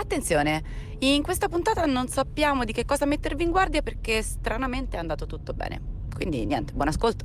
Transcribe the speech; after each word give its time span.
Attenzione, 0.00 0.62
in 1.00 1.22
questa 1.22 1.48
puntata 1.48 1.84
non 1.84 2.06
sappiamo 2.06 2.62
di 2.62 2.72
che 2.72 2.84
cosa 2.84 3.04
mettervi 3.04 3.42
in 3.42 3.50
guardia 3.50 3.82
perché 3.82 4.22
stranamente 4.22 4.96
è 4.96 5.00
andato 5.00 5.26
tutto 5.26 5.54
bene. 5.54 5.80
Quindi 6.14 6.46
niente, 6.46 6.72
buon 6.72 6.86
ascolto. 6.86 7.24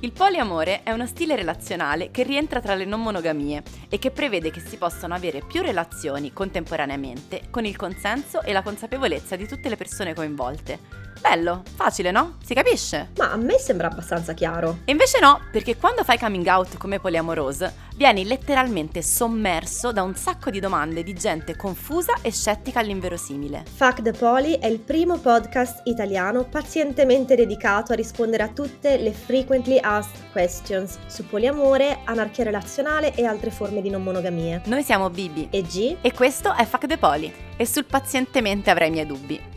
Il 0.00 0.12
poliamore 0.12 0.82
è 0.82 0.92
uno 0.92 1.06
stile 1.06 1.36
relazionale 1.36 2.10
che 2.10 2.22
rientra 2.22 2.60
tra 2.60 2.74
le 2.74 2.86
non 2.86 3.02
monogamie 3.02 3.62
e 3.90 3.98
che 3.98 4.10
prevede 4.10 4.50
che 4.50 4.60
si 4.60 4.78
possano 4.78 5.12
avere 5.12 5.42
più 5.46 5.60
relazioni 5.60 6.32
contemporaneamente 6.32 7.48
con 7.50 7.66
il 7.66 7.76
consenso 7.76 8.40
e 8.40 8.52
la 8.54 8.62
consapevolezza 8.62 9.36
di 9.36 9.46
tutte 9.46 9.68
le 9.68 9.76
persone 9.76 10.14
coinvolte. 10.14 11.07
Bello, 11.20 11.62
facile, 11.74 12.10
no? 12.10 12.36
Si 12.44 12.54
capisce? 12.54 13.10
Ma 13.18 13.32
a 13.32 13.36
me 13.36 13.58
sembra 13.58 13.88
abbastanza 13.88 14.32
chiaro. 14.34 14.78
E 14.84 14.92
invece 14.92 15.18
no, 15.20 15.40
perché 15.50 15.76
quando 15.76 16.04
fai 16.04 16.18
coming 16.18 16.46
out 16.46 16.76
come 16.78 17.00
poliamoroso, 17.00 17.70
vieni 17.96 18.24
letteralmente 18.24 19.02
sommerso 19.02 19.92
da 19.92 20.02
un 20.02 20.14
sacco 20.14 20.50
di 20.50 20.60
domande 20.60 21.02
di 21.02 21.12
gente 21.14 21.56
confusa 21.56 22.14
e 22.22 22.30
scettica 22.30 22.80
all'inverosimile. 22.80 23.64
Fuck 23.74 24.02
the 24.02 24.12
Poly 24.12 24.58
è 24.58 24.66
il 24.66 24.78
primo 24.78 25.18
podcast 25.18 25.80
italiano 25.84 26.44
pazientemente 26.44 27.34
dedicato 27.34 27.92
a 27.92 27.96
rispondere 27.96 28.44
a 28.44 28.48
tutte 28.48 28.96
le 28.96 29.12
frequently 29.12 29.78
asked 29.82 30.30
questions 30.30 30.98
su 31.06 31.26
poliamore, 31.26 31.98
anarchia 32.04 32.44
relazionale 32.44 33.14
e 33.14 33.24
altre 33.24 33.50
forme 33.50 33.82
di 33.82 33.90
non 33.90 34.02
monogamie. 34.02 34.62
Noi 34.66 34.82
siamo 34.82 35.10
Bibi 35.10 35.48
E 35.50 35.62
G? 35.62 35.96
e 36.00 36.12
questo 36.12 36.54
è 36.54 36.64
Fuck 36.64 36.86
the 36.86 36.96
Poly 36.96 37.32
e 37.56 37.66
sul 37.66 37.84
pazientemente 37.84 38.70
avrai 38.70 38.88
i 38.88 38.92
miei 38.92 39.06
dubbi. 39.06 39.56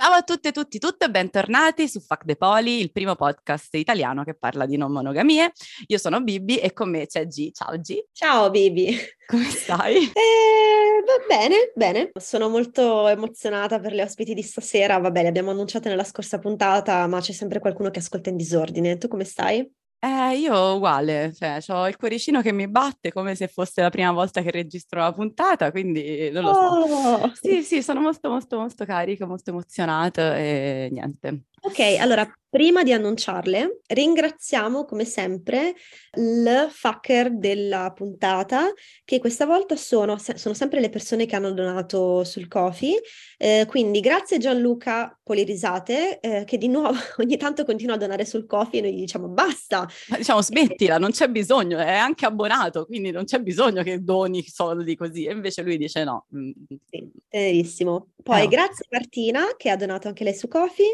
Ciao 0.00 0.12
a 0.12 0.22
tutte 0.22 0.50
e 0.50 0.52
tutti, 0.52 0.78
tutti 0.78 1.04
e 1.04 1.10
bentornati 1.10 1.88
su 1.88 1.98
Fuck 1.98 2.24
the 2.24 2.36
Poly, 2.36 2.78
il 2.78 2.92
primo 2.92 3.16
podcast 3.16 3.74
italiano 3.74 4.22
che 4.22 4.36
parla 4.36 4.64
di 4.64 4.76
non 4.76 4.92
monogamie. 4.92 5.50
Io 5.88 5.98
sono 5.98 6.20
Bibi 6.20 6.56
e 6.58 6.72
con 6.72 6.88
me 6.88 7.06
c'è 7.06 7.26
G. 7.26 7.50
Ciao 7.50 7.76
G. 7.80 8.04
Ciao 8.12 8.48
Bibi. 8.48 8.96
Come 9.26 9.50
stai? 9.50 9.96
Eh, 10.14 11.02
va 11.04 11.26
bene, 11.26 11.72
bene. 11.74 12.10
Sono 12.14 12.48
molto 12.48 13.08
emozionata 13.08 13.80
per 13.80 13.92
le 13.92 14.04
ospiti 14.04 14.34
di 14.34 14.42
stasera. 14.42 14.98
Va 14.98 15.10
bene, 15.10 15.26
abbiamo 15.26 15.50
annunciato 15.50 15.88
nella 15.88 16.04
scorsa 16.04 16.38
puntata, 16.38 17.04
ma 17.08 17.18
c'è 17.18 17.32
sempre 17.32 17.58
qualcuno 17.58 17.90
che 17.90 17.98
ascolta 17.98 18.30
in 18.30 18.36
disordine. 18.36 18.98
Tu 18.98 19.08
come 19.08 19.24
stai? 19.24 19.68
Eh, 20.02 20.36
io 20.38 20.76
uguale, 20.76 21.32
cioè, 21.34 21.58
ho 21.70 21.88
il 21.88 21.96
cuoricino 21.96 22.40
che 22.40 22.52
mi 22.52 22.68
batte 22.68 23.10
come 23.10 23.34
se 23.34 23.48
fosse 23.48 23.82
la 23.82 23.90
prima 23.90 24.12
volta 24.12 24.42
che 24.42 24.52
registro 24.52 25.00
la 25.00 25.12
puntata, 25.12 25.72
quindi 25.72 26.30
non 26.30 26.44
lo 26.44 26.54
so. 26.54 26.60
Oh! 26.60 27.32
Sì, 27.34 27.64
sì, 27.64 27.82
sono 27.82 28.00
molto, 28.00 28.28
molto, 28.30 28.58
molto 28.60 28.84
carica, 28.84 29.26
molto 29.26 29.50
emozionata 29.50 30.36
e 30.38 30.88
niente. 30.92 31.47
Ok, 31.60 31.80
allora 31.98 32.30
prima 32.50 32.82
di 32.82 32.92
annunciarle, 32.92 33.80
ringraziamo 33.88 34.84
come 34.86 35.04
sempre 35.04 35.74
il 36.16 36.68
fucker 36.70 37.36
della 37.36 37.92
puntata, 37.94 38.72
che 39.04 39.18
questa 39.18 39.44
volta 39.44 39.76
sono, 39.76 40.16
sono 40.18 40.54
sempre 40.54 40.80
le 40.80 40.88
persone 40.88 41.26
che 41.26 41.36
hanno 41.36 41.52
donato 41.52 42.24
sul 42.24 42.48
Kofi. 42.48 42.94
Eh, 43.36 43.66
quindi 43.68 44.00
grazie 44.00 44.38
Gianluca 44.38 45.18
Polirisate, 45.22 46.20
eh, 46.20 46.44
che 46.44 46.56
di 46.56 46.68
nuovo 46.68 46.96
ogni 47.18 47.36
tanto 47.36 47.64
continua 47.64 47.96
a 47.96 47.98
donare 47.98 48.24
sul 48.24 48.46
Kofi 48.46 48.78
e 48.78 48.80
noi 48.80 48.94
gli 48.94 49.00
diciamo 49.00 49.28
basta. 49.28 49.86
Ma 50.08 50.16
diciamo 50.16 50.40
smettila, 50.40 50.96
non 50.96 51.10
c'è 51.10 51.28
bisogno, 51.28 51.78
è 51.78 51.92
anche 51.96 52.24
abbonato, 52.24 52.86
quindi 52.86 53.10
non 53.10 53.24
c'è 53.24 53.40
bisogno 53.40 53.82
che 53.82 54.02
doni 54.02 54.42
soldi 54.42 54.96
così. 54.96 55.24
E 55.26 55.32
invece 55.32 55.62
lui 55.62 55.76
dice 55.76 56.04
no. 56.04 56.24
Mm. 56.34 56.50
Sì, 56.88 57.10
tenerissimo. 57.28 58.12
Poi 58.22 58.44
Eh. 58.44 58.48
grazie 58.48 58.86
Martina, 58.90 59.44
che 59.56 59.68
ha 59.70 59.76
donato 59.76 60.08
anche 60.08 60.24
lei 60.24 60.34
su 60.34 60.48
Kofi. 60.48 60.84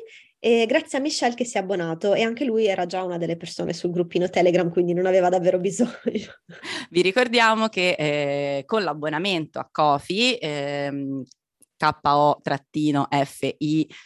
E 0.46 0.66
grazie 0.66 0.98
a 0.98 1.00
Michelle 1.00 1.34
che 1.34 1.46
si 1.46 1.56
è 1.56 1.60
abbonato 1.60 2.12
e 2.12 2.20
anche 2.20 2.44
lui 2.44 2.66
era 2.66 2.84
già 2.84 3.02
una 3.02 3.16
delle 3.16 3.38
persone 3.38 3.72
sul 3.72 3.90
gruppino 3.90 4.28
Telegram, 4.28 4.70
quindi 4.70 4.92
non 4.92 5.06
aveva 5.06 5.30
davvero 5.30 5.56
bisogno. 5.58 5.94
Vi 6.90 7.00
ricordiamo 7.00 7.68
che 7.68 7.96
eh, 7.98 8.64
con 8.66 8.82
l'abbonamento 8.82 9.58
a 9.58 9.66
Kofi, 9.72 10.36
ehm, 10.38 11.22
ko-fi 11.76 12.92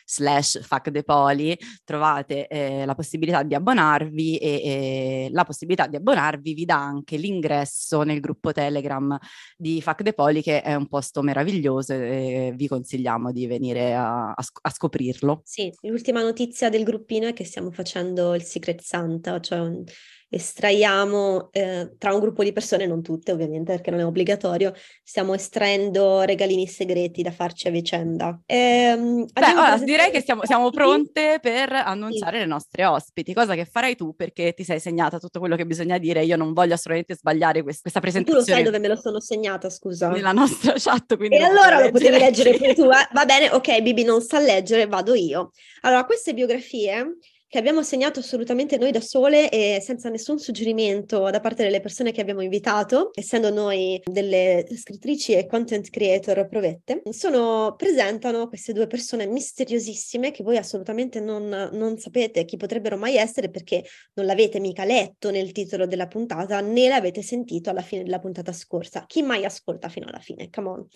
slash 0.05 0.61
poly, 1.05 1.57
trovate 1.85 2.47
eh, 2.49 2.85
la 2.85 2.95
possibilità 2.95 3.43
di 3.43 3.55
abbonarvi 3.55 4.37
e, 4.39 4.49
e 4.49 5.29
la 5.31 5.45
possibilità 5.45 5.87
di 5.87 5.97
abbonarvi 5.97 6.55
vi 6.55 6.65
dà 6.65 6.77
anche 6.77 7.17
l'ingresso 7.17 8.03
nel 8.03 8.21
gruppo 8.21 8.53
Telegram 8.53 9.19
di 9.57 9.83
Poly 10.15 10.43
che 10.43 10.63
è 10.63 10.75
un 10.75 10.87
posto 10.89 11.23
meraviglioso 11.23 11.93
e 11.93 12.53
vi 12.55 12.69
consigliamo 12.69 13.33
di 13.33 13.47
venire 13.47 13.95
a, 13.95 14.33
a 14.33 14.43
sc- 14.43 14.59
a 14.63 14.71
scoprirlo. 14.71 15.43
Sì, 15.45 15.73
l'ultima 15.83 16.23
notizia 16.23 16.69
del 16.69 16.85
gruppino 16.85 17.27
è 17.29 17.33
che 17.33 17.45
stiamo 17.45 17.71
facendo 17.71 18.35
il 18.35 18.43
Secret 18.43 18.81
Santa, 18.81 19.41
cioè 19.41 19.61
un- 19.61 19.85
estraiamo 20.29 21.49
eh, 21.53 21.95
tra 21.99 22.13
un 22.13 22.21
gruppo 22.21 22.43
di 22.45 22.53
persone, 22.53 22.87
non 22.87 23.03
tutte 23.03 23.33
ovviamente 23.33 23.73
perché 23.73 23.91
non 23.91 24.01
è 24.01 24.05
obbligatorio, 24.05 24.73
stiamo 25.03 25.35
estraendo 25.35 26.23
regalini 26.23 26.67
segreti 26.67 27.23
da 27.23 27.31
farci 27.31 27.69
a 27.69 27.71
vicenda. 27.71 28.39
Ehm, 28.47 29.25
Beh, 29.25 29.31
abbiamo 29.33 29.61
ora 29.61 29.69
presentato 29.71 29.85
direi 29.85 30.11
che 30.11 30.23
siamo, 30.23 30.45
siamo 30.45 30.71
pronte 30.71 31.39
per 31.41 31.73
annunciare 31.73 32.39
le 32.41 32.47
nostre 32.47 32.85
ospiti, 32.85 33.33
cosa 33.33 33.55
che 33.55 33.65
farai 33.65 33.97
tu 33.97 34.15
perché 34.15 34.53
ti 34.53 34.65
sei 34.65 34.81
segnata 34.81 35.19
tutto 35.19 35.39
quello 35.39 35.57
che 35.57 35.65
bisogna 35.67 35.99
dire. 35.99 36.25
Io 36.25 36.37
non 36.37 36.53
voglio 36.53 36.75
assolutamente 36.75 37.15
sbagliare 37.15 37.63
quest- 37.63 37.81
questa 37.83 38.01
Tu 38.01 38.33
lo 38.33 38.43
sai 38.43 38.63
presentazione 38.63 38.63
dove 38.63 38.79
me 38.79 38.89
lo 38.89 38.97
sono 38.97 39.21
segnata, 39.21 39.71
scusa? 39.71 40.09
nella 40.11 40.33
nostra 40.33 40.75
chat. 40.77 41.17
Quindi 41.17 41.37
E 41.37 41.43
allora 41.43 41.81
lo 41.81 41.91
potevi 41.91 42.19
leggere 42.19 42.57
pure 42.57 42.75
tu, 42.75 42.83
eh? 42.85 43.09
va 43.13 43.25
bene, 43.25 43.51
ok, 43.51 43.81
Bibi 43.83 44.05
non 44.05 44.21
sa 44.21 44.39
leggere, 44.39 44.87
vado 44.87 45.15
io. 45.15 45.53
Allora, 45.83 46.05
queste 46.05 46.35
biografie 46.35 47.17
che 47.49 47.59
abbiamo 47.59 47.83
segnato 47.83 48.21
assolutamente 48.21 48.77
noi 48.77 48.91
da 48.91 49.01
sole 49.01 49.49
e 49.49 49.81
senza 49.81 50.11
nessun 50.11 50.39
suggerimento 50.39 51.31
da 51.31 51.41
parte 51.41 51.63
delle 51.63 51.81
persone 51.81 52.13
che 52.13 52.21
abbiamo 52.21 52.43
invitato, 52.43 53.11
essendo 53.15 53.51
noi 53.51 54.01
delle 54.05 54.67
scrittrici 54.77 55.33
e 55.33 55.47
content 55.47 55.89
creator 55.89 56.47
provette, 56.47 57.01
sono, 57.11 57.75
presentano 57.77 58.49
queste 58.49 58.75
due 58.75 58.87
persone 58.87 59.27
misteriosissime 59.27 60.31
che 60.31 60.43
voi 60.43 60.59
assolutamente 60.59 61.21
non, 61.21 61.71
non 61.73 61.97
sapete 61.97 62.45
chi 62.45 62.59
potrebbero 62.59 62.99
mai 62.99 63.17
essere 63.17 63.49
perché 63.49 63.83
non 64.15 64.27
l'avete 64.27 64.61
mica 64.61 64.85
letto 64.85 65.31
nel 65.31 65.51
titolo 65.53 65.87
della 65.87 66.07
puntata 66.07 66.61
né 66.61 66.89
l'avete 66.89 67.23
sentito 67.23 67.71
alla 67.71 67.83
fine 67.83 68.03
della 68.03 68.19
puntata 68.19 68.53
scorsa. 68.53 69.05
Chi 69.07 69.23
mai 69.23 69.47
ascolta 69.47 69.89
fino 69.89 70.07
alla 70.07 70.21
fine? 70.21 70.51
Come 70.51 70.69
on 70.69 70.87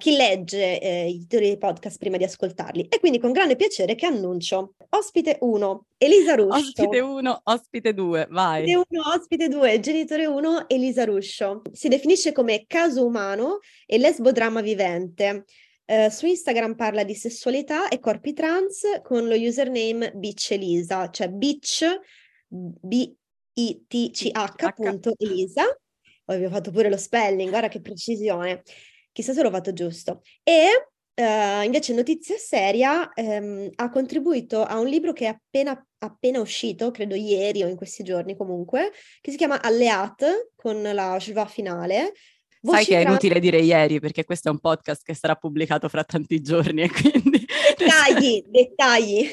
chi 0.00 0.16
legge 0.16 0.80
eh, 0.80 1.08
i 1.08 1.18
titoli 1.18 1.48
dei 1.48 1.58
podcast 1.58 1.98
prima 1.98 2.16
di 2.16 2.24
ascoltarli. 2.24 2.88
E 2.88 2.98
quindi 2.98 3.18
con 3.18 3.32
grande 3.32 3.54
piacere 3.54 3.94
che 3.94 4.06
annuncio 4.06 4.76
ospite 4.88 5.36
1, 5.40 5.86
Elisa 5.98 6.34
Ruscio. 6.34 6.56
Ospite 6.56 7.00
1, 7.00 7.40
ospite 7.44 7.92
2, 7.92 8.26
vai. 8.30 8.62
Ospite 8.74 8.96
1, 8.96 9.02
ospite 9.14 9.48
2, 9.48 9.80
genitore 9.80 10.24
1, 10.24 10.68
Elisa 10.68 11.04
Ruscio. 11.04 11.60
Si 11.70 11.88
definisce 11.88 12.32
come 12.32 12.64
caso 12.66 13.04
umano 13.04 13.58
e 13.84 13.98
lesbodramma 13.98 14.62
vivente. 14.62 15.44
Eh, 15.84 16.08
su 16.10 16.24
Instagram 16.24 16.76
parla 16.76 17.04
di 17.04 17.14
sessualità 17.14 17.88
e 17.88 17.98
corpi 17.98 18.32
trans 18.32 19.00
con 19.02 19.28
lo 19.28 19.34
username 19.34 20.12
Bitch 20.14 20.52
Elisa, 20.52 21.10
cioè 21.10 21.28
Bitch, 21.28 21.84
B-I-T-C-H, 22.48 23.12
punto 24.74 25.12
Elisa. 25.18 25.64
Vi 26.24 26.44
ho 26.44 26.50
fatto 26.50 26.70
pure 26.70 26.88
lo 26.88 26.96
spelling, 26.96 27.50
guarda 27.50 27.68
che 27.68 27.80
precisione. 27.80 28.62
Chissà 29.20 29.34
se 29.34 29.42
l'ho 29.42 29.50
fatto 29.50 29.74
giusto. 29.74 30.22
E 30.42 30.92
eh, 31.12 31.64
invece 31.64 31.92
notizia 31.92 32.38
seria, 32.38 33.12
ehm, 33.12 33.68
ha 33.74 33.90
contribuito 33.90 34.64
a 34.64 34.78
un 34.78 34.86
libro 34.86 35.12
che 35.12 35.26
è 35.26 35.28
appena, 35.28 35.86
appena 35.98 36.40
uscito, 36.40 36.90
credo 36.90 37.14
ieri 37.14 37.62
o 37.62 37.68
in 37.68 37.76
questi 37.76 38.02
giorni 38.02 38.34
comunque, 38.34 38.92
che 39.20 39.30
si 39.30 39.36
chiama 39.36 39.60
Alleat 39.60 40.52
con 40.56 40.80
la 40.80 41.18
schwa 41.20 41.44
finale. 41.44 42.14
Sai 42.62 42.72
Voci 42.72 42.84
che 42.86 42.98
è 42.98 43.06
inutile 43.06 43.40
dire 43.40 43.58
ieri 43.58 44.00
perché 44.00 44.24
questo 44.24 44.48
è 44.48 44.52
un 44.52 44.58
podcast 44.58 45.02
che 45.02 45.12
sarà 45.12 45.34
pubblicato 45.34 45.90
fra 45.90 46.02
tanti 46.02 46.40
giorni 46.40 46.80
e 46.84 46.90
quindi... 46.90 47.46
Dettagli, 47.76 48.44
dettagli. 48.46 49.28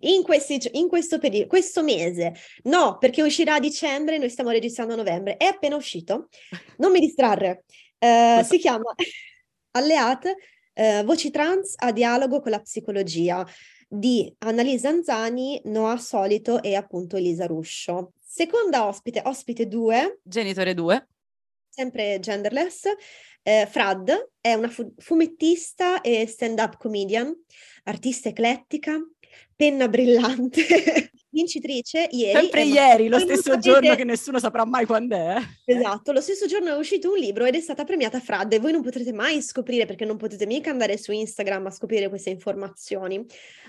In, 0.00 0.24
questi, 0.24 0.60
in 0.72 0.88
questo 0.88 1.18
periodo, 1.18 1.46
questo 1.46 1.84
mese, 1.84 2.32
no, 2.64 2.98
perché 2.98 3.22
uscirà 3.22 3.54
a 3.54 3.60
dicembre, 3.60 4.18
noi 4.18 4.30
stiamo 4.30 4.50
registrando 4.50 4.94
a 4.94 4.96
novembre, 4.96 5.36
è 5.36 5.44
appena 5.44 5.76
uscito. 5.76 6.28
Non 6.78 6.90
mi 6.90 6.98
distrarre. 6.98 7.64
Eh, 7.98 8.44
si 8.44 8.58
chiama 8.58 8.94
Alleat, 9.72 10.34
eh, 10.74 11.02
Voci 11.04 11.30
trans 11.30 11.74
a 11.76 11.92
dialogo 11.92 12.40
con 12.40 12.50
la 12.50 12.60
psicologia 12.60 13.46
di 13.88 14.32
Annalisa 14.38 14.88
Anzani, 14.88 15.60
Noah 15.64 15.98
Solito 15.98 16.62
e 16.62 16.74
appunto 16.74 17.16
Elisa 17.16 17.46
Ruscio. 17.46 18.12
Seconda 18.20 18.86
ospite, 18.86 19.22
ospite 19.24 19.66
2, 19.68 20.20
Genitore 20.22 20.74
2. 20.74 21.08
sempre 21.68 22.18
genderless, 22.20 22.84
eh, 23.42 23.66
Frad 23.70 24.30
è 24.40 24.54
una 24.54 24.68
fu- 24.68 24.94
fumettista 24.96 26.00
e 26.00 26.26
stand-up 26.26 26.76
comedian, 26.78 27.32
artista 27.84 28.28
eclettica, 28.28 28.98
penna 29.56 29.88
brillante, 29.88 30.62
vincitrice 31.30 32.08
ieri. 32.10 32.38
Sempre 32.38 32.62
ieri, 32.64 33.08
lo 33.08 33.18
stesso 33.18 33.42
sapete- 33.52 33.60
giorno 33.70 33.94
che 33.94 34.04
nessuno 34.04 34.38
saprà 34.38 34.64
mai 34.64 34.86
quando 34.86 35.16
è. 35.16 35.36
Esatto, 35.64 36.12
lo 36.12 36.20
stesso 36.20 36.46
giorno 36.46 36.74
è 36.74 36.76
uscito 36.76 37.10
un 37.10 37.18
libro 37.18 37.44
ed 37.44 37.54
è 37.54 37.60
stata 37.60 37.84
premiata 37.84 38.20
Frad 38.20 38.52
e 38.52 38.58
voi 38.58 38.72
non 38.72 38.82
potrete 38.82 39.12
mai 39.12 39.42
scoprire 39.42 39.86
perché 39.86 40.04
non 40.04 40.16
potete 40.16 40.46
mica 40.46 40.70
andare 40.70 40.96
su 40.96 41.12
Instagram 41.12 41.66
a 41.66 41.70
scoprire 41.70 42.08
queste 42.08 42.30
informazioni. 42.30 43.24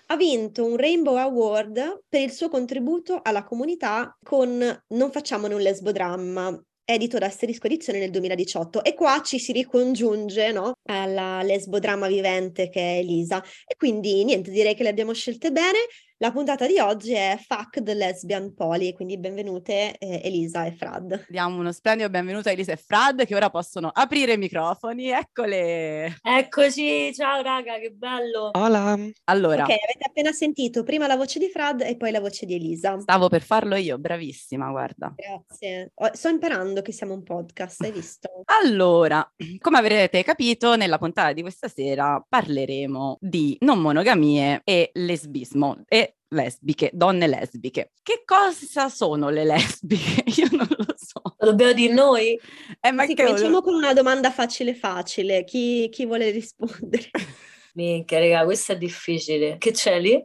Ha 0.07 0.15
vinto 0.15 0.63
un 0.65 0.77
Rainbow 0.77 1.15
Award 1.15 2.03
per 2.07 2.21
il 2.21 2.31
suo 2.31 2.49
contributo 2.49 3.19
alla 3.23 3.43
comunità 3.43 4.15
con 4.23 4.83
Non 4.87 5.11
facciamone 5.11 5.53
un 5.53 5.61
lesbodramma. 5.61 6.63
Edito 6.85 7.17
da 7.17 7.25
Asterisco 7.25 7.65
Edizione 7.65 7.99
nel 7.99 8.11
2018 8.11 8.83
e 8.83 8.93
qua 8.93 9.21
ci 9.23 9.39
si 9.39 9.51
ricongiunge 9.51 10.51
no, 10.51 10.77
alla 10.85 11.41
lesbodramma 11.41 12.07
vivente 12.07 12.69
che 12.69 12.79
è 12.79 12.97
Elisa. 12.99 13.43
E 13.65 13.75
quindi 13.75 14.23
niente 14.23 14.51
direi 14.51 14.75
che 14.75 14.83
le 14.83 14.89
abbiamo 14.89 15.13
scelte 15.13 15.51
bene 15.51 15.79
la 16.19 16.31
puntata 16.31 16.65
di 16.65 16.79
oggi 16.79 17.13
è 17.13 17.37
Fuck 17.45 17.83
the 17.83 17.93
Lesbian 17.93 18.53
Poly, 18.53 18.93
quindi 18.93 19.17
benvenute 19.17 19.97
eh, 19.97 20.21
Elisa 20.23 20.63
e 20.63 20.71
Frad. 20.71 21.25
Diamo 21.27 21.59
uno 21.59 21.73
splendido 21.73 22.09
benvenuto 22.09 22.47
a 22.47 22.53
Elisa 22.53 22.71
e 22.71 22.77
Frad 22.77 23.25
che 23.25 23.35
ora 23.35 23.49
possono 23.49 23.89
aprire 23.93 24.33
i 24.33 24.37
microfoni, 24.37 25.09
eccole! 25.09 26.15
Eccoci, 26.21 27.13
ciao 27.13 27.41
raga, 27.41 27.77
che 27.79 27.91
bello! 27.91 28.51
Hola! 28.53 28.97
Allora... 29.25 29.63
Ok, 29.63 29.71
avete 29.71 30.07
appena 30.07 30.31
sentito 30.31 30.83
prima 30.83 31.05
la 31.05 31.17
voce 31.17 31.37
di 31.37 31.49
Frad 31.49 31.81
e 31.81 31.97
poi 31.97 32.11
la 32.11 32.21
voce 32.21 32.45
di 32.45 32.55
Elisa. 32.55 32.97
Stavo 32.97 33.27
per 33.27 33.41
farlo 33.41 33.75
io, 33.75 33.97
bravissima, 33.97 34.69
guarda. 34.69 35.13
Grazie. 35.17 35.91
sto 36.13 36.29
imparando 36.29 36.81
che 36.81 36.93
siamo 36.93 37.13
un 37.13 37.23
podcast, 37.23 37.81
hai 37.81 37.91
visto? 37.91 38.29
Allora, 38.63 39.27
come 39.59 39.77
avrete 39.79 40.23
capito, 40.23 40.75
nella 40.75 40.97
puntata 40.97 41.33
di 41.33 41.41
questa 41.41 41.67
sera 41.67 42.23
parleremo 42.27 43.17
di 43.19 43.57
non 43.61 43.79
monogamie 43.79 44.61
e 44.63 44.91
lesbismo 44.93 45.83
e 45.87 46.14
lesbiche, 46.35 46.91
donne 46.93 47.27
lesbiche. 47.27 47.91
Che 48.03 48.21
cosa 48.25 48.89
sono 48.89 49.29
le 49.29 49.43
lesbiche? 49.43 50.23
Io 50.41 50.47
non 50.51 50.67
lo 50.69 50.93
so. 50.95 51.21
Lo 51.37 51.49
dobbiamo 51.49 51.73
dire 51.73 51.93
noi? 51.93 52.39
Eh, 52.79 52.91
ma 52.91 53.05
sì, 53.05 53.15
cominciamo 53.15 53.59
volevo... 53.59 53.61
con 53.61 53.73
una 53.73 53.93
domanda 53.93 54.31
facile 54.31 54.75
facile. 54.75 55.43
Chi, 55.43 55.89
chi 55.89 56.05
vuole 56.05 56.29
rispondere? 56.29 57.09
Minchia, 57.73 58.19
raga, 58.19 58.43
questa 58.43 58.73
è 58.73 58.77
difficile. 58.77 59.57
Che 59.57 59.71
c'è 59.71 59.99
lì? 59.99 60.23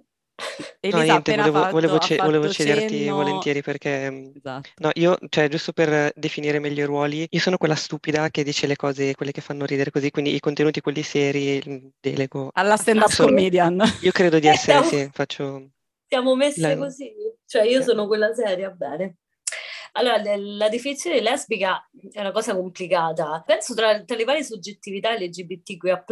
Elisa 0.81 0.99
no, 0.99 1.05
niente, 1.05 1.37
volevo, 1.37 1.59
fatto, 1.59 1.71
volevo, 1.73 1.99
ce- 1.99 2.17
volevo 2.17 2.49
cederti 2.49 2.99
cenno... 2.99 3.17
volentieri 3.17 3.63
perché 3.63 4.11
mm, 4.11 4.31
esatto. 4.35 4.71
no, 4.77 4.91
io, 4.95 5.19
cioè, 5.29 5.49
giusto 5.49 5.73
per 5.73 6.13
definire 6.15 6.59
meglio 6.59 6.83
i 6.83 6.87
ruoli, 6.87 7.27
io 7.29 7.41
sono 7.41 7.59
quella 7.59 7.75
stupida 7.75 8.31
che 8.31 8.43
dice 8.43 8.67
le 8.67 8.77
cose, 8.77 9.15
quelle 9.15 9.33
che 9.33 9.41
fanno 9.41 9.65
ridere 9.67 9.91
così, 9.91 10.11
quindi 10.11 10.35
i 10.35 10.41
contenuti, 10.41 10.81
quelli 10.81 11.03
seri, 11.03 11.63
mm, 11.67 11.87
delego. 12.01 12.51
Alla 12.55 12.77
stand-up 12.77 13.15
comedian. 13.15 13.83
Io 14.01 14.13
credo 14.13 14.39
di 14.39 14.47
essere, 14.47 14.85
sì, 14.85 15.09
faccio 15.13 15.71
siamo 16.11 16.35
messe 16.35 16.61
la... 16.61 16.77
così. 16.77 17.13
Cioè 17.47 17.63
io 17.63 17.83
sono 17.83 18.09
quella 18.09 18.35
seria, 18.35 18.71
bene. 18.71 19.19
Allora, 19.93 20.21
la 20.37 20.69
definizione 20.69 21.21
lesbica 21.21 21.89
è 22.11 22.21
una 22.21 22.33
cosa 22.33 22.55
complicata. 22.55 23.43
Penso 23.47 23.75
tra, 23.75 24.03
tra 24.03 24.17
le 24.17 24.25
varie 24.25 24.43
soggettività 24.43 25.15
LGBTQIA+, 25.15 26.05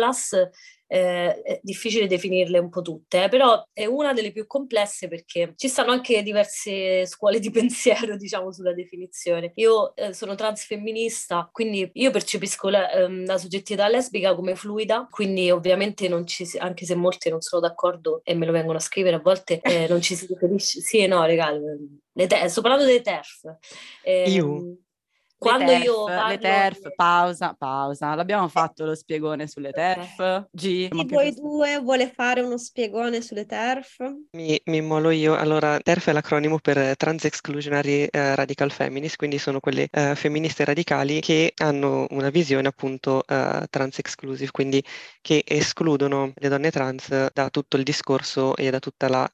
eh, 0.88 1.43
è 1.43 1.61
difficile 1.62 2.06
definirle 2.06 2.58
un 2.58 2.70
po' 2.70 2.82
tutte, 2.82 3.25
eh, 3.25 3.29
però 3.29 3.62
è 3.73 3.85
una 3.85 4.12
delle 4.12 4.32
più 4.32 4.46
complesse 4.46 5.06
perché 5.06 5.52
ci 5.56 5.69
stanno 5.69 5.93
anche 5.93 6.23
diverse 6.23 7.06
scuole 7.06 7.38
di 7.38 7.50
pensiero, 7.52 8.17
diciamo, 8.17 8.52
sulla 8.52 8.73
definizione. 8.73 9.52
Io 9.56 9.94
eh, 9.94 10.12
sono 10.12 10.35
transfemminista, 10.35 11.49
quindi 11.52 11.88
io 11.93 12.11
percepisco 12.11 12.69
la, 12.70 12.90
ehm, 12.90 13.26
la, 13.26 13.38
soggettività 13.38 13.88
lesbica 13.88 14.35
come 14.35 14.56
fluida, 14.56 15.06
quindi 15.11 15.50
ovviamente 15.50 16.08
non 16.08 16.26
ci 16.26 16.44
si, 16.44 16.58
anche 16.58 16.85
se 16.87 16.94
molti 16.94 17.29
non 17.29 17.40
sono 17.40 17.61
d'accordo 17.61 18.23
e 18.25 18.35
me 18.35 18.46
lo 18.46 18.52
vengono 18.52 18.79
a 18.79 18.81
scrivere 18.81 19.17
a 19.17 19.20
volte, 19.20 19.61
eh, 19.61 19.87
non 19.88 20.00
ci 20.00 20.14
si 20.14 20.26
riferisce. 20.26 20.81
Sì, 20.81 21.06
no, 21.06 21.25
regalo. 21.25 21.61
Te- 22.12 22.49
sto 22.49 22.62
parlando 22.62 22.87
dei 22.87 23.02
TERF. 23.02 23.43
Eh, 24.02 24.31
io 24.31 24.79
quando 25.38 25.67
TERF, 25.67 25.85
io 25.85 26.05
parlo... 26.05 26.29
Le 26.29 26.38
TERF, 26.38 26.94
pausa, 26.96 27.55
pausa. 27.56 28.14
L'abbiamo 28.14 28.49
fatto 28.49 28.85
lo 28.85 28.94
spiegone 28.94 29.46
sulle 29.46 29.70
TERF. 29.70 30.49
G. 30.50 30.88
Chi 30.88 31.06
voi 31.06 31.32
due 31.32 31.79
vuole 31.79 32.11
fare 32.11 32.40
uno 32.40 32.58
spiegone 32.58 33.20
sulle 33.20 33.46
TERF? 33.46 33.99
Mi, 34.32 34.61
mi 34.64 34.76
immolo 34.79 35.11
io. 35.11 35.37
Allora, 35.37 35.79
TERF 35.79 36.08
è 36.08 36.12
l'acronimo 36.12 36.58
per 36.58 36.96
Trans 36.96 37.25
Exclusionary 37.25 38.02
uh, 38.05 38.08
Radical 38.35 38.73
Feminist, 38.73 39.17
quindi 39.17 39.38
sono 39.38 39.61
quelle 39.61 39.88
uh, 39.93 40.14
femministe 40.14 40.64
radicali 40.64 41.20
che 41.20 41.52
hanno 41.58 42.06
una 42.11 42.31
visione 42.31 42.67
appunto 42.67 43.23
uh, 43.26 43.64
trans 43.70 43.99
exclusive, 43.99 44.50
quindi 44.50 44.82
che 45.20 45.44
escludono 45.46 46.32
le 46.35 46.49
donne 46.49 46.70
trans 46.70 47.29
da 47.32 47.49
tutto 47.50 47.76
il 47.76 47.85
discorso 47.85 48.56
e 48.56 48.70
da 48.70 48.81
tutta 48.81 49.08
la... 49.08 49.31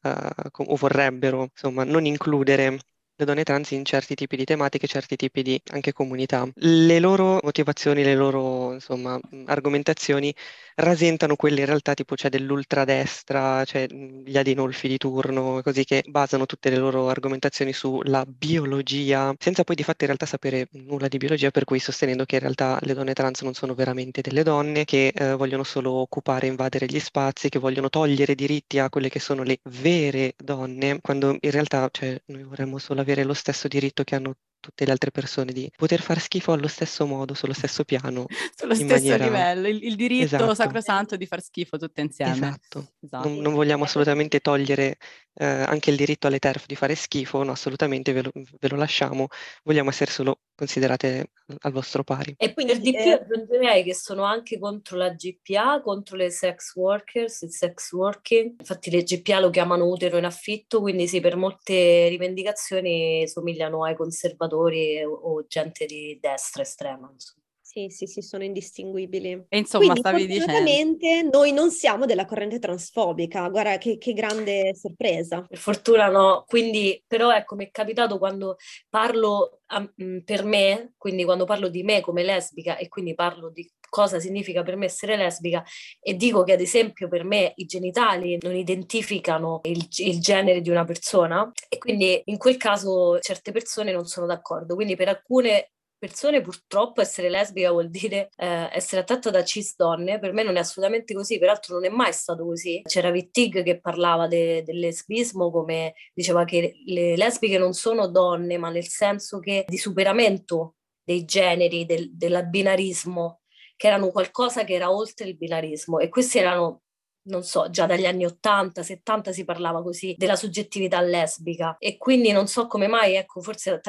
o 0.53 0.77
vorrebbero, 0.77 1.49
insomma, 1.51 1.85
non 1.85 2.05
includere 2.05 2.79
le 3.17 3.25
donne 3.25 3.45
trans 3.45 3.71
in 3.71 3.85
certi 3.85 4.15
tipi 4.15 4.37
di 4.37 4.45
tematiche, 4.45 4.87
certi 4.89 5.15
tipi 5.17 5.43
di 5.43 5.61
anche 5.73 5.93
comunità. 5.93 6.49
Le 6.55 6.99
loro 6.99 7.39
motivazioni, 7.43 8.03
le 8.03 8.15
loro 8.15 8.73
insomma, 8.73 9.19
argomentazioni 9.47 10.35
rasentano 10.77 11.37
quelle 11.37 11.61
in 11.61 11.67
realtà 11.67 11.95
tipo 11.95 12.17
cioè, 12.17 12.31
dell'ultradestra, 12.31 13.65
cioè 13.65 13.87
gli 13.87 14.37
adinolfi 14.37 14.89
di 14.89 14.99
turno, 14.99 15.61
così 15.63 15.85
che 15.85 16.03
basano 16.09 16.47
tutte 16.47 16.71
le 16.71 16.77
loro 16.77 17.09
argomentazioni 17.09 17.73
sulla 17.73 18.25
biologia, 18.27 19.33
senza 19.39 19.63
poi 19.63 19.77
di 19.77 19.85
fatto 19.85 19.99
in 20.01 20.07
realtà 20.09 20.27
sapere 20.27 20.67
nulla 20.73 21.07
di 21.07 21.19
biologia, 21.19 21.51
per 21.53 21.65
cui 21.65 21.79
sostenendo 21.79 22.25
che 22.25 22.37
in 22.37 22.41
realtà 22.41 22.79
le 22.83 22.95
donne 22.95 23.13
trans 23.13 23.43
non 23.43 23.55
sono 23.55 23.75
veramente 23.75 24.21
delle 24.21 24.43
donne, 24.43 24.85
che 24.85 25.13
eh, 25.15 25.35
vogliono 25.35 25.63
solo 25.63 25.93
occupare, 25.93 26.49
invadere 26.49 26.87
gli 26.87 26.99
spazi, 26.99 27.49
che 27.49 27.61
vogliono 27.61 27.89
togliere 27.89 28.35
diritti 28.35 28.79
a 28.81 28.89
quelle 28.89 29.09
che 29.09 29.21
sono 29.21 29.45
le 29.45 29.61
vere 29.65 30.35
donne, 30.37 30.99
quando 31.01 31.37
in 31.41 31.51
realtà 31.53 31.89
cioè, 31.93 32.21
noi 32.27 32.43
vorremmo 32.43 32.79
solo 32.79 33.04
avere 33.05 33.25
lo 33.25 33.35
stesso 33.35 33.69
diritto 33.69 34.03
che 34.05 34.15
hanno 34.15 34.35
tutte 34.65 34.87
le 34.87 34.93
altre 34.93 35.11
persone 35.11 35.53
di 35.53 35.71
poter 35.77 36.01
far 36.01 36.19
schifo 36.19 36.53
allo 36.53 36.69
stesso 36.69 37.05
modo, 37.05 37.35
sullo 37.35 37.53
stesso 37.53 37.85
piano. 37.85 38.25
sullo 38.57 38.75
stesso 38.75 38.95
maniera... 38.95 39.25
livello, 39.25 39.69
il, 39.69 39.85
il 39.85 39.95
diritto 39.95 40.25
esatto. 40.25 40.55
sacrosanto 40.55 41.17
di 41.17 41.27
far 41.27 41.43
schifo 41.43 41.77
tutte 41.77 42.01
insieme. 42.01 42.33
Esatto. 42.33 42.93
esatto. 43.01 43.29
Non, 43.29 43.39
non, 43.39 43.53
vogliamo 43.53 43.85
assolutamente 43.85 44.41
togliere 44.41 44.97
eh, 45.35 45.45
anche 45.45 45.91
il 45.91 45.97
diritto 45.97 46.29
alle 46.29 46.39
TERF 46.39 46.65
di 46.65 46.77
fare 46.77 46.95
schifo, 46.95 47.43
no, 47.43 47.53
assolutamente 47.53 48.13
ve 48.13 48.23
lo, 48.23 48.31
ve 48.33 48.69
lo 48.69 48.77
lasciamo, 48.77 49.29
vogliamo 49.65 49.91
essere 49.91 50.11
solo 50.11 50.39
considerate 50.55 51.31
al 51.61 51.73
vostro 51.73 52.05
pari. 52.05 52.35
E 52.39 52.55
quindi 52.55 52.79
di 52.81 52.93
più 52.93 53.13
aggiungerei 53.13 53.83
che 53.83 53.95
sono 53.95 54.23
anche 54.23 54.59
contro 54.59 54.97
la 54.97 55.11
GPA, 55.11 55.81
contro 55.83 56.17
le 56.17 56.31
sex 56.31 56.75
workers, 56.75 57.43
il 57.43 57.51
sex 57.51 57.93
working. 57.93 58.55
Infatti 58.59 58.91
le 58.91 59.03
GPA 59.03 59.41
lo 59.41 59.51
chiamano 59.51 59.87
utero 59.87 60.17
in 60.17 60.25
affitto, 60.25 60.81
quindi 60.81 61.07
sì, 61.07 61.21
per 61.21 61.37
molte 61.37 62.09
rivendicazioni 62.09 63.27
somigliano 63.29 63.85
ai 63.85 63.97
conservatori 63.97 65.03
o, 65.03 65.13
o 65.13 65.47
gente 65.47 65.87
di 65.87 66.19
destra 66.21 66.63
estrema. 66.63 67.11
Insomma. 67.13 67.44
Sì, 67.75 67.89
sì, 67.89 68.07
sì, 68.07 68.23
sono 68.23 68.45
indistinguibili. 68.45 69.47
E 69.49 69.59
insomma, 69.59 69.95
Quindi, 69.95 69.99
stavi 69.99 70.27
dicendo... 70.29 71.37
noi 71.37 71.53
non 71.53 71.73
siamo 71.73 72.07
della 72.07 72.25
corrente 72.25 72.61
transfobica, 72.61 73.49
guarda 73.49 73.79
che, 73.79 73.99
che, 73.99 74.13
grande 74.13 74.77
sorpresa. 74.77 75.43
Per 75.43 75.59
fortuna 75.59 76.07
no, 76.07 76.45
quindi 76.47 77.03
però 77.05 77.33
ecco, 77.33 77.57
mi 77.57 77.67
è 77.67 77.71
capitato 77.73 78.19
quando 78.19 78.59
parlo 78.89 79.63
a, 79.67 79.93
per 80.25 80.45
me, 80.45 80.93
quindi 80.97 81.25
quando 81.25 81.47
parlo 81.47 81.67
di 81.67 81.83
me 81.83 82.01
come 82.01 82.23
lesbica 82.23 82.77
e 82.77 82.87
quindi 82.87 83.17
parlo 83.17 83.51
di 83.51 83.69
cosa 83.89 84.21
significa 84.21 84.63
per 84.63 84.77
me 84.77 84.87
essere 84.87 85.17
lesbica 85.17 85.65
e 86.01 86.15
dico 86.15 86.43
che 86.43 86.53
ad 86.53 86.61
esempio 86.61 87.07
per 87.09 87.25
me 87.25 87.53
i 87.57 87.65
genitali 87.65 88.39
non 88.41 88.55
identificano 88.55 89.61
il, 89.65 89.87
il, 89.99 90.21
genere 90.21 90.61
di 90.61 90.71
una 90.71 90.85
persona 90.85 91.51
e 91.69 91.79
quindi 91.79 92.21
in 92.27 92.37
quel 92.37 92.57
caso 92.57 93.19
certe 93.21 93.51
persone 93.51 93.93
non 93.93 94.07
sono 94.07 94.27
d'accordo. 94.27 94.77
Quindi 94.77 94.95
per 94.95 95.09
alcune 95.09 95.71
persone 96.05 96.43
purtroppo 96.43 97.01
essere 97.01 97.31
lesbica 97.31 97.71
vuol 97.71 97.89
dire 97.89 98.29
eh, 98.37 98.69
essere 98.73 99.01
attratta 99.01 99.31
da 99.31 99.43
cis 99.43 99.75
donne, 99.75 100.19
per 100.19 100.35
me 100.35 100.43
non 100.43 100.57
è 100.57 100.59
assolutamente 100.59 101.15
così, 101.15 101.39
peraltro 101.39 101.77
non 101.77 101.87
è 101.87 101.89
mai 101.89 102.13
stato 102.13 102.45
così. 102.45 102.83
C'era 102.85 103.09
Wittig 103.09 103.63
che 103.63 103.81
parlava 103.81 104.27
de- 104.27 104.63
del 104.63 104.81
lesbismo 104.81 105.51
come 105.51 105.95
diceva 106.13 106.45
che 106.45 106.75
le 106.85 107.17
lesbiche 107.17 107.57
non 107.57 107.73
sono 107.73 108.07
donne, 108.09 108.59
ma 108.59 108.69
nel 108.69 108.87
senso 108.87 109.39
che 109.39 109.65
di 109.67 109.79
superamento 109.79 110.75
dei 111.03 111.25
generi, 111.25 111.87
del, 111.87 112.11
binarismo, 112.49 113.41
che 113.75 113.87
erano 113.87 114.11
qualcosa 114.11 114.65
che 114.65 114.75
era 114.75 114.93
oltre 114.93 115.27
il 115.27 115.39
binarismo 115.39 116.01
e 116.01 116.11
questi 116.11 116.39
erano 116.39 116.83
non 117.25 117.43
so, 117.43 117.71
già 117.71 117.87
dagli 117.87 118.07
anni 118.07 118.25
80, 118.25 118.83
70 118.83 119.33
si 119.33 119.45
parlava 119.45 119.83
così 119.83 120.15
della 120.17 120.37
soggettività 120.37 121.01
lesbica 121.01 121.77
e 121.79 121.97
quindi 121.97 122.33
non 122.33 122.47
so 122.47 122.67
come 122.67 122.87
mai, 122.87 123.15
ecco, 123.15 123.41
forse 123.41 123.81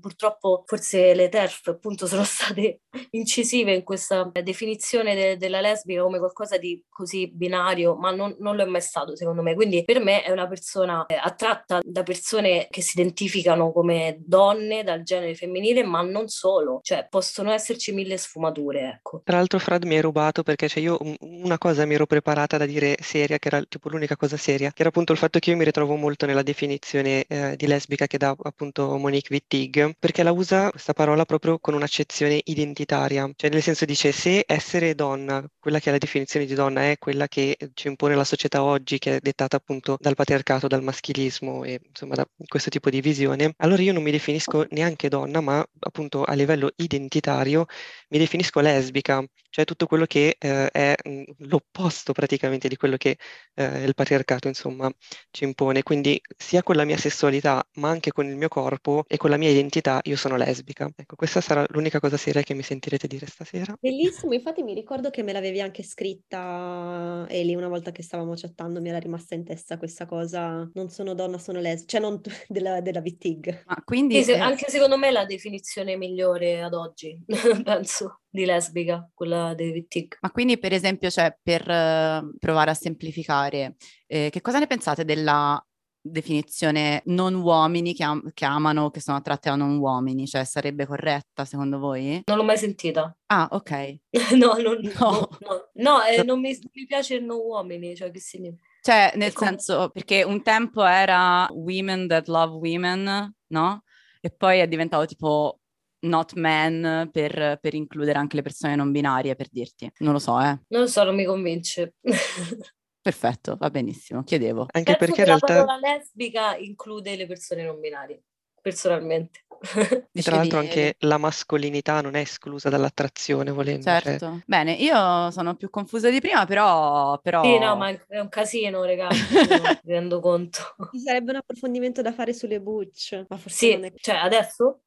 purtroppo 0.00 0.64
forse 0.66 1.14
le 1.14 1.28
TERF 1.28 1.68
appunto 1.68 2.06
sono 2.08 2.24
state 2.24 2.82
incisive 3.10 3.74
in 3.74 3.82
questa 3.82 4.30
definizione 4.42 5.14
de- 5.14 5.36
della 5.36 5.60
lesbica 5.60 6.02
come 6.02 6.18
qualcosa 6.18 6.56
di 6.58 6.82
così 6.88 7.30
binario, 7.32 7.94
ma 7.96 8.10
non, 8.10 8.34
non, 8.40 8.56
lo 8.56 8.62
è 8.62 8.66
mai 8.66 8.80
stato 8.80 9.16
secondo 9.16 9.42
me. 9.42 9.54
Quindi 9.54 9.84
per 9.84 10.00
me 10.00 10.22
è 10.22 10.30
una 10.30 10.48
persona 10.48 11.06
eh, 11.06 11.14
attratta 11.14 11.80
da 11.82 12.02
persone 12.02 12.66
che 12.70 12.82
si 12.82 12.98
identificano 12.98 13.72
come 13.72 14.16
donne 14.24 14.82
dal 14.82 15.02
genere 15.02 15.34
femminile, 15.34 15.84
ma 15.84 16.02
non 16.02 16.28
solo, 16.28 16.80
cioè 16.82 17.06
possono 17.08 17.52
esserci 17.52 17.92
mille 17.92 18.16
sfumature, 18.16 18.88
ecco. 18.96 19.22
Tra 19.24 19.36
l'altro 19.36 19.58
Fred 19.58 19.84
mi 19.84 19.94
hai 19.94 20.00
rubato 20.00 20.42
perché 20.42 20.68
cioè 20.68 20.82
io 20.82 20.98
una 21.20 21.58
cosa 21.58 21.84
mi 21.84 21.94
ero 21.94 22.06
preparata 22.06 22.56
da 22.56 22.66
dire 22.66 22.79
dire 22.80 22.96
seria, 23.00 23.38
che 23.38 23.48
era 23.48 23.62
tipo 23.68 23.88
l'unica 23.88 24.16
cosa 24.16 24.36
seria, 24.36 24.72
che 24.72 24.80
era 24.80 24.88
appunto 24.88 25.12
il 25.12 25.18
fatto 25.18 25.38
che 25.38 25.50
io 25.50 25.56
mi 25.56 25.64
ritrovo 25.64 25.94
molto 25.96 26.26
nella 26.26 26.42
definizione 26.42 27.24
eh, 27.28 27.54
di 27.56 27.66
lesbica 27.66 28.06
che 28.06 28.18
dà 28.18 28.34
appunto 28.42 28.96
Monique 28.96 29.34
Wittig, 29.34 29.94
perché 29.98 30.22
la 30.22 30.32
usa 30.32 30.70
questa 30.70 30.92
parola 30.94 31.24
proprio 31.24 31.58
con 31.58 31.74
un'accezione 31.74 32.40
identitaria, 32.44 33.30
cioè 33.36 33.50
nel 33.50 33.62
senso 33.62 33.84
dice 33.84 34.12
se 34.12 34.44
essere 34.46 34.94
donna, 34.94 35.44
quella 35.58 35.78
che 35.78 35.90
è 35.90 35.92
la 35.92 35.98
definizione 35.98 36.46
di 36.46 36.54
donna, 36.54 36.90
è 36.90 36.98
quella 36.98 37.28
che 37.28 37.56
ci 37.74 37.88
impone 37.88 38.14
la 38.14 38.24
società 38.24 38.62
oggi, 38.62 38.98
che 38.98 39.16
è 39.16 39.20
dettata 39.20 39.56
appunto 39.56 39.96
dal 40.00 40.14
patriarcato, 40.14 40.66
dal 40.66 40.82
maschilismo 40.82 41.64
e 41.64 41.80
insomma 41.86 42.14
da 42.14 42.26
questo 42.46 42.70
tipo 42.70 42.90
di 42.90 43.00
visione, 43.00 43.52
allora 43.58 43.82
io 43.82 43.92
non 43.92 44.02
mi 44.02 44.10
definisco 44.10 44.66
neanche 44.70 45.08
donna, 45.08 45.40
ma 45.40 45.64
appunto 45.80 46.24
a 46.24 46.34
livello 46.34 46.70
identitario 46.76 47.66
mi 48.08 48.18
definisco 48.18 48.60
lesbica, 48.60 49.22
cioè 49.50 49.64
tutto 49.64 49.86
quello 49.86 50.06
che 50.06 50.36
eh, 50.38 50.68
è 50.70 50.94
mh, 51.04 51.22
l'opposto 51.48 52.12
praticamente 52.12 52.68
di 52.68 52.76
quello 52.76 52.96
che 52.96 53.18
eh, 53.54 53.82
il 53.84 53.94
patriarcato 53.94 54.48
insomma 54.48 54.90
ci 55.30 55.44
impone. 55.44 55.82
Quindi 55.82 56.20
sia 56.36 56.62
con 56.62 56.76
la 56.76 56.84
mia 56.84 56.96
sessualità, 56.96 57.62
ma 57.74 57.88
anche 57.90 58.12
con 58.12 58.26
il 58.26 58.36
mio 58.36 58.48
corpo 58.48 59.04
e 59.06 59.16
con 59.16 59.30
la 59.30 59.36
mia 59.36 59.50
identità 59.50 60.00
io 60.04 60.16
sono 60.16 60.36
lesbica. 60.36 60.90
Ecco, 60.94 61.16
questa 61.16 61.40
sarà 61.40 61.64
l'unica 61.70 62.00
cosa 62.00 62.16
seria 62.16 62.42
che 62.42 62.54
mi 62.54 62.62
sentirete 62.62 63.06
dire 63.06 63.26
stasera. 63.26 63.74
Bellissimo, 63.78 64.34
infatti 64.34 64.62
mi 64.62 64.74
ricordo 64.74 65.10
che 65.10 65.22
me 65.22 65.32
l'avevi 65.32 65.60
anche 65.60 65.82
scritta 65.82 67.26
Eli 67.28 67.54
una 67.54 67.68
volta 67.68 67.92
che 67.92 68.02
stavamo 68.02 68.34
chattando, 68.34 68.80
mi 68.80 68.88
era 68.88 68.98
rimasta 68.98 69.34
in 69.34 69.44
testa 69.44 69.78
questa 69.78 70.06
cosa, 70.06 70.68
non 70.74 70.88
sono 70.90 71.14
donna, 71.14 71.38
sono 71.38 71.60
lesbica, 71.60 71.98
cioè 71.98 72.00
non 72.00 72.20
della, 72.48 72.80
della 72.80 73.00
VTIG. 73.00 73.64
Ma 73.66 73.76
quindi... 73.84 74.16
Sì, 74.16 74.24
se- 74.24 74.32
eh, 74.34 74.38
anche 74.38 74.68
secondo 74.68 74.98
me 74.98 75.08
è 75.08 75.10
la 75.12 75.24
definizione 75.24 75.96
migliore 75.96 76.62
ad 76.62 76.74
oggi, 76.74 77.18
penso, 77.64 78.20
di 78.30 78.44
lesbica, 78.44 79.10
quella 79.12 79.54
dei 79.54 79.72
VTIC. 79.72 80.18
Ma 80.20 80.30
quindi, 80.30 80.58
per 80.58 80.72
esempio, 80.72 81.10
cioè, 81.10 81.36
per 81.42 81.68
eh, 81.68 82.22
provare 82.38 82.70
a 82.70 82.74
semplificare, 82.74 83.76
eh, 84.06 84.28
che 84.30 84.40
cosa 84.40 84.58
ne 84.58 84.66
pensate 84.66 85.04
della 85.04 85.62
definizione 86.02 87.02
non 87.06 87.34
uomini 87.34 87.92
che, 87.92 88.04
am- 88.04 88.30
che 88.32 88.44
amano, 88.46 88.90
che 88.90 89.00
sono 89.00 89.18
attratti 89.18 89.48
a 89.48 89.56
non 89.56 89.76
uomini? 89.78 90.26
Cioè, 90.26 90.44
sarebbe 90.44 90.86
corretta 90.86 91.44
secondo 91.44 91.78
voi? 91.78 92.22
Non 92.26 92.36
l'ho 92.38 92.44
mai 92.44 92.56
sentita. 92.56 93.14
Ah, 93.26 93.48
ok. 93.50 93.98
No, 94.36 94.54
non, 94.56 94.80
No. 94.98 95.28
no, 95.40 95.70
no, 95.74 96.02
eh, 96.04 96.22
non 96.22 96.40
mi, 96.40 96.56
mi 96.72 96.86
piace 96.86 97.16
il 97.16 97.24
no 97.24 97.36
uomini, 97.36 97.94
cioè 97.94 98.10
che 98.10 98.20
significa? 98.20 98.62
Cioè, 98.82 99.12
nel 99.16 99.34
com- 99.34 99.48
senso, 99.48 99.90
perché 99.90 100.22
un 100.22 100.42
tempo 100.42 100.82
era 100.84 101.46
women 101.50 102.06
that 102.08 102.28
love 102.28 102.54
women, 102.54 103.34
no? 103.48 103.82
E 104.22 104.30
poi 104.30 104.60
è 104.60 104.68
diventato 104.68 105.04
tipo 105.04 105.60
not 106.00 106.34
men 106.34 107.08
per, 107.12 107.58
per 107.60 107.74
includere 107.74 108.18
anche 108.18 108.36
le 108.36 108.42
persone 108.42 108.76
non 108.76 108.90
binarie, 108.92 109.34
per 109.36 109.48
dirti. 109.50 109.90
Non 109.98 110.12
lo 110.12 110.18
so, 110.18 110.38
eh. 110.40 110.58
Non 110.68 110.80
lo 110.82 110.86
so, 110.86 111.04
non 111.04 111.14
mi 111.14 111.24
convince. 111.24 111.94
Perfetto, 113.02 113.56
va 113.58 113.70
benissimo, 113.70 114.22
chiedevo. 114.22 114.66
Anche 114.70 114.94
Penso 114.96 114.98
perché 114.98 115.20
in 115.22 115.26
la 115.26 115.38
realtà, 115.38 115.64
parola 115.64 115.78
lesbica 115.78 116.56
include 116.56 117.16
le 117.16 117.26
persone 117.26 117.64
non 117.64 117.80
binarie, 117.80 118.22
personalmente. 118.60 119.46
Dicevi, 119.58 120.10
tra 120.22 120.36
l'altro 120.36 120.58
anche 120.58 120.94
la 120.98 121.16
mascolinità 121.16 122.02
non 122.02 122.14
è 122.14 122.20
esclusa 122.20 122.68
dall'attrazione, 122.68 123.50
volendo. 123.52 123.84
cioè- 123.84 124.00
Certo. 124.02 124.40
Bene, 124.46 124.72
io 124.72 125.30
sono 125.30 125.54
più 125.56 125.70
confusa 125.70 126.10
di 126.10 126.20
prima, 126.20 126.44
però... 126.44 127.18
però... 127.20 127.42
Sì, 127.42 127.58
no, 127.58 127.74
ma 127.76 127.88
è 127.88 128.18
un 128.18 128.28
casino, 128.28 128.84
ragazzi, 128.84 129.22
mi 129.84 129.92
rendo 129.94 130.20
conto. 130.20 130.60
Ci 130.92 130.98
sarebbe 131.00 131.30
un 131.30 131.36
approfondimento 131.38 132.02
da 132.02 132.12
fare 132.12 132.34
sulle 132.34 132.60
butch, 132.60 133.24
ma 133.28 133.36
forse 133.38 133.56
Sì, 133.66 133.72
non 133.76 133.84
è... 133.84 133.92
cioè 133.96 134.16
adesso? 134.16 134.82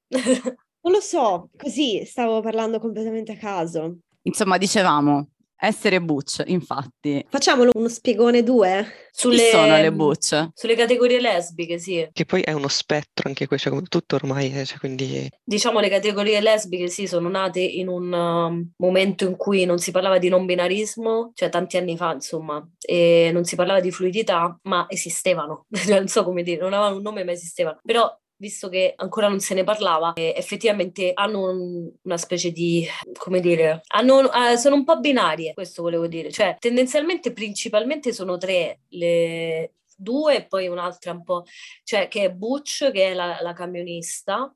Non 0.84 0.92
lo 0.92 1.00
so, 1.00 1.50
così 1.58 2.04
stavo 2.06 2.42
parlando 2.42 2.80
completamente 2.80 3.32
a 3.32 3.38
caso. 3.38 4.00
Insomma, 4.24 4.58
dicevamo, 4.58 5.30
essere 5.66 6.02
butch, 6.02 6.44
infatti. 6.48 7.26
Facciamolo 7.30 7.72
uno 7.76 7.88
spiegone 7.88 8.44
due? 8.44 8.86
Sulle, 9.12 9.38
Chi 9.38 9.50
sono 9.52 9.78
le 9.78 9.94
butch? 9.94 10.50
Sulle 10.54 10.76
categorie 10.76 11.22
lesbiche, 11.22 11.80
sì. 11.80 12.06
Che 12.12 12.26
poi 12.26 12.42
è 12.42 12.52
uno 12.52 12.68
spettro 12.68 13.30
anche 13.30 13.48
questo, 13.48 13.70
cioè, 13.70 13.78
come 13.78 13.88
tutto 13.88 14.16
ormai, 14.16 14.52
è, 14.52 14.66
cioè, 14.66 14.78
quindi 14.78 15.30
Diciamo 15.42 15.80
le 15.80 15.88
categorie 15.88 16.42
lesbiche, 16.42 16.90
sì, 16.90 17.08
sono 17.08 17.30
nate 17.30 17.62
in 17.62 17.88
un 17.88 18.12
um, 18.12 18.72
momento 18.78 19.26
in 19.26 19.38
cui 19.38 19.64
non 19.64 19.78
si 19.78 19.92
parlava 19.92 20.18
di 20.18 20.28
non 20.28 20.46
binarismo, 20.46 21.32
cioè 21.34 21.50
tanti 21.50 21.78
anni 21.78 21.96
fa, 21.96 22.12
insomma, 22.12 22.62
e 22.80 23.30
non 23.32 23.46
si 23.46 23.56
parlava 23.56 23.80
di 23.80 23.92
fluidità, 23.92 24.60
ma 24.64 24.86
esistevano. 24.90 25.66
Non 25.94 26.08
so 26.08 26.24
come 26.24 26.44
dire, 26.44 26.60
non 26.60 26.74
avevano 26.74 26.98
un 26.98 27.04
nome, 27.04 27.24
ma 27.24 27.32
esistevano. 27.32 27.80
Però 27.84 28.12
visto 28.44 28.68
che 28.68 28.92
ancora 28.98 29.30
non 29.30 29.40
se 29.40 29.54
ne 29.54 29.64
parlava, 29.64 30.12
effettivamente 30.16 31.12
hanno 31.14 31.50
un- 31.50 31.90
una 32.02 32.18
specie 32.18 32.52
di, 32.52 32.86
come 33.18 33.40
dire, 33.40 33.82
hanno, 33.88 34.30
eh, 34.34 34.58
sono 34.58 34.76
un 34.76 34.84
po' 34.84 35.00
binarie, 35.00 35.54
questo 35.54 35.82
volevo 35.82 36.08
dire, 36.08 36.30
cioè 36.30 36.58
tendenzialmente, 36.60 37.32
principalmente 37.32 38.12
sono 38.12 38.38
tre, 38.38 38.82
le 38.90 39.76
due 39.96 40.36
e 40.36 40.46
poi 40.46 40.68
un'altra 40.68 41.14
un 41.14 41.24
po', 41.24 41.46
cioè 41.84 42.10
che 42.10 42.26
è 42.26 42.32
Butch, 42.34 42.92
che 42.92 43.12
è 43.12 43.14
la, 43.14 43.38
la 43.42 43.54
camionista, 43.54 44.54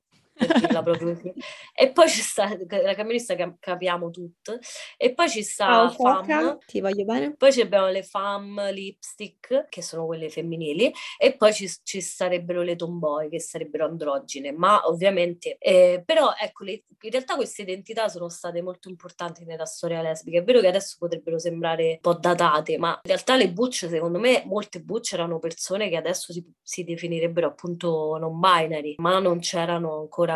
e 1.73 1.91
poi 1.91 2.09
ci 2.09 2.21
sta 2.21 2.55
la 2.67 2.93
camionista 2.93 3.35
che 3.35 3.55
capiamo 3.59 4.09
tutte, 4.09 4.59
e 4.97 5.13
poi 5.13 5.29
ci 5.29 5.43
sta 5.43 5.65
Ciao 5.65 5.89
Fam, 5.89 6.57
ti 6.65 6.79
voglio 6.81 7.05
bene. 7.05 7.35
poi 7.35 7.51
ci 7.51 7.61
abbiamo 7.61 7.87
le 7.87 8.03
femme 8.03 8.71
lipstick, 8.71 9.67
che 9.69 9.81
sono 9.81 10.05
quelle 10.05 10.29
femminili, 10.29 10.93
e 11.17 11.35
poi 11.35 11.53
ci, 11.53 11.69
ci 11.83 12.01
sarebbero 12.01 12.61
le 12.61 12.75
tomboy, 12.75 13.29
che 13.29 13.39
sarebbero 13.39 13.85
androgine, 13.85 14.51
ma 14.51 14.87
ovviamente, 14.87 15.57
eh, 15.59 16.03
però 16.05 16.33
ecco, 16.39 16.63
le- 16.63 16.83
in 17.01 17.11
realtà 17.11 17.35
queste 17.35 17.61
identità 17.61 18.07
sono 18.09 18.29
state 18.29 18.61
molto 18.61 18.89
importanti 18.89 19.45
nella 19.45 19.65
storia 19.65 20.01
lesbica. 20.01 20.39
È 20.39 20.43
vero 20.43 20.59
che 20.59 20.67
adesso 20.67 20.95
potrebbero 20.99 21.39
sembrare 21.39 21.91
un 21.91 21.99
po' 22.01 22.15
datate, 22.15 22.77
ma 22.77 22.89
in 22.89 23.01
realtà 23.03 23.35
le 23.35 23.51
butch, 23.51 23.87
secondo 23.87 24.19
me, 24.19 24.43
molte 24.45 24.81
butch 24.81 25.13
erano 25.13 25.39
persone 25.39 25.89
che 25.89 25.95
adesso 25.95 26.33
si, 26.33 26.43
si 26.61 26.83
definirebbero 26.83 27.47
appunto 27.47 28.17
non 28.19 28.39
binary, 28.39 28.95
ma 28.97 29.19
non 29.19 29.39
c'erano 29.39 29.99
ancora 29.99 30.26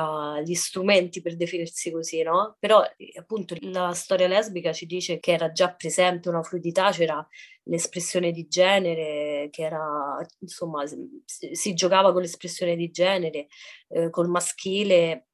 gli 0.43 0.53
strumenti 0.53 1.21
per 1.21 1.36
definirsi 1.36 1.91
così, 1.91 2.21
no? 2.21 2.55
Però 2.60 2.83
eh, 2.98 3.13
appunto 3.17 3.55
la 3.60 3.93
storia 3.93 4.27
lesbica 4.27 4.74
ci 4.74 4.86
dice 4.86 5.19
che 5.19 5.31
era 5.33 5.51
già 5.51 5.74
presente 5.74 6.29
una 6.29 6.43
fluidità, 6.43 6.91
c'era 6.91 7.25
l'espressione 7.63 8.31
di 8.31 8.48
genere, 8.48 9.50
che 9.51 9.63
era, 9.63 10.17
insomma, 10.39 10.86
si, 10.86 11.55
si 11.55 11.74
giocava 11.74 12.12
con 12.12 12.21
l'espressione 12.21 12.75
di 12.75 12.91
genere, 12.91 13.48
eh, 13.89 14.10
col 14.10 14.29
maschile 14.29 15.27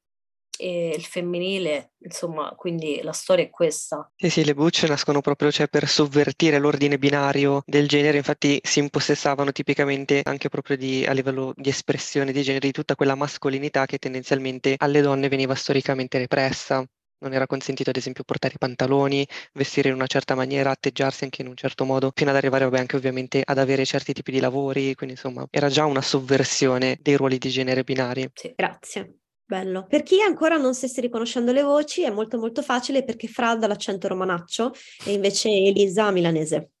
e 0.58 0.92
il 0.94 1.04
femminile, 1.04 1.92
insomma, 1.98 2.54
quindi 2.56 3.00
la 3.02 3.12
storia 3.12 3.44
è 3.44 3.50
questa. 3.50 4.10
Sì, 4.20 4.30
sì, 4.30 4.44
le 4.44 4.54
bucce 4.54 4.88
nascono 4.88 5.20
proprio 5.20 5.52
cioè, 5.52 5.68
per 5.68 5.86
sovvertire 5.86 6.58
l'ordine 6.58 6.98
binario 6.98 7.62
del 7.64 7.86
genere, 7.86 8.16
infatti 8.18 8.58
si 8.64 8.80
impossessavano 8.80 9.52
tipicamente 9.52 10.22
anche 10.24 10.48
proprio 10.48 10.76
di, 10.76 11.06
a 11.06 11.12
livello 11.12 11.52
di 11.56 11.68
espressione 11.68 12.32
di 12.32 12.42
genere 12.42 12.66
di 12.66 12.72
tutta 12.72 12.96
quella 12.96 13.14
mascolinità 13.14 13.86
che 13.86 13.98
tendenzialmente 13.98 14.74
alle 14.78 15.02
donne 15.02 15.28
veniva 15.28 15.54
storicamente 15.54 16.18
repressa. 16.18 16.84
Non 17.20 17.32
era 17.32 17.46
consentito, 17.46 17.90
ad 17.90 17.96
esempio, 17.96 18.24
portare 18.24 18.54
i 18.54 18.58
pantaloni, 18.58 19.26
vestire 19.52 19.88
in 19.88 19.94
una 19.94 20.06
certa 20.06 20.34
maniera, 20.34 20.70
atteggiarsi 20.70 21.22
anche 21.24 21.42
in 21.42 21.48
un 21.48 21.56
certo 21.56 21.84
modo, 21.84 22.10
fino 22.14 22.30
ad 22.30 22.36
arrivare, 22.36 22.64
vabbè, 22.64 22.78
anche 22.78 22.96
ovviamente 22.96 23.42
ad 23.44 23.58
avere 23.58 23.84
certi 23.84 24.12
tipi 24.12 24.32
di 24.32 24.40
lavori, 24.40 24.94
quindi 24.94 25.14
insomma 25.14 25.46
era 25.50 25.68
già 25.68 25.84
una 25.84 26.02
sovversione 26.02 26.96
dei 27.00 27.16
ruoli 27.16 27.38
di 27.38 27.50
genere 27.50 27.84
binari. 27.84 28.28
Sì. 28.34 28.52
Grazie. 28.54 29.18
Bello. 29.48 29.86
Per 29.86 30.02
chi 30.02 30.20
ancora 30.20 30.58
non 30.58 30.74
stesse 30.74 31.00
riconoscendo 31.00 31.52
le 31.52 31.62
voci 31.62 32.02
è 32.02 32.10
molto 32.10 32.36
molto 32.38 32.60
facile 32.60 33.02
perché 33.02 33.28
Fra 33.28 33.50
ha 33.52 33.66
l'accento 33.66 34.06
romanaccio 34.06 34.74
e 35.06 35.12
invece 35.14 35.48
Elisa 35.48 36.10
milanese. 36.10 36.72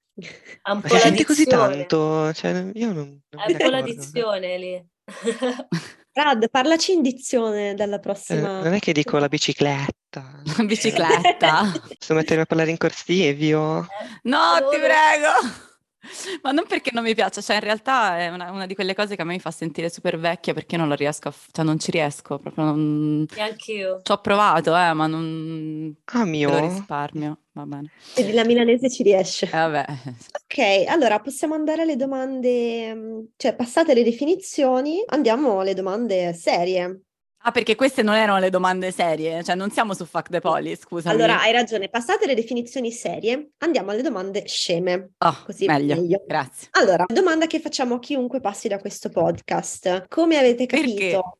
Ha 0.62 0.72
un 0.72 0.82
po' 0.82 0.92
la 0.92 1.00
sente 1.00 1.24
così 1.24 1.44
dizione. 1.44 1.76
tanto? 1.86 2.32
Cioè, 2.34 2.70
io 2.74 2.92
non, 2.92 3.20
non 3.30 3.44
un 3.46 3.56
po' 3.56 3.70
la 3.70 3.80
dizione 3.80 4.58
lì. 4.58 4.86
Brad, 6.12 6.50
parlaci 6.50 6.92
in 6.92 7.00
dizione 7.00 7.74
dalla 7.74 7.96
Eh, 7.96 8.00
prossima. 8.00 8.60
non 8.60 8.74
è 8.74 8.80
che 8.80 8.92
dico 8.92 9.16
la 9.16 9.28
bicicletta. 9.28 10.42
Bicicletta. 10.66 11.72
Posso 11.98 12.12
mettermi 12.14 12.42
a 12.42 12.46
parlare 12.46 12.70
in 12.70 12.76
corsivo? 12.76 13.86
No, 14.24 14.38
Allora- 14.42 14.68
ti 14.70 14.76
prego! 14.78 15.66
Ma 16.42 16.52
non 16.52 16.66
perché 16.66 16.90
non 16.92 17.02
mi 17.04 17.14
piace, 17.14 17.42
cioè 17.42 17.56
in 17.56 17.62
realtà 17.62 18.18
è 18.18 18.28
una, 18.28 18.50
una 18.50 18.66
di 18.66 18.74
quelle 18.74 18.94
cose 18.94 19.16
che 19.16 19.22
a 19.22 19.24
me 19.24 19.34
mi 19.34 19.40
fa 19.40 19.50
sentire 19.50 19.90
super 19.90 20.18
vecchia 20.18 20.54
perché 20.54 20.76
non 20.76 20.88
la 20.88 20.94
riesco 20.94 21.28
a, 21.28 21.30
f- 21.30 21.48
cioè 21.52 21.64
non 21.64 21.78
ci 21.78 21.90
riesco, 21.90 22.38
proprio 22.38 22.64
non... 22.64 23.26
Neanche 23.34 23.72
io. 23.72 24.02
Ci 24.02 24.12
ho 24.12 24.20
provato, 24.20 24.74
eh, 24.76 24.92
ma 24.94 25.06
non... 25.06 25.94
Ah, 26.06 26.24
Te 26.40 26.50
lo 26.50 26.58
mio? 26.58 26.58
risparmio, 26.58 27.38
va 27.52 27.66
bene. 27.66 27.88
Quindi 28.12 28.32
la 28.32 28.44
milanese 28.44 28.90
ci 28.90 29.02
riesce. 29.02 29.46
Eh, 29.46 29.50
vabbè, 29.50 29.84
Ok, 30.30 30.58
allora 30.88 31.20
possiamo 31.20 31.54
andare 31.54 31.82
alle 31.82 31.96
domande, 31.96 32.94
mm, 32.94 33.24
cioè 33.36 33.54
passate 33.56 33.94
le 33.94 34.02
definizioni, 34.02 35.02
andiamo 35.06 35.60
alle 35.60 35.74
domande 35.74 36.32
serie. 36.34 37.02
Ah, 37.42 37.52
perché 37.52 37.76
queste 37.76 38.02
non 38.02 38.16
erano 38.16 38.38
le 38.40 38.50
domande 38.50 38.90
serie, 38.90 39.44
cioè 39.44 39.54
non 39.54 39.70
siamo 39.70 39.94
su 39.94 40.04
Fuck 40.04 40.28
the 40.28 40.40
Poli, 40.40 40.74
scusami. 40.74 41.14
Allora, 41.14 41.40
hai 41.40 41.52
ragione, 41.52 41.88
passate 41.88 42.26
le 42.26 42.34
definizioni 42.34 42.90
serie, 42.90 43.50
andiamo 43.58 43.92
alle 43.92 44.02
domande 44.02 44.46
sceme. 44.48 45.10
Ah, 45.18 45.40
così 45.44 45.66
meglio, 45.66 45.94
meglio. 45.94 46.24
grazie. 46.26 46.68
Allora, 46.72 47.04
domanda 47.06 47.46
che 47.46 47.60
facciamo 47.60 47.94
a 47.94 47.98
chiunque 48.00 48.40
passi 48.40 48.66
da 48.66 48.78
questo 48.78 49.08
podcast. 49.08 50.06
Come 50.08 50.36
avete 50.36 50.66
Perché? 50.66 50.86
capito? 50.86 51.38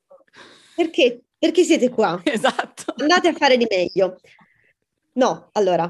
Perché? 0.76 1.22
Perché 1.36 1.64
siete 1.64 1.88
qua? 1.88 2.20
Esatto. 2.24 2.94
Andate 2.98 3.28
a 3.28 3.32
fare 3.32 3.56
di 3.56 3.66
meglio. 3.68 4.20
No, 5.14 5.48
allora, 5.52 5.84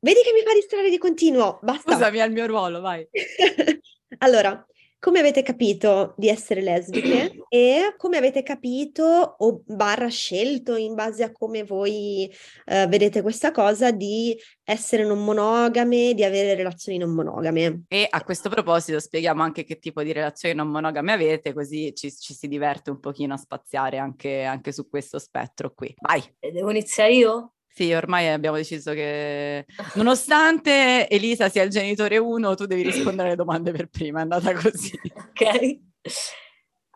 vedi 0.00 0.20
che 0.22 0.32
mi 0.34 0.42
fa 0.42 0.52
distrarre 0.52 0.90
di 0.90 0.98
continuo, 0.98 1.58
basta. 1.62 1.92
Scusami, 1.92 2.18
è 2.18 2.24
il 2.24 2.32
mio 2.32 2.46
ruolo, 2.46 2.82
vai. 2.82 3.08
allora, 4.18 4.64
come 5.04 5.18
avete 5.18 5.42
capito 5.42 6.14
di 6.16 6.30
essere 6.30 6.62
lesbiche 6.62 7.36
e 7.50 7.92
come 7.98 8.16
avete 8.16 8.42
capito 8.42 9.04
o 9.36 9.62
barra 9.66 10.08
scelto 10.08 10.76
in 10.76 10.94
base 10.94 11.22
a 11.22 11.30
come 11.30 11.62
voi 11.62 12.34
eh, 12.64 12.86
vedete 12.86 13.20
questa 13.20 13.50
cosa 13.50 13.90
di 13.90 14.34
essere 14.62 15.04
non 15.04 15.22
monogame, 15.22 16.14
di 16.14 16.24
avere 16.24 16.54
relazioni 16.54 16.96
non 16.96 17.10
monogame. 17.10 17.82
E 17.88 18.06
a 18.08 18.24
questo 18.24 18.48
proposito 18.48 18.98
spieghiamo 18.98 19.42
anche 19.42 19.64
che 19.64 19.78
tipo 19.78 20.02
di 20.02 20.10
relazioni 20.10 20.54
non 20.54 20.68
monogame 20.68 21.12
avete, 21.12 21.52
così 21.52 21.92
ci, 21.94 22.10
ci 22.10 22.32
si 22.32 22.48
diverte 22.48 22.88
un 22.88 22.98
pochino 22.98 23.34
a 23.34 23.36
spaziare 23.36 23.98
anche, 23.98 24.44
anche 24.44 24.72
su 24.72 24.88
questo 24.88 25.18
spettro 25.18 25.74
qui. 25.74 25.94
Vai! 25.98 26.22
Devo 26.40 26.70
iniziare 26.70 27.12
io? 27.12 27.53
Sì, 27.76 27.92
ormai 27.92 28.28
abbiamo 28.28 28.54
deciso 28.54 28.92
che 28.92 29.66
nonostante 29.94 31.08
Elisa 31.08 31.48
sia 31.48 31.64
il 31.64 31.70
genitore 31.70 32.18
1, 32.18 32.54
tu 32.54 32.66
devi 32.66 32.82
rispondere 32.82 33.28
alle 33.28 33.36
domande 33.36 33.72
per 33.72 33.88
prima, 33.88 34.20
è 34.20 34.22
andata 34.22 34.52
così. 34.54 34.92
Ok. 35.34 35.80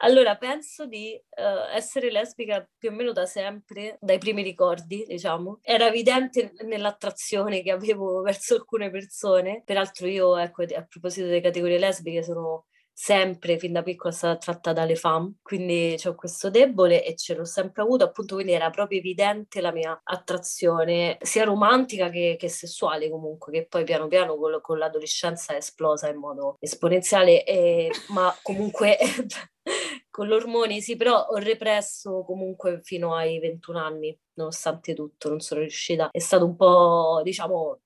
Allora, 0.02 0.36
penso 0.36 0.86
di 0.86 1.20
uh, 1.30 1.74
essere 1.74 2.12
lesbica 2.12 2.64
più 2.78 2.90
o 2.90 2.92
meno 2.92 3.10
da 3.10 3.26
sempre, 3.26 3.98
dai 4.00 4.18
primi 4.18 4.44
ricordi, 4.44 5.04
diciamo. 5.04 5.58
Era 5.62 5.88
evidente 5.88 6.52
nell'attrazione 6.64 7.62
che 7.62 7.72
avevo 7.72 8.20
verso 8.22 8.54
alcune 8.54 8.88
persone. 8.90 9.62
Peraltro 9.64 10.06
io, 10.06 10.36
ecco, 10.36 10.62
a 10.62 10.86
proposito 10.88 11.26
delle 11.26 11.40
categorie 11.40 11.78
lesbiche, 11.78 12.22
sono 12.22 12.66
sempre 13.00 13.60
fin 13.60 13.70
da 13.70 13.84
piccola 13.84 14.12
stata 14.12 14.36
tratta 14.38 14.72
dalle 14.72 14.96
fam, 14.96 15.36
quindi 15.40 15.96
ho 16.04 16.16
questo 16.16 16.50
debole 16.50 17.04
e 17.04 17.14
ce 17.14 17.36
l'ho 17.36 17.44
sempre 17.44 17.82
avuto, 17.82 18.02
appunto, 18.02 18.34
quindi 18.34 18.52
era 18.52 18.70
proprio 18.70 18.98
evidente 18.98 19.60
la 19.60 19.70
mia 19.70 20.00
attrazione 20.02 21.16
sia 21.20 21.44
romantica 21.44 22.10
che, 22.10 22.34
che 22.36 22.48
sessuale 22.48 23.08
comunque, 23.08 23.52
che 23.52 23.66
poi 23.68 23.84
piano 23.84 24.08
piano 24.08 24.36
con, 24.36 24.58
con 24.60 24.78
l'adolescenza 24.78 25.52
è 25.54 25.58
esplosa 25.58 26.08
in 26.08 26.16
modo 26.16 26.56
esponenziale, 26.58 27.44
e, 27.44 27.88
ma 28.08 28.36
comunque 28.42 28.98
con 30.10 30.26
gli 30.26 30.32
ormoni 30.32 30.80
sì, 30.80 30.96
però 30.96 31.26
ho 31.28 31.36
represso 31.36 32.24
comunque 32.24 32.80
fino 32.82 33.14
ai 33.14 33.38
21 33.38 33.78
anni, 33.78 34.18
nonostante 34.34 34.94
tutto, 34.94 35.28
non 35.28 35.38
sono 35.38 35.60
riuscita, 35.60 36.08
è 36.10 36.18
stato 36.18 36.44
un 36.44 36.56
po', 36.56 37.20
diciamo, 37.22 37.78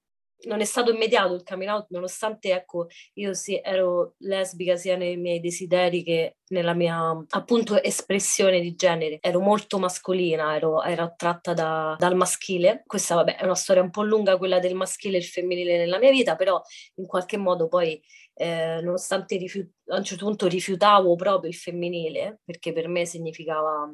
non 0.44 0.60
è 0.60 0.64
stato 0.64 0.90
immediato 0.90 1.34
il 1.34 1.42
coming 1.42 1.70
out, 1.70 1.86
nonostante 1.90 2.52
ecco, 2.52 2.86
io 3.14 3.34
sì, 3.34 3.60
ero 3.62 4.14
lesbica 4.18 4.76
sia 4.76 4.96
nei 4.96 5.16
miei 5.16 5.40
desideri 5.40 6.02
che 6.02 6.36
nella 6.48 6.74
mia 6.74 7.24
appunto 7.30 7.82
espressione 7.82 8.60
di 8.60 8.74
genere. 8.74 9.18
Ero 9.20 9.40
molto 9.40 9.78
mascolina, 9.78 10.54
ero, 10.54 10.82
ero 10.82 11.02
attratta 11.04 11.54
da, 11.54 11.96
dal 11.98 12.14
maschile. 12.14 12.82
Questa 12.86 13.14
vabbè 13.14 13.36
è 13.36 13.44
una 13.44 13.54
storia 13.54 13.82
un 13.82 13.90
po' 13.90 14.02
lunga 14.02 14.36
quella 14.36 14.58
del 14.58 14.74
maschile 14.74 15.16
e 15.16 15.20
il 15.20 15.26
femminile 15.26 15.76
nella 15.76 15.98
mia 15.98 16.10
vita, 16.10 16.36
però 16.36 16.60
in 16.96 17.06
qualche 17.06 17.36
modo 17.36 17.68
poi 17.68 18.00
eh, 18.34 18.80
nonostante 18.82 19.36
rifiut- 19.36 19.72
a 19.86 19.96
un 19.96 20.04
certo 20.04 20.24
punto 20.24 20.46
rifiutavo 20.46 21.14
proprio 21.16 21.50
il 21.50 21.56
femminile, 21.56 22.40
perché 22.44 22.72
per 22.72 22.88
me 22.88 23.06
significava 23.06 23.90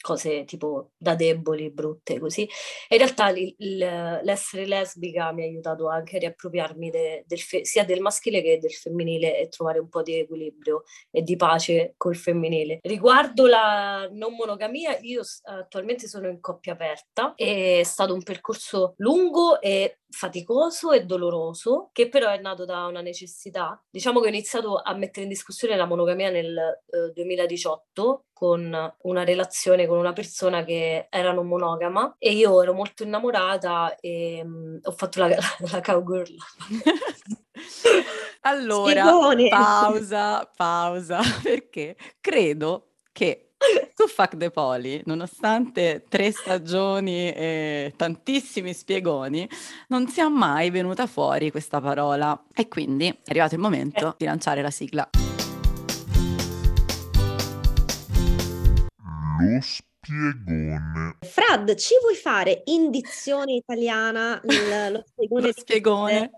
cose 0.00 0.44
tipo 0.44 0.90
da 0.96 1.14
deboli, 1.14 1.70
brutte, 1.70 2.18
così. 2.18 2.42
E 2.88 2.96
in 2.96 2.98
realtà 2.98 3.30
il, 3.30 3.54
il, 3.58 3.78
l'essere 4.22 4.66
lesbica 4.66 5.32
mi 5.32 5.42
ha 5.42 5.46
aiutato 5.46 5.88
anche 5.88 6.16
a 6.16 6.20
riappropriarmi 6.20 6.90
de, 6.90 7.24
del 7.26 7.40
fe- 7.40 7.64
sia 7.64 7.84
del 7.84 8.00
maschile 8.00 8.42
che 8.42 8.58
del 8.58 8.72
femminile 8.72 9.38
e 9.38 9.48
trovare 9.48 9.78
un 9.78 9.88
po' 9.88 10.02
di 10.02 10.18
equilibrio 10.18 10.84
e 11.10 11.22
di 11.22 11.36
pace 11.36 11.94
col 11.96 12.16
femminile. 12.16 12.78
Riguardo 12.82 13.46
la 13.46 14.08
non 14.10 14.34
monogamia, 14.34 14.96
io 15.00 15.22
attualmente 15.42 16.06
sono 16.06 16.28
in 16.28 16.40
coppia 16.40 16.72
aperta, 16.72 17.34
è 17.34 17.82
stato 17.84 18.14
un 18.14 18.22
percorso 18.22 18.94
lungo 18.98 19.60
e 19.60 19.98
faticoso 20.10 20.92
e 20.92 21.04
doloroso, 21.04 21.90
che 21.92 22.08
però 22.08 22.30
è 22.30 22.38
nato 22.38 22.64
da 22.64 22.86
una 22.86 23.00
necessità. 23.00 23.82
Diciamo 23.90 24.20
che 24.20 24.26
ho 24.26 24.30
iniziato 24.30 24.80
a 24.82 24.94
mettere 24.94 25.22
in 25.22 25.28
discussione 25.28 25.76
la 25.76 25.86
monogamia 25.86 26.30
nel 26.30 26.56
eh, 26.56 27.12
2018 27.12 28.24
con 28.32 28.94
una 29.02 29.24
relazione 29.24 29.88
con 29.88 29.98
una 29.98 30.12
persona 30.12 30.62
che 30.62 31.08
era 31.10 31.32
non 31.32 31.48
monogama 31.48 32.14
e 32.18 32.32
io 32.32 32.62
ero 32.62 32.72
molto 32.72 33.02
innamorata 33.02 33.96
e 33.96 34.40
um, 34.44 34.78
ho 34.80 34.92
fatto 34.92 35.18
la, 35.18 35.28
la 35.72 35.80
cowgirl. 35.80 36.36
allora, 38.42 39.02
Spigone. 39.02 39.48
pausa, 39.48 40.50
pausa, 40.54 41.18
perché 41.42 41.96
credo 42.20 42.92
che 43.10 43.47
su 43.94 44.06
Fuck 44.06 44.36
the 44.36 44.50
Poli, 44.50 45.02
nonostante 45.06 46.04
tre 46.08 46.30
stagioni 46.30 47.32
e 47.32 47.92
tantissimi 47.96 48.72
spiegoni, 48.72 49.48
non 49.88 50.08
sia 50.08 50.28
mai 50.28 50.70
venuta 50.70 51.06
fuori 51.06 51.50
questa 51.50 51.80
parola. 51.80 52.40
E 52.54 52.68
quindi 52.68 53.08
è 53.08 53.16
arrivato 53.28 53.54
il 53.54 53.60
momento 53.60 54.14
di 54.16 54.24
lanciare 54.24 54.62
la 54.62 54.70
sigla. 54.70 55.08
Lo 59.40 59.60
spiegone. 59.60 61.16
Frad, 61.20 61.74
ci 61.74 61.94
vuoi 62.00 62.14
fare 62.14 62.62
in 62.66 62.90
dizione 62.90 63.54
italiana 63.54 64.40
l- 64.42 64.92
lo 64.92 65.04
spiegone? 65.06 65.42
lo 65.46 65.52
spiegone 65.54 66.30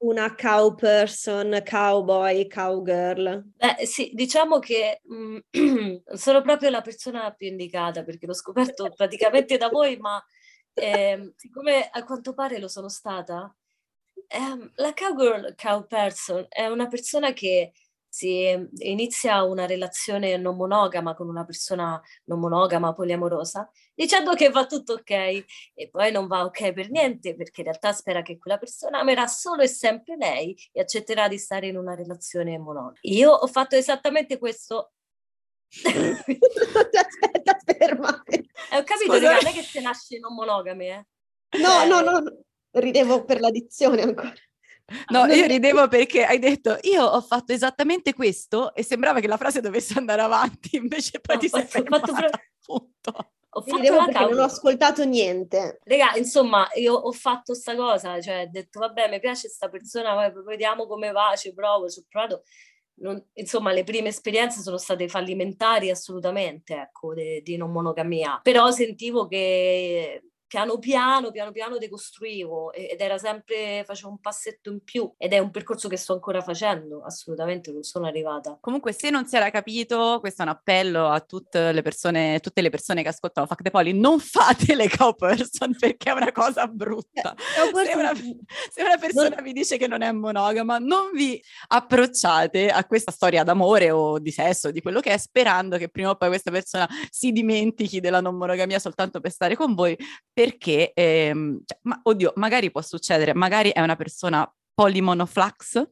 una 0.00 0.34
cow 0.34 0.74
person, 0.74 1.62
cowboy, 1.64 2.46
cowgirl? 2.46 3.44
Beh, 3.56 3.84
sì, 3.86 4.10
diciamo 4.14 4.58
che 4.58 5.00
mh, 5.04 5.38
mm, 5.58 5.96
sono 6.14 6.42
proprio 6.42 6.70
la 6.70 6.80
persona 6.80 7.32
più 7.32 7.48
indicata 7.48 8.02
perché 8.02 8.26
l'ho 8.26 8.34
scoperto 8.34 8.88
praticamente 8.94 9.56
da 9.56 9.68
voi, 9.68 9.96
ma 9.98 10.22
eh, 10.74 11.32
siccome 11.36 11.88
a 11.90 12.04
quanto 12.04 12.32
pare 12.32 12.58
lo 12.58 12.68
sono 12.68 12.88
stata, 12.88 13.54
eh, 14.26 14.70
la 14.74 14.92
cowgirl, 14.94 15.54
cow 15.54 15.86
person 15.86 16.46
è 16.48 16.66
una 16.66 16.86
persona 16.86 17.32
che 17.32 17.72
si 18.10 18.68
inizia 18.78 19.44
una 19.44 19.66
relazione 19.66 20.36
non 20.36 20.56
monogama 20.56 21.14
con 21.14 21.28
una 21.28 21.44
persona 21.44 21.98
non 22.24 22.40
monogama, 22.40 22.92
poliamorosa, 22.92 23.70
dicendo 23.94 24.34
che 24.34 24.50
va 24.50 24.66
tutto 24.66 24.94
ok 24.94 25.10
e 25.10 25.88
poi 25.90 26.10
non 26.10 26.26
va 26.26 26.44
ok 26.44 26.72
per 26.72 26.90
niente 26.90 27.36
perché 27.36 27.60
in 27.60 27.68
realtà 27.68 27.92
spera 27.92 28.22
che 28.22 28.36
quella 28.36 28.58
persona 28.58 28.98
amerà 28.98 29.28
solo 29.28 29.62
e 29.62 29.68
sempre 29.68 30.16
lei 30.16 30.56
e 30.72 30.80
accetterà 30.80 31.28
di 31.28 31.38
stare 31.38 31.68
in 31.68 31.76
una 31.76 31.94
relazione 31.94 32.58
monogama. 32.58 32.98
Io 33.02 33.30
ho 33.30 33.46
fatto 33.46 33.76
esattamente 33.76 34.38
questo. 34.38 34.90
Aspetta, 35.84 37.58
ferma. 37.64 38.22
Eh, 38.24 38.76
ho 38.76 38.82
capito, 38.82 39.12
Scusa. 39.12 39.32
non 39.34 39.46
è 39.46 39.52
che 39.52 39.62
se 39.62 39.80
nasce 39.80 40.18
non 40.18 40.34
monogame, 40.34 40.86
eh. 40.88 41.06
No, 41.60 41.84
no, 41.84 42.00
no, 42.00 42.18
no, 42.18 42.42
ridevo 42.72 43.24
per 43.24 43.38
l'addizione 43.40 44.02
ancora. 44.02 44.34
No, 45.08 45.26
io 45.26 45.46
ridevo 45.46 45.86
perché 45.88 46.24
hai 46.24 46.38
detto 46.38 46.78
io 46.82 47.04
ho 47.04 47.20
fatto 47.20 47.52
esattamente 47.52 48.12
questo 48.14 48.74
e 48.74 48.82
sembrava 48.82 49.20
che 49.20 49.28
la 49.28 49.36
frase 49.36 49.60
dovesse 49.60 49.98
andare 49.98 50.22
avanti, 50.22 50.76
invece 50.76 51.20
poi 51.20 51.36
no, 51.36 51.40
ti 51.40 51.48
sei 51.48 51.64
fermata, 51.64 52.12
fatto 52.12 52.40
appunto. 52.60 53.32
Ho 53.52 53.62
fatto 53.62 53.94
la 53.94 54.04
perché 54.04 54.24
non 54.26 54.38
ho 54.38 54.44
ascoltato 54.44 55.04
niente. 55.04 55.80
Raga, 55.82 56.14
insomma, 56.16 56.68
io 56.74 56.94
ho 56.94 57.10
fatto 57.12 57.54
sta 57.54 57.74
cosa, 57.74 58.20
cioè 58.20 58.44
ho 58.46 58.50
detto 58.50 58.78
vabbè, 58.78 59.08
mi 59.08 59.18
piace 59.18 59.48
questa 59.48 59.68
persona, 59.68 60.30
vediamo 60.46 60.86
come 60.86 61.10
va, 61.10 61.34
ci 61.36 61.52
provo, 61.52 61.88
ci 61.88 61.98
ho 61.98 62.04
provato. 62.08 62.44
Non, 63.00 63.20
insomma, 63.32 63.72
le 63.72 63.82
prime 63.82 64.08
esperienze 64.08 64.60
sono 64.60 64.76
state 64.76 65.08
fallimentari 65.08 65.90
assolutamente, 65.90 66.74
ecco, 66.74 67.14
di 67.14 67.56
non 67.56 67.72
monogamia. 67.72 68.38
Però 68.42 68.70
sentivo 68.70 69.26
che 69.26 70.29
piano 70.50 70.80
piano, 70.80 71.30
piano 71.30 71.52
piano 71.52 71.78
decostruivo 71.78 72.72
ed 72.72 73.00
era 73.00 73.18
sempre, 73.18 73.84
facevo 73.86 74.08
un 74.08 74.18
passetto 74.18 74.68
in 74.68 74.82
più 74.82 75.08
ed 75.16 75.32
è 75.32 75.38
un 75.38 75.52
percorso 75.52 75.88
che 75.88 75.96
sto 75.96 76.14
ancora 76.14 76.40
facendo, 76.40 77.04
assolutamente 77.04 77.70
non 77.70 77.84
sono 77.84 78.06
arrivata. 78.06 78.58
Comunque 78.60 78.92
se 78.92 79.10
non 79.10 79.26
si 79.26 79.36
era 79.36 79.48
capito, 79.50 80.18
questo 80.18 80.42
è 80.42 80.46
un 80.46 80.50
appello 80.50 81.06
a 81.06 81.20
tutte 81.20 81.70
le 81.70 81.82
persone, 81.82 82.40
tutte 82.40 82.62
le 82.62 82.68
persone 82.68 83.04
che 83.04 83.10
ascoltano 83.10 83.46
Fuck 83.46 83.62
the 83.62 83.70
Poly, 83.70 83.92
non 83.92 84.18
fate 84.18 84.74
le 84.74 84.90
cow 84.90 85.14
person 85.14 85.72
perché 85.78 86.10
è 86.10 86.14
una 86.14 86.32
cosa 86.32 86.66
brutta. 86.66 87.32
Eh, 87.32 87.84
se, 87.86 87.94
una, 87.94 88.12
se 88.12 88.82
una 88.82 88.98
persona 88.98 89.36
non... 89.36 89.44
vi 89.44 89.52
dice 89.52 89.76
che 89.76 89.86
non 89.86 90.02
è 90.02 90.10
monogama, 90.10 90.78
non 90.78 91.12
vi 91.12 91.40
approcciate 91.68 92.70
a 92.70 92.84
questa 92.86 93.12
storia 93.12 93.44
d'amore 93.44 93.92
o 93.92 94.18
di 94.18 94.32
sesso, 94.32 94.72
di 94.72 94.82
quello 94.82 94.98
che 94.98 95.12
è, 95.12 95.16
sperando 95.16 95.76
che 95.76 95.90
prima 95.90 96.10
o 96.10 96.16
poi 96.16 96.26
questa 96.26 96.50
persona 96.50 96.88
si 97.08 97.30
dimentichi 97.30 98.00
della 98.00 98.20
non 98.20 98.34
monogamia 98.34 98.80
soltanto 98.80 99.20
per 99.20 99.30
stare 99.30 99.54
con 99.54 99.74
voi, 99.74 99.96
perché, 100.40 100.92
ehm, 100.94 101.60
cioè, 101.66 101.78
ma, 101.82 102.00
oddio, 102.02 102.32
magari 102.36 102.70
può 102.70 102.80
succedere, 102.80 103.34
magari 103.34 103.70
è 103.72 103.80
una 103.82 103.96
persona 103.96 104.50
polimonoflax, 104.72 105.86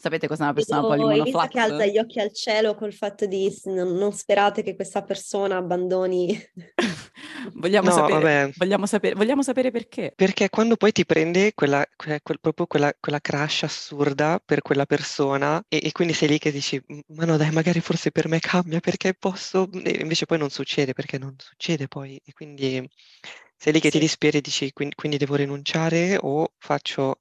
Sapete 0.00 0.28
cos'è 0.28 0.42
una 0.42 0.52
persona 0.52 0.80
Io, 0.80 0.86
polymonoflax? 0.86 1.48
che 1.50 1.58
alza 1.58 1.86
gli 1.86 1.98
occhi 1.98 2.20
al 2.20 2.32
cielo 2.32 2.76
col 2.76 2.92
fatto 2.92 3.26
di 3.26 3.52
non, 3.64 3.94
non 3.94 4.12
sperate 4.12 4.62
che 4.62 4.76
questa 4.76 5.02
persona 5.02 5.56
abbandoni. 5.56 6.40
vogliamo, 7.54 7.88
no, 7.88 7.94
sapere, 7.94 8.52
vogliamo, 8.56 8.86
sapere, 8.86 9.14
vogliamo, 9.16 9.42
sapere, 9.42 9.72
perché. 9.72 10.12
Perché 10.14 10.50
quando 10.50 10.76
poi 10.76 10.92
ti 10.92 11.04
prende 11.04 11.52
quella, 11.52 11.84
quella, 11.96 12.20
proprio 12.40 12.66
quella, 12.66 12.92
quella 13.00 13.20
crash 13.20 13.64
assurda 13.64 14.40
per 14.44 14.62
quella 14.62 14.86
persona 14.86 15.60
e, 15.66 15.80
e, 15.82 15.90
quindi 15.90 16.14
sei 16.14 16.28
lì 16.28 16.38
che 16.38 16.52
dici 16.52 16.80
ma 17.08 17.24
no 17.24 17.36
dai 17.36 17.50
magari 17.50 17.80
forse 17.80 18.12
per 18.12 18.28
me 18.28 18.38
cambia 18.38 18.78
perché 18.78 19.14
posso, 19.14 19.68
e 19.82 19.98
invece 20.00 20.26
poi 20.26 20.38
non 20.38 20.50
succede 20.50 20.92
perché 20.92 21.18
non 21.18 21.34
succede 21.38 21.88
poi 21.88 22.20
e 22.24 22.32
quindi 22.32 22.88
Sei 23.58 23.72
lì 23.74 23.80
che 23.80 23.90
ti 23.90 23.98
Sì. 23.98 24.04
disperi 24.04 24.38
e 24.38 24.40
dici 24.40 24.72
quindi, 24.72 24.94
quindi 24.94 25.16
devo 25.18 25.34
rinunciare 25.34 26.16
o 26.20 26.52
faccio 26.58 27.20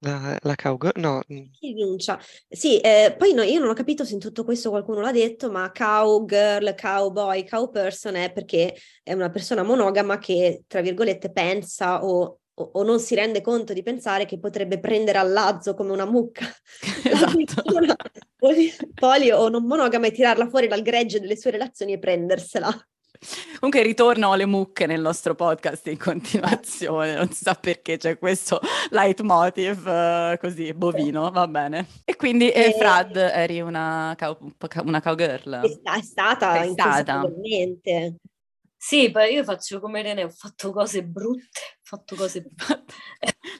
la, 0.00 0.38
la 0.42 0.54
cowgirl? 0.56 1.00
No, 1.00 1.22
mm, 1.32 1.44
Chi 1.50 1.72
rinuncia? 1.72 2.20
Sì, 2.48 2.78
eh, 2.80 3.14
poi 3.16 3.32
no, 3.32 3.42
io 3.42 3.58
non 3.60 3.70
ho 3.70 3.72
capito 3.72 4.04
se 4.04 4.12
in 4.12 4.20
tutto 4.20 4.44
questo 4.44 4.68
qualcuno 4.68 5.00
l'ha 5.00 5.10
detto, 5.12 5.50
ma 5.50 5.72
cowgirl, 5.72 6.74
cowboy, 6.74 7.46
cowperson 7.46 8.14
è 8.16 8.30
perché 8.30 8.76
è 9.02 9.14
una 9.14 9.30
persona 9.30 9.62
monogama 9.62 10.18
che, 10.18 10.64
tra 10.66 10.82
virgolette, 10.82 11.32
pensa 11.32 12.04
o, 12.04 12.40
o- 12.52 12.82
non 12.82 13.00
si 13.00 13.14
rende 13.14 13.40
conto 13.40 13.72
di 13.72 13.82
pensare 13.82 14.26
che 14.26 14.38
potrebbe 14.38 14.78
prendere 14.78 15.16
al 15.16 15.32
lazzo 15.32 15.72
come 15.74 15.92
una 15.92 16.04
mucca 16.04 16.44
Esatto. 17.08 17.62
persona 17.64 17.96
poli, 18.36 18.70
poli 18.98 19.30
o 19.30 19.48
non 19.48 19.64
monogama 19.64 20.06
e 20.08 20.12
tirarla 20.12 20.48
fuori 20.50 20.66
dal 20.68 20.82
gregge 20.82 21.20
delle 21.20 21.36
sue 21.38 21.52
relazioni 21.52 21.92
e 21.94 21.98
prendersela. 21.98 22.68
Comunque 23.58 23.82
ritorno 23.82 24.32
alle 24.32 24.46
mucche 24.46 24.86
nel 24.86 25.00
nostro 25.00 25.34
podcast 25.34 25.86
in 25.88 25.98
continuazione, 25.98 27.14
non 27.14 27.30
si 27.30 27.42
sa 27.44 27.54
perché 27.54 27.96
c'è 27.96 28.18
questo 28.18 28.60
leitmotiv 28.90 29.86
eh, 29.86 30.38
così 30.40 30.72
bovino, 30.74 31.30
va 31.30 31.46
bene. 31.48 31.86
E 32.04 32.16
quindi 32.16 32.50
eh, 32.50 32.66
E- 32.66 32.72
Frad 32.74 33.16
eri 33.16 33.60
una, 33.60 34.14
cow- 34.18 34.38
una 34.84 35.00
cowgirl. 35.00 35.60
È, 35.62 35.68
sta- 35.68 35.94
è 35.96 36.02
stata 36.02 36.64
stata. 36.72 37.22
Sì, 38.78 39.10
poi 39.10 39.32
io 39.32 39.42
faccio 39.42 39.80
come 39.80 40.02
René, 40.02 40.24
ho 40.24 40.28
fatto 40.28 40.70
cose 40.70 41.02
brutte, 41.02 41.58
ho 41.58 41.80
fatto 41.82 42.14
cose 42.14 42.42
brutte. 42.46 42.84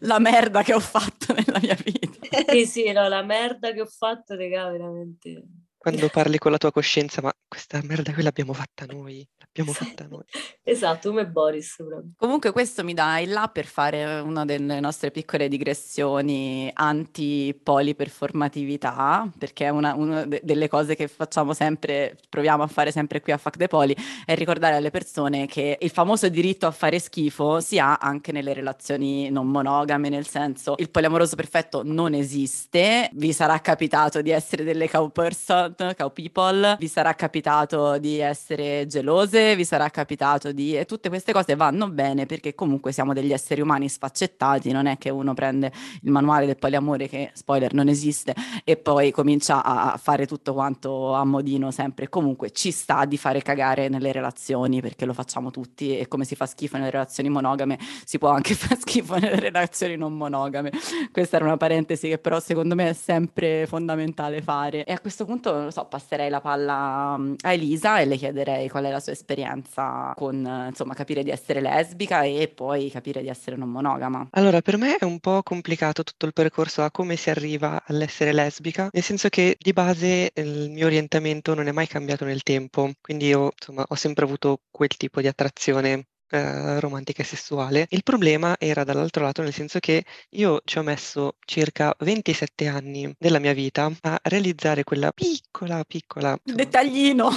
La 0.01 0.19
merda 0.19 0.63
che 0.63 0.75
ho 0.75 0.79
fatto 0.79 1.33
nella 1.33 1.59
mia 1.61 1.77
vita. 1.83 2.43
Sì, 2.49 2.67
sì, 2.67 2.93
no, 2.93 3.09
la 3.09 3.23
merda 3.23 3.73
che 3.73 3.81
ho 3.81 3.87
fatto, 3.87 4.37
raga, 4.37 4.71
veramente. 4.71 5.43
Quando 5.87 6.09
parli 6.09 6.39
con 6.39 6.51
la 6.51 6.59
tua 6.59 6.73
coscienza, 6.73 7.23
ma 7.23 7.33
questa 7.47 7.81
merda 7.85 8.13
qui 8.13 8.25
l'abbiamo 8.25 8.53
fatta 8.53 8.87
noi, 8.87 9.25
l'abbiamo 9.39 9.73
fatta 9.73 10.09
noi. 10.09 10.25
Esatto, 10.69 11.11
come 11.11 11.29
Boris. 11.29 11.77
Comunque 12.17 12.51
questo 12.51 12.83
mi 12.83 12.93
dà 12.93 13.21
il 13.21 13.31
là 13.31 13.47
per 13.47 13.67
fare 13.67 14.19
una 14.19 14.45
delle 14.45 14.81
nostre 14.81 15.13
piccole 15.13 15.47
digressioni 15.47 16.69
anti-poliperformatività, 16.75 19.31
perché 19.39 19.67
è 19.67 19.69
una, 19.69 19.95
una 19.95 20.27
de- 20.27 20.41
delle 20.43 20.67
cose 20.67 20.97
che 20.97 21.07
facciamo 21.07 21.55
sempre, 21.55 22.19
proviamo 22.29 22.65
a 22.65 22.67
fare 22.67 22.91
sempre 22.91 23.21
qui 23.21 23.31
a 23.31 23.39
Fuck 23.39 23.59
the 23.59 23.69
Poli, 23.69 23.95
è 24.25 24.35
ricordare 24.35 24.75
alle 24.75 24.91
persone 24.91 25.47
che 25.47 25.79
il 25.81 25.91
famoso 25.91 26.29
diritto 26.29 26.67
a 26.67 26.73
fare 26.73 26.99
schifo 26.99 27.61
si 27.61 27.79
ha 27.79 27.95
anche 27.95 28.33
nelle 28.33 28.53
relazioni 28.53 29.31
non 29.31 29.47
monogame, 29.47 30.09
nel 30.09 30.27
senso 30.27 30.75
il 30.79 30.91
poliamoroso 30.91 31.37
perfetto 31.37 31.83
non 31.85 32.13
esiste, 32.13 33.09
vi 33.13 33.33
sarà 33.33 33.61
capitato 33.61 34.21
di 34.21 34.31
essere 34.31 34.65
delle 34.65 34.91
cow 34.91 35.13
person, 35.13 35.76
cow 35.97 36.13
people, 36.13 36.77
vi 36.79 36.89
sarà 36.89 37.15
capitato 37.15 37.99
di 37.99 38.19
essere 38.19 38.87
gelose, 38.87 39.55
vi 39.57 39.65
sarà 39.65 39.89
capitato 39.91 40.53
di... 40.53 40.77
e 40.77 40.85
tutte 40.85 41.09
queste 41.09 41.33
cose 41.33 41.55
vanno 41.55 41.89
bene 41.89 42.27
perché 42.27 42.55
comunque 42.55 42.93
siamo 42.93 43.13
degli 43.13 43.33
esseri 43.33 43.61
umani 43.61 43.89
sfaccettati, 43.89 44.73
non 44.73 44.87
è 44.87 44.97
che 44.99 45.11
uno 45.11 45.35
prende 45.35 45.73
il 46.03 46.11
manuale 46.11 46.47
del 46.47 46.57
poliamore 46.57 47.09
che, 47.09 47.31
spoiler, 47.35 47.75
non 47.75 47.89
esiste 47.89 48.35
e 48.65 48.77
poi 48.77 49.11
comincia 49.11 49.63
a 49.63 49.97
fare 49.97 50.27
tutto 50.27 50.53
quanto 50.53 51.15
a 51.15 51.25
modino 51.25 51.71
sempre. 51.71 52.09
Comunque 52.09 52.51
ci 52.53 52.71
sta 52.71 53.05
di 53.05 53.17
fare 53.17 53.43
cagare 53.43 53.89
nelle 53.89 54.13
relazioni 54.13 54.81
perché 54.81 55.05
lo 55.05 55.13
facciamo 55.13 55.51
tutti 55.51 55.99
e 55.99 56.09
come 56.09 56.25
si 56.25 56.35
fa 56.35 56.47
schifo 56.47 56.77
nelle 56.77 56.91
relazioni 56.91 57.29
monogame 57.29 57.79
si 58.05 58.19
può 58.19 58.31
anche 58.31 58.55
far 58.57 58.79
schifo 58.79 59.17
nelle 59.17 59.41
relazioni 59.41 59.97
non 59.97 60.15
monogame. 60.15 60.71
Questa 61.13 61.37
era 61.37 61.45
una 61.45 61.57
parentesi 61.57 62.09
che 62.09 62.19
però 62.19 62.41
secondo 62.41 62.75
me 62.75 62.91
è 62.91 62.93
sempre 62.93 63.67
fondamentale 63.67 64.43
fare. 64.43 64.85
E 64.85 64.93
a 64.93 65.01
questo 65.01 65.25
punto, 65.25 65.66
lo 65.67 65.71
so, 65.73 65.85
passerei 65.87 66.31
la 66.31 66.41
palla 66.41 67.17
mm, 67.19 67.35
a 67.43 67.53
Elisa 67.53 68.01
e 68.01 68.07
le 68.07 68.17
chiederei 68.17 68.69
qual 68.69 68.85
è 68.85 68.91
la 68.91 69.01
sua 69.01 69.13
esperienza 69.13 70.13
con, 70.17 70.67
insomma, 70.69 70.95
capire 70.95 71.23
di 71.23 71.31
essere 71.31 71.61
lesbica 71.61 72.23
e 72.23 72.49
poi 72.49 72.91
capire 72.91 73.21
di 73.21 73.29
essere 73.29 73.57
non 73.57 73.69
monogama. 73.69 74.29
Allora, 74.31 74.61
per 74.61 74.77
me 74.77 74.97
è 74.97 75.05
un 75.05 75.21
po' 75.21 75.43
complicato 75.43 76.03
tutto 76.03 76.27
il 76.27 76.33
percorso 76.33 76.83
a 76.83 76.91
come 76.91 77.17
si 77.17 77.31
arriva 77.31 77.83
all'essere 77.87 78.33
lesbica, 78.33 78.89
nel 78.93 79.03
senso 79.03 79.29
che 79.29 79.57
di 79.59 79.73
base 79.73 80.31
eh, 80.33 80.41
il 80.43 80.71
mio 80.71 80.87
orientamento 80.87 81.55
non 81.55 81.67
è 81.69 81.73
mai 81.73 81.87
cambiato 81.87 82.25
nel 82.25 82.43
tempo, 82.43 82.91
quindi 83.01 83.27
io 83.27 83.53
insomma 83.59 83.85
ho 83.87 83.95
sempre 83.95 84.25
avuto 84.25 84.61
quel 84.71 84.97
tipo 84.97 85.21
di 85.21 85.27
attrazione 85.27 86.07
eh, 86.29 86.81
romantica 86.81 87.23
e 87.23 87.25
sessuale. 87.25 87.87
Il 87.91 88.03
problema 88.03 88.57
era 88.59 88.85
dall'altro 88.85 89.23
lato, 89.23 89.43
nel 89.43 89.53
senso 89.53 89.79
che 89.79 90.05
io 90.31 90.61
ci 90.65 90.79
ho 90.79 90.83
messo 90.83 91.37
circa 91.45 91.95
27 91.99 92.67
anni 92.67 93.15
della 93.19 93.39
mia 93.39 93.53
vita 93.53 93.91
a 94.03 94.19
realizzare 94.23 94.85
quella 94.85 95.13
piccola, 95.13 95.85
piccola, 95.85 96.39
Dettaglino! 96.43 97.31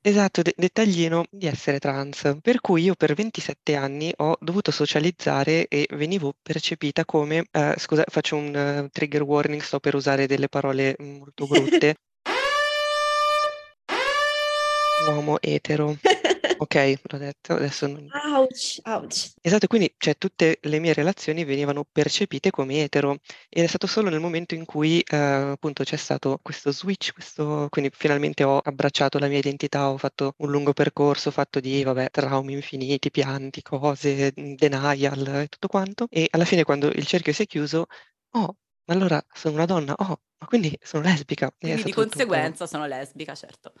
Esatto, 0.00 0.42
de- 0.42 0.54
dettaglino 0.56 1.24
di 1.28 1.46
essere 1.46 1.80
trans, 1.80 2.36
per 2.40 2.60
cui 2.60 2.84
io 2.84 2.94
per 2.94 3.14
27 3.14 3.74
anni 3.74 4.12
ho 4.18 4.36
dovuto 4.40 4.70
socializzare 4.70 5.66
e 5.66 5.88
venivo 5.94 6.32
percepita 6.40 7.04
come, 7.04 7.46
eh, 7.50 7.74
scusa, 7.76 8.04
faccio 8.06 8.36
un 8.36 8.54
eh, 8.54 8.88
trigger 8.92 9.22
warning, 9.22 9.60
sto 9.60 9.80
per 9.80 9.96
usare 9.96 10.26
delle 10.26 10.48
parole 10.48 10.94
molto 11.00 11.46
brutte, 11.50 11.96
uomo 15.08 15.40
etero. 15.40 15.96
Ok, 16.58 17.00
l'ho 17.02 17.18
detto, 17.18 17.54
adesso 17.54 17.86
non... 17.86 18.08
Ouch, 18.34 18.80
ouch. 18.84 19.32
Esatto, 19.40 19.66
quindi 19.66 19.94
cioè, 19.98 20.16
tutte 20.16 20.58
le 20.62 20.78
mie 20.78 20.92
relazioni 20.92 21.44
venivano 21.44 21.84
percepite 21.84 22.50
come 22.50 22.82
etero 22.82 23.18
ed 23.48 23.64
è 23.64 23.66
stato 23.66 23.86
solo 23.86 24.08
nel 24.08 24.20
momento 24.20 24.54
in 24.54 24.64
cui 24.64 25.00
eh, 25.00 25.16
appunto 25.16 25.84
c'è 25.84 25.96
stato 25.96 26.38
questo 26.42 26.72
switch, 26.72 27.12
questo... 27.12 27.66
quindi 27.70 27.90
finalmente 27.94 28.44
ho 28.44 28.58
abbracciato 28.58 29.18
la 29.18 29.28
mia 29.28 29.38
identità, 29.38 29.90
ho 29.90 29.98
fatto 29.98 30.34
un 30.38 30.50
lungo 30.50 30.72
percorso 30.72 31.30
fatto 31.30 31.60
di, 31.60 31.82
vabbè, 31.82 32.10
traumi 32.10 32.52
infiniti, 32.52 33.10
pianti, 33.10 33.62
cose, 33.62 34.32
denial 34.34 35.26
e 35.42 35.46
tutto 35.48 35.68
quanto 35.68 36.06
e 36.10 36.28
alla 36.30 36.44
fine 36.44 36.64
quando 36.64 36.88
il 36.88 37.06
cerchio 37.06 37.32
si 37.32 37.42
è 37.42 37.46
chiuso, 37.46 37.86
oh, 38.30 38.56
ma 38.86 38.94
allora 38.94 39.24
sono 39.32 39.54
una 39.54 39.64
donna, 39.66 39.94
oh, 39.96 40.20
ma 40.38 40.46
quindi 40.46 40.76
sono 40.82 41.02
lesbica. 41.02 41.48
E 41.48 41.52
Quindi 41.58 41.82
di 41.82 41.90
stato 41.90 42.08
tutto 42.08 42.16
conseguenza 42.16 42.66
sono 42.66 42.86
lesbica, 42.86 43.34
certo. 43.34 43.72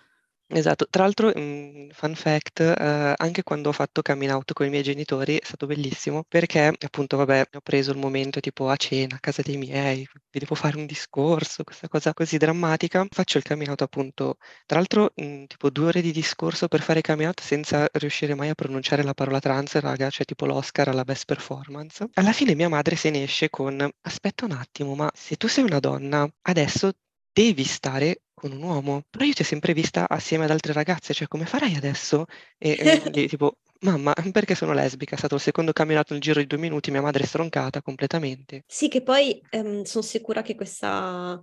Esatto, 0.48 0.86
tra 0.88 1.02
l'altro, 1.02 1.32
mm, 1.36 1.88
fun 1.90 2.14
fact, 2.14 2.60
eh, 2.60 3.14
anche 3.16 3.42
quando 3.42 3.70
ho 3.70 3.72
fatto 3.72 4.00
coming 4.00 4.30
out 4.30 4.52
con 4.52 4.64
i 4.66 4.68
miei 4.70 4.84
genitori 4.84 5.36
è 5.38 5.44
stato 5.44 5.66
bellissimo 5.66 6.22
perché 6.28 6.72
appunto, 6.78 7.16
vabbè, 7.16 7.48
ho 7.54 7.60
preso 7.60 7.90
il 7.90 7.98
momento 7.98 8.38
tipo 8.38 8.68
a 8.68 8.76
cena 8.76 9.16
a 9.16 9.18
casa 9.18 9.42
dei 9.42 9.56
miei, 9.56 10.06
vi 10.30 10.38
devo 10.38 10.54
fare 10.54 10.76
un 10.76 10.86
discorso, 10.86 11.64
questa 11.64 11.88
cosa 11.88 12.14
così 12.14 12.36
drammatica. 12.36 13.04
Faccio 13.10 13.38
il 13.38 13.44
coming 13.44 13.68
out 13.70 13.82
appunto, 13.82 14.36
tra 14.66 14.78
l'altro, 14.78 15.12
mm, 15.20 15.44
tipo 15.46 15.68
due 15.70 15.86
ore 15.86 16.00
di 16.00 16.12
discorso 16.12 16.68
per 16.68 16.80
fare 16.80 17.00
coming 17.00 17.26
out 17.26 17.40
senza 17.40 17.88
riuscire 17.94 18.34
mai 18.36 18.48
a 18.48 18.54
pronunciare 18.54 19.02
la 19.02 19.14
parola 19.14 19.40
trans, 19.40 19.74
raga, 19.80 20.10
cioè 20.10 20.24
tipo 20.24 20.46
l'Oscar 20.46 20.86
alla 20.88 21.02
best 21.04 21.24
performance. 21.24 22.06
Alla 22.14 22.32
fine 22.32 22.54
mia 22.54 22.68
madre 22.68 22.94
se 22.94 23.10
ne 23.10 23.24
esce 23.24 23.50
con, 23.50 23.88
aspetta 24.02 24.44
un 24.44 24.52
attimo, 24.52 24.94
ma 24.94 25.10
se 25.12 25.34
tu 25.36 25.48
sei 25.48 25.64
una 25.64 25.80
donna, 25.80 26.28
adesso 26.42 26.92
devi 27.36 27.64
stare 27.64 28.22
con 28.32 28.52
un 28.52 28.62
uomo. 28.62 29.02
Però 29.10 29.22
io 29.24 29.34
ti 29.34 29.42
ho 29.42 29.44
sempre 29.44 29.74
vista 29.74 30.08
assieme 30.08 30.44
ad 30.44 30.50
altre 30.50 30.72
ragazze, 30.72 31.12
cioè 31.12 31.28
come 31.28 31.44
farai 31.44 31.74
adesso? 31.74 32.24
E, 32.56 32.70
e 32.70 32.76
quindi 33.02 33.28
tipo, 33.28 33.58
mamma, 33.80 34.14
perché 34.32 34.54
sono 34.54 34.72
lesbica? 34.72 35.14
È 35.14 35.18
stato 35.18 35.34
il 35.34 35.42
secondo 35.42 35.72
camminato 35.72 36.14
nel 36.14 36.22
giro 36.22 36.40
di 36.40 36.46
due 36.46 36.58
minuti, 36.58 36.90
mia 36.90 37.02
madre 37.02 37.24
è 37.24 37.26
stroncata 37.26 37.82
completamente. 37.82 38.64
Sì, 38.66 38.88
che 38.88 39.02
poi 39.02 39.38
sono 39.84 40.02
sicura 40.02 40.40
che 40.40 40.54
questa, 40.54 41.38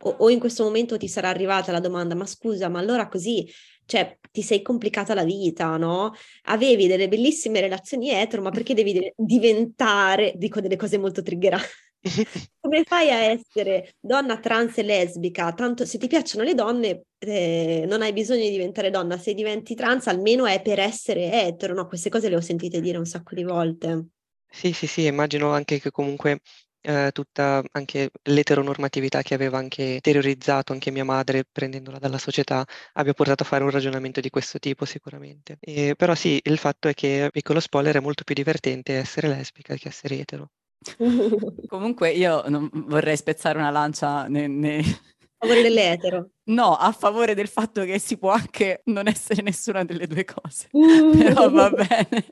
o, 0.00 0.10
o 0.18 0.30
in 0.30 0.40
questo 0.40 0.64
momento 0.64 0.96
ti 0.98 1.06
sarà 1.06 1.28
arrivata 1.28 1.70
la 1.70 1.80
domanda, 1.80 2.16
ma 2.16 2.26
scusa, 2.26 2.68
ma 2.68 2.80
allora 2.80 3.06
così, 3.06 3.48
cioè, 3.86 4.18
ti 4.32 4.42
sei 4.42 4.62
complicata 4.62 5.14
la 5.14 5.22
vita, 5.24 5.76
no? 5.76 6.12
Avevi 6.44 6.88
delle 6.88 7.06
bellissime 7.06 7.60
relazioni 7.60 8.10
etero, 8.10 8.42
ma 8.42 8.50
perché 8.50 8.74
devi 8.74 8.92
de- 8.92 9.14
diventare, 9.16 10.32
dico 10.36 10.60
delle 10.60 10.76
cose 10.76 10.98
molto 10.98 11.22
triggeranti, 11.22 11.68
come 12.60 12.82
fai 12.84 13.10
a 13.10 13.16
essere 13.18 13.94
donna 14.00 14.38
trans 14.40 14.78
e 14.78 14.82
lesbica? 14.82 15.52
Tanto 15.52 15.84
se 15.86 15.98
ti 15.98 16.06
piacciono 16.08 16.44
le 16.44 16.54
donne, 16.54 17.04
eh, 17.18 17.84
non 17.88 18.02
hai 18.02 18.12
bisogno 18.12 18.42
di 18.42 18.50
diventare 18.50 18.90
donna, 18.90 19.16
se 19.18 19.34
diventi 19.34 19.74
trans 19.74 20.06
almeno 20.08 20.46
è 20.46 20.60
per 20.62 20.78
essere 20.80 21.30
etero, 21.46 21.74
no? 21.74 21.86
Queste 21.86 22.10
cose 22.10 22.28
le 22.28 22.36
ho 22.36 22.40
sentite 22.40 22.80
dire 22.80 22.98
un 22.98 23.06
sacco 23.06 23.34
di 23.34 23.44
volte. 23.44 24.08
Sì, 24.48 24.72
sì, 24.72 24.86
sì, 24.86 25.04
immagino 25.06 25.50
anche 25.52 25.78
che 25.78 25.90
comunque 25.90 26.40
eh, 26.80 27.10
tutta 27.12 27.62
anche 27.72 28.10
l'eteronormatività 28.24 29.22
che 29.22 29.34
aveva 29.34 29.58
anche 29.58 29.98
terrorizzato 30.00 30.72
anche 30.72 30.90
mia 30.90 31.04
madre 31.04 31.44
prendendola 31.50 31.98
dalla 31.98 32.18
società 32.18 32.64
abbia 32.94 33.12
portato 33.12 33.42
a 33.42 33.46
fare 33.46 33.64
un 33.64 33.70
ragionamento 33.70 34.20
di 34.20 34.30
questo 34.30 34.58
tipo 34.58 34.84
sicuramente. 34.86 35.58
E, 35.60 35.94
però 35.96 36.14
sì, 36.14 36.40
il 36.42 36.58
fatto 36.58 36.88
è 36.88 36.94
che, 36.94 37.28
piccolo 37.30 37.60
spoiler, 37.60 37.96
è 37.96 38.00
molto 38.00 38.24
più 38.24 38.34
divertente 38.34 38.94
essere 38.96 39.28
lesbica 39.28 39.74
che 39.76 39.88
essere 39.88 40.18
etero. 40.18 40.50
Comunque 41.66 42.10
io 42.10 42.44
non 42.48 42.70
vorrei 42.72 43.16
spezzare 43.16 43.58
una 43.58 43.70
lancia 43.70 44.26
ne- 44.28 44.46
ne- 44.46 44.78
A 44.78 45.46
favore 45.46 45.62
delle 45.62 45.90
etero. 45.90 46.30
No, 46.46 46.76
a 46.76 46.92
favore 46.92 47.34
del 47.34 47.48
fatto 47.48 47.82
che 47.84 47.98
si 47.98 48.16
può 48.18 48.30
anche 48.30 48.82
non 48.84 49.08
essere 49.08 49.42
nessuna 49.42 49.84
delle 49.84 50.06
due 50.06 50.24
cose. 50.24 50.68
Però 50.70 51.50
va 51.50 51.70
bene. 51.70 52.24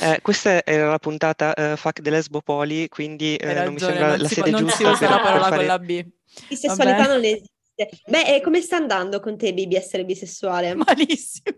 Eh, 0.00 0.18
questa 0.20 0.64
era 0.64 0.90
la 0.90 0.98
puntata 0.98 1.54
eh, 1.54 1.76
Fuck 1.76 2.02
the 2.02 2.10
Lesbopoli, 2.10 2.88
quindi 2.88 3.36
Hai 3.40 3.50
eh, 3.50 3.54
non 3.54 3.72
mi 3.72 3.78
ragione, 3.78 3.78
sembra 3.78 4.08
non 4.08 4.18
la 4.18 4.28
si, 4.28 4.34
sede 4.34 4.50
non 4.50 4.60
si 4.60 4.66
giusta 4.66 4.90
usa 4.90 5.08
la 5.08 5.20
parola 5.20 5.44
fare... 5.44 5.56
con 5.56 5.66
la 5.66 5.78
B. 5.78 6.06
Bisessualità 6.48 7.06
non 7.06 7.24
esiste. 7.24 7.48
Beh, 8.06 8.40
come 8.42 8.60
sta 8.60 8.76
andando 8.76 9.20
con 9.20 9.38
te, 9.38 9.54
Bibi, 9.54 9.76
essere 9.76 10.04
bisessuale? 10.04 10.74
Malissimo. 10.74 11.56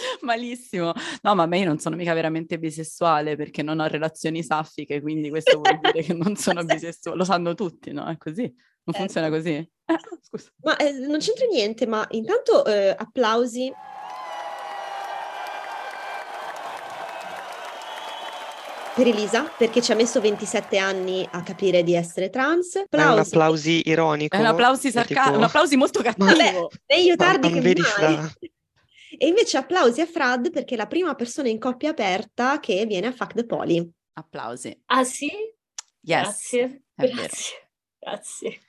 Malissimo. 0.22 0.92
No, 1.22 1.34
ma 1.34 1.46
me 1.46 1.58
io 1.58 1.66
non 1.66 1.78
sono 1.78 1.96
mica 1.96 2.12
veramente 2.14 2.58
bisessuale 2.58 3.36
perché 3.36 3.62
non 3.62 3.80
ho 3.80 3.86
relazioni 3.86 4.42
saffiche, 4.42 5.00
quindi 5.00 5.30
questo 5.30 5.60
vuol 5.60 5.78
dire 5.92 6.02
che 6.02 6.14
non 6.14 6.36
sono 6.36 6.64
bisessuale. 6.64 7.16
Lo 7.18 7.24
sanno 7.24 7.54
tutti, 7.54 7.92
no? 7.92 8.06
È 8.06 8.16
così. 8.16 8.42
Non 8.42 8.94
Certo. 8.94 8.98
funziona 9.00 9.28
così. 9.28 9.50
Eh, 9.54 9.70
scusa. 10.22 10.50
Ma 10.62 10.76
eh, 10.76 10.92
non 10.92 11.18
c'entra 11.18 11.46
niente, 11.46 11.86
ma 11.86 12.06
intanto 12.10 12.64
eh, 12.64 12.94
applausi. 12.96 13.72
Per 18.94 19.06
Elisa, 19.06 19.44
perché 19.56 19.80
ci 19.80 19.92
ha 19.92 19.94
messo 19.94 20.20
27 20.20 20.76
anni 20.76 21.26
a 21.30 21.42
capire 21.44 21.84
di 21.84 21.94
essere 21.94 22.30
trans. 22.30 22.74
È 22.74 22.78
un 22.80 22.86
Applausi. 23.00 23.20
applausi 23.34 23.82
ironico. 23.88 24.36
È 24.36 24.40
un 24.40 24.46
applausi 24.46 24.88
è 24.88 24.90
sarca- 24.90 25.22
tipo- 25.26 25.36
un 25.36 25.44
applausi 25.44 25.76
molto 25.76 26.02
cattivo. 26.02 26.26
Vabbè, 26.26 26.66
meglio 26.88 27.14
tardi 27.14 27.48
ma 27.48 27.60
che 27.60 27.62
mai. 27.62 27.82
fra- 27.84 28.32
E 29.18 29.26
invece 29.26 29.56
applausi 29.56 30.00
a 30.00 30.06
Frad 30.06 30.50
perché 30.50 30.74
è 30.74 30.76
la 30.76 30.86
prima 30.86 31.14
persona 31.14 31.48
in 31.48 31.58
coppia 31.58 31.90
aperta 31.90 32.60
che 32.60 32.86
viene 32.86 33.08
a 33.08 33.12
Fuck 33.12 33.34
the 33.34 33.44
Poli. 33.44 33.90
Applausi. 34.12 34.80
Ah 34.86 35.04
sì? 35.04 35.30
Yes. 36.00 36.22
Grazie. 36.22 36.82
è 36.94 37.02
vero. 37.02 37.14
Grazie. 37.14 37.70
Grazie. 37.98 38.60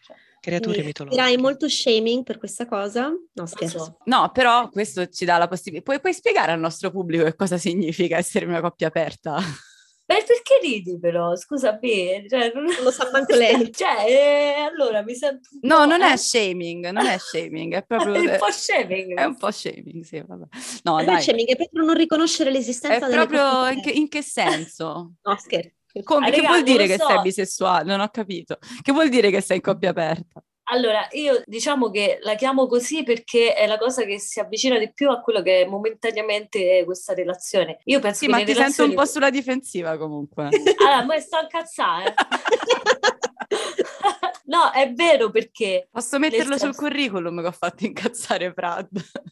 Creature 0.42 0.72
Quindi 0.72 0.88
mitologiche. 0.88 1.22
Dirai 1.22 1.38
molto 1.38 1.70
shaming 1.70 2.24
per 2.24 2.38
questa 2.38 2.66
cosa? 2.66 3.12
No, 3.34 3.46
scherzo. 3.46 3.80
so. 3.80 3.98
No, 4.06 4.32
però 4.34 4.70
questo 4.70 5.08
ci 5.08 5.26
dà 5.26 5.38
la 5.38 5.48
possibilità. 5.48 5.84
Puoi, 5.84 6.00
puoi 6.00 6.14
spiegare 6.14 6.52
al 6.52 6.60
nostro 6.60 6.92
pubblico 6.92 7.26
che 7.26 7.36
cosa 7.36 7.58
significa 7.58 8.18
essere 8.18 8.46
una 8.46 8.62
coppia 8.62 8.88
aperta? 8.88 9.38
Beh, 10.10 10.24
perché 10.26 10.58
ridi 10.60 10.98
però? 10.98 11.36
Scusa, 11.36 11.78
me, 11.80 12.26
cioè, 12.28 12.52
non... 12.56 12.64
Non 12.64 12.84
lo 12.84 12.90
sa 12.90 13.08
manco 13.14 13.36
lei. 13.36 13.72
Cioè, 13.72 14.06
eh, 14.08 14.54
allora 14.62 15.04
mi 15.04 15.14
sento 15.14 15.50
No, 15.62 15.78
po', 15.78 15.86
non 15.86 16.02
eh? 16.02 16.14
è 16.14 16.18
shaming, 16.18 16.90
non 16.90 17.06
è 17.06 17.16
shaming, 17.20 17.76
è 17.76 17.84
proprio... 17.86 18.14
È 18.18 18.32
un 18.32 18.38
po' 18.40 18.50
shaming. 18.50 19.16
È 19.16 19.24
un 19.26 19.38
po' 19.38 19.52
shaming, 19.52 20.04
sì, 20.04 20.24
vabbè. 20.26 20.46
No, 20.82 20.94
Non 20.94 21.02
è 21.02 21.06
dai, 21.06 21.22
shaming, 21.22 21.48
è 21.50 21.56
proprio 21.56 21.86
non 21.86 21.94
riconoscere 21.94 22.50
è 22.50 22.54
l'esistenza 22.54 23.06
delle 23.08 23.28
proprio... 23.28 23.68
In 23.68 23.82
che, 23.84 23.92
in 23.92 24.08
che 24.08 24.24
senso? 24.24 25.14
No, 25.22 25.38
scherzo. 25.38 25.76
Come, 26.04 26.28
Ah, 26.28 26.30
che 26.32 26.38
raga, 26.38 26.48
vuol 26.48 26.64
non 26.64 26.74
dire 26.74 26.88
che 26.88 26.98
so. 26.98 27.06
sei 27.08 27.22
bisessuale? 27.22 27.84
Non 27.84 28.00
ho 28.00 28.10
capito. 28.10 28.58
Che 28.82 28.92
vuol 28.92 29.10
dire 29.10 29.30
che 29.30 29.42
sei 29.42 29.58
in 29.58 29.62
coppia 29.62 29.92
aperta? 29.92 30.44
Allora, 30.72 31.08
io 31.12 31.42
diciamo 31.46 31.90
che 31.90 32.20
la 32.22 32.36
chiamo 32.36 32.68
così 32.68 33.04
perché 33.04 33.56
è 33.56 33.66
la 33.66 33.78
cosa 33.78 34.04
che 34.04 34.20
si 34.20 34.40
avvicina 34.40 34.78
di 34.78 34.92
più 34.94 35.10
a 35.10 35.20
quello 35.20 35.42
che 35.42 35.62
è 35.62 35.66
momentaneamente 35.66 36.84
questa 36.86 37.14
relazione. 37.14 37.80
Io 37.86 38.00
penso 38.00 38.20
Sì, 38.20 38.26
che 38.26 38.32
ma 38.32 38.38
ti 38.38 38.46
sento 38.46 38.60
un 38.60 38.64
relazioni... 38.66 38.94
po' 38.94 39.06
sulla 39.06 39.30
difensiva 39.32 39.98
comunque. 39.98 40.50
Allora, 40.80 41.04
ma 41.06 41.20
sto 41.20 41.38
a 41.38 41.42
incazzare. 41.42 42.14
no, 44.46 44.72
è 44.72 44.94
vero 44.94 45.32
perché... 45.32 45.88
Posso 45.92 46.20
metterlo 46.20 46.58
sul 46.58 46.76
curriculum 46.76 47.42
che 47.42 47.48
ho 47.48 47.52
fatto 47.52 47.86
incazzare 47.86 48.54
Prad? 48.54 48.88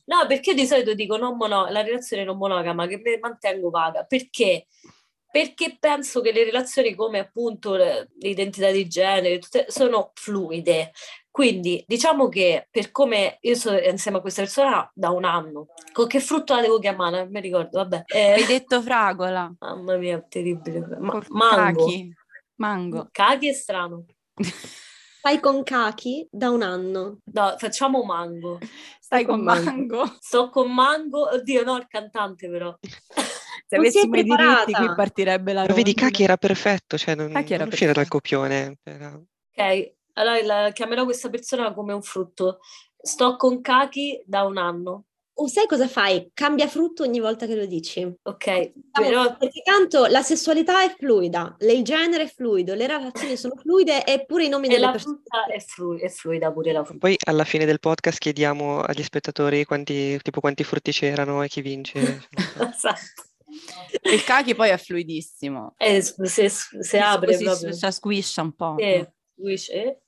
No, 0.05 0.25
perché 0.27 0.49
io 0.51 0.55
di 0.55 0.65
solito 0.65 0.93
dico 0.95 1.17
non 1.17 1.37
mono- 1.37 1.67
la 1.69 1.81
relazione 1.81 2.23
non 2.23 2.37
monogama, 2.37 2.87
che 2.87 2.97
me 2.97 3.19
mantengo 3.19 3.69
vaga. 3.69 4.05
Perché? 4.05 4.65
Perché 5.29 5.77
penso 5.79 6.21
che 6.21 6.31
le 6.31 6.45
relazioni 6.45 6.95
come 6.95 7.19
appunto 7.19 7.75
l'identità 8.19 8.71
di 8.71 8.87
genere 8.87 9.37
tutte, 9.39 9.65
sono 9.69 10.11
fluide. 10.15 10.91
Quindi 11.37 11.83
diciamo 11.85 12.29
che 12.29 12.67
per 12.71 12.89
come 12.89 13.37
io 13.41 13.53
sono 13.53 13.77
insieme 13.77 14.17
a 14.17 14.21
questa 14.21 14.41
persona 14.41 14.89
da 14.91 15.11
un 15.11 15.23
anno, 15.23 15.67
con 15.93 16.07
che 16.07 16.19
frutto 16.19 16.55
la 16.55 16.61
devo 16.61 16.79
chiamare? 16.79 17.21
Non 17.21 17.29
mi 17.31 17.41
ricordo, 17.41 17.77
vabbè. 17.77 18.05
Eh, 18.07 18.31
Hai 18.31 18.45
detto 18.47 18.81
fragola. 18.81 19.53
mamma 19.59 19.97
mia, 19.97 20.19
terribile. 20.27 20.79
Ma- 20.99 21.21
mango. 21.29 21.85
Cachi. 21.85 22.13
Mango. 22.55 23.07
Cachi 23.11 23.49
è 23.49 23.53
strano. 23.53 24.05
Stai 25.19 25.39
con 25.39 25.61
Kaki 25.61 26.27
da 26.31 26.49
un 26.49 26.63
anno. 26.63 27.19
No, 27.25 27.53
facciamo 27.59 28.03
mango. 28.03 28.57
Stai 28.99 29.23
con 29.23 29.35
con 29.35 29.43
Mango. 29.45 29.69
Mango. 29.69 30.15
Sto 30.19 30.49
con 30.49 30.73
mango. 30.73 31.29
Oddio, 31.33 31.63
no, 31.63 31.77
il 31.77 31.85
cantante 31.87 32.49
però. 32.49 32.75
Se 32.81 33.75
Non 33.75 33.85
si 33.91 33.97
è 33.99 34.01
avessimo 34.01 34.15
i 34.15 34.23
diritti 34.23 34.71
qui 34.73 34.95
partirebbe 34.95 35.53
la 35.53 35.65
Ma 35.67 35.73
vedi. 35.75 35.93
Kaki 35.93 36.23
era 36.23 36.37
perfetto, 36.37 36.97
cioè 36.97 37.13
non, 37.13 37.31
Kaki 37.31 37.53
era 37.53 37.63
non 37.65 37.73
uscire 37.73 37.93
dal 37.93 38.07
copione. 38.07 38.77
era- 38.83 39.13
Ok, 39.59 39.95
allora 40.17 40.43
la- 40.43 40.71
chiamerò 40.71 41.03
questa 41.05 41.29
persona 41.29 41.73
come 41.73 41.93
un 41.93 42.01
frutto. 42.01 42.59
Sto 42.99 43.35
con 43.37 43.61
Kaki 43.61 44.23
da 44.25 44.43
un 44.43 44.57
anno, 44.57 45.03
O 45.39 45.45
sai 45.45 45.67
cosa 45.67 45.87
fai? 45.87 46.31
Cambia 46.33 46.67
frutto 46.67 47.03
ogni 47.03 47.19
volta 47.19 47.45
che 47.45 47.53
lo 47.55 47.67
dici. 47.67 48.01
ok? 48.23 48.71
Però 48.91 49.37
Perché 49.37 49.61
tanto 49.61 50.07
la 50.07 50.23
sessualità 50.23 50.81
è 50.83 50.95
fluida, 50.97 51.55
il 51.59 51.83
genere 51.83 52.23
è 52.23 52.27
fluido, 52.27 52.73
le 52.73 52.87
relazioni 52.87 53.37
sono 53.37 53.53
fluide 53.55 54.03
e 54.03 54.25
pure 54.25 54.45
i 54.45 54.49
nomi 54.49 54.65
e 54.65 54.69
delle 54.69 54.85
la 54.85 54.91
persone. 54.93 55.17
frutta 55.21 55.45
è, 55.45 55.59
flu- 55.59 55.99
è 56.01 56.09
fluida 56.09 56.51
pure 56.51 56.71
la 56.71 56.83
frutta. 56.83 56.97
Poi 57.05 57.15
alla 57.25 57.43
fine 57.43 57.65
del 57.65 57.77
podcast 57.79 58.17
chiediamo 58.17 58.81
agli 58.81 59.03
spettatori 59.03 59.63
quanti, 59.63 60.19
tipo 60.23 60.39
quanti 60.39 60.63
frutti 60.63 60.91
c'erano 60.91 61.43
e 61.43 61.47
chi 61.49 61.61
vince. 61.61 61.99
Esatto. 62.73 63.23
Il 64.11 64.23
Cachi 64.23 64.55
poi 64.55 64.69
è 64.69 64.77
fluidissimo. 64.77 65.75
E 65.77 66.01
s- 66.01 66.19
se, 66.23 66.49
se 66.49 66.81
Si- 66.81 66.97
apre 66.97 67.33
si- 67.37 67.43
proprio, 67.43 67.71
si 67.73 67.91
squiscia 67.91 68.41
un 68.41 68.55
po'. 68.55 68.75
eh, 68.79 69.11
eh, 69.71 70.01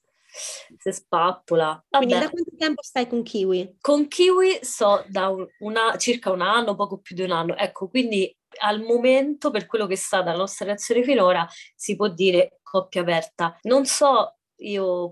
si 0.78 0.92
spappola. 0.92 1.84
Quindi 1.89 2.13
Vabbè. 2.13 2.26
da 2.26 2.30
quanto 2.32 2.52
tempo 2.58 2.82
stai 2.84 3.08
con 3.08 3.24
Kiwi? 3.24 3.78
Con 3.82 4.08
Kiwi 4.08 4.60
so 4.62 5.04
da 5.08 5.30
un- 5.30 5.48
una- 5.60 5.98
circa 5.98 6.32
un 6.32 6.42
anno, 6.42 6.76
poco 6.76 7.00
più 7.00 7.15
di 7.15 7.24
un 7.24 7.32
anno. 7.32 7.56
Ecco, 7.56 7.88
quindi 7.89 8.34
al 8.62 8.82
momento, 8.82 9.52
per 9.52 9.65
quello 9.65 9.86
che 9.86 9.94
è 9.94 9.98
stata 9.98 10.32
la 10.32 10.38
nostra 10.38 10.65
relazione 10.65 11.04
finora, 11.04 11.48
si 11.76 11.96
può 11.96 12.08
dire 12.08 12.60
coppia 12.63 13.02
aperta. 13.02 13.58
Non 13.63 13.86
so, 13.86 14.36
io, 14.62 15.12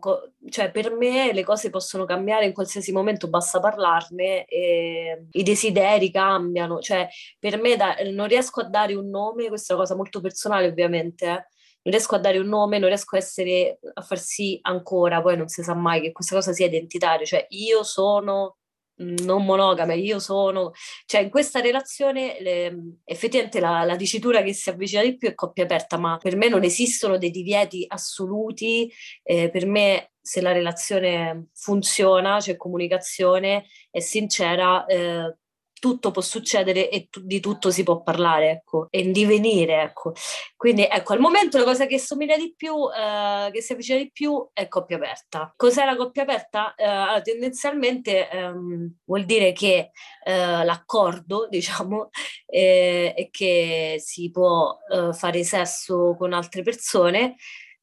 cioè 0.49 0.71
per 0.71 0.91
me 0.93 1.31
le 1.33 1.43
cose 1.43 1.69
possono 1.69 2.03
cambiare 2.05 2.45
in 2.45 2.53
qualsiasi 2.53 2.91
momento, 2.91 3.29
basta 3.29 3.59
parlarne 3.59 4.45
e 4.45 5.27
i 5.31 5.43
desideri 5.43 6.11
cambiano. 6.11 6.79
Cioè, 6.81 7.07
per 7.39 7.59
me 7.61 7.75
da- 7.77 7.95
non 8.11 8.27
riesco 8.27 8.61
a 8.61 8.65
dare 8.69 8.93
un 8.95 9.09
nome, 9.09 9.47
questa 9.47 9.73
è 9.73 9.75
una 9.75 9.85
cosa 9.85 9.95
molto 9.95 10.19
personale 10.19 10.67
ovviamente, 10.67 11.25
eh. 11.27 11.47
Non 11.87 11.95
riesco 11.95 12.15
a 12.15 12.19
dare 12.19 12.37
un 12.37 12.47
nome, 12.47 12.79
non 12.79 12.89
riesco 12.89 13.15
a 13.15 13.19
essere, 13.19 13.79
a 13.93 14.01
far 14.01 14.19
sì 14.19 14.59
ancora, 14.63 15.21
poi 15.21 15.37
non 15.37 15.47
si 15.47 15.63
sa 15.63 15.73
mai 15.73 16.01
che 16.01 16.11
questa 16.11 16.35
cosa 16.35 16.51
sia 16.51 16.65
identitaria, 16.65 17.25
cioè 17.25 17.45
io 17.51 17.81
sono 17.83 18.57
mm, 19.01 19.15
non 19.23 19.45
monogama, 19.45 19.93
io 19.93 20.19
sono, 20.19 20.71
cioè 21.05 21.21
in 21.21 21.29
questa 21.29 21.61
relazione 21.61 22.41
le- 22.41 22.97
effettivamente 23.05 23.61
la, 23.61 23.85
la 23.85 23.95
dicitura 23.95 24.41
che 24.41 24.51
si 24.51 24.69
avvicina 24.69 25.01
di 25.01 25.15
più 25.15 25.29
è 25.29 25.33
coppia 25.33 25.63
aperta, 25.63 25.97
ma 25.97 26.17
per 26.17 26.35
me 26.35 26.49
non 26.49 26.65
esistono 26.65 27.17
dei 27.17 27.31
divieti 27.31 27.85
assoluti, 27.87 28.91
eh, 29.23 29.49
per 29.49 29.65
me 29.65 30.11
se 30.19 30.41
la 30.41 30.51
relazione 30.51 31.47
funziona, 31.53 32.39
c'è 32.39 32.57
comunicazione, 32.57 33.65
è 33.89 34.01
sincera, 34.01 34.85
eh, 34.87 35.37
tutto 35.79 36.11
può 36.11 36.21
succedere 36.21 36.89
e 36.89 37.07
tu- 37.09 37.21
di 37.21 37.39
tutto 37.39 37.71
si 37.71 37.83
può 37.83 38.01
parlare, 38.01 38.49
ecco, 38.51 38.87
e 38.89 38.99
in 38.99 39.11
divenire, 39.11 39.81
ecco. 39.81 40.13
Quindi 40.55 40.83
ecco, 40.89 41.13
al 41.13 41.19
momento 41.19 41.57
la 41.57 41.63
cosa 41.63 41.85
che 41.85 41.99
somiglia 41.99 42.37
di 42.37 42.53
più, 42.55 42.73
eh, 42.89 43.49
che 43.51 43.61
si 43.61 43.73
avvicina 43.73 43.97
di 43.97 44.11
più 44.11 44.49
è 44.53 44.67
coppia 44.67 44.97
aperta. 44.97 45.53
Cos'è 45.55 45.85
la 45.85 45.95
coppia 45.95 46.23
aperta? 46.23 46.75
Eh, 46.75 46.83
allora, 46.83 47.21
tendenzialmente 47.21 48.29
ehm, 48.29 48.95
vuol 49.05 49.25
dire 49.25 49.51
che 49.53 49.91
eh, 50.23 50.63
l'accordo, 50.63 51.47
diciamo, 51.49 52.09
eh, 52.45 53.13
è 53.15 53.29
che 53.29 53.95
si 53.99 54.29
può 54.31 54.77
eh, 54.91 55.13
fare 55.13 55.43
sesso 55.43 56.15
con 56.17 56.33
altre 56.33 56.61
persone, 56.63 57.35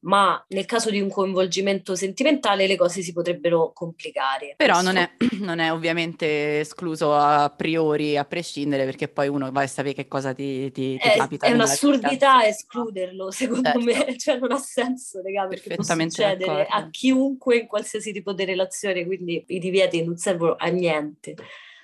ma 0.05 0.43
nel 0.49 0.65
caso 0.65 0.89
di 0.89 0.99
un 1.01 1.09
coinvolgimento 1.09 1.95
sentimentale 1.95 2.67
le 2.67 2.75
cose 2.77 3.01
si 3.01 3.11
potrebbero 3.11 3.71
complicare. 3.73 4.53
Però 4.55 4.81
non 4.81 4.97
è, 4.97 5.09
non 5.41 5.59
è 5.59 5.71
ovviamente 5.71 6.59
escluso 6.59 7.13
a 7.15 7.49
priori, 7.49 8.15
a 8.17 8.23
prescindere, 8.25 8.85
perché 8.85 9.07
poi 9.07 9.27
uno 9.27 9.51
va 9.51 9.61
a 9.61 9.67
sapere 9.67 9.93
che 9.95 10.07
cosa 10.07 10.33
ti, 10.33 10.71
ti- 10.71 10.97
ti 10.97 11.07
È, 11.07 11.17
capita. 11.17 11.47
è 11.47 11.51
un'assurdità 11.51 12.09
vita. 12.37 12.47
escluderlo, 12.47 13.31
secondo 13.31 13.63
Certo. 13.63 13.79
me, 13.79 14.17
cioè 14.17 14.37
non 14.37 14.51
ha 14.51 14.57
senso, 14.59 15.21
raga, 15.23 15.47
perché 15.47 15.73
può 15.75 15.83
succedere 15.83 16.51
a 16.51 16.65
d'accordo. 16.65 16.87
chiunque 16.91 17.57
in 17.57 17.67
qualsiasi 17.67 18.11
tipo 18.13 18.33
di 18.33 18.45
relazione, 18.45 19.05
quindi 19.05 19.43
i 19.47 19.59
divieti 19.59 20.03
non 20.03 20.17
servono 20.17 20.55
a 20.57 20.67
niente. 20.67 21.35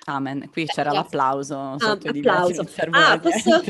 Amen. 0.04 0.48
Qui 0.50 0.66
c'era 0.66 0.90
grazie. 0.90 0.98
l'applauso 1.00 1.56
Ah, 1.58 1.76
sotto 1.78 2.08
i 2.08 2.12
divieti, 2.12 2.28
applauso. 2.28 2.64
Ah, 2.90 3.12
a 3.12 3.18
posso. 3.20 3.62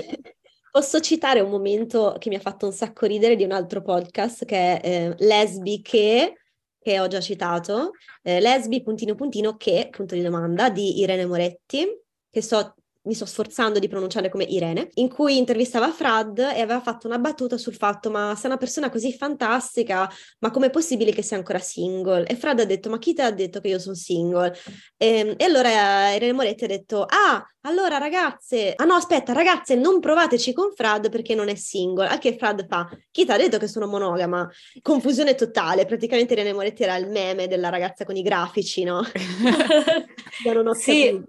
Posso 0.72 1.00
citare 1.00 1.40
un 1.40 1.50
momento 1.50 2.16
che 2.18 2.30
mi 2.30 2.36
ha 2.36 2.40
fatto 2.40 2.64
un 2.64 2.72
sacco 2.72 3.04
ridere 3.04 3.36
di 3.36 3.44
un 3.44 3.52
altro 3.52 3.82
podcast 3.82 4.46
che 4.46 4.80
è 4.80 5.10
eh, 5.10 5.14
Lesbi 5.18 5.82
che, 5.82 6.38
che 6.80 6.98
ho 6.98 7.06
già 7.08 7.20
citato, 7.20 7.90
eh, 8.22 8.40
Lesbi 8.40 8.82
puntino 8.82 9.14
puntino 9.14 9.56
che, 9.58 9.88
punto 9.90 10.14
di 10.14 10.22
domanda, 10.22 10.70
di 10.70 10.98
Irene 11.00 11.26
Moretti, 11.26 11.86
che 12.30 12.40
sto, 12.40 12.74
mi 13.04 13.14
sto 13.14 13.26
sforzando 13.26 13.78
di 13.80 13.88
pronunciare 13.88 14.28
come 14.28 14.44
Irene, 14.44 14.88
in 14.94 15.08
cui 15.08 15.36
intervistava 15.36 15.90
Frad 15.90 16.38
e 16.38 16.60
aveva 16.60 16.80
fatto 16.80 17.08
una 17.08 17.18
battuta 17.18 17.56
sul 17.58 17.74
fatto 17.74 18.10
ma 18.10 18.34
sei 18.36 18.50
una 18.50 18.58
persona 18.58 18.90
così 18.90 19.12
fantastica, 19.12 20.08
ma 20.38 20.50
com'è 20.50 20.70
possibile 20.70 21.10
che 21.12 21.22
sia 21.22 21.36
ancora 21.36 21.58
single? 21.58 22.26
E 22.26 22.36
Frad 22.36 22.60
ha 22.60 22.64
detto 22.64 22.88
ma 22.90 22.98
chi 22.98 23.12
ti 23.14 23.20
ha 23.20 23.30
detto 23.32 23.60
che 23.60 23.68
io 23.68 23.78
sono 23.80 23.94
single? 23.96 24.54
E, 24.96 25.34
e 25.36 25.44
allora 25.44 26.12
Irene 26.14 26.32
Moretti 26.32 26.64
ha 26.64 26.68
detto: 26.68 27.04
Ah, 27.04 27.44
allora 27.62 27.98
ragazze, 27.98 28.72
ah 28.76 28.84
no, 28.84 28.94
aspetta, 28.94 29.32
ragazze, 29.32 29.74
non 29.74 29.98
provateci 29.98 30.52
con 30.52 30.72
Frad 30.72 31.10
perché 31.10 31.34
non 31.34 31.48
è 31.48 31.54
single. 31.56 32.06
A 32.06 32.18
che 32.18 32.36
Frad 32.36 32.66
fa? 32.68 32.88
Chi 33.10 33.24
ti 33.24 33.30
ha 33.32 33.36
detto 33.36 33.58
che 33.58 33.66
sono 33.68 33.86
monogama? 33.88 34.48
Confusione 34.80 35.34
totale. 35.34 35.86
Praticamente 35.86 36.34
Irene 36.34 36.52
Moretti 36.52 36.84
era 36.84 36.96
il 36.96 37.08
meme 37.08 37.48
della 37.48 37.68
ragazza 37.68 38.04
con 38.04 38.16
i 38.16 38.22
grafici, 38.22 38.84
no? 38.84 39.02
Io 40.44 40.52
non 40.52 40.68
ho 40.68 40.74
Sì. 40.74 41.04
capito. 41.10 41.24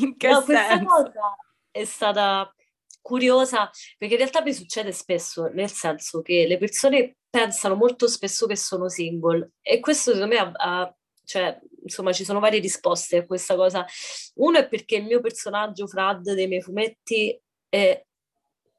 In 0.00 0.16
che 0.16 0.28
No, 0.28 0.42
questa 0.42 0.68
senso? 0.68 0.86
cosa, 0.86 1.36
è 1.70 1.84
stata 1.84 2.52
curiosa 3.00 3.70
perché 3.96 4.14
in 4.14 4.20
realtà 4.20 4.42
mi 4.42 4.52
succede 4.52 4.92
spesso, 4.92 5.46
nel 5.48 5.70
senso 5.70 6.20
che 6.20 6.46
le 6.46 6.58
persone 6.58 7.16
pensano 7.30 7.74
molto 7.74 8.06
spesso 8.08 8.46
che 8.46 8.56
sono 8.56 8.88
single 8.88 9.52
e 9.62 9.80
questo 9.80 10.12
secondo 10.12 10.34
me 10.34 10.40
ha, 10.40 10.50
ha 10.54 10.96
cioè, 11.24 11.60
insomma, 11.82 12.12
ci 12.12 12.24
sono 12.24 12.40
varie 12.40 12.58
risposte 12.58 13.18
a 13.18 13.26
questa 13.26 13.54
cosa. 13.54 13.84
Uno 14.36 14.58
è 14.58 14.66
perché 14.66 14.96
il 14.96 15.04
mio 15.04 15.20
personaggio, 15.20 15.86
Frad, 15.86 16.32
dei 16.32 16.48
miei 16.48 16.62
fumetti, 16.62 17.38
è 17.68 18.02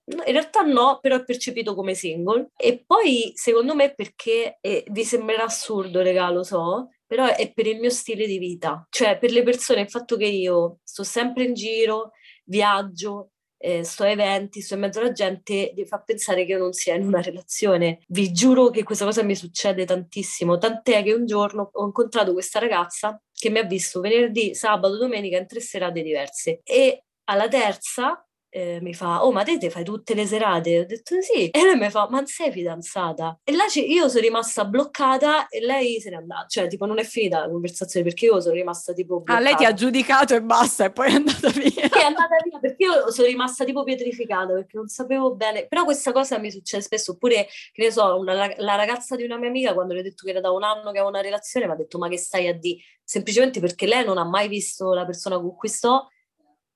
in 0.09 0.31
realtà 0.33 0.61
no, 0.61 0.97
però 0.99 1.17
è 1.17 1.23
percepito 1.23 1.75
come 1.75 1.93
single. 1.93 2.49
E 2.57 2.83
poi, 2.83 3.31
secondo 3.35 3.75
me, 3.75 3.93
perché 3.93 4.57
eh, 4.61 4.83
vi 4.89 5.03
sembrerà 5.03 5.43
assurdo, 5.43 6.01
regà, 6.01 6.27
lo 6.31 6.41
so, 6.41 6.89
però 7.09 7.25
è 7.25 7.51
per 7.51 7.65
il 7.65 7.79
mio 7.79 7.89
stile 7.89 8.27
di 8.27 8.37
vita. 8.37 8.85
Cioè, 8.87 9.17
per 9.17 9.31
le 9.31 9.41
persone, 9.41 9.81
il 9.81 9.89
fatto 9.89 10.15
che 10.15 10.27
io 10.27 10.77
sto 10.83 11.03
sempre 11.03 11.45
in 11.45 11.55
giro, 11.55 12.11
viaggio, 12.43 13.31
eh, 13.57 13.83
sto 13.83 14.03
a 14.03 14.09
eventi, 14.09 14.61
sto 14.61 14.75
in 14.75 14.81
mezzo 14.81 14.99
alla 14.99 15.11
gente, 15.11 15.73
mi 15.75 15.87
fa 15.87 15.99
pensare 16.01 16.45
che 16.45 16.51
io 16.51 16.59
non 16.59 16.71
sia 16.71 16.93
in 16.93 17.07
una 17.07 17.19
relazione. 17.19 18.01
Vi 18.09 18.31
giuro 18.31 18.69
che 18.69 18.83
questa 18.83 19.05
cosa 19.05 19.23
mi 19.23 19.35
succede 19.35 19.85
tantissimo, 19.85 20.59
tant'è 20.59 21.01
che 21.01 21.13
un 21.13 21.25
giorno 21.25 21.71
ho 21.73 21.83
incontrato 21.83 22.31
questa 22.33 22.59
ragazza 22.59 23.19
che 23.33 23.49
mi 23.49 23.57
ha 23.57 23.63
visto 23.63 24.01
venerdì, 24.01 24.53
sabato, 24.53 24.95
domenica 24.95 25.39
in 25.39 25.47
tre 25.47 25.61
serate 25.61 26.03
diverse 26.03 26.61
e 26.63 27.05
alla 27.23 27.47
terza 27.47 28.23
eh, 28.49 28.79
mi 28.81 28.93
fa, 28.93 29.23
oh 29.23 29.31
ma 29.31 29.43
te, 29.43 29.57
te 29.57 29.69
fai 29.69 29.83
tutte 29.83 30.13
le 30.13 30.25
serate? 30.25 30.79
Ho 30.79 30.85
detto 30.85 31.21
sì. 31.21 31.49
E 31.59 31.63
lei 31.63 31.77
mi 31.77 31.89
fa, 31.89 32.07
ma 32.09 32.17
non 32.17 32.27
sei 32.27 32.51
fidanzata? 32.51 33.39
E 33.43 33.53
là 33.53 33.65
io 33.87 34.07
sono 34.09 34.21
rimasta 34.21 34.65
bloccata 34.65 35.47
e 35.47 35.59
lei 35.61 35.99
se 35.99 36.09
n'è 36.09 36.15
andata. 36.15 36.47
Cioè, 36.47 36.67
tipo, 36.67 36.85
non 36.85 36.99
è 36.99 37.03
finita 37.03 37.39
la 37.39 37.49
conversazione 37.49 38.05
perché 38.05 38.25
io 38.25 38.39
sono 38.39 38.55
rimasta 38.55 38.93
tipo 38.93 39.21
bloccata. 39.21 39.39
Ah, 39.39 39.41
lei 39.41 39.55
ti 39.55 39.65
ha 39.65 39.73
giudicato 39.73 40.35
e 40.35 40.41
basta 40.41 40.85
e 40.85 40.91
poi 40.91 41.07
è 41.07 41.15
andata 41.15 41.49
via. 41.49 41.67
Sì, 41.89 42.05
è 42.05 42.05
andata 42.05 42.35
via 42.43 42.59
perché 42.59 42.83
io 42.83 43.11
sono 43.11 43.27
rimasta 43.27 43.65
tipo 43.65 43.83
pietrificata 43.83 44.53
perché 44.53 44.77
non 44.77 44.87
sapevo 44.87 45.35
bene. 45.35 45.67
Però 45.67 45.83
questa 45.83 46.11
cosa 46.11 46.37
mi 46.39 46.51
succede 46.51 46.81
spesso. 46.81 47.11
Oppure, 47.11 47.47
che 47.71 47.83
ne 47.83 47.91
so, 47.91 48.17
una, 48.17 48.53
la 48.57 48.75
ragazza 48.75 49.15
di 49.15 49.23
una 49.23 49.37
mia 49.37 49.49
amica 49.49 49.73
quando 49.73 49.93
le 49.93 49.99
ho 49.99 50.03
detto 50.03 50.23
che 50.25 50.31
era 50.31 50.39
da 50.39 50.51
un 50.51 50.63
anno 50.63 50.91
che 50.91 50.99
aveva 50.99 51.07
una 51.07 51.21
relazione 51.21 51.65
mi 51.65 51.73
ha 51.73 51.75
detto, 51.75 51.97
ma 51.97 52.07
che 52.07 52.17
stai 52.17 52.47
a 52.47 52.53
di? 52.53 52.81
Semplicemente 53.03 53.59
perché 53.59 53.85
lei 53.85 54.05
non 54.05 54.17
ha 54.17 54.23
mai 54.23 54.47
visto 54.47 54.93
la 54.93 55.05
persona 55.05 55.39
con 55.39 55.55
cui 55.55 55.69
sto 55.69 56.09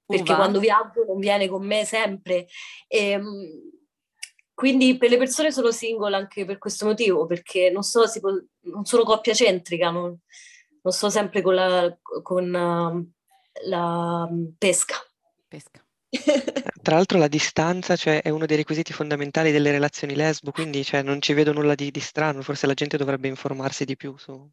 perché 0.05 0.31
Uva. 0.31 0.35
quando 0.35 0.59
viaggio 0.59 1.05
non 1.05 1.19
viene 1.19 1.47
con 1.47 1.65
me 1.65 1.85
sempre. 1.85 2.47
E, 2.87 3.09
ehm, 3.09 3.71
quindi 4.53 4.97
per 4.97 5.09
le 5.09 5.17
persone 5.17 5.51
sono 5.51 5.71
single 5.71 6.15
anche 6.15 6.45
per 6.45 6.57
questo 6.57 6.85
motivo, 6.85 7.25
perché 7.25 7.69
non, 7.71 7.81
so, 7.81 8.03
può, 8.19 8.31
non 8.71 8.85
sono 8.85 9.03
coppia 9.03 9.33
centrica, 9.33 9.89
non, 9.89 10.15
non 10.81 10.93
sto 10.93 11.09
sempre 11.09 11.41
con 11.41 11.55
la, 11.55 11.97
con, 12.21 12.53
uh, 12.53 13.11
la 13.67 14.29
pesca. 14.57 14.95
pesca. 15.47 15.83
Tra 16.83 16.95
l'altro 16.95 17.17
la 17.17 17.27
distanza 17.27 17.95
cioè, 17.95 18.21
è 18.21 18.29
uno 18.29 18.45
dei 18.45 18.57
requisiti 18.57 18.93
fondamentali 18.93 19.51
delle 19.51 19.71
relazioni 19.71 20.15
lesbo, 20.15 20.51
quindi 20.51 20.83
cioè, 20.83 21.01
non 21.01 21.19
ci 21.21 21.33
vedo 21.33 21.51
nulla 21.51 21.73
di, 21.73 21.89
di, 21.89 21.99
strano, 21.99 22.41
forse 22.43 22.67
la 22.67 22.75
gente 22.75 22.97
dovrebbe 22.97 23.27
informarsi 23.27 23.85
di 23.85 23.95
più 23.95 24.15
su, 24.17 24.47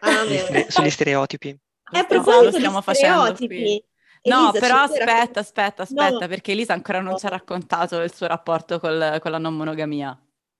ah, 0.00 0.24
sugli, 0.24 0.66
sugli 0.68 0.90
stereotipi. 0.90 1.58
È 1.90 1.98
a 1.98 2.04
proposito 2.04 2.58
di 2.58 2.94
stereotipi, 2.94 3.84
No, 4.24 4.48
Elisa, 4.50 4.58
però 4.58 4.80
aspetta, 4.82 5.40
aspetta, 5.40 5.82
aspetta, 5.82 6.18
no. 6.18 6.28
perché 6.28 6.52
Elisa 6.52 6.72
ancora 6.72 7.00
non 7.00 7.18
ci 7.18 7.26
ha 7.26 7.28
raccontato 7.28 8.00
il 8.00 8.12
suo 8.12 8.26
rapporto 8.26 8.80
col, 8.80 9.18
con 9.20 9.30
la 9.30 9.38
non 9.38 9.54
monogamia. 9.54 10.08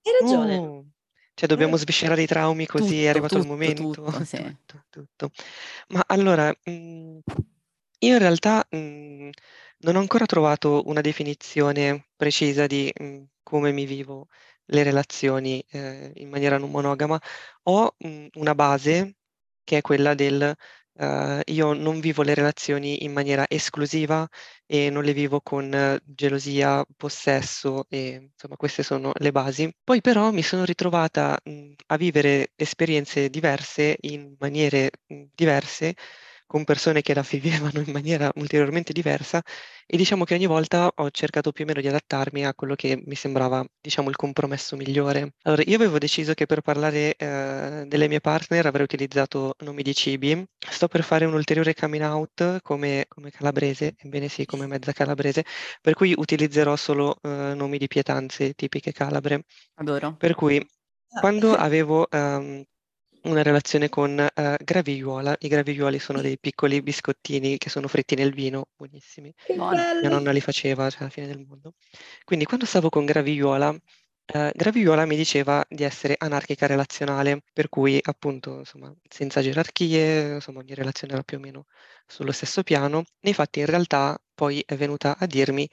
Hai 0.03 0.13
ragione. 0.21 0.57
Oh. 0.59 0.85
Cioè 1.35 1.49
dobbiamo 1.49 1.77
sviscerare 1.77 2.23
i 2.23 2.27
traumi 2.27 2.67
così 2.67 2.91
tutto, 2.91 3.01
è 3.01 3.07
arrivato 3.09 3.35
tutto, 3.35 3.47
il 3.47 3.51
momento. 3.51 3.91
Tutto, 3.91 4.25
sì. 4.25 4.57
tutto, 4.91 5.31
Ma 5.89 6.05
allora, 6.07 6.55
mh, 6.65 6.71
mm, 6.71 7.19
io 7.99 8.13
in 8.13 8.19
realtà 8.19 8.65
mh, 8.69 8.77
mm, 8.77 9.31
non 9.79 9.97
ho 9.97 9.99
ancora 9.99 10.27
trovato 10.27 10.83
una 10.87 11.01
definizione 11.01 12.09
precisa 12.15 12.67
di 12.67 12.93
mh, 12.95 13.05
mm, 13.05 13.23
come 13.43 13.73
mi 13.73 13.87
vivo 13.87 14.29
le 14.67 14.83
relazioni 14.83 15.65
eh, 15.71 16.13
in 16.17 16.29
maniera 16.29 16.59
non 16.59 16.71
monogama. 16.71 17.21
Ho 17.65 17.97
una 18.35 18.55
base 18.55 19.17
che 19.65 19.79
è 19.79 19.81
quella 19.81 20.15
del 20.15 20.55
Uh, 20.97 21.41
io 21.47 21.73
non 21.73 21.99
vivo 21.99 22.23
le 22.23 22.35
relazioni 22.35 23.03
in 23.05 23.13
maniera 23.13 23.47
esclusiva 23.49 24.29
e 24.65 24.91
non 24.91 25.03
le 25.03 25.13
vivo 25.13 25.41
con 25.41 25.65
uh, 25.73 25.99
gelosia, 26.05 26.85
possesso 26.97 27.87
e 27.89 28.31
insomma 28.33 28.57
queste 28.57 28.85
sono 28.85 29.11
le 29.17 29.33
basi. 29.33 29.75
Poi 29.83 30.01
però 30.01 30.31
mi 30.31 30.43
sono 30.43 30.65
ritrovata 30.65 31.37
mh, 31.43 31.73
a 31.87 31.97
vivere 31.97 32.53
esperienze 32.55 33.29
diverse 33.29 33.97
in 34.03 34.37
maniere 34.39 34.91
mh, 35.09 35.23
diverse 35.35 35.95
con 36.55 36.63
persone 36.63 37.03
che 37.03 37.15
la 37.15 37.27
vivevano 37.29 37.83
in 37.85 37.91
maniera 37.91 38.31
ulteriormente 38.37 38.93
diversa 38.93 39.43
e 39.85 39.97
diciamo 39.97 40.23
che 40.23 40.35
ogni 40.35 40.47
volta 40.47 40.89
ho 40.95 41.11
cercato 41.11 41.51
più 41.51 41.65
o 41.65 41.67
meno 41.67 41.81
di 41.81 41.89
adattarmi 41.89 42.47
a 42.47 42.55
quello 42.55 42.77
che 42.77 43.03
mi 43.07 43.17
sembrava, 43.17 43.67
diciamo, 43.81 44.09
il 44.09 44.15
compromesso 44.15 44.77
migliore. 44.77 45.35
Allora, 45.43 45.65
io 45.67 45.75
avevo 45.75 45.99
deciso 45.99 46.33
che 46.33 46.47
per 46.47 46.61
parlare 46.61 47.17
eh, 47.17 47.83
delle 47.89 48.07
mie 48.07 48.21
partner 48.21 48.67
avrei 48.67 48.85
utilizzato 48.85 49.57
nomi 49.65 49.83
di 49.83 49.95
cibi. 49.97 50.47
Sto 50.57 50.87
per 50.87 51.03
fare 51.03 51.25
un 51.25 51.35
ulteriore 51.35 51.75
coming 51.75 52.05
out 52.05 52.61
come, 52.63 53.07
come 53.09 53.33
calabrese, 53.33 53.97
ebbene 53.99 54.29
sì, 54.29 54.45
come 54.45 54.69
mezza 54.69 54.93
calabrese, 54.93 55.45
per 55.81 55.95
cui 55.95 56.15
utilizzerò 56.17 56.77
solo 56.77 57.17
eh, 57.21 57.55
nomi 57.57 57.79
di 57.79 57.89
pietanze 57.89 58.53
tipiche 58.53 58.93
calabre. 58.93 59.45
Adoro. 59.75 60.15
Per 60.17 60.37
cui 60.37 60.59
ah. 60.59 61.19
quando 61.19 61.53
avevo 61.59 62.07
um, 62.13 62.63
una 63.25 63.43
relazione 63.43 63.89
con 63.89 64.19
uh, 64.19 64.55
gravigliuola. 64.63 65.37
I 65.39 65.49
gravigliuoli 65.49 65.99
sono 65.99 66.21
dei 66.21 66.39
piccoli 66.39 66.83
biscottini 66.83 67.59
che 67.59 67.69
sono 67.71 67.89
fritti 67.89 68.15
nel 68.15 68.33
vino, 68.33 68.69
buonissimi. 68.77 69.33
Mia 70.01 70.09
nonna 70.11 70.31
li 70.33 70.41
faceva, 70.41 70.89
cioè 70.91 71.03
alla 71.03 71.11
fine 71.11 71.27
del 71.27 71.45
mondo. 71.47 71.75
Quindi 72.25 72.45
quando 72.45 72.67
stavo 72.67 72.89
con 72.89 73.05
gravigliuola, 73.05 73.69
uh, 73.71 74.51
gravigliuola 74.53 75.07
mi 75.07 75.17
diceva 75.17 75.65
di 75.69 75.85
essere 75.85 76.15
anarchica 76.19 76.67
relazionale, 76.67 77.43
per 77.53 77.69
cui 77.69 77.99
appunto, 78.03 78.59
insomma, 78.59 78.95
senza 79.09 79.41
gerarchie, 79.41 80.35
insomma, 80.35 80.61
ogni 80.61 80.75
relazione 80.75 81.15
era 81.15 81.23
più 81.23 81.39
o 81.39 81.41
meno 81.41 81.67
sullo 82.07 82.33
stesso 82.33 82.63
piano. 82.63 83.05
Nei 83.21 83.35
fatti 83.35 83.61
in 83.61 83.67
realtà 83.67 84.21
poi 84.35 84.63
è 84.67 84.77
venuta 84.77 85.17
a 85.19 85.27
dirmi 85.27 85.69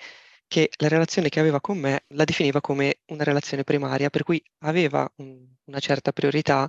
che 0.47 0.69
la 0.79 0.89
relazione 0.89 1.29
che 1.29 1.39
aveva 1.39 1.61
con 1.61 1.77
me 1.77 2.03
la 2.09 2.25
definiva 2.25 2.59
come 2.61 2.99
una 3.07 3.23
relazione 3.23 3.63
primaria, 3.63 4.09
per 4.09 4.23
cui 4.23 4.41
aveva 4.59 5.09
un, 5.17 5.47
una 5.65 5.79
certa 5.79 6.11
priorità 6.11 6.67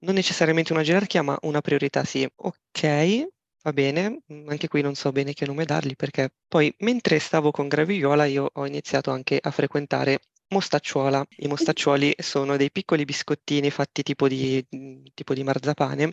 non 0.00 0.14
necessariamente 0.14 0.72
una 0.72 0.82
gerarchia, 0.82 1.22
ma 1.22 1.36
una 1.42 1.60
priorità 1.60 2.04
sì. 2.04 2.28
Ok, 2.36 3.28
va 3.62 3.72
bene, 3.72 4.22
mm, 4.32 4.48
anche 4.48 4.68
qui 4.68 4.82
non 4.82 4.94
so 4.94 5.12
bene 5.12 5.32
che 5.32 5.46
nome 5.46 5.64
dargli 5.64 5.94
perché 5.96 6.30
poi 6.46 6.72
mentre 6.78 7.18
stavo 7.18 7.50
con 7.50 7.68
Gravigliola 7.68 8.24
io 8.24 8.48
ho 8.52 8.66
iniziato 8.66 9.10
anche 9.10 9.38
a 9.40 9.50
frequentare 9.50 10.20
Mostacciuola. 10.50 11.22
I 11.40 11.46
mostacciuoli 11.46 12.14
sono 12.16 12.56
dei 12.56 12.70
piccoli 12.70 13.04
biscottini 13.04 13.68
fatti 13.70 14.02
tipo 14.02 14.28
di, 14.28 14.64
mm, 14.74 15.04
tipo 15.12 15.34
di 15.34 15.44
marzapane 15.44 16.12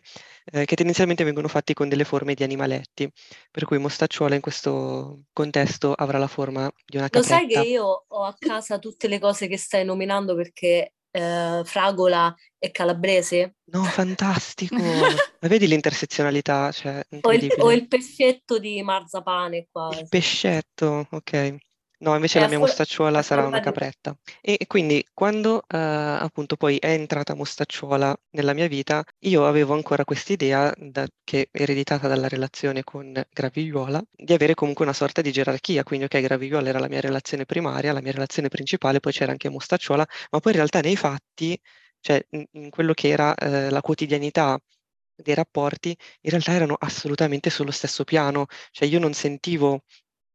eh, 0.52 0.66
che 0.66 0.76
tendenzialmente 0.76 1.24
vengono 1.24 1.48
fatti 1.48 1.74
con 1.74 1.88
delle 1.88 2.04
forme 2.04 2.34
di 2.34 2.44
animaletti, 2.44 3.10
per 3.50 3.64
cui 3.64 3.78
mostacciuola 3.78 4.36
in 4.36 4.42
questo 4.42 5.22
contesto 5.32 5.94
avrà 5.94 6.18
la 6.18 6.28
forma 6.28 6.70
di 6.86 6.98
una 6.98 7.08
capretta. 7.08 7.36
Lo 7.36 7.48
sai 7.48 7.48
che 7.48 7.70
io 7.70 8.06
ho 8.06 8.24
a 8.24 8.36
casa 8.38 8.78
tutte 8.78 9.08
le 9.08 9.20
cose 9.20 9.48
che 9.48 9.58
stai 9.58 9.86
nominando 9.86 10.36
perché 10.36 10.96
eh, 11.16 11.62
fragola 11.64 12.36
e 12.60 12.72
calabrese. 12.72 13.56
No, 13.72 13.84
fantastico! 13.86 14.76
Ma 15.40 15.48
vedi 15.48 15.68
l'intersezionalità? 15.68 16.72
Cioè, 16.72 17.06
o, 17.22 17.32
il, 17.32 17.56
o 17.60 17.72
il 17.72 17.88
pescetto 17.88 18.60
di 18.60 18.82
marzapane 18.82 19.68
qua. 19.72 19.90
Il 19.98 20.08
pescetto, 20.10 21.08
ok. 21.10 21.56
No, 22.00 22.14
invece 22.14 22.40
la 22.40 22.48
mia 22.48 22.58
for- 22.58 22.68
mostacciuola 22.68 23.22
sarà 23.22 23.46
una 23.46 23.60
capretta. 23.60 24.18
E, 24.42 24.66
quindi 24.68 25.06
quando 25.14 25.56
uh, 25.56 25.62
appunto 25.68 26.56
poi 26.58 26.78
è 26.78 26.90
entrata 26.90 27.36
mostacciuola 27.36 28.16
nella 28.32 28.54
mia 28.54 28.68
vita, 28.68 29.04
io 29.20 29.48
avevo 29.48 29.74
ancora 29.74 30.04
quest'idea 30.04 30.74
da, 30.78 31.08
che 31.24 31.48
è 31.52 31.62
ereditata 31.62 32.08
dalla 32.08 32.28
relazione 32.28 32.84
con 32.84 33.14
Gravigliuola, 33.32 34.04
di 34.12 34.34
avere 34.34 34.54
comunque 34.54 34.84
una 34.84 34.94
sorta 34.94 35.22
di 35.22 35.32
gerarchia. 35.32 35.84
Quindi, 35.84 36.06
ok, 36.06 36.20
Gravigliuola 36.20 36.70
era 36.70 36.80
la 36.80 36.90
mia 36.90 37.02
relazione 37.02 37.46
primaria, 37.46 37.94
la 37.94 38.02
mia 38.02 38.12
relazione 38.12 38.50
principale, 38.50 39.00
poi 39.00 39.14
c'era 39.14 39.32
anche 39.32 39.50
mostacciuola, 39.50 40.06
ma 40.32 40.40
poi 40.40 40.52
in 40.52 40.58
realtà 40.58 40.82
nei 40.82 40.96
fatti, 40.98 41.60
cioè 42.02 42.24
in, 42.32 42.46
in 42.52 42.70
quello 42.70 42.94
che 42.94 43.08
era 43.08 43.30
uh, 43.30 43.70
la 43.70 43.82
quotidianità 43.82 44.60
dei 45.16 45.34
rapporti, 45.34 45.90
in 46.22 46.30
realtà 46.30 46.52
erano 46.52 46.76
assolutamente 46.78 47.50
sullo 47.50 47.72
stesso 47.72 48.04
piano, 48.04 48.48
cioè 48.72 48.88
io 48.88 49.00
non 49.00 49.14
sentivo 49.14 49.84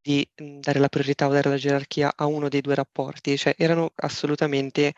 di 0.01 0.29
mhmm, 0.37 0.61
dare 0.61 0.79
la 0.79 0.89
priorità 0.89 1.27
o 1.29 1.33
dare 1.33 1.49
la 1.51 1.57
gerarchia 1.57 2.13
a 2.17 2.27
uno 2.27 2.49
dei 2.49 2.61
due 2.61 2.75
rapporti, 2.75 3.37
cioè 3.37 3.55
erano 3.57 3.93
assolutamente 3.97 4.95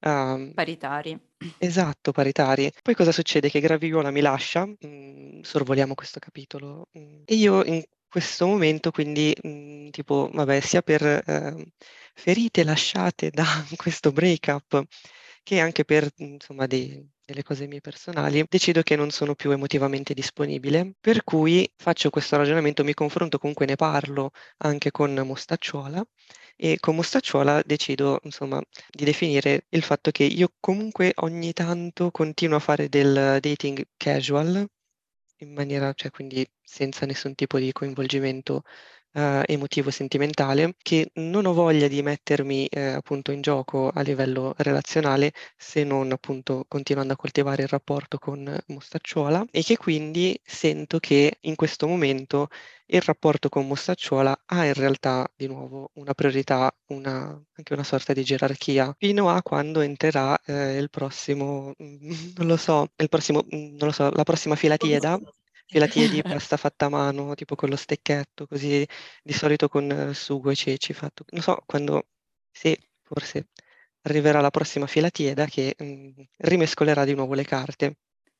um, 0.00 0.52
paritari. 0.54 1.18
Esatto, 1.58 2.12
paritari. 2.12 2.70
Poi 2.82 2.94
cosa 2.94 3.12
succede? 3.12 3.48
Che 3.50 3.60
Gravigliola 3.60 4.10
mi 4.10 4.20
lascia, 4.20 4.66
mh, 4.66 4.76
mhmm, 4.80 5.40
sorvoliamo 5.42 5.94
questo 5.94 6.18
capitolo, 6.18 6.88
mh, 6.92 6.98
mhmm, 6.98 7.22
e 7.24 7.34
io 7.34 7.64
in 7.64 7.82
questo 8.08 8.46
momento 8.46 8.90
quindi 8.90 9.34
mh, 9.40 9.88
tipo, 9.90 10.28
vabbè, 10.32 10.60
sia 10.60 10.82
per 10.82 11.02
eh, 11.04 11.72
ferite 12.14 12.64
lasciate 12.64 13.30
da 13.30 13.44
questo 13.76 14.12
breakup, 14.12 14.84
che 15.42 15.60
anche 15.60 15.84
per 15.84 16.08
insomma 16.16 16.66
dei, 16.66 17.06
delle 17.26 17.42
cose 17.42 17.66
mie 17.66 17.80
personali, 17.80 18.44
decido 18.48 18.82
che 18.82 18.96
non 18.96 19.10
sono 19.10 19.34
più 19.34 19.50
emotivamente 19.50 20.14
disponibile, 20.14 20.94
per 21.00 21.24
cui 21.24 21.68
faccio 21.76 22.08
questo 22.08 22.36
ragionamento, 22.36 22.84
mi 22.84 22.94
confronto 22.94 23.38
comunque, 23.38 23.66
ne 23.66 23.74
parlo 23.76 24.30
anche 24.58 24.90
con 24.92 25.12
Mostacciola 25.14 26.02
e 26.56 26.78
con 26.80 26.94
Mostacciola 26.94 27.62
decido, 27.66 28.20
insomma, 28.22 28.62
di 28.88 29.04
definire 29.04 29.66
il 29.70 29.82
fatto 29.82 30.10
che 30.12 30.24
io 30.24 30.52
comunque 30.60 31.12
ogni 31.16 31.52
tanto 31.52 32.10
continuo 32.12 32.56
a 32.58 32.60
fare 32.60 32.88
del 32.88 33.38
dating 33.40 33.84
casual, 33.96 34.64
in 35.40 35.52
maniera, 35.52 35.92
cioè 35.94 36.10
quindi 36.10 36.46
senza 36.62 37.06
nessun 37.06 37.34
tipo 37.34 37.58
di 37.58 37.72
coinvolgimento 37.72 38.62
eh, 39.16 39.42
emotivo 39.46 39.90
sentimentale, 39.90 40.74
che 40.82 41.10
non 41.14 41.46
ho 41.46 41.54
voglia 41.54 41.88
di 41.88 42.02
mettermi 42.02 42.66
eh, 42.66 42.80
appunto 42.88 43.32
in 43.32 43.40
gioco 43.40 43.88
a 43.88 44.02
livello 44.02 44.54
relazionale 44.58 45.32
se 45.56 45.84
non 45.84 46.12
appunto 46.12 46.64
continuando 46.68 47.14
a 47.14 47.16
coltivare 47.16 47.62
il 47.62 47.68
rapporto 47.68 48.18
con 48.18 48.54
Mostacciola 48.66 49.46
e 49.50 49.62
che 49.62 49.76
quindi 49.78 50.38
sento 50.44 50.98
che 50.98 51.38
in 51.40 51.54
questo 51.54 51.86
momento 51.86 52.48
il 52.88 53.00
rapporto 53.00 53.48
con 53.48 53.66
Mostacciola 53.66 54.42
ha 54.46 54.64
in 54.66 54.74
realtà 54.74 55.26
di 55.34 55.46
nuovo 55.46 55.90
una 55.94 56.14
priorità, 56.14 56.70
una, 56.88 57.42
anche 57.56 57.72
una 57.72 57.82
sorta 57.82 58.12
di 58.12 58.22
gerarchia, 58.22 58.94
fino 58.98 59.30
a 59.30 59.42
quando 59.42 59.80
entrerà 59.80 60.38
eh, 60.44 60.76
il 60.76 60.90
prossimo, 60.90 61.72
non 61.78 62.46
lo 62.46 62.56
so, 62.56 62.88
il 62.96 63.08
prossimo, 63.08 63.44
non 63.50 63.76
lo 63.78 63.92
so, 63.92 64.10
la 64.10 64.24
prossima 64.24 64.54
filatieda 64.56 65.18
Filatie 65.66 66.08
di 66.08 66.22
pasta 66.22 66.56
fatta 66.56 66.86
a 66.86 66.88
mano, 66.88 67.34
tipo 67.34 67.54
con 67.54 67.68
lo 67.68 67.76
stecchetto, 67.76 68.46
così 68.46 68.86
di 69.22 69.32
solito 69.32 69.68
con 69.68 69.90
eh, 69.90 70.14
sugo 70.14 70.50
e 70.50 70.54
ceci 70.56 70.92
fatto. 70.92 71.24
Non 71.30 71.42
so, 71.42 71.62
quando, 71.66 72.08
sì, 72.50 72.76
forse 73.02 73.48
arriverà 74.02 74.40
la 74.40 74.50
prossima 74.50 74.86
filatieda 74.86 75.46
che 75.46 75.74
mh, 75.78 75.84
mm, 75.84 76.10
rimescolerà 76.38 77.04
di 77.04 77.14
nuovo 77.14 77.34
le 77.34 77.44
carte. 77.44 77.96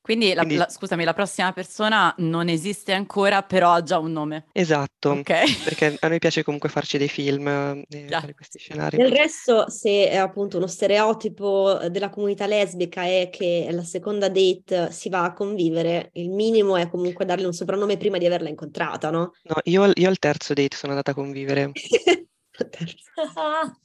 Quindi, 0.07 0.33
la, 0.33 0.43
Quindi... 0.43 0.55
La, 0.55 0.69
scusami, 0.69 1.03
la 1.03 1.13
prossima 1.13 1.51
persona 1.51 2.15
non 2.19 2.47
esiste 2.47 2.93
ancora, 2.93 3.43
però 3.43 3.73
ha 3.73 3.83
già 3.83 3.99
un 3.99 4.13
nome. 4.13 4.45
Esatto, 4.53 5.09
okay. 5.09 5.53
perché 5.65 5.97
a 5.99 6.07
noi 6.07 6.17
piace 6.17 6.43
comunque 6.43 6.69
farci 6.69 6.97
dei 6.97 7.09
film 7.09 7.45
e 7.45 7.85
yeah. 7.89 8.21
fare 8.21 8.33
questi 8.33 8.57
scenari. 8.57 8.95
Del 8.95 9.11
resto, 9.11 9.69
se 9.69 10.07
è 10.07 10.15
appunto 10.15 10.55
uno 10.55 10.67
stereotipo 10.67 11.73
della 11.91 12.07
comunità 12.07 12.45
lesbica 12.47 13.03
è 13.03 13.27
che 13.29 13.67
la 13.69 13.83
seconda 13.83 14.29
date 14.29 14.93
si 14.93 15.09
va 15.09 15.23
a 15.23 15.33
convivere, 15.33 16.11
il 16.13 16.29
minimo 16.29 16.77
è 16.77 16.87
comunque 16.87 17.25
darle 17.25 17.45
un 17.45 17.51
soprannome 17.51 17.97
prima 17.97 18.17
di 18.17 18.25
averla 18.25 18.47
incontrata, 18.47 19.09
no? 19.09 19.33
No, 19.43 19.55
io, 19.63 19.91
io 19.93 20.07
al 20.07 20.19
terzo 20.19 20.53
date 20.53 20.77
sono 20.77 20.93
andata 20.93 21.11
a 21.11 21.15
convivere. 21.15 21.71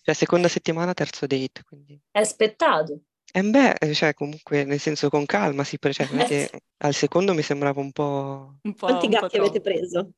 cioè 0.05 0.15
seconda 0.15 0.47
settimana, 0.47 0.95
terzo 0.95 1.27
date. 1.27 1.65
Quindi. 1.67 2.01
È 2.13 2.21
aspettato. 2.21 3.01
Eh 3.35 3.43
beh, 3.43 3.75
eh, 3.81 3.95
cioè 3.95 4.13
comunque 4.13 4.65
nel 4.65 4.79
senso 4.79 5.09
con 5.09 5.25
calma 5.25 5.65
si 5.65 5.79
pre- 5.79 5.93
cioè, 5.93 6.07
non 6.11 6.25
che 6.25 6.51
al 6.79 6.93
secondo 6.95 7.33
mi 7.33 7.43
sembrava 7.43 7.81
un 7.81 7.91
po'... 7.91 8.57
Un 8.63 8.75
po', 8.75 8.87
Quanti 8.87 9.07
un 9.07 9.13
po' 9.13 9.21
gatti 9.21 9.39
avete 9.39 9.61
preso? 9.61 10.11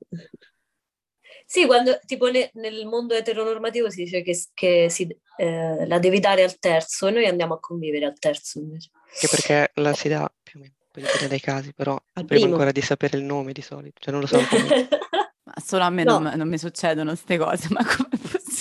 Sì, 1.47 1.67
quando 1.67 1.99
tipo 2.07 2.29
ne- 2.31 2.51
nel 2.55 2.87
mondo 2.87 3.15
eteronormativo 3.15 3.89
si 3.91 4.03
dice 4.05 4.23
che, 4.23 4.37
che 4.53 4.87
si, 4.91 5.07
eh, 5.39 5.87
la 5.87 5.99
devi 5.99 6.19
dare 6.19 6.43
al 6.43 6.59
terzo 6.59 7.07
e 7.07 7.11
noi 7.13 7.27
andiamo 7.27 7.55
a 7.55 7.61
convivere 7.61 8.07
al 8.07 8.19
terzo 8.19 8.59
invece. 8.59 8.91
Che 9.21 9.29
perché 9.29 9.71
la 9.75 9.93
si 9.95 10.09
dà 10.09 10.31
più 10.43 10.59
o 10.59 10.63
meno, 10.63 10.75
poi 10.91 11.03
dipende 11.03 11.29
dai 11.29 11.41
casi, 11.41 11.73
però 11.73 11.93
Al 12.15 12.25
prima 12.25 12.41
primo. 12.41 12.47
ancora 12.47 12.73
di 12.73 12.81
sapere 12.81 13.19
il 13.19 13.25
nome 13.25 13.53
di 13.53 13.63
solito, 13.63 14.01
cioè 14.01 14.13
non 14.13 14.23
lo 14.23 14.27
so. 14.27 14.39
come- 14.49 14.89
Ma 15.45 15.55
solo 15.63 15.85
a 15.85 15.91
me 15.91 16.05
No. 16.05 16.19
non, 16.19 16.33
non 16.37 16.49
mi 16.49 16.59
succedono 16.59 17.11
queste 17.11 17.37
cose, 17.37 17.69
ma 17.73 17.85
com'è 17.85 18.17
possibile? 18.17 18.54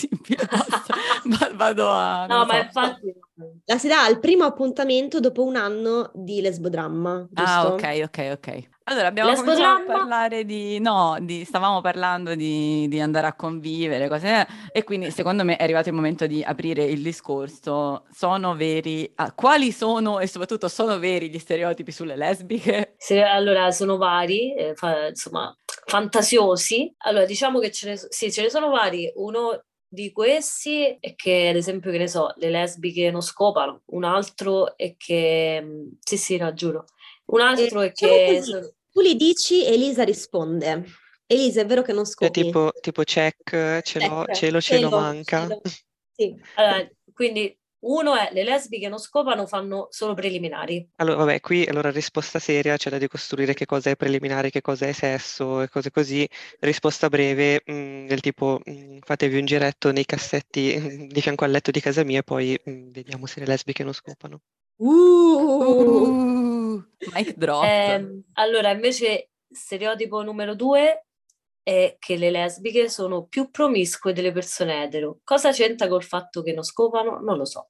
Vado 1.56 1.89
a... 1.89 2.26
No, 2.26 2.45
ma 2.45 2.54
so. 2.54 2.62
infatti... 2.62 3.14
La 3.66 3.78
si 3.78 3.88
dà 3.88 4.04
al 4.04 4.20
primo 4.20 4.43
appuntamento 4.43 5.20
dopo 5.20 5.43
un 5.43 5.56
anno 5.56 6.12
di 6.14 6.41
lesbodramma, 6.41 7.28
giusto? 7.32 7.51
Ah, 7.51 7.68
ok, 7.68 8.01
ok, 8.04 8.30
ok. 8.34 8.72
Allora, 8.86 9.08
abbiamo 9.08 9.34
cominciato 9.34 9.62
a 9.62 9.78
Lesbodramma? 9.78 9.99
parlare 9.99 10.45
di... 10.45 10.80
No, 10.80 11.18
di, 11.20 11.45
stavamo 11.45 11.82
parlando 11.82 12.36
di, 12.36 12.88
di 12.89 12.99
andare 12.99 13.28
a 13.28 13.34
convivere, 13.34 14.10
cose... 14.10 14.45
E 14.72 14.84
quindi, 14.84 15.10
secondo 15.10 15.43
me, 15.43 15.56
è 15.56 15.64
arrivato 15.64 15.89
il 15.89 15.95
momento 15.95 16.28
di 16.28 16.43
aprire 16.43 16.84
il 16.84 17.01
discorso. 17.01 18.06
Sono 18.12 18.56
veri... 18.56 19.10
ah, 19.16 19.32
quali 19.34 19.72
sono, 19.72 20.20
e 20.20 20.28
soprattutto, 20.28 20.68
sono 20.68 20.99
veri 20.99 21.30
gli 21.30 21.39
stereotipi 21.39 21.91
sulle 21.91 22.16
lesbiche? 22.16 22.95
Se- 22.97 23.22
allora, 23.24 23.72
sono 23.72 23.97
vari, 23.97 24.54
eh, 24.54 24.76
fa- 24.76 25.08
insomma, 25.08 25.56
fantasiosi. 25.86 26.93
Allora, 27.06 27.26
diciamo 27.26 27.60
che 27.60 27.72
ce 27.72 27.89
ne, 27.89 27.97
sì, 27.97 28.32
ce 28.32 28.41
ne 28.41 28.49
sono 28.49 28.70
vari. 28.70 29.12
Uno 29.16 29.64
di 29.94 30.12
questi 30.12 30.98
è 31.00 31.14
che, 31.14 31.50
ad 31.50 31.56
esempio, 31.56 31.91
che 31.91 32.00
ne 32.00 32.08
so, 32.08 32.34
le 32.38 32.50
lesbiche 32.50 33.12
non 33.12 33.22
scopano. 33.22 33.84
Un 33.88 34.04
altro 34.04 34.76
è 34.76 34.96
che... 34.98 35.62
mm, 35.64 35.88
Sì, 36.00 36.18
sì, 36.18 36.38
no, 36.38 36.52
giuro. 36.54 36.86
Un 37.26 37.41
altro 37.41 37.82
è 37.82 37.89
diciamo 37.89 38.14
che... 38.16 38.36
così, 38.38 38.52
Tu 38.91 39.02
li 39.02 39.16
dici 39.16 39.64
e 39.64 39.74
Elisa 39.74 40.04
risponde. 40.04 40.84
Elisa, 41.28 41.62
è 41.62 41.66
vero 41.66 41.84
che 41.84 41.94
non 41.94 42.06
scopi? 42.06 42.44
tipo, 42.44 42.72
tipo 42.82 43.04
check, 43.04 43.82
ce 43.84 44.00
l'ho, 44.00 44.24
Check, 44.26 44.36
cielo, 44.36 44.60
cielo 44.62 44.62
cielo, 44.62 44.89
manca. 44.89 45.41
cielo. 45.48 45.62
Sì. 46.16 46.36
allora, 46.56 46.89
quindi, 47.14 47.58
uno 47.84 48.15
è 48.15 48.29
le 48.31 48.43
lesbiche 48.43 48.89
non 48.89 48.99
scopano, 48.99 49.45
fanno 49.45 49.88
solo 49.89 50.13
preliminari. 50.13 50.88
Allora, 50.97 51.17
vabbè, 51.17 51.39
qui 51.39 51.65
allora 51.65 51.91
risposta 51.91 52.39
seria 52.39 52.77
c'è 52.77 52.89
da 52.89 52.97
decostruire 52.97 53.53
che 53.53 53.65
cosa 53.65 53.89
è 53.89 53.95
preliminare, 53.95 54.49
che 54.49 54.61
cosa 54.61 54.88
è 54.88 54.91
sesso 54.91 55.61
e 55.61 55.69
cose 55.69 55.91
così. 55.91 56.27
Risposta 56.59 57.09
breve, 57.09 57.61
mh, 57.65 58.07
del 58.07 58.19
tipo 58.21 58.59
mh, 58.63 58.99
fatevi 59.01 59.38
un 59.38 59.45
giretto 59.45 59.91
nei 59.91 60.05
cassetti 60.05 61.07
di 61.11 61.21
fianco 61.21 61.43
al 61.43 61.51
letto 61.51 61.71
di 61.71 61.81
casa 61.81 62.03
mia 62.03 62.19
e 62.19 62.23
poi 62.23 62.59
mh, 62.63 62.91
vediamo 62.91 63.25
se 63.25 63.39
le 63.39 63.45
lesbiche 63.45 63.84
non 63.84 63.93
scopano. 63.93 64.41
Uh, 64.77 66.23
Uh, 66.73 66.84
mic 67.13 67.36
drop. 67.36 67.63
Ehm, 67.63 68.23
allora, 68.34 68.71
invece, 68.71 69.29
stereotipo 69.49 70.23
numero 70.23 70.55
due 70.55 71.05
è 71.64 71.95
che 71.97 72.18
le 72.18 72.30
lesbiche 72.30 72.89
sono 72.89 73.26
più 73.26 73.49
promiscue 73.49 74.14
delle 74.14 74.32
persone 74.32 74.84
etero. 74.84 75.20
Cosa 75.24 75.51
c'entra 75.51 75.88
col 75.88 76.03
fatto 76.03 76.43
che 76.43 76.53
non 76.53 76.64
scopano? 76.64 77.20
Non 77.20 77.38
lo 77.38 77.45
so. 77.45 77.70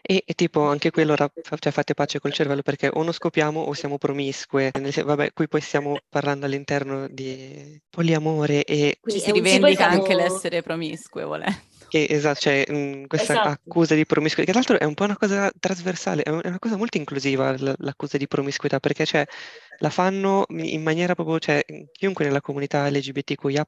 E, 0.00 0.22
e 0.24 0.34
tipo 0.34 0.62
anche 0.62 0.90
qui 0.90 1.02
allora 1.02 1.30
fa- 1.42 1.56
cioè, 1.58 1.72
fate 1.72 1.92
pace 1.94 2.20
col 2.20 2.32
cervello 2.32 2.62
perché 2.62 2.88
o 2.90 3.02
non 3.02 3.12
scopiamo 3.12 3.60
o 3.60 3.72
siamo 3.74 3.98
promiscue. 3.98 4.70
Vabbè, 4.72 5.32
qui 5.32 5.48
poi 5.48 5.60
stiamo 5.60 5.98
parlando 6.08 6.46
all'interno 6.46 7.08
di 7.08 7.78
poliamore 7.90 8.64
e 8.64 8.92
Ci 8.92 8.98
Quindi 9.00 9.20
si 9.20 9.32
rivendica 9.32 9.88
anche 9.88 10.14
l'essere 10.14 10.62
promiscue, 10.62 11.24
volendo. 11.24 11.56
Che 11.88 12.06
esatto, 12.08 12.40
cioè, 12.40 12.64
mh, 12.70 13.06
questa 13.06 13.32
Esatto. 13.32 13.48
accusa 13.48 13.94
di 13.94 14.04
promiscuità, 14.04 14.44
che 14.44 14.52
tra 14.52 14.60
l'altro 14.60 14.84
è 14.84 14.86
un 14.88 14.94
po' 14.94 15.04
una 15.04 15.16
cosa 15.16 15.50
trasversale, 15.58 16.22
è 16.22 16.28
un- 16.30 16.40
è 16.42 16.48
una 16.48 16.58
cosa 16.58 16.76
molto 16.76 16.98
inclusiva 16.98 17.52
l- 17.52 17.74
l'accusa 17.78 18.18
di 18.18 18.28
promiscuità, 18.28 18.78
perché 18.78 19.06
cioè, 19.06 19.24
la 19.78 19.90
fanno 19.90 20.44
in 20.48 20.82
maniera 20.82 21.14
proprio, 21.14 21.38
cioè, 21.38 21.64
chiunque 21.92 22.24
nella 22.24 22.40
comunità 22.40 22.88
LGBTQIA+, 22.90 23.64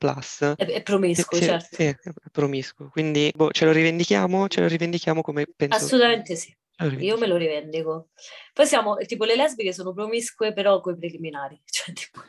È, 0.56 0.64
è 0.64 0.82
promiscuo, 0.82 1.38
sì, 1.38 1.44
certo. 1.44 1.68
sì, 1.70 1.84
è 1.84 1.96
promiscuo, 2.30 2.88
quindi 2.90 3.32
boh, 3.34 3.50
ce 3.52 3.64
lo 3.64 3.72
rivendichiamo, 3.72 4.48
ce 4.48 4.60
lo 4.60 4.66
rivendichiamo 4.66 5.22
come 5.22 5.46
penso... 5.54 5.76
Assolutamente 5.76 6.36
sì. 6.36 6.54
Io 6.98 7.18
me 7.18 7.26
lo 7.26 7.36
rivendico. 7.36 8.08
Poi 8.54 8.66
siamo, 8.66 8.96
tipo, 8.96 9.24
le 9.24 9.36
lesbiche 9.36 9.72
sono 9.72 9.92
promiscue 9.92 10.54
però 10.54 10.80
coi 10.80 10.96
preliminari. 10.96 11.60
Cioè, 11.68 11.94
tipo... 11.94 12.22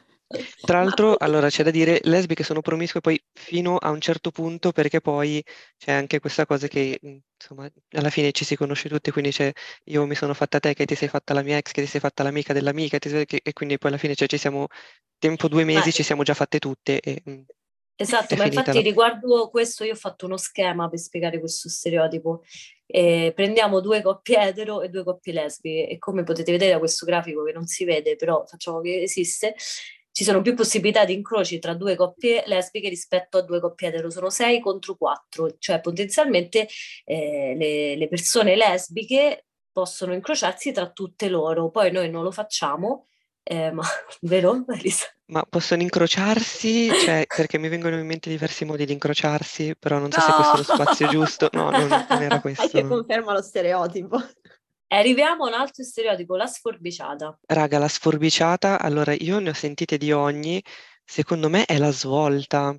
Tra 0.64 0.80
l'altro, 0.82 1.16
allora 1.18 1.50
c'è 1.50 1.64
da 1.64 1.72
dire, 1.72 2.00
lesbiche 2.04 2.44
sono 2.44 2.62
promiscue 2.62 3.02
poi 3.02 3.22
fino 3.34 3.78
a 3.78 3.90
un 3.90 4.00
certo 4.00 4.32
punto, 4.32 4.72
perché 4.72 5.02
poi 5.02 5.44
c'è 5.78 5.92
anche 5.92 6.20
questa 6.20 6.46
cosa 6.46 6.68
che, 6.68 7.00
insomma, 7.02 7.70
alla 7.92 8.10
fine 8.10 8.32
ci 8.32 8.46
si 8.46 8.56
conosce 8.56 8.88
tutti, 8.90 9.12
quindi 9.12 9.32
c'è 9.32 9.52
io 9.86 10.06
mi 10.06 10.16
sono 10.16 10.34
fatta 10.34 10.60
te, 10.60 10.74
che 10.74 10.86
ti 10.86 10.96
sei 10.96 11.08
fatta 11.10 11.34
la 11.34 11.42
mia 11.42 11.58
ex, 11.58 11.72
che 11.72 11.82
ti 11.82 11.88
sei 11.88 12.00
fatta 12.00 12.24
l'amica 12.24 12.54
dell'amica, 12.54 12.98
sei- 13.02 13.26
che- 13.26 13.42
e 13.44 13.54
quindi 13.54 13.78
poi 13.78 13.90
alla 13.92 14.00
fine 14.00 14.16
cioè, 14.16 14.28
ci 14.28 14.38
siamo, 14.38 14.68
tempo 15.18 15.48
due 15.48 15.64
mesi, 15.64 15.88
Ma- 15.88 15.92
ci 15.94 16.04
siamo 16.04 16.24
già 16.24 16.34
fatte 16.34 16.60
tutte. 16.60 17.00
E, 17.00 17.22
Esatto, 17.96 18.36
ma 18.36 18.46
infatti 18.46 18.74
la- 18.74 18.82
riguardo 18.82 19.50
questo 19.52 19.84
io 19.84 19.94
ho 19.94 19.96
fatto 19.96 20.26
uno 20.26 20.38
schema 20.38 20.90
per 20.90 20.98
spiegare 20.98 21.40
questo 21.40 21.70
stereotipo. 21.70 22.42
Eh, 22.88 23.32
prendiamo 23.36 23.80
due 23.80 24.02
coppie 24.02 24.42
etero 24.48 24.82
e 24.82 24.90
due 24.90 25.04
coppie 25.04 25.34
lesbiche 25.34 25.88
e 25.88 25.98
come 26.00 26.24
potete 26.24 26.52
vedere 26.52 26.72
da 26.72 26.80
questo 26.80 27.06
grafico 27.06 27.44
che 27.44 27.52
non 27.54 27.68
si 27.68 27.86
vede, 27.86 28.16
però 28.16 28.44
facciamo 28.48 28.82
che 28.82 29.04
esiste, 29.04 29.54
ci 30.12 30.24
sono 30.24 30.42
più 30.42 30.54
possibilità 30.56 31.06
di 31.06 31.14
incroci 31.14 31.60
tra 31.60 31.74
due 31.74 31.96
coppie 31.96 32.44
lesbiche 32.46 32.90
rispetto 32.90 33.38
a 33.38 33.42
due 33.44 33.60
coppie 33.60 33.88
etero, 33.90 34.10
sono 34.10 34.30
6 34.30 34.60
contro 34.60 34.96
4, 34.96 35.56
cioè 35.58 35.80
potenzialmente 35.82 36.68
eh, 37.06 37.56
le, 37.58 37.96
le 37.96 38.08
persone 38.08 38.56
lesbiche 38.56 39.46
possono 39.72 40.14
incrociarsi 40.14 40.72
tra 40.72 40.90
tutte 40.92 41.30
loro, 41.30 41.70
poi 41.70 41.92
noi 41.92 42.10
non 42.10 42.24
lo 42.24 42.32
facciamo, 42.32 43.08
eh, 43.44 43.72
ma 43.72 43.84
vero 44.22 44.66
Elisa? 44.68 45.06
Ma 45.32 45.44
possono 45.50 45.82
incrociarsi, 45.82 46.90
cioè, 46.94 47.26
perché 47.34 47.58
mi 47.58 47.70
vengono 47.70 47.98
in 47.98 48.06
mente 48.06 48.30
diversi 48.30 48.66
modi 48.66 48.86
di 48.86 48.92
incrociarsi, 48.92 49.76
però 49.80 49.98
non 49.98 50.12
so 50.12 50.20
se 50.20 50.34
questo 50.34 50.56
è 50.56 50.58
lo 50.58 50.66
No! 50.68 50.76
spazio 50.76 51.08
giusto. 51.08 51.50
No, 51.54 51.70
non, 51.72 51.88
non 52.10 52.22
era 52.22 52.40
questo. 52.42 52.68
che 52.68 52.82
no. 52.82 52.90
conferma 52.90 53.32
lo 53.34 53.42
stereotipo. 53.42 54.22
Arriviamo 54.94 55.46
a 55.46 55.48
un 55.48 55.54
altro 55.54 55.84
stereotipo, 55.84 56.36
la 56.36 56.48
sforbiciata. 56.48 57.40
Raga, 57.48 57.80
la 57.80 57.88
sforbiciata, 57.88 58.80
allora 58.80 59.14
io 59.14 59.40
ne 59.40 59.52
ho 59.52 59.54
sentite 59.54 59.98
di 59.98 60.12
ogni, 60.12 60.62
secondo 61.06 61.50
me 61.50 61.64
è 61.64 61.78
la 61.78 61.92
svolta. 61.92 62.76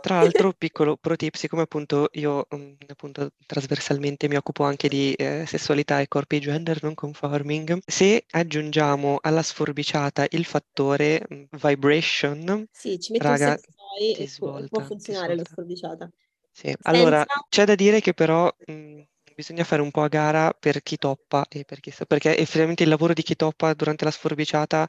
Tra 0.00 0.20
l'altro, 0.22 0.52
piccolo 0.52 0.96
pro 0.96 1.16
tip, 1.16 1.34
siccome 1.34 1.62
appunto 1.62 2.08
io 2.12 2.46
mm, 2.54 2.74
appunto 2.86 3.30
trasversalmente 3.44 4.28
mi 4.28 4.36
occupo 4.36 4.62
anche 4.62 4.88
di 4.88 5.12
eh, 5.14 5.44
sessualità 5.44 6.00
e 6.00 6.06
corpi 6.06 6.38
gender 6.38 6.80
non 6.84 6.94
conforming, 6.94 7.80
se 7.84 8.24
aggiungiamo 8.30 9.18
alla 9.20 9.42
sforbiciata 9.42 10.24
il 10.30 10.44
fattore 10.44 11.26
mm, 11.32 11.44
vibration, 11.50 12.64
Sì, 12.70 13.00
ci 13.00 13.10
metti 13.10 13.26
raga, 13.26 13.50
un 13.50 14.16
e 14.16 14.30
può, 14.38 14.50
può 14.50 14.58
svolta, 14.58 14.80
ti 14.82 14.86
funzionare 14.86 15.34
la 15.34 15.44
sforbiciata. 15.44 16.08
Sì. 16.52 16.72
Allora, 16.82 17.18
Senza... 17.18 17.46
c'è 17.48 17.64
da 17.64 17.74
dire 17.74 18.00
che 18.00 18.14
però 18.14 18.50
mh, 18.66 19.02
bisogna 19.36 19.64
fare 19.64 19.82
un 19.82 19.90
po' 19.90 20.02
a 20.02 20.08
gara 20.08 20.52
per 20.58 20.82
chi 20.82 20.96
toppa 20.96 21.46
e 21.48 21.64
per 21.64 21.80
chi 21.80 21.90
sta, 21.90 22.06
perché 22.06 22.36
effettivamente 22.36 22.82
il 22.82 22.88
lavoro 22.88 23.12
di 23.12 23.22
chi 23.22 23.36
toppa 23.36 23.74
durante 23.74 24.04
la 24.04 24.10
sforbiciata 24.10 24.88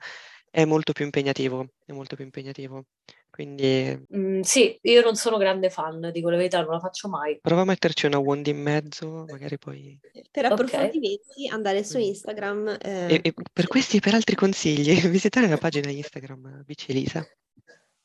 è 0.50 0.64
molto 0.66 0.94
più 0.94 1.04
impegnativo, 1.06 1.68
è 1.86 1.92
molto 1.92 2.16
più 2.16 2.24
impegnativo. 2.24 2.86
Quindi 3.30 4.06
Mm, 4.16 4.40
sì, 4.40 4.78
io 4.84 5.02
non 5.02 5.16
sono 5.16 5.38
grande 5.38 5.70
fan, 5.70 6.12
dico 6.14 6.30
la 6.30 6.38
verità, 6.38 6.62
non 6.62 6.72
la 6.72 6.80
faccio 6.80 7.10
mai. 7.10 7.38
prova 7.42 7.62
a 7.62 7.66
metterci 7.66 8.06
una 8.06 8.18
wand 8.20 8.48
in 8.48 8.62
mezzo, 8.62 9.26
magari 9.30 9.58
poi... 9.58 10.00
Per 10.32 10.46
approfondimenti 10.46 11.48
andare 11.50 11.84
su 11.84 11.98
Mm. 11.98 12.02
Instagram. 12.02 12.68
E, 12.68 12.78
eh, 12.90 13.22
e 13.24 13.34
per 13.54 13.68
questi 13.68 13.98
e 13.98 14.00
per 14.00 14.14
altri 14.14 14.36
consigli, 14.36 14.96
visitare 15.12 15.48
la 15.48 15.58
pagina 15.58 15.90
Instagram 15.92 16.64
Bici 16.66 16.92
Elisa. 16.92 17.28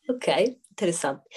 Ok, 0.08 0.26
interessante. 0.70 1.28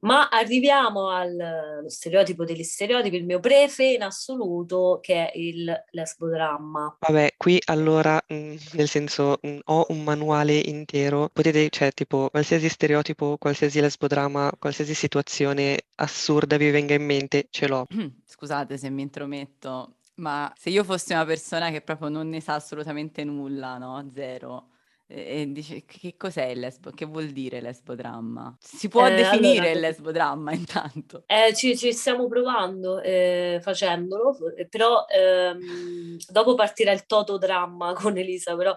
Ma 0.00 0.28
arriviamo 0.28 1.08
al 1.10 1.38
allo 1.80 1.88
stereotipo 1.88 2.44
degli 2.44 2.62
stereotipi, 2.62 3.16
il 3.16 3.24
mio 3.24 3.40
prefe 3.40 3.84
in 3.84 4.02
assoluto, 4.02 4.98
che 5.00 5.30
è 5.30 5.36
il 5.38 5.72
lesbodramma. 5.90 6.96
Vabbè, 6.98 7.34
qui 7.36 7.60
allora, 7.66 8.22
mh, 8.26 8.54
nel 8.72 8.88
senso, 8.88 9.38
mh, 9.40 9.58
ho 9.64 9.86
un 9.88 10.02
manuale 10.02 10.58
intero, 10.58 11.30
potete, 11.32 11.68
cioè, 11.70 11.92
tipo, 11.92 12.28
qualsiasi 12.30 12.68
stereotipo, 12.68 13.36
qualsiasi 13.38 13.80
lesbodramma, 13.80 14.52
qualsiasi 14.58 14.94
situazione 14.94 15.78
assurda 15.96 16.56
vi 16.56 16.70
venga 16.70 16.94
in 16.94 17.04
mente, 17.04 17.46
ce 17.50 17.66
l'ho. 17.66 17.86
Scusate 18.24 18.76
se 18.76 18.90
mi 18.90 19.02
intrometto, 19.02 19.96
ma 20.16 20.52
se 20.56 20.70
io 20.70 20.84
fossi 20.84 21.12
una 21.12 21.24
persona 21.24 21.70
che 21.70 21.80
proprio 21.80 22.08
non 22.08 22.28
ne 22.28 22.40
sa 22.40 22.54
assolutamente 22.54 23.24
nulla, 23.24 23.78
no? 23.78 24.06
Zero, 24.12 24.68
e, 25.10 25.46
dice 25.50 25.84
che 25.84 25.98
che 25.98 26.16
cos'è 26.16 26.44
il 26.46 26.60
lesbo? 26.60 26.90
Che 26.90 27.04
vuol 27.04 27.28
dire 27.30 27.60
lesbodramma? 27.60 28.56
Si 28.60 28.88
può 28.88 29.06
Eh, 29.06 29.14
definire 29.16 29.58
allora- 29.58 29.70
il 29.70 29.80
lesbodramma 29.80 30.52
intanto? 30.52 31.24
Eh, 31.26 31.54
ci, 31.54 31.76
ci 31.76 31.92
stiamo 31.92 32.28
provando, 32.28 33.00
eh, 33.00 33.58
facendolo, 33.62 34.36
eh, 34.56 34.68
però 34.68 35.04
ehm, 35.08 36.16
dopo 36.30 36.54
partirà 36.54 36.92
il 36.92 37.06
totodramma 37.06 37.92
con 38.14 38.16
Elisa, 38.16 38.56
però 38.56 38.74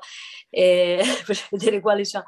eh, 0.49 1.01
per 1.25 1.37
vedere 1.51 1.79
quale 1.79 2.03
c'ha. 2.03 2.23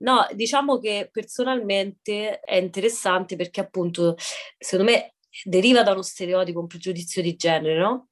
No, 0.00 0.26
diciamo 0.32 0.78
che 0.78 1.08
personalmente 1.10 2.40
è 2.40 2.56
interessante 2.56 3.34
perché 3.34 3.60
appunto, 3.60 4.14
secondo 4.58 4.92
me, 4.92 5.14
deriva 5.44 5.82
da 5.82 5.92
uno 5.92 6.02
stereotipo, 6.02 6.60
un 6.60 6.66
pregiudizio 6.66 7.22
di 7.22 7.34
genere, 7.34 7.78
no? 7.78 8.07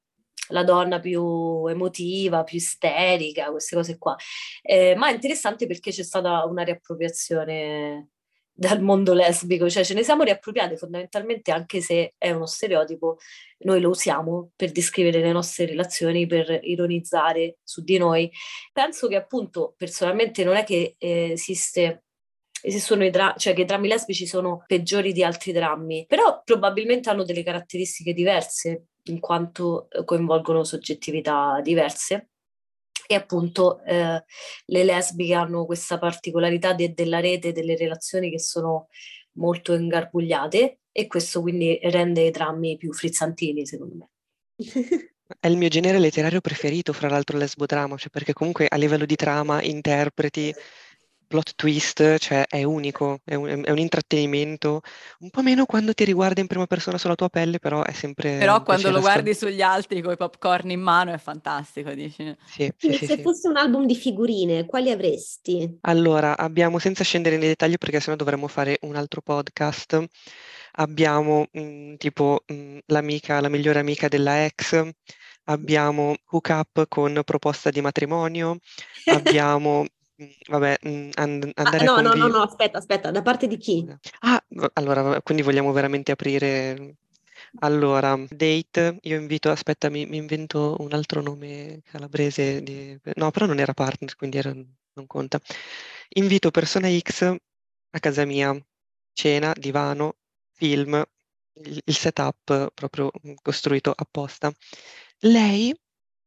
La 0.49 0.63
donna 0.63 0.99
più 0.99 1.65
emotiva, 1.67 2.43
più 2.43 2.57
isterica, 2.57 3.51
queste 3.51 3.75
cose 3.75 3.97
qua. 3.97 4.15
Eh, 4.61 4.95
ma 4.95 5.09
è 5.09 5.13
interessante 5.13 5.67
perché 5.67 5.91
c'è 5.91 6.03
stata 6.03 6.45
una 6.45 6.63
riappropriazione 6.63 8.09
dal 8.57 8.81
mondo 8.81 9.13
lesbico, 9.13 9.69
cioè 9.69 9.83
ce 9.83 9.93
ne 9.93 10.01
siamo 10.01 10.23
riappropriate 10.23 10.77
fondamentalmente 10.77 11.51
anche 11.51 11.79
se 11.79 12.15
è 12.17 12.31
uno 12.31 12.47
stereotipo, 12.47 13.17
noi 13.59 13.79
lo 13.79 13.89
usiamo 13.89 14.49
per 14.55 14.71
descrivere 14.71 15.19
le 15.21 15.31
nostre 15.31 15.67
relazioni, 15.67 16.25
per 16.25 16.59
ironizzare 16.63 17.57
su 17.63 17.83
di 17.83 17.99
noi. 17.99 18.31
Penso 18.73 19.07
che 19.07 19.15
appunto 19.15 19.75
personalmente 19.77 20.43
non 20.43 20.55
è 20.55 20.63
che 20.63 20.95
eh, 20.97 21.31
esiste 21.33 22.05
esistono 22.61 23.07
drammi, 23.07 23.35
cioè 23.37 23.53
che 23.53 23.61
i 23.61 23.65
drammi 23.65 23.87
lesbici 23.87 24.25
sono 24.25 24.63
peggiori 24.65 25.13
di 25.13 25.23
altri 25.23 25.51
drammi, 25.51 26.05
però 26.07 26.41
probabilmente 26.43 27.09
hanno 27.09 27.23
delle 27.23 27.43
caratteristiche 27.43 28.13
diverse 28.13 28.87
in 29.07 29.19
quanto 29.19 29.89
eh, 29.89 30.03
coinvolgono 30.03 30.63
soggettività 30.63 31.59
diverse 31.61 32.29
e 33.07 33.15
appunto 33.15 33.83
eh, 33.83 34.23
le 34.65 34.83
lesbiche 34.83 35.33
hanno 35.33 35.65
questa 35.65 35.97
particolarità 35.97 36.73
de- 36.73 36.93
della 36.93 37.19
rete 37.19 37.51
delle 37.51 37.75
relazioni 37.75 38.29
che 38.29 38.39
sono 38.39 38.87
molto 39.37 39.73
ingarbugliate 39.73 40.79
e 40.91 41.07
questo 41.07 41.41
quindi 41.41 41.79
rende 41.83 42.21
i 42.21 42.31
drammi 42.31 42.75
più 42.75 42.91
frizzantini 42.93 43.65
secondo 43.65 43.95
me. 43.95 44.09
È 45.39 45.47
il 45.47 45.57
mio 45.57 45.67
genere 45.67 45.99
letterario 45.99 46.39
preferito, 46.39 46.93
fra 46.93 47.09
l'altro, 47.09 47.35
il 47.35 47.43
lesbodramma, 47.43 47.97
cioè 47.97 48.09
perché 48.09 48.31
comunque 48.31 48.65
a 48.69 48.77
livello 48.77 49.05
di 49.05 49.17
trama, 49.17 49.61
interpreti, 49.61 50.53
plot 51.27 51.53
twist, 51.55 52.17
cioè 52.17 52.45
è 52.47 52.63
unico, 52.63 53.19
è 53.23 53.35
un, 53.35 53.63
è 53.65 53.71
un 53.71 53.77
intrattenimento, 53.77 54.81
un 55.19 55.29
po' 55.29 55.41
meno 55.43 55.65
quando 55.65 55.93
ti 55.93 56.03
riguarda 56.05 56.41
in 56.41 56.47
prima 56.47 56.65
persona 56.67 56.97
sulla 56.97 57.15
tua 57.15 57.29
pelle, 57.29 57.59
però 57.59 57.83
è 57.83 57.93
sempre 57.93 58.29
Però 58.35 58.61
quando 58.63 58.91
lo 58.91 58.99
guardi 58.99 59.31
ascol- 59.31 59.35
sugli 59.35 59.61
altri 59.61 60.01
con 60.01 60.13
i 60.13 60.17
popcorn 60.17 60.69
in 60.71 60.81
mano 60.81 61.11
è 61.13 61.17
fantastico, 61.17 61.91
dici? 61.93 62.35
Sì, 62.43 62.71
sì, 62.75 62.93
Quindi 62.93 62.97
sì, 62.97 63.05
se 63.05 63.07
sì. 63.07 63.21
fosse 63.21 63.47
un 63.47 63.57
album 63.57 63.85
di 63.85 63.95
figurine, 63.95 64.65
quali 64.65 64.91
avresti? 64.91 65.79
Allora, 65.81 66.37
abbiamo, 66.37 66.79
senza 66.79 67.03
scendere 67.03 67.37
nei 67.37 67.47
dettagli 67.47 67.77
perché 67.77 67.99
sennò 68.01 68.17
dovremmo 68.17 68.47
fare 68.47 68.77
un 68.81 68.95
altro 68.97 69.21
podcast, 69.21 70.03
abbiamo 70.73 71.47
mm, 71.57 71.95
tipo 71.95 72.43
mm, 72.51 72.79
l'amica, 72.87 73.39
la 73.39 73.47
migliore 73.49 73.79
amica 73.79 74.07
della 74.09 74.43
ex, 74.45 74.89
abbiamo 75.45 76.15
hook 76.31 76.47
up 76.49 76.87
con 76.89 77.21
proposta 77.23 77.69
di 77.69 77.79
matrimonio, 77.81 78.57
abbiamo, 79.05 79.85
vabbè, 80.47 80.77
mm, 80.87 81.09
and- 81.15 81.51
Ah, 81.55 81.61
andare 81.61 81.85
a 81.85 81.87
no, 81.87 82.01
no, 82.01 82.13
no, 82.15 82.27
convi- 82.27 82.31
no, 82.37 82.41
aspetta, 82.43 82.77
aspetta, 82.79 83.11
da 83.11 83.21
parte 83.21 83.47
di 83.47 83.57
chi? 83.57 83.85
Ah, 84.21 84.43
allora, 84.73 85.21
quindi 85.21 85.43
vogliamo 85.43 85.71
veramente 85.71 86.11
aprire... 86.11 86.95
Allora, 87.59 88.15
date, 88.29 88.97
io 89.01 89.19
invito, 89.19 89.49
aspetta, 89.51 89.89
mi, 89.89 90.05
mi 90.05 90.17
invento 90.17 90.75
un 90.79 90.91
altro 90.93 91.21
nome 91.21 91.81
calabrese, 91.83 92.61
di- 92.61 92.99
no, 93.15 93.31
però 93.31 93.45
non 93.45 93.59
era 93.59 93.73
partner, 93.73 94.15
quindi 94.15 94.37
era- 94.37 94.53
non 94.53 95.05
conta. 95.07 95.39
Invito 96.15 96.51
persona 96.51 96.89
X 96.89 97.21
a 97.91 97.99
casa 97.99 98.25
mia, 98.25 98.55
cena, 99.13 99.53
divano, 99.57 100.17
film, 100.53 101.03
il, 101.63 101.81
il 101.85 101.95
setup 101.95 102.71
proprio 102.73 103.11
costruito 103.41 103.93
apposta. 103.95 104.51
Lei, 105.19 105.71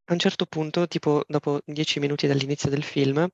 a 0.06 0.12
un 0.12 0.18
certo 0.18 0.46
punto, 0.46 0.86
tipo 0.88 1.24
dopo 1.28 1.60
dieci 1.64 2.00
minuti 2.00 2.26
dall'inizio 2.26 2.70
del 2.70 2.82
film, 2.84 3.26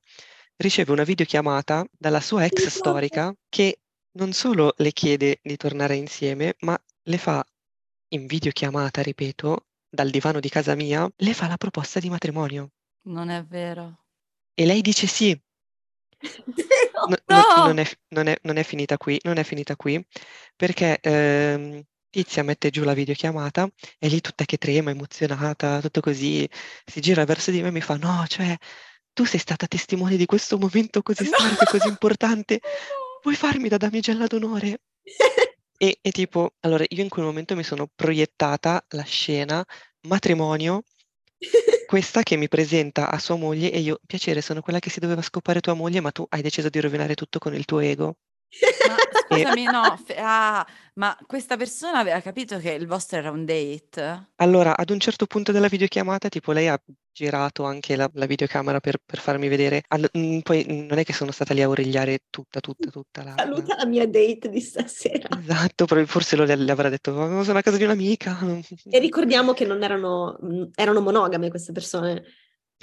riceve 0.57 0.91
una 0.91 1.03
videochiamata 1.03 1.85
dalla 1.91 2.19
sua 2.21 2.45
ex 2.45 2.67
storica 2.67 3.33
che 3.49 3.79
non 4.17 4.33
solo 4.33 4.73
le 4.77 4.91
chiede 4.91 5.39
di 5.41 5.57
tornare 5.57 5.95
insieme, 5.95 6.55
ma 6.59 6.79
le 7.03 7.17
fa 7.17 7.45
in 8.09 8.25
videochiamata, 8.25 9.01
ripeto, 9.01 9.65
dal 9.89 10.09
divano 10.09 10.39
di 10.39 10.49
casa 10.49 10.75
mia, 10.75 11.09
le 11.15 11.33
fa 11.33 11.47
la 11.47 11.57
proposta 11.57 11.99
di 11.99 12.09
matrimonio. 12.09 12.71
Non 13.07 13.29
è 13.29 13.43
vero. 13.43 14.05
E 14.55 14.65
lei 14.65 14.81
dice 14.81 15.07
sì. 15.07 15.39
No- 17.07 17.15
no- 17.27 17.45
No! 17.57 17.63
non 17.65 17.77
è, 17.77 17.85
non 18.09 18.27
è- 18.27 18.37
non 18.43 18.57
è 18.57 18.63
finita 18.63 18.97
qui, 18.97 19.19
non 19.23 19.37
è 19.37 19.43
finita 19.43 19.75
qui, 19.75 20.03
perché 20.55 20.99
ehm, 20.99 21.83
Tizia 22.09 22.41
mette 22.43 22.69
giù 22.69 22.83
la 22.83 22.93
videochiamata 22.93 23.69
e 23.99 24.07
lì 24.07 24.21
tutta 24.21 24.45
che 24.45 24.57
trema, 24.57 24.89
emozionata, 24.91 25.81
tutto 25.81 25.99
così, 26.01 26.49
si 26.85 26.99
gira 27.01 27.25
verso 27.25 27.51
di 27.51 27.61
me 27.61 27.67
e 27.67 27.71
mi 27.71 27.81
fa, 27.81 27.97
no, 27.97 28.25
cioè, 28.27 28.57
tu 29.17 29.25
sei 29.25 29.39
stata 29.39 29.65
testimone 29.65 30.15
di 30.15 30.27
questo 30.27 30.59
momento 30.59 31.01
così 31.01 31.25
storico 31.25 31.65
così 31.65 31.87
importante, 31.87 32.59
puoi 33.19 33.33
farmi 33.33 33.67
da 33.67 33.77
damigella 33.77 34.27
d'onore? 34.27 34.81
E, 35.79 35.99
e 36.01 36.09
tipo, 36.09 36.55
allora 36.61 36.83
io 36.87 37.03
in 37.03 37.07
quel 37.09 37.23
momento 37.23 37.55
mi 37.55 37.61
sono 37.61 37.87
proiettata 37.93 38.83
la 38.95 39.03
scena 39.03 39.63
matrimonio, 40.07 40.85
questa 41.85 42.23
che 42.23 42.35
mi 42.35 42.47
presenta 42.47 43.11
a 43.11 43.19
sua 43.19 43.35
moglie 43.35 43.71
e 43.71 43.81
io, 43.81 43.99
piacere, 44.03 44.41
sono 44.41 44.61
quella 44.61 44.79
che 44.79 44.89
si 44.89 44.99
doveva 44.99 45.21
scopare 45.21 45.59
tua 45.59 45.75
moglie, 45.75 45.99
ma 45.99 46.09
tu 46.09 46.25
hai 46.29 46.41
deciso 46.41 46.69
di 46.69 46.79
rovinare 46.79 47.13
tutto 47.13 47.37
con 47.37 47.53
il 47.53 47.65
tuo 47.65 47.77
ego. 47.77 48.17
Ma 48.87 48.95
scusami, 49.27 49.67
no, 49.67 49.95
fe- 49.97 50.15
ah, 50.19 50.65
ma 50.95 51.17
questa 51.25 51.57
persona 51.57 51.99
aveva 51.99 52.19
capito 52.21 52.57
che 52.59 52.71
il 52.71 52.87
vostro 52.87 53.17
era 53.17 53.31
un 53.31 53.45
date? 53.45 54.29
Allora, 54.39 54.75
ad 54.77 54.89
un 54.91 54.99
certo 54.99 55.25
punto 55.27 55.51
della 55.51 55.67
videochiamata, 55.67 56.29
tipo, 56.29 56.51
lei 56.51 56.67
ha 56.67 56.79
girato 57.11 57.63
anche 57.65 57.95
la, 57.95 58.09
la 58.13 58.25
videocamera 58.27 58.79
per, 58.79 58.97
per 59.03 59.19
farmi 59.19 59.47
vedere. 59.47 59.83
Al- 59.89 60.09
mm, 60.15 60.39
poi 60.39 60.65
mm, 60.69 60.85
non 60.87 60.97
è 60.99 61.03
che 61.03 61.13
sono 61.13 61.31
stata 61.31 61.53
lì 61.53 61.61
a 61.61 61.69
origliare 61.69 62.19
tutta, 62.29 62.59
tutta, 62.59 62.89
tutta 62.91 63.23
la... 63.23 63.35
Saluta 63.35 63.75
la 63.77 63.85
mia 63.85 64.05
date 64.07 64.49
di 64.49 64.59
stasera. 64.59 65.29
Esatto, 65.29 65.85
però 65.85 66.05
forse 66.05 66.35
lo, 66.35 66.43
le, 66.45 66.71
avrà 66.71 66.89
detto, 66.89 67.11
"Oh, 67.11 67.43
sono 67.43 67.59
a 67.59 67.61
casa 67.61 67.77
di 67.77 67.83
un'amica. 67.83 68.37
E 68.89 68.99
ricordiamo 68.99 69.53
che 69.53 69.65
non 69.65 69.83
erano, 69.83 70.37
mh, 70.41 70.69
erano 70.75 71.01
monogame 71.01 71.49
queste 71.49 71.71
persone, 71.73 72.23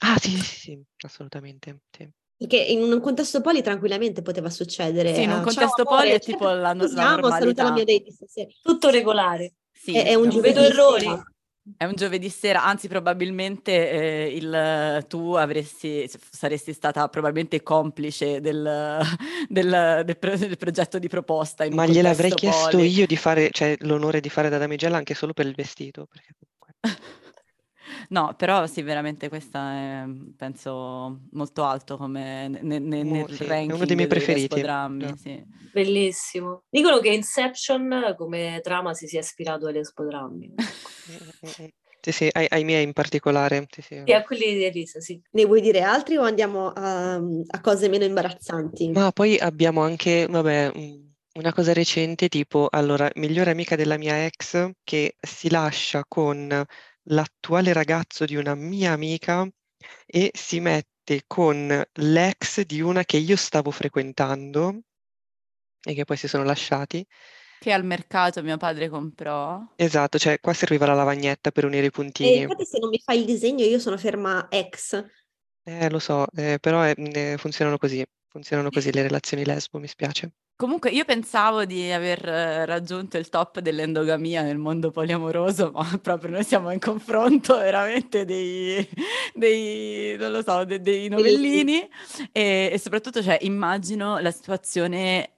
Ah, 0.03 0.19
sì, 0.19 0.31
sì, 0.39 0.57
sì, 0.61 0.85
assolutamente, 0.99 1.81
sì. 1.91 2.09
Perché 2.37 2.57
in 2.57 2.83
un 2.83 3.01
contesto 3.01 3.41
poli 3.41 3.63
tranquillamente 3.63 4.23
poteva 4.23 4.51
succedere. 4.51 5.15
Sì, 5.15 5.23
in 5.23 5.31
un 5.31 5.39
ah, 5.39 5.43
contesto 5.43 5.83
"Ciao, 5.83 5.87
amore, 5.87 5.97
poli 5.97 6.09
è 6.09 6.21
certo, 6.21 6.31
tipo 6.33 6.49
la, 6.49 6.73
no- 6.73 6.83
la 6.83 6.89
sposiamo, 6.89 7.31
saluta 7.31 7.63
la 7.63 7.73
mia 7.73 7.85
date 7.85 8.03
di 8.05 8.11
stasera. 8.11 8.49
Tutto 8.61 8.91
regolare. 8.91 9.53
Sì, 9.73 9.95
È, 9.97 10.07
è 10.07 10.15
un 10.15 10.31
giovedì 10.31 10.55
vedo 10.55 10.67
errori. 10.67 11.01
sera. 11.01 11.25
È 11.79 11.85
un 11.85 11.95
giovedì 11.95 12.29
sera, 12.29 12.63
anzi 12.63 12.89
probabilmente 12.89 13.91
eh, 13.91 14.37
il, 14.37 15.07
tu 15.09 15.33
avresti, 15.33 16.07
saresti 16.31 16.75
stata 16.75 17.09
probabilmente 17.09 17.63
complice 17.63 18.41
del, 18.43 19.01
del, 19.49 20.03
del, 20.05 20.19
pro, 20.19 20.37
del 20.37 20.59
progetto 20.59 20.99
di 20.99 21.09
proposta. 21.09 21.67
Ma 21.71 21.87
gliel'avrei 21.87 22.33
chiesto 22.35 22.79
io 22.79 23.07
di 23.07 23.17
fare, 23.17 23.49
cioè 23.51 23.77
l'onore 23.81 24.21
di 24.21 24.29
fare 24.29 24.51
da 24.51 24.59
damigella 24.59 24.99
anche 24.99 25.15
solo 25.15 25.33
per 25.33 25.47
il 25.47 25.55
vestito. 25.55 26.07
Perché 26.07 26.35
comunque... 26.39 27.23
No, 28.09 28.35
però 28.37 28.67
sì, 28.67 28.83
veramente 28.83 29.29
questa 29.29 29.73
è, 29.73 30.05
penso, 30.37 31.21
molto 31.33 31.65
alto 31.65 31.97
come 31.97 32.49
ne, 32.49 32.79
ne, 32.79 33.01
oh, 33.01 33.05
nel 33.05 33.33
sì, 33.33 33.47
ranking 33.47 33.73
è 33.73 33.75
uno 33.75 33.85
dei 33.85 33.97
miei 33.97 34.09
preferiti. 34.09 34.61
Drammi, 34.61 35.17
sì. 35.17 35.43
Bellissimo. 35.73 36.63
Dicono 36.69 36.99
che 37.01 37.11
Inception 37.11 38.15
come 38.17 38.61
trama 38.63 38.95
si 38.95 39.07
sia 39.07 39.21
ispirato 39.21 39.67
agli 39.67 39.79
Espo-Drammi. 39.79 40.55
Sì, 42.05 42.13
sì, 42.13 42.29
ai, 42.33 42.47
ai, 42.51 42.65
miei 42.65 42.83
in 42.83 42.93
particolare. 42.93 43.67
Sì, 43.71 43.81
sì. 43.81 44.03
E 44.05 44.13
a 44.13 44.23
quelli 44.23 44.53
di 44.53 44.65
Elisa, 44.65 45.01
sì. 45.01 45.19
Ne 45.31 45.47
vuoi 45.47 45.63
dire 45.63 45.81
altri 45.81 46.19
o 46.19 46.23
andiamo 46.23 46.69
a, 46.69 47.15
a 47.15 47.61
cose 47.63 47.89
meno 47.89 48.05
imbarazzanti? 48.05 48.91
Ma 48.91 49.11
poi 49.11 49.39
abbiamo 49.39 49.81
anche, 49.81 50.27
vabbè, 50.29 50.71
una 51.37 51.53
cosa 51.55 51.73
recente, 51.73 52.29
tipo, 52.29 52.69
allora, 52.71 53.11
migliore 53.15 53.53
amica 53.53 53.75
della 53.75 53.97
mia 53.97 54.23
ex 54.27 54.73
che 54.85 55.17
si 55.19 55.49
lascia 55.49 56.05
con 56.07 56.63
l'attuale 57.05 57.73
ragazzo 57.73 58.25
di 58.25 58.37
una 58.37 58.55
mia 58.55 58.93
amica 58.93 59.49
e 60.07 60.31
si 60.35 60.61
mette 60.61 61.25
con 61.27 61.83
l'ex 61.93 62.63
di 62.63 62.81
una 62.81 63.05
che 63.05 63.19
io 63.19 63.37
stavo 63.37 63.71
frequentando 63.71 64.81
e 65.83 65.95
che 65.95 66.05
poi 66.05 66.17
si 66.17 66.29
sono 66.29 66.45
lasciati. 66.45 67.07
Che 67.61 67.73
al 67.73 67.85
mercato 67.85 68.43
mio 68.43 68.57
padre 68.57 68.89
comprò. 68.89 69.61
Esatto, 69.77 70.19
cioè 70.19 70.39
qua 70.41 70.53
serviva 70.53 70.87
la 70.87 70.95
lavagnetta 70.95 71.51
per 71.51 71.65
unire 71.65 71.87
i 71.87 71.91
puntini. 71.91 72.33
E 72.33 72.37
infatti 72.43 72.65
se 72.65 72.79
non 72.79 72.89
mi 72.89 73.01
fai 73.03 73.21
il 73.21 73.25
disegno 73.25 73.65
io 73.65 73.79
sono 73.79 73.97
ferma 73.97 74.49
ex. 74.51 75.05
Eh, 75.63 75.89
lo 75.89 75.99
so, 75.99 76.27
eh, 76.35 76.59
però 76.61 76.87
eh, 76.87 77.37
funzionano 77.39 77.79
così, 77.79 78.05
funzionano 78.29 78.71
così 78.71 78.93
le 78.93 79.03
relazioni 79.03 79.45
lesbo, 79.45 79.79
mi 79.79 79.89
spiace. 79.89 80.33
Comunque 80.57 80.91
io 80.91 81.05
pensavo 81.05 81.65
di 81.65 81.91
aver 81.91 82.29
eh, 82.29 82.65
raggiunto 82.65 83.19
il 83.19 83.29
top 83.29 83.59
dell'endogamia 83.59 84.43
nel 84.43 84.57
mondo 84.57 84.93
poliamoroso, 84.93 85.73
ma 85.73 85.85
proprio 86.01 86.31
noi 86.31 86.45
siamo 86.45 86.71
in 86.71 86.79
confronto 86.79 87.57
veramente 87.59 88.25
dei, 88.25 88.89
dei 89.35 90.17
non 90.17 90.31
lo 90.31 90.43
so, 90.43 90.65
dei, 90.65 90.81
dei 90.81 91.09
novellini 91.09 91.89
e, 92.31 92.71
e 92.73 92.79
soprattutto 92.79 93.21
cioè, 93.21 93.39
immagino 93.41 94.19
la 94.19 94.31
situazione 94.31 95.31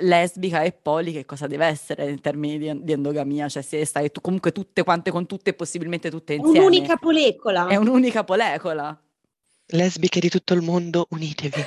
lesbica 0.00 0.60
e 0.64 0.72
poli 0.72 1.12
che 1.12 1.24
cosa 1.24 1.46
deve 1.46 1.64
essere 1.64 2.10
in 2.10 2.20
termini 2.20 2.58
di, 2.58 2.84
di 2.84 2.92
endogamia, 2.92 3.48
cioè 3.48 3.62
se 3.62 3.86
stai 3.86 4.10
tu, 4.10 4.20
comunque 4.20 4.52
tutte 4.52 4.82
quante 4.82 5.10
con 5.10 5.24
tutte 5.24 5.50
e 5.50 5.54
possibilmente 5.54 6.10
tutte 6.10 6.34
insieme. 6.34 6.58
Un'unica 6.58 6.96
polecola. 6.96 7.68
È 7.68 7.76
un'unica 7.76 8.22
polecola. 8.22 9.00
Lesbiche 9.68 10.20
di 10.20 10.28
tutto 10.28 10.52
il 10.52 10.60
mondo, 10.60 11.06
unitevi 11.08 11.64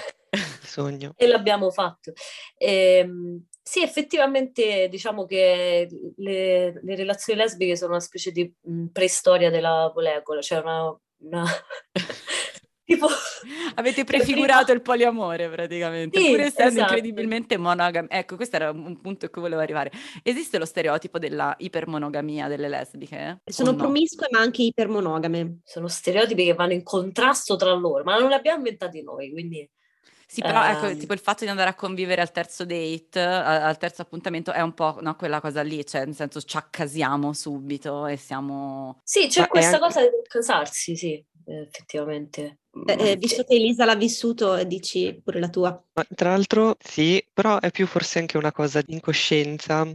sogno. 0.70 1.14
E 1.16 1.28
l'abbiamo 1.28 1.72
fatto. 1.72 2.14
Ehm, 2.58 3.44
sì, 3.70 3.84
effettivamente 3.84 4.88
diciamo 4.90 5.26
che 5.26 5.88
le, 6.16 6.80
le, 6.82 6.96
relazioni 6.96 7.40
lesbiche 7.40 7.76
sono 7.76 7.92
una 7.92 8.00
specie 8.00 8.32
di 8.32 8.52
mh, 8.62 8.86
preistoria 8.88 9.52
della 9.52 9.92
molecola, 9.94 10.42
cioè 10.42 10.60
una... 10.60 11.00
una... 11.18 11.46
tipo... 12.84 13.08
Avete 13.76 14.04
prefigurato 14.06 14.72
il 14.72 14.82
poliamore 14.82 15.50
praticamente, 15.50 16.20
sì, 16.20 16.30
pur 16.30 16.40
essendo 16.40 16.80
esatto. 16.80 16.94
incredibilmente 16.94 17.58
monogami. 17.58 18.08
Ecco, 18.10 18.38
questo 18.38 18.56
era 18.56 18.72
un 18.72 19.00
punto 19.02 19.28
a 19.28 19.30
cui 19.30 19.42
volevo 19.42 19.62
arrivare. 19.62 19.92
Esiste 20.24 20.58
lo 20.58 20.66
stereotipo 20.66 21.20
della 21.20 21.54
ipermonogamia 21.60 22.48
delle 22.48 22.70
lesbiche? 22.70 23.42
Sono 23.46 23.72
no? 23.72 23.78
promiscue 23.78 24.30
ma 24.32 24.40
anche 24.40 24.64
ipermonogame. 24.64 25.60
Sono 25.64 25.88
stereotipi 25.88 26.44
che 26.44 26.54
vanno 26.56 26.74
in 26.74 26.82
contrasto 26.82 27.56
tra 27.56 27.72
loro, 27.74 28.04
ma 28.04 28.18
non 28.18 28.30
li 28.30 28.34
abbiamo 28.34 28.58
inventati 28.58 29.04
noi, 29.04 29.30
quindi... 29.30 29.70
Sì, 30.32 30.42
però 30.42 30.64
ecco, 30.64 30.86
ehm 30.86 31.00
tipo 31.00 31.14
il 31.14 31.20
fatto 31.20 31.44
di 31.44 31.50
andare 31.50 31.72
a 31.72 31.74
convivere 31.74 32.22
al 32.22 32.32
terzo 32.32 32.64
date, 32.64 33.20
al 33.20 33.78
terzo 33.80 34.04
appuntamento, 34.04 34.52
è 34.52 34.62
un 34.62 34.76
po' 34.76 35.00
no, 35.02 35.16
quella 35.16 35.42
cosa 35.42 35.64
lì, 35.64 35.84
cioè 35.84 36.06
nel 36.06 36.14
senso 36.14 36.40
ci 36.40 36.56
accasiamo 36.56 37.34
subito 37.34 38.06
e 38.06 38.16
siamo... 38.16 39.02
Sì, 39.04 39.26
c'è 39.28 39.42
Ma 39.42 39.48
questa 39.48 39.78
anche... 39.78 39.88
cosa 39.88 40.02
di 40.02 40.22
casarsi, 40.28 40.96
sì, 40.96 41.26
effettivamente. 41.46 42.60
Eh, 42.86 43.10
eh, 43.12 43.16
visto 43.16 43.44
che 43.44 43.56
Elisa 43.56 43.86
l'ha 43.86 43.96
vissuto, 43.96 44.64
dici 44.66 45.20
pure 45.24 45.40
la 45.40 45.50
tua. 45.50 45.84
Ma, 45.94 46.06
tra 46.14 46.30
l'altro, 46.30 46.76
sì, 46.80 47.26
però 47.34 47.60
è 47.60 47.72
più 47.72 47.88
forse 47.88 48.20
anche 48.20 48.38
una 48.38 48.52
cosa 48.52 48.82
di 48.82 48.94
incoscienza, 48.94 49.92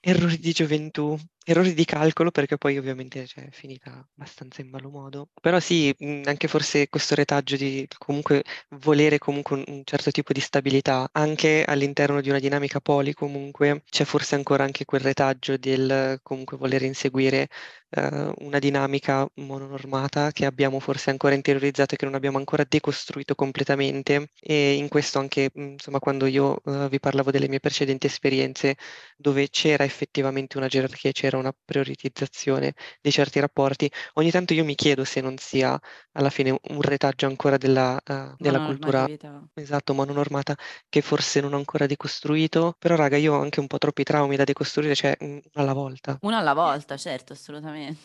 errori 0.00 0.38
di 0.38 0.52
gioventù, 0.52 1.18
Errori 1.48 1.74
di 1.74 1.84
calcolo 1.84 2.32
perché 2.32 2.58
poi 2.58 2.76
ovviamente 2.76 3.24
cioè, 3.24 3.44
è 3.46 3.50
finita 3.52 4.04
abbastanza 4.16 4.62
in 4.62 4.68
malo 4.68 4.90
modo. 4.90 5.28
Però 5.40 5.60
sì, 5.60 5.94
mh, 5.96 6.22
anche 6.24 6.48
forse 6.48 6.88
questo 6.88 7.14
retaggio 7.14 7.54
di 7.56 7.86
comunque 7.98 8.42
volere 8.70 9.18
comunque 9.18 9.62
un, 9.64 9.82
certo 9.84 10.10
tipo 10.10 10.32
di 10.32 10.40
stabilità, 10.40 11.08
anche 11.12 11.62
all'interno 11.64 12.20
di 12.20 12.30
una 12.30 12.40
dinamica 12.40 12.80
poli 12.80 13.14
comunque 13.14 13.84
c'è 13.88 14.04
forse 14.04 14.34
ancora 14.34 14.64
anche 14.64 14.84
quel 14.84 15.02
retaggio 15.02 15.56
del 15.56 16.18
comunque 16.24 16.56
voler 16.56 16.82
inseguire 16.82 17.48
eh, 17.90 18.32
una 18.38 18.58
dinamica 18.58 19.26
mononormata 19.34 20.32
che 20.32 20.46
abbiamo 20.46 20.80
forse 20.80 21.10
ancora 21.10 21.34
interiorizzato 21.34 21.94
e 21.94 21.96
che 21.96 22.04
non 22.04 22.14
abbiamo 22.14 22.38
ancora 22.38 22.64
decostruito 22.68 23.34
completamente. 23.34 24.30
E 24.40 24.74
in 24.74 24.88
questo 24.88 25.18
anche, 25.20 25.50
insomma, 25.54 25.98
quando 25.98 26.26
io 26.26 26.60
eh, 26.64 26.88
vi 26.88 26.98
parlavo 26.98 27.30
delle 27.30 27.48
mie 27.48 27.60
precedenti 27.60 28.06
esperienze 28.06 28.76
dove 29.16 29.48
c'era 29.48 29.84
effettivamente 29.84 30.56
una 30.56 30.68
gerarchia, 30.68 31.12
c'era 31.12 31.35
una 31.38 31.54
prioritizzazione 31.64 32.74
di 33.00 33.10
certi 33.10 33.40
rapporti, 33.40 33.90
ogni 34.14 34.30
tanto 34.30 34.54
io 34.54 34.64
mi 34.64 34.74
chiedo 34.74 35.04
se 35.04 35.20
non 35.20 35.36
sia 35.38 35.78
alla 36.12 36.30
fine 36.30 36.50
un 36.50 36.80
retaggio 36.80 37.26
ancora 37.26 37.56
della, 37.56 38.00
uh, 38.04 38.34
della 38.38 38.64
cultura 38.64 39.06
esatto, 39.54 39.94
mononormata 39.94 40.54
che 40.88 41.00
forse 41.00 41.40
non 41.40 41.54
ho 41.54 41.56
ancora 41.56 41.86
decostruito, 41.86 42.74
però 42.78 42.96
raga 42.96 43.16
io 43.16 43.34
ho 43.34 43.40
anche 43.40 43.60
un 43.60 43.66
po' 43.66 43.78
troppi 43.78 44.02
traumi 44.02 44.36
da 44.36 44.44
decostruire, 44.44 44.94
cioè 44.94 45.16
una 45.20 45.40
alla 45.54 45.72
volta. 45.72 46.18
Una 46.22 46.38
alla 46.38 46.54
volta, 46.54 46.96
certo, 46.96 47.32
assolutamente. 47.32 47.98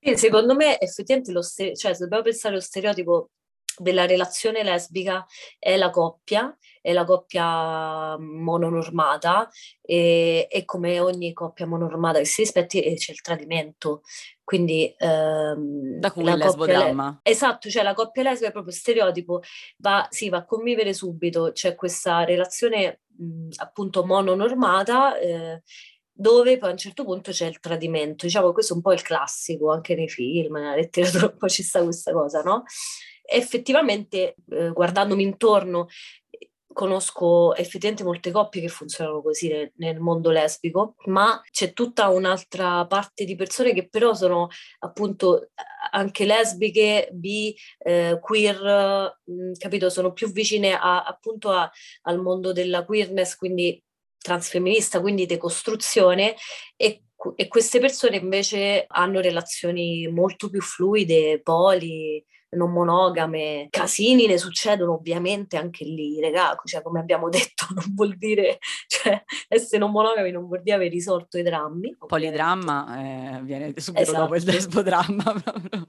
Sì, 0.00 0.16
secondo 0.16 0.54
me 0.54 0.78
effettivamente 0.80 1.32
lo 1.32 1.42
ste- 1.42 1.74
cioè, 1.76 1.94
se 1.94 2.00
dobbiamo 2.00 2.24
pensare 2.24 2.54
allo 2.54 2.62
stereotipo 2.62 3.30
della 3.78 4.06
relazione 4.06 4.62
lesbica 4.62 5.24
è 5.58 5.76
la 5.76 5.90
coppia, 5.90 6.56
è 6.80 6.92
la 6.92 7.04
coppia 7.04 8.16
mononormata 8.18 9.48
e, 9.80 10.46
e 10.50 10.64
come 10.64 11.00
ogni 11.00 11.32
coppia 11.32 11.66
mononormata 11.66 12.18
che 12.18 12.24
si 12.26 12.42
rispetti 12.42 12.80
eh, 12.82 12.94
c'è 12.94 13.12
il 13.12 13.20
tradimento. 13.20 14.02
Quindi 14.44 14.94
ehm, 14.98 15.98
da 15.98 16.12
cui 16.12 16.24
il 16.24 16.36
lesbodramma. 16.36 17.20
Le- 17.22 17.30
esatto, 17.30 17.70
cioè 17.70 17.82
la 17.82 17.94
coppia 17.94 18.22
lesbica 18.22 18.48
è 18.48 18.52
proprio 18.52 18.74
stereotipo, 18.74 19.40
va, 19.78 20.06
sì, 20.10 20.28
va 20.28 20.38
a 20.38 20.44
convivere 20.44 20.92
subito, 20.92 21.50
c'è 21.52 21.74
questa 21.74 22.24
relazione 22.24 23.00
mh, 23.16 23.48
appunto 23.56 24.04
mononormata 24.04 25.18
eh, 25.18 25.62
dove 26.16 26.58
poi 26.58 26.68
a 26.68 26.72
un 26.72 26.78
certo 26.78 27.04
punto 27.04 27.32
c'è 27.32 27.46
il 27.46 27.58
tradimento. 27.58 28.26
Diciamo 28.26 28.52
questo 28.52 28.74
è 28.74 28.76
un 28.76 28.82
po' 28.82 28.92
il 28.92 29.02
classico, 29.02 29.72
anche 29.72 29.94
nei 29.94 30.08
film, 30.08 30.54
nella 30.56 30.76
letteratura 30.76 31.26
un 31.26 31.36
po' 31.36 31.48
ci 31.48 31.62
sta 31.62 31.82
questa 31.82 32.12
cosa, 32.12 32.42
no? 32.42 32.64
Effettivamente 33.26 34.36
eh, 34.50 34.70
guardandomi 34.70 35.22
intorno 35.22 35.88
conosco 36.74 37.54
effettivamente 37.54 38.04
molte 38.04 38.32
coppie 38.32 38.60
che 38.60 38.68
funzionano 38.68 39.22
così 39.22 39.48
nel, 39.48 39.72
nel, 39.76 40.00
mondo 40.00 40.30
lesbico, 40.30 40.96
ma 41.06 41.40
c'è 41.50 41.72
tutta 41.72 42.08
un'altra 42.08 42.84
parte 42.86 43.24
di 43.24 43.36
persone 43.36 43.72
che 43.72 43.88
però 43.88 44.12
sono 44.12 44.48
appunto 44.80 45.50
anche 45.92 46.26
lesbiche, 46.26 47.08
bi, 47.12 47.56
eh, 47.78 48.18
queer, 48.20 49.20
mh, 49.24 49.32
mm, 49.32 49.52
capito? 49.56 49.88
Sono 49.88 50.12
più 50.12 50.30
vicine 50.30 50.74
a, 50.74 51.04
appunto 51.04 51.50
a, 51.50 51.70
al 52.02 52.20
mondo 52.20 52.52
della 52.52 52.84
queerness, 52.84 53.36
quindi 53.36 53.82
transfemminista, 54.18 55.00
quindi 55.00 55.26
decostruzione 55.26 56.34
e, 56.76 57.04
e 57.36 57.48
queste 57.48 57.78
persone 57.78 58.16
invece 58.16 58.84
hanno 58.88 59.20
relazioni 59.20 60.08
molto 60.08 60.50
più 60.50 60.60
fluide, 60.60 61.40
poli, 61.42 62.24
non 62.54 62.72
monogame, 62.72 63.68
casini 63.70 64.26
ne 64.26 64.38
succedono 64.38 64.94
ovviamente 64.94 65.56
anche 65.56 65.84
lì, 65.84 66.20
regà, 66.20 66.58
cioè 66.64 66.82
come 66.82 67.00
abbiamo 67.00 67.28
detto 67.30 67.66
non 67.74 67.94
vuol 67.94 68.16
dire, 68.16 68.58
cioè 68.86 69.22
essere 69.48 69.78
non 69.78 69.90
monogami 69.90 70.30
non 70.30 70.46
vuol 70.46 70.62
dire 70.62 70.76
aver 70.76 70.90
risolto 70.90 71.38
i 71.38 71.42
drammi. 71.42 71.96
Polidramma 72.06 73.38
eh, 73.38 73.42
viene 73.42 73.72
subito 73.76 74.02
esatto. 74.02 74.18
dopo 74.18 74.36
il 74.36 74.44
lesbodramma 74.44 75.34
proprio. 75.42 75.88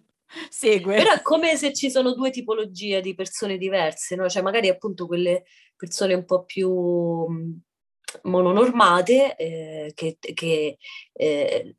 Segue. 0.50 0.96
Però 0.96 1.12
è 1.12 1.22
come 1.22 1.56
se 1.56 1.74
ci 1.74 1.90
sono 1.90 2.14
due 2.14 2.30
tipologie 2.30 3.00
di 3.00 3.16
persone 3.16 3.58
diverse, 3.58 4.16
no? 4.16 4.28
Cioè 4.28 4.42
magari 4.42 4.68
appunto 4.70 5.08
quelle 5.08 5.44
persone 5.76 6.14
un 6.14 6.26
po' 6.26 6.44
più 6.44 6.72
mononormate 8.24 9.36
eh, 9.36 9.92
che, 9.94 10.18
che 10.20 10.78
eh, 11.14 11.76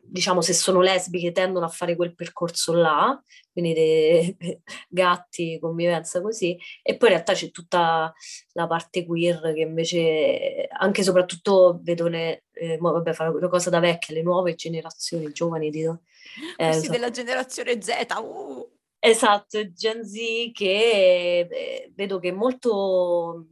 diciamo 0.00 0.40
se 0.40 0.52
sono 0.52 0.80
lesbiche 0.80 1.32
tendono 1.32 1.66
a 1.66 1.68
fare 1.68 1.96
quel 1.96 2.14
percorso 2.14 2.72
là, 2.72 3.20
quindi 3.52 3.72
dei 3.72 4.36
gatti, 4.88 5.58
convivenza 5.60 6.20
così, 6.20 6.58
e 6.82 6.96
poi 6.96 7.08
in 7.08 7.14
realtà 7.14 7.32
c'è 7.32 7.50
tutta 7.50 8.12
la 8.52 8.66
parte 8.66 9.06
queer 9.06 9.52
che 9.54 9.60
invece 9.60 10.66
anche 10.70 11.00
e 11.00 11.04
soprattutto 11.04 11.78
vedo 11.82 12.08
ne, 12.08 12.44
eh, 12.52 12.78
vabbè, 12.78 13.12
fare 13.12 13.30
una 13.30 13.48
cosa 13.48 13.70
da 13.70 13.80
vecchie, 13.80 14.14
le 14.14 14.22
nuove 14.22 14.54
generazioni, 14.54 15.32
giovani, 15.32 15.70
dico. 15.70 16.00
Eh, 16.56 16.72
so. 16.72 16.90
della 16.90 17.10
generazione 17.10 17.80
Z, 17.80 17.90
uh. 18.18 18.68
Esatto, 18.98 19.70
Gen 19.72 20.02
Z 20.02 20.14
che 20.52 21.46
eh, 21.50 21.92
vedo 21.94 22.18
che 22.18 22.30
è 22.30 22.32
molto 22.32 23.46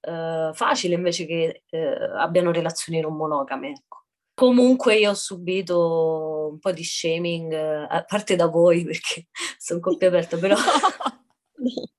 eh, 0.00 0.50
facile 0.52 0.94
invece 0.94 1.26
che 1.26 1.62
eh, 1.68 1.94
abbiano 2.16 2.52
relazioni 2.52 3.00
non 3.00 3.16
monogame. 3.16 3.70
Ecco. 3.70 4.04
Comunque 4.34 4.96
io 4.96 5.10
ho 5.10 5.14
subito 5.14 6.48
un 6.52 6.58
po' 6.58 6.72
di 6.72 6.84
shaming, 6.84 7.52
eh, 7.52 7.86
a 7.88 8.04
parte 8.04 8.36
da 8.36 8.46
voi 8.46 8.84
perché 8.86 9.26
sono 9.58 9.80
coppia 9.80 10.08
aperta, 10.08 10.36
però... 10.36 10.56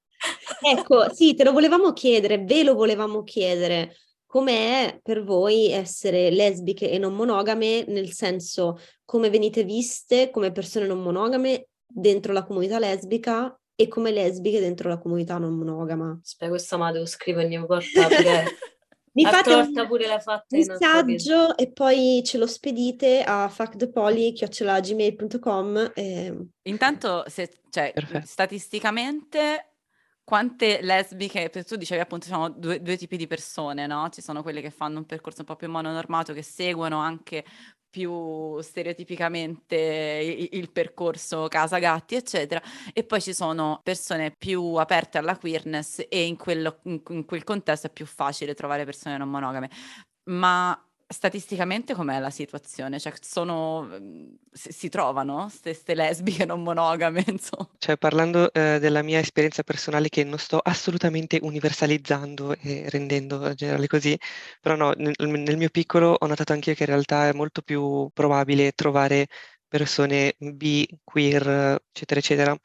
ecco, 0.61 1.13
sì, 1.13 1.33
te 1.35 1.43
lo 1.43 1.51
volevamo 1.51 1.91
chiedere, 1.93 2.43
ve 2.43 2.63
lo 2.63 2.75
volevamo 2.75 3.23
chiedere. 3.23 3.95
Com'è 4.25 4.99
per 5.01 5.23
voi 5.23 5.71
essere 5.71 6.29
lesbiche 6.29 6.89
e 6.89 6.99
non 6.99 7.15
monogame, 7.15 7.83
nel 7.87 8.11
senso 8.11 8.77
come 9.03 9.31
venite 9.31 9.63
viste 9.63 10.29
come 10.29 10.51
persone 10.51 10.85
non 10.85 11.01
monogame 11.01 11.69
dentro 11.87 12.31
la 12.31 12.45
comunità 12.45 12.77
lesbica 12.77 13.58
e 13.81 13.87
come 13.87 14.11
lesbiche 14.11 14.59
dentro 14.59 14.89
la 14.89 14.97
comunità 14.97 15.37
non 15.37 15.55
monogama? 15.55 16.19
Aspetta, 16.21 16.49
questa 16.49 16.75
ma 16.75 16.91
devo 16.91 17.05
scrivere 17.05 17.45
ogni 17.45 17.59
volta 17.59 18.07
perché... 18.07 18.43
Mi 19.13 19.23
fate 19.23 19.53
un 19.53 19.85
pure 19.87 20.05
la 20.05 20.19
fatta 20.19 20.55
messaggio 20.55 21.57
e 21.57 21.71
poi 21.71 22.21
ce 22.23 22.37
lo 22.37 22.45
spedite 22.45 23.23
a 23.23 23.47
factthepoli.gmail.com 23.47 25.93
e... 25.95 26.47
Intanto, 26.63 27.23
se, 27.27 27.61
cioè, 27.69 27.93
statisticamente 28.23 29.75
quante 30.23 30.79
lesbiche, 30.81 31.49
tu 31.49 31.75
dicevi 31.75 32.01
appunto 32.01 32.25
ci 32.25 32.31
sono 32.31 32.49
due, 32.49 32.81
due, 32.81 32.97
tipi 32.97 33.15
di 33.17 33.25
persone, 33.25 33.87
no? 33.87 34.09
Ci 34.09 34.21
sono 34.21 34.43
quelle 34.43 34.61
che 34.61 34.69
fanno 34.69 34.99
un 34.99 35.05
percorso 35.05 35.39
un 35.39 35.47
po' 35.47 35.55
più 35.55 35.69
mononormato, 35.69 36.33
che 36.33 36.43
seguono 36.43 36.99
anche 36.99 37.43
più 37.89 38.59
stereotipicamente 38.61 39.75
il, 39.75 40.59
il, 40.59 40.71
percorso 40.71 41.47
casa 41.47 41.79
gatti, 41.79 42.15
eccetera, 42.15 42.61
e 42.93 43.03
poi 43.03 43.21
ci 43.21 43.33
sono 43.33 43.79
persone 43.83 44.31
più 44.37 44.75
aperte 44.75 45.17
alla 45.17 45.37
queerness 45.37 46.05
e 46.07 46.25
in, 46.25 46.37
quello, 46.37 46.79
in, 46.83 47.01
in 47.09 47.25
quel 47.25 47.43
contesto 47.43 47.87
è 47.87 47.91
più 47.91 48.05
facile 48.05 48.53
trovare 48.53 48.85
persone 48.85 49.17
non 49.17 49.29
monogame. 49.29 49.69
Ma 50.29 50.88
statisticamente 51.11 51.95
com'è 51.95 52.19
la 52.19 52.29
situazione? 52.29 52.99
Cioè, 52.99 53.13
sono, 53.19 53.81
mhmm, 53.81 54.37
si, 54.51 54.71
si 54.71 54.89
trovano 54.89 55.51
queste 55.61 55.95
lesbiche 55.95 56.45
non 56.45 56.61
monogame, 56.61 57.23
insomma? 57.27 57.67
Cioè, 57.77 57.97
parlando 57.97 58.53
eh, 58.53 58.77
della 58.79 59.01
mia 59.01 59.19
esperienza 59.19 59.63
personale 59.63 60.09
che 60.09 60.23
non 60.23 60.37
sto 60.37 60.59
assolutamente 60.59 61.39
universalizzando 61.41 62.55
e 62.55 62.89
rendendo 62.89 63.53
generale 63.55 63.87
così, 63.87 64.17
però 64.61 64.75
no, 64.75 64.93
nel, 64.97 65.15
nel 65.17 65.57
mio 65.57 65.69
piccolo 65.69 66.15
ho 66.17 66.27
notato 66.27 66.53
anche 66.53 66.69
io 66.69 66.75
che 66.75 66.83
in 66.83 66.89
realtà 66.89 67.27
è 67.27 67.33
molto 67.33 67.61
più 67.63 68.09
probabile 68.13 68.71
trovare 68.73 69.27
persone 69.67 70.35
bi, 70.37 70.87
queer, 71.03 71.79
eccetera, 71.91 72.19
eccetera, 72.19 72.57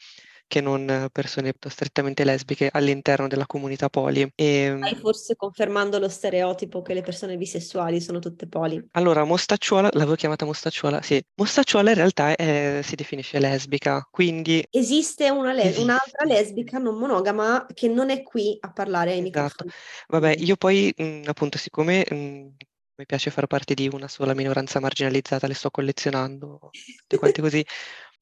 che 0.46 0.60
non 0.60 1.08
persone 1.10 1.52
strettamente 1.68 2.24
lesbiche 2.24 2.68
all'interno 2.72 3.26
della 3.28 3.46
comunità 3.46 3.88
poli. 3.88 4.30
E... 4.34 4.74
Stai 4.76 4.96
forse 4.96 5.36
confermando 5.36 5.98
lo 5.98 6.08
stereotipo 6.08 6.82
che 6.82 6.94
le 6.94 7.02
persone 7.02 7.36
bisessuali 7.36 8.00
sono 8.00 8.18
tutte 8.18 8.46
poli. 8.46 8.82
Allora, 8.92 9.24
Mostacciuola, 9.24 9.88
l'avevo 9.92 10.14
chiamata 10.14 10.44
Mostacciuola, 10.44 11.02
sì. 11.02 11.22
Mostacciuola 11.36 11.90
in 11.90 11.96
realtà 11.96 12.34
è, 12.34 12.80
si 12.82 12.94
definisce 12.94 13.38
lesbica, 13.38 14.06
quindi... 14.10 14.64
Esiste 14.70 15.30
una 15.30 15.52
le- 15.52 15.62
Esiste. 15.62 15.82
un'altra 15.82 16.24
lesbica 16.24 16.78
non 16.78 16.96
monogama 16.96 17.66
che 17.72 17.88
non 17.88 18.10
è 18.10 18.22
qui 18.22 18.56
a 18.60 18.72
parlare 18.72 19.12
ai 19.12 19.18
esatto. 19.18 19.64
microfoni. 19.64 19.70
Vabbè, 20.08 20.34
io 20.38 20.56
poi, 20.56 20.92
mh, 20.96 21.22
appunto, 21.26 21.58
siccome... 21.58 22.06
Mh, 22.08 22.54
mi 22.96 23.06
piace 23.06 23.32
far 23.32 23.48
parte 23.48 23.74
di 23.74 23.88
una 23.92 24.06
sola 24.06 24.34
minoranza 24.34 24.78
marginalizzata, 24.78 25.48
le 25.48 25.54
sto 25.54 25.68
collezionando, 25.68 26.70
tutte 26.98 27.18
quante 27.18 27.40
così. 27.40 27.66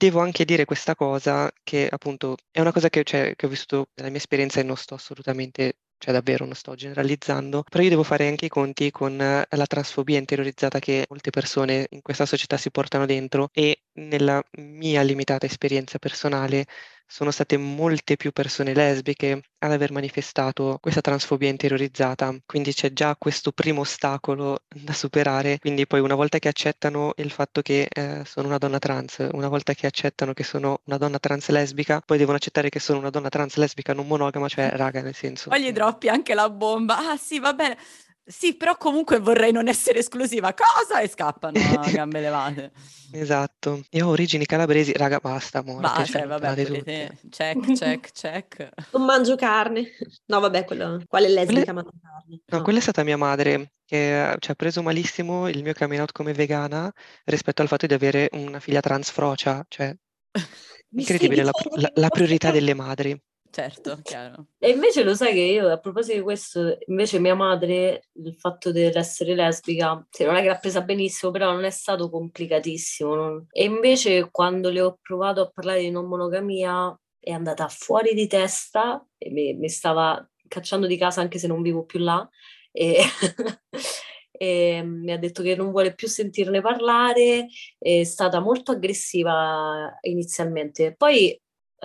Devo 0.03 0.19
anche 0.19 0.45
dire 0.45 0.65
questa 0.65 0.97
cosa 0.97 1.49
che 1.63 1.87
appunto 1.89 2.35
è 2.51 2.59
una 2.59 2.73
cosa 2.73 2.89
che, 2.89 3.05
cioè, 3.05 3.37
che 3.37 3.47
ho 3.47 3.49
vissuto 3.49 3.87
nella 3.95 4.09
mia 4.09 4.19
esperienza 4.19 4.59
e 4.59 4.65
non 4.65 4.77
sto 4.77 4.95
assolutamente 4.95 5.77
cioè 5.97 6.13
davvero 6.13 6.45
non 6.45 6.55
sto 6.57 6.75
generalizzando, 6.75 7.63
però 7.63 7.85
io 7.85 7.91
devo 7.91 8.03
fare 8.03 8.27
anche 8.27 8.47
i 8.47 8.49
conti 8.49 8.91
con 8.91 9.17
la 9.17 9.67
transfobia 9.69 10.19
interiorizzata 10.19 10.81
che 10.81 11.07
molte 11.09 11.31
persone 11.31 11.87
in 11.91 12.03
questa 12.03 12.27
società 12.27 12.57
si 12.57 12.73
portano 12.73 13.07
dentro 13.07 13.51
e 13.53 13.83
nella 13.99 14.43
mia 14.59 15.03
limitata 15.03 15.47
esperienza 15.47 16.01
personale 16.01 16.67
sono 17.13 17.31
state 17.31 17.59
molte 17.59 18.17
più 18.17 18.33
persone 18.33 18.73
lesbiche 18.73 19.43
ad 19.59 19.71
aver 19.71 19.93
manifestato 19.93 20.79
questa 20.81 21.03
transfobia 21.03 21.51
interiorizzata, 21.51 22.35
quindi 22.47 22.73
c'è 22.73 22.95
già 22.95 23.15
questo 23.19 23.53
primo 23.53 23.83
ostacolo 23.83 24.63
da 24.67 24.95
superare, 24.95 25.59
quindi 25.59 25.87
poi 25.87 26.01
una 26.01 26.15
volta 26.15 26.39
che 26.39 26.49
accettano 26.49 27.13
il 27.17 27.31
fatto 27.31 27.61
che 27.61 27.87
eh, 27.93 28.23
sono 28.25 28.49
una 28.49 28.57
donna 28.57 28.79
trans, 28.79 29.29
una 29.33 29.49
volta 29.49 29.75
che 29.75 29.87
accettano 29.87 30.33
che 30.33 30.43
sono 30.43 30.81
una 30.85 30.97
donna 30.97 31.19
trans 31.19 31.51
lesbica, 31.51 32.01
poi 32.01 32.17
devono 32.17 32.39
accettare 32.39 32.71
che 32.71 32.81
sono 32.81 32.99
una 33.01 33.11
donna 33.11 33.29
trans 33.29 33.57
lesbica 33.57 33.93
non 33.93 34.07
monogama, 34.07 34.49
cioè 34.49 34.71
raga 34.75 35.03
nel 35.03 35.15
senso... 35.15 35.51
Poi 35.51 35.63
gli 35.63 35.71
droppi 35.71 36.09
anche 36.09 36.33
la 36.33 36.49
bomba, 36.49 37.11
ah 37.11 37.19
sì 37.19 37.39
va 37.39 37.53
bene, 37.53 37.77
sì, 38.25 38.57
però 38.57 38.77
comunque 38.77 39.19
vorrei 39.19 39.51
non 39.51 39.67
essere 39.67 39.99
esclusiva. 39.99 40.55
Cosa? 40.55 41.01
E 41.01 41.09
scappano 41.09 41.59
a 41.59 41.91
gambe 41.91 42.21
levate. 42.21 42.73
Esatto. 43.11 43.85
Io 43.91 44.07
ho 44.07 44.11
origini 44.11 44.47
calabresi, 44.47 44.93
raga, 44.93 45.19
basta, 45.19 45.63
morte. 45.63 45.83
Basta, 45.83 46.05
cioè, 46.05 46.27
vabbè, 46.27 46.83
te. 46.83 47.19
check, 47.29 47.73
check, 47.75 48.13
check. 48.13 48.69
Non 48.93 49.05
mangio 49.05 49.35
carne. 49.35 49.91
No, 50.27 50.39
vabbè, 50.39 50.65
quello, 50.65 51.03
quale 51.09 51.29
lesbica 51.29 51.73
quella... 51.73 51.73
mangia 51.73 51.91
carne? 52.01 52.41
No, 52.47 52.57
no, 52.59 52.63
quella 52.63 52.79
è 52.79 52.83
stata 52.83 53.03
mia 53.03 53.17
madre, 53.17 53.73
che 53.85 54.37
ci 54.39 54.51
ha 54.51 54.55
preso 54.55 54.83
malissimo 54.83 55.49
il 55.49 55.63
mio 55.63 55.75
coming 55.75 56.01
out 56.01 56.13
come 56.13 56.33
vegana 56.33 56.91
rispetto 57.25 57.61
al 57.61 57.69
fatto 57.69 57.87
di 57.87 57.95
avere 57.95 58.29
una 58.33 58.61
figlia 58.61 58.81
trans 58.81 59.11
frocia, 59.11 59.65
cioè... 59.69 59.95
Incredibile 60.95 61.43
la, 61.43 61.53
la, 61.77 61.91
la 61.95 62.09
priorità 62.09 62.51
delle 62.51 62.75
madri. 62.75 63.19
Certo, 63.55 64.01
chiaro. 64.03 64.47
E 64.59 64.71
invece 64.71 65.03
lo 65.03 65.15
sai 65.15 65.35
che 65.35 65.41
io, 65.41 65.69
a 65.69 65.79
proposito 65.79 66.17
di 66.17 66.23
questo, 66.23 66.79
invece 66.87 67.19
mia 67.19 67.35
madre, 67.35 68.05
il 68.15 68.35
fatto 68.35 68.73
dell'essere 68.73 69.35
lesbica, 69.35 70.03
sì, 70.09 70.25
non 70.25 70.37
è 70.37 70.41
che 70.41 70.49
l'ha 70.49 70.57
presa 70.57 70.81
benissimo, 70.81 71.31
però 71.31 71.53
non 71.53 71.65
è 71.65 71.71
stato 71.71 72.09
complicatissimo. 72.09 73.15
Non... 73.15 73.47
E 73.51 73.65
invece 73.65 74.31
quando 74.31 74.71
le 74.71 74.81
ho 74.81 74.99
provato 75.03 75.43
a 75.43 75.51
parlare 75.51 75.81
di 75.81 75.91
non 75.91 76.07
monogamia, 76.07 76.99
è 77.21 77.31
andata 77.31 77.69
fuori 77.69 78.15
di 78.15 78.27
testa 78.27 79.07
e 79.19 79.31
mi, 79.31 79.53
mi 79.53 79.69
stava 79.69 80.27
cacciando 80.49 80.87
di 80.87 80.97
casa 80.97 81.21
anche 81.21 81.39
se 81.39 81.47
non 81.47 81.61
vivo 81.61 81.85
più 81.85 81.99
là. 81.99 82.27
E... 82.71 82.97
e 84.31 84.83
mi 84.83 85.13
ha 85.13 85.19
detto 85.19 85.43
che 85.43 85.55
non 85.55 85.71
vuole 85.71 85.95
più 85.95 86.09
sentirne 86.09 86.63
parlare, 86.63 87.49
è 87.79 88.03
stata 88.03 88.41
molto 88.41 88.73
aggressiva 88.73 89.95
inizialmente. 90.01 90.95
Poi 90.97 91.39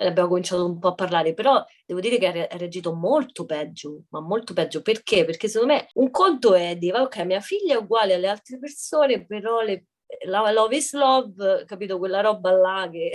abbiamo 0.06 0.28
cominciato 0.28 0.64
un 0.64 0.78
po' 0.78 0.88
a 0.88 0.94
parlare, 0.94 1.34
però 1.34 1.64
devo 1.84 2.00
dire 2.00 2.18
che 2.18 2.26
ha 2.26 2.56
reagito 2.56 2.94
molto 2.94 3.44
peggio, 3.44 4.04
ma 4.10 4.20
molto 4.20 4.52
peggio. 4.52 4.82
Perché? 4.82 5.24
Perché 5.24 5.48
secondo 5.48 5.74
me 5.74 5.88
un 5.94 6.10
conto 6.10 6.54
è 6.54 6.76
dire, 6.76 7.00
ok, 7.00 7.24
mia 7.24 7.40
figlia 7.40 7.74
è 7.74 7.78
uguale 7.78 8.14
alle 8.14 8.28
altre 8.28 8.58
persone, 8.58 9.26
però 9.26 9.60
le, 9.60 9.86
la 10.26 10.50
love 10.52 10.76
is 10.76 10.92
love, 10.92 11.64
capito? 11.66 11.98
Quella 11.98 12.20
roba 12.20 12.52
là 12.52 12.88
che 12.90 13.10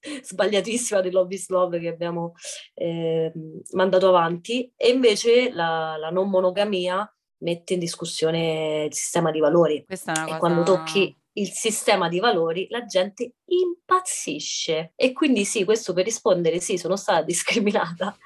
sbagliatissima 0.22 1.00
di 1.00 1.10
love 1.10 1.34
is 1.34 1.48
love 1.48 1.78
che 1.78 1.88
abbiamo 1.88 2.32
eh, 2.74 3.32
mandato 3.72 4.08
avanti, 4.08 4.72
e 4.76 4.88
invece 4.88 5.50
la, 5.52 5.96
la 5.98 6.10
non 6.10 6.30
monogamia 6.30 7.06
mette 7.42 7.74
in 7.74 7.80
discussione 7.80 8.84
il 8.84 8.94
sistema 8.94 9.30
di 9.30 9.40
valori. 9.40 9.84
Questa 9.84 10.12
è 10.12 10.16
una 10.16 10.24
cosa... 10.24 10.36
E 10.36 10.38
quando 10.38 10.62
tocchi 10.62 11.21
il 11.34 11.48
sistema 11.48 12.08
di 12.08 12.18
valori, 12.18 12.66
la 12.70 12.84
gente 12.84 13.34
impazzisce. 13.44 14.92
E 14.96 15.12
quindi 15.12 15.44
sì, 15.44 15.64
questo 15.64 15.92
per 15.92 16.04
rispondere, 16.04 16.60
sì, 16.60 16.76
sono 16.76 16.96
stata 16.96 17.22
discriminata 17.24 18.16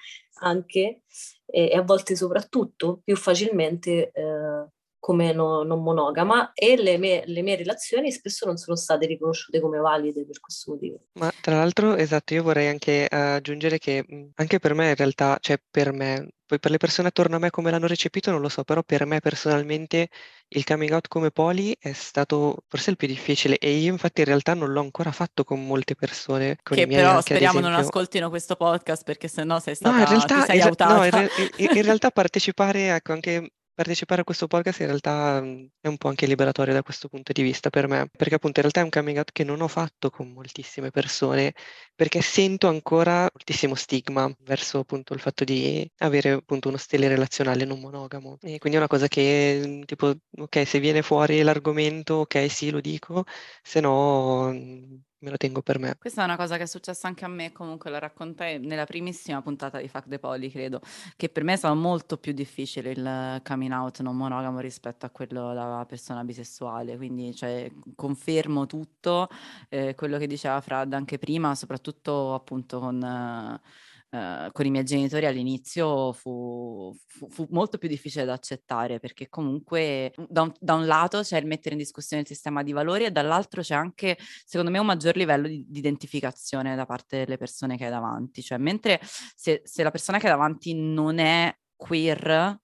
anche 0.41 1.03
e, 1.47 1.73
a 1.75 1.83
volte 1.83 2.17
soprattutto 2.17 3.01
più 3.05 3.17
facilmente 3.17 4.11
eh, 4.13 4.69
come 4.99 5.33
no, 5.33 5.63
non 5.63 5.85
monogama 5.85 6.53
e 6.53 6.77
le 6.77 6.99
mie, 6.99 7.23
le 7.27 7.43
mie, 7.43 7.55
relazioni 7.55 8.11
spesso 8.11 8.45
non 8.45 8.57
sono 8.57 8.77
state 8.77 9.07
riconosciute 9.07 9.61
come 9.61 9.79
valide 9.79 10.27
per 10.27 10.41
questo 10.41 10.73
motivo. 10.73 11.05
Ma 11.13 11.33
tra 11.41 11.59
l'altro, 11.59 11.95
esatto, 11.95 12.35
io 12.35 12.43
vorrei 12.43 12.67
anche 12.67 13.07
aggiungere 13.07 13.79
che 13.79 14.05
anche 14.35 14.59
per 14.59 14.75
me 14.75 14.89
in 14.89 14.97
realtà, 14.97 15.39
cioè 15.41 15.61
per 15.71 15.93
me, 15.93 16.31
poi 16.47 16.61
per 16.61 16.71
le 16.71 16.77
persone 16.77 17.09
attorno 17.09 17.37
a 17.37 17.39
me 17.39 17.51
come 17.51 17.71
l'hanno 17.71 17.87
recepito 17.87 18.31
non 18.31 18.41
lo 18.41 18.49
so, 18.49 18.63
però 18.65 18.83
per 18.83 19.05
me 19.05 19.21
personalmente 19.21 20.09
il 20.49 20.65
coming 20.65 20.93
out 20.93 21.09
come 21.09 21.31
poli 21.31 21.77
è 21.79 21.93
stato 21.93 22.59
forse 22.69 22.91
il 22.91 22.97
più 22.97 23.09
difficile 23.09 23.59
e 23.59 23.73
io 23.73 23.93
infatti 23.93 24.21
in 24.21 24.27
realtà 24.27 24.55
non 24.55 24.73
l'ho 24.73 24.81
ancora 24.81 25.11
fatto 25.11 25.43
con 25.43 25.67
molte 25.67 25.97
persone. 25.97 26.59
Con 26.63 26.77
che 26.77 26.87
però 26.87 27.21
speriamo 27.21 27.59
esempio... 27.59 27.71
non 27.71 27.81
ascoltino 27.81 28.29
questo 28.29 28.55
podcast 28.55 29.03
perché 29.03 29.27
sennò 29.27 29.59
sei 29.59 29.75
stata, 29.75 29.97
no, 29.97 30.03
in 30.03 30.09
realtà, 30.09 30.47
esa- 30.47 30.95
no, 30.95 31.05
in, 31.05 31.11
re- 31.11 31.31
in, 31.57 31.83
realtà 31.83 32.11
partecipare 32.13 32.95
ecco, 32.95 33.13
anche 33.13 33.51
partecipare 33.77 34.23
a 34.23 34.25
questo 34.25 34.47
podcast 34.49 34.81
in 34.81 34.87
realtà 34.87 35.41
mh, 35.41 35.69
è 35.81 35.89
un 35.89 35.99
po' 35.99 36.09
anche 36.09 36.27
liberatorio 36.27 36.73
da 36.75 36.83
questo 36.83 37.09
punto 37.09 37.33
di 37.33 37.43
vista 37.43 37.71
per 37.71 37.87
me, 37.89 38.09
perché 38.17 38.35
appunto 38.37 38.61
in 38.61 38.63
realtà 38.71 38.81
è 38.81 38.85
un 38.85 38.91
coming 38.91 39.19
out 39.19 39.33
che 39.33 39.45
non 39.45 39.61
ho 39.61 39.69
fatto 39.69 40.11
con 40.11 40.33
moltissime 40.33 40.91
persone, 40.91 41.55
perché 41.95 42.21
sento 42.23 42.69
ancora 42.69 43.21
moltissimo 43.33 43.75
stigma 43.75 44.33
verso 44.41 44.79
appunto 44.81 45.15
il 45.15 45.21
fatto 45.21 45.45
di 45.45 45.89
avere 45.99 46.31
appunto 46.33 46.69
uno 46.69 46.77
stile 46.79 47.09
relazionale 47.09 47.65
non 47.65 47.81
monogamo. 47.81 48.39
E 48.43 48.59
quindi 48.59 48.79
è 48.79 48.81
una 48.81 48.89
cosa 48.89 49.09
che 49.09 49.63
mh, 49.65 49.85
tipo, 49.85 50.15
ok, 50.39 50.67
se 50.67 50.81
viene 50.81 51.03
fuori 51.03 51.43
l'argomento, 51.43 52.15
ok, 52.17 52.51
sì, 52.51 52.71
lo 52.71 52.81
dico, 52.81 53.25
se 53.63 53.81
no 53.81 54.51
mh, 54.53 55.03
me 55.27 55.31
lo 55.33 55.37
tengo 55.37 55.61
per 55.61 55.79
me. 55.79 55.97
Questa 55.99 56.23
è 56.23 56.25
una 56.25 56.37
cosa 56.37 56.57
che 56.57 56.63
è 56.63 56.67
successa 56.67 57.09
anche 57.09 57.25
a 57.25 57.29
me, 57.29 57.51
comunque 57.53 57.91
la 57.91 57.99
raccontai 57.99 58.61
nella 58.61 58.85
primissima 58.85 59.43
puntata 59.43 59.79
di 59.79 59.89
Fuck 59.89 60.09
the 60.09 60.19
Poli, 60.21 60.51
credo, 60.51 60.81
che 61.17 61.29
per 61.29 61.43
me 61.43 61.55
è 61.55 61.57
stato 61.57 61.75
molto 61.75 62.17
più 62.17 62.33
difficile 62.33 62.93
il 62.93 63.41
coming 63.45 63.73
out 63.73 64.01
non 64.01 64.17
monogamo 64.17 64.61
rispetto 64.61 65.05
a 65.05 65.11
quello 65.11 65.53
da 65.53 65.85
persona 65.89 66.23
bisessuale, 66.23 66.97
quindi 66.97 67.35
cioè, 67.35 67.71
confermo 67.97 68.67
tutto 68.67 69.29
eh, 69.69 69.95
quello 69.97 70.17
che 70.19 70.29
diceva 70.29 70.61
Frad 70.61 70.93
anche 70.93 71.19
prima, 71.19 71.55
soprattutto 71.55 72.35
appunto 72.35 72.79
con... 72.79 73.03
eh, 73.03 73.85
eh, 74.17 74.49
con 74.53 74.65
i 74.65 74.71
miei 74.71 74.85
genitori 74.85 75.27
all'inizio 75.27 76.13
fu, 76.13 76.97
fu- 77.07 77.29
fu 77.29 77.47
molto 77.51 77.77
più 77.77 77.89
difficile 77.89 78.25
da 78.25 78.33
accettare 78.33 78.99
perché 78.99 79.29
comunque 79.29 80.13
da 80.29 80.43
un, 80.43 80.53
da 80.59 80.75
un 80.75 80.87
lato 80.87 81.21
c'è 81.21 81.39
il 81.39 81.47
mettere 81.47 81.75
in 81.75 81.81
discussione 81.81 82.23
il 82.23 82.29
sistema 82.29 82.63
di 82.63 82.73
valori 82.73 83.05
e 83.05 83.11
dall'altro 83.11 83.61
c'è 83.61 83.75
anche, 83.75 84.17
secondo 84.45 84.71
me, 84.71 84.79
un 84.79 84.87
maggior 84.87 85.17
livello 85.17 85.49
di, 85.49 85.67
di 85.69 85.79
identificazione 85.81 86.75
da 86.77 86.87
parte 86.87 87.19
delle 87.19 87.37
persone 87.37 87.77
che 87.77 87.85
hai 87.85 87.91
davanti. 87.91 88.43
Cioè, 88.43 88.57
mentre 88.59 89.01
se, 89.03 89.61
se 89.65 89.83
la 89.83 89.91
persona 89.91 90.19
che 90.19 90.27
hai 90.27 90.33
davanti 90.33 90.75
non 90.75 91.19
è 91.19 91.55
queer, 91.77 92.59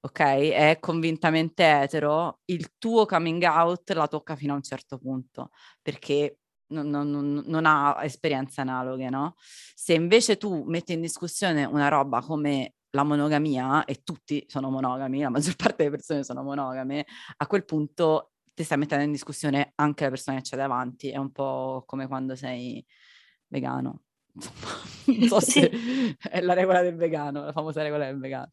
ok, 0.00 0.20
è 0.20 0.78
convintamente 0.80 1.64
etero, 1.64 2.40
il 2.46 2.72
tuo 2.78 3.04
coming 3.04 3.42
out 3.42 3.90
la 3.90 4.06
tocca 4.08 4.36
fino 4.36 4.52
a 4.54 4.56
un 4.56 4.62
certo 4.62 4.98
punto, 4.98 5.50
perché 5.82 6.38
non, 6.68 6.88
non- 6.90 7.42
non 7.46 7.66
ha 7.66 7.98
esperienze 8.02 8.60
analoghe, 8.60 9.10
no? 9.10 9.34
Se 9.38 9.94
invece 9.94 10.36
tu 10.36 10.64
metti 10.64 10.92
in 10.92 11.00
discussione 11.00 11.64
una 11.64 11.88
roba 11.88 12.20
come 12.20 12.74
la 12.90 13.02
monogamia, 13.02 13.84
e 13.84 14.02
tutti 14.02 14.44
sono 14.48 14.70
monogami, 14.70 15.20
la 15.20 15.28
maggior 15.28 15.56
parte 15.56 15.84
delle 15.84 15.90
persone 15.90 16.24
sono 16.24 16.42
monogame, 16.42 17.06
a 17.36 17.46
quel 17.46 17.64
punto 17.64 18.32
ti 18.54 18.64
stai 18.64 18.78
mettendo 18.78 19.04
in 19.04 19.12
discussione 19.12 19.72
anche 19.76 20.04
la 20.04 20.10
persona 20.10 20.38
che 20.38 20.42
c'è 20.42 20.56
davanti, 20.56 21.10
è 21.10 21.16
un 21.16 21.30
po' 21.30 21.84
come 21.86 22.06
quando 22.06 22.34
sei 22.34 22.84
vegano. 23.48 24.02
Insomma, 24.32 24.66
non 25.18 25.28
so 25.28 25.40
se 25.40 26.16
è 26.18 26.40
la 26.40 26.54
regola 26.54 26.82
del 26.82 26.96
vegano, 26.96 27.44
la 27.44 27.52
famosa 27.52 27.82
regola 27.82 28.06
del 28.06 28.18
vegano. 28.18 28.50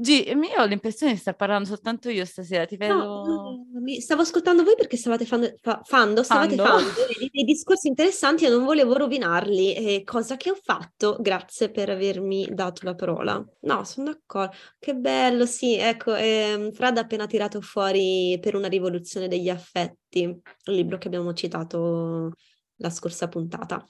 G, 0.00 0.30
io 0.32 0.62
ho 0.62 0.64
l'impressione 0.64 1.12
di 1.12 1.18
star 1.18 1.34
parlando 1.34 1.66
soltanto 1.66 2.08
io 2.08 2.24
stasera, 2.24 2.66
ti 2.66 2.76
vedo... 2.76 2.94
No, 2.94 3.66
no, 3.72 3.80
mi- 3.80 4.00
stavo 4.00 4.22
ascoltando 4.22 4.62
voi 4.62 4.76
perché 4.76 4.96
stavate 4.96 5.24
fando, 5.24 5.52
fa- 5.60 5.80
fando, 5.82 6.22
stavate 6.22 6.54
Fando? 6.54 6.84
fando 6.84 6.92
dei, 7.18 7.28
dei 7.32 7.42
discorsi 7.42 7.88
interessanti 7.88 8.44
e 8.44 8.48
non 8.48 8.64
volevo 8.64 8.96
rovinarli, 8.96 9.74
e 9.74 10.04
cosa 10.04 10.36
che 10.36 10.52
ho 10.52 10.54
fatto. 10.54 11.16
Grazie 11.18 11.70
per 11.72 11.90
avermi 11.90 12.46
dato 12.52 12.82
la 12.84 12.94
parola. 12.94 13.44
No, 13.62 13.82
sono 13.82 14.12
d'accordo. 14.12 14.54
Che 14.78 14.94
bello, 14.94 15.46
sì, 15.46 15.74
ecco, 15.74 16.14
ehm, 16.14 16.70
Frad 16.70 16.98
ha 16.98 17.00
appena 17.00 17.26
tirato 17.26 17.60
fuori 17.60 18.38
Per 18.40 18.54
una 18.54 18.68
rivoluzione 18.68 19.26
degli 19.26 19.48
affetti, 19.48 20.20
il 20.22 20.74
libro 20.74 20.98
che 20.98 21.08
abbiamo 21.08 21.32
citato 21.32 22.34
la 22.76 22.90
scorsa 22.90 23.26
puntata. 23.26 23.84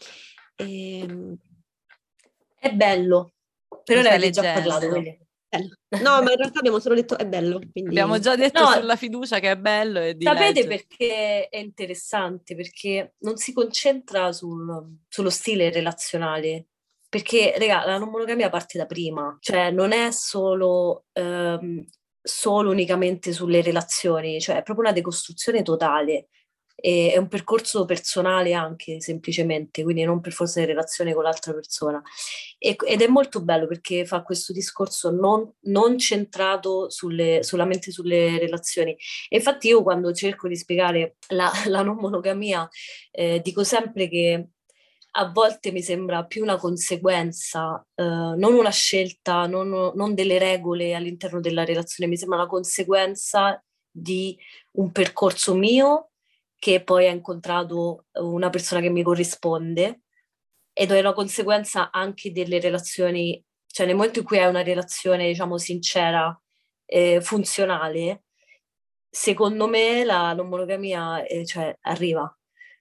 Ehm, 0.57 1.37
È 2.59 2.73
bello, 2.73 3.35
però 3.85 4.01
ne 4.01 4.09
avete 4.09 4.31
già 4.31 4.53
parlato, 4.55 4.89
quindi. 4.89 5.27
Bello. 5.49 5.75
No, 6.03 6.23
ma 6.23 6.31
in 6.31 6.37
realtà 6.37 6.59
abbiamo 6.59 6.79
solo 6.79 6.95
detto 6.95 7.17
è 7.19 7.27
bello, 7.27 7.59
quindi... 7.59 7.91
Abbiamo 7.91 8.19
già 8.19 8.37
detto 8.37 8.61
No. 8.61 8.73
sulla 8.73 8.97
fiducia 8.97 9.39
che 9.41 9.51
è 9.53 9.57
bello 9.57 10.01
e 10.01 10.15
di 10.15 10.25
Sapete 10.25 10.45
leggere. 10.63 10.69
perché 10.69 11.49
è 11.49 11.59
interessante? 11.59 12.55
Perché 12.55 13.15
non 13.21 13.37
si 13.37 13.53
concentra 13.53 14.33
sul- 14.33 14.99
sullo 15.09 15.31
stile 15.31 15.71
relazionale. 15.71 16.67
Perché, 17.09 17.55
raga, 17.59 17.87
la 17.87 17.97
non 17.99 18.11
monogamia 18.11 18.51
parte 18.51 18.77
da 18.77 18.85
prima, 18.85 19.35
cioè 19.41 19.71
non 19.71 19.93
è 19.93 20.11
solo, 20.11 21.07
ehm, 21.15 21.83
solo 22.21 22.71
unicamente 22.71 23.33
sulle 23.33 23.63
relazioni, 23.63 24.39
cioè 24.43 24.57
è 24.57 24.63
proprio 24.63 24.85
una 24.85 24.93
decostruzione 24.95 25.63
totale. 25.63 26.29
E 26.81 27.13
è 27.13 27.17
un 27.17 27.29
percorso 27.29 27.85
personale 27.85 28.53
anche 28.55 29.01
semplicemente, 29.01 29.83
quindi 29.83 30.05
non 30.05 30.21
per 30.21 30.33
forza 30.33 30.61
in 30.61 30.67
relazione 30.67 31.13
con 31.13 31.25
l'altra 31.25 31.53
persona. 31.53 32.01
E- 32.59 32.77
ed 32.87 33.03
è 33.03 33.07
molto 33.09 33.43
bello 33.43 33.67
perché 33.67 34.05
fa 34.07 34.23
questo 34.23 34.53
discorso 34.53 35.11
non, 35.11 35.53
non 35.63 35.99
centrato 35.99 36.89
sulle- 36.91 37.43
solamente 37.43 37.91
sulle 37.91 38.39
relazioni. 38.39 38.97
E 39.29 39.37
infatti 39.37 39.69
io 39.69 39.83
quando 39.83 40.13
cerco 40.13 40.49
di 40.49 40.57
spiegare 40.57 41.17
la, 41.29 41.51
la 41.67 41.83
non 41.83 41.97
monogamia 41.97 42.69
eh, 43.11 43.41
dico 43.43 43.65
sempre 43.65 44.09
che 44.09 44.49
a 45.13 45.31
volte 45.31 45.73
mi 45.73 45.83
sembra 45.83 46.25
più 46.25 46.43
una 46.43 46.57
conseguenza, 46.57 47.85
eh, 47.95 48.05
non 48.05 48.55
una 48.55 48.71
scelta, 48.71 49.47
non, 49.47 49.93
non 49.95 50.15
delle 50.15 50.39
regole 50.39 50.95
all'interno 50.95 51.41
della 51.41 51.65
relazione, 51.65 52.09
mi 52.11 52.17
sembra 52.17 52.39
una 52.39 52.47
conseguenza 52.47 53.63
di 53.91 54.37
un 54.73 54.93
percorso 54.93 55.55
mio 55.55 56.11
che 56.59 56.83
poi 56.83 57.07
ha 57.07 57.11
incontrato 57.13 58.07
una 58.15 58.51
persona 58.51 58.81
che 58.81 58.91
mi 58.91 59.03
corrisponde 59.03 60.01
ed 60.73 60.91
è 60.93 61.01
una 61.01 61.13
conseguenza 61.13 61.91
anche 61.91 62.33
delle 62.33 62.61
relazioni, 62.61 63.43
cioè 63.67 63.87
nel 63.87 63.97
momento 63.97 64.21
in 64.21 64.25
cui 64.25 64.39
hai 64.39 64.49
una 64.49 64.63
relazione, 64.63 65.27
diciamo, 65.29 65.59
sincera, 65.59 66.37
eh, 66.87 67.21
funzionale, 67.21 68.25
secondo 69.11 69.67
me 69.69 70.05
la 70.05 70.33
non 70.35 70.49
monogamia, 70.49 71.25
eh, 71.25 71.45
cioè, 71.45 71.77
arriva. 71.83 72.33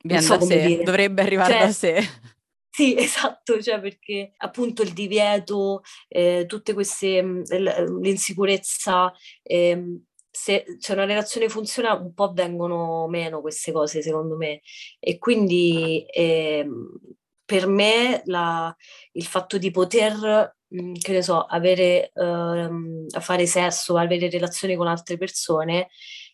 Viene 0.03 0.21
so 0.21 0.37
da 0.37 0.45
sé, 0.45 0.65
dire. 0.67 0.83
dovrebbe 0.83 1.21
arrivare 1.21 1.53
Cioè, 1.53 1.65
da 1.65 1.71
sé. 1.71 1.99
Sì, 2.77 2.95
esatto, 2.95 3.59
cioè 3.59 3.81
perché 3.81 4.33
appunto 4.37 4.83
il 4.83 4.93
divieto, 4.93 5.81
eh, 6.07 6.45
tutte 6.47 6.75
queste, 6.75 7.23
l- 7.23 7.99
l'insicurezza, 8.01 9.11
ehm, 9.41 9.99
se 10.39 10.63
c'è 10.79 10.93
una 10.93 11.05
relazione 11.05 11.49
funziona 11.49 11.93
un 11.93 12.13
po' 12.13 12.31
vengono 12.33 13.07
meno 13.07 13.41
queste 13.41 13.71
cose 13.71 14.01
secondo 14.01 14.35
me. 14.37 14.61
E 14.99 15.17
quindi 15.17 16.05
ehm, 16.09 16.99
per 17.45 17.67
me 17.67 18.21
la- 18.25 18.75
il 19.13 19.25
fatto 19.25 19.57
di 19.57 19.71
poter, 19.71 20.55
mh, 20.67 20.93
che 20.99 21.11
ne 21.13 21.21
so, 21.23 21.41
avere, 21.43 22.11
ehm, 22.13 23.07
fare 23.19 23.45
sesso, 23.47 23.97
avere 23.97 24.29
relazioni 24.29 24.75
con 24.75 24.87
altre 24.87 25.17
persone 25.17 25.87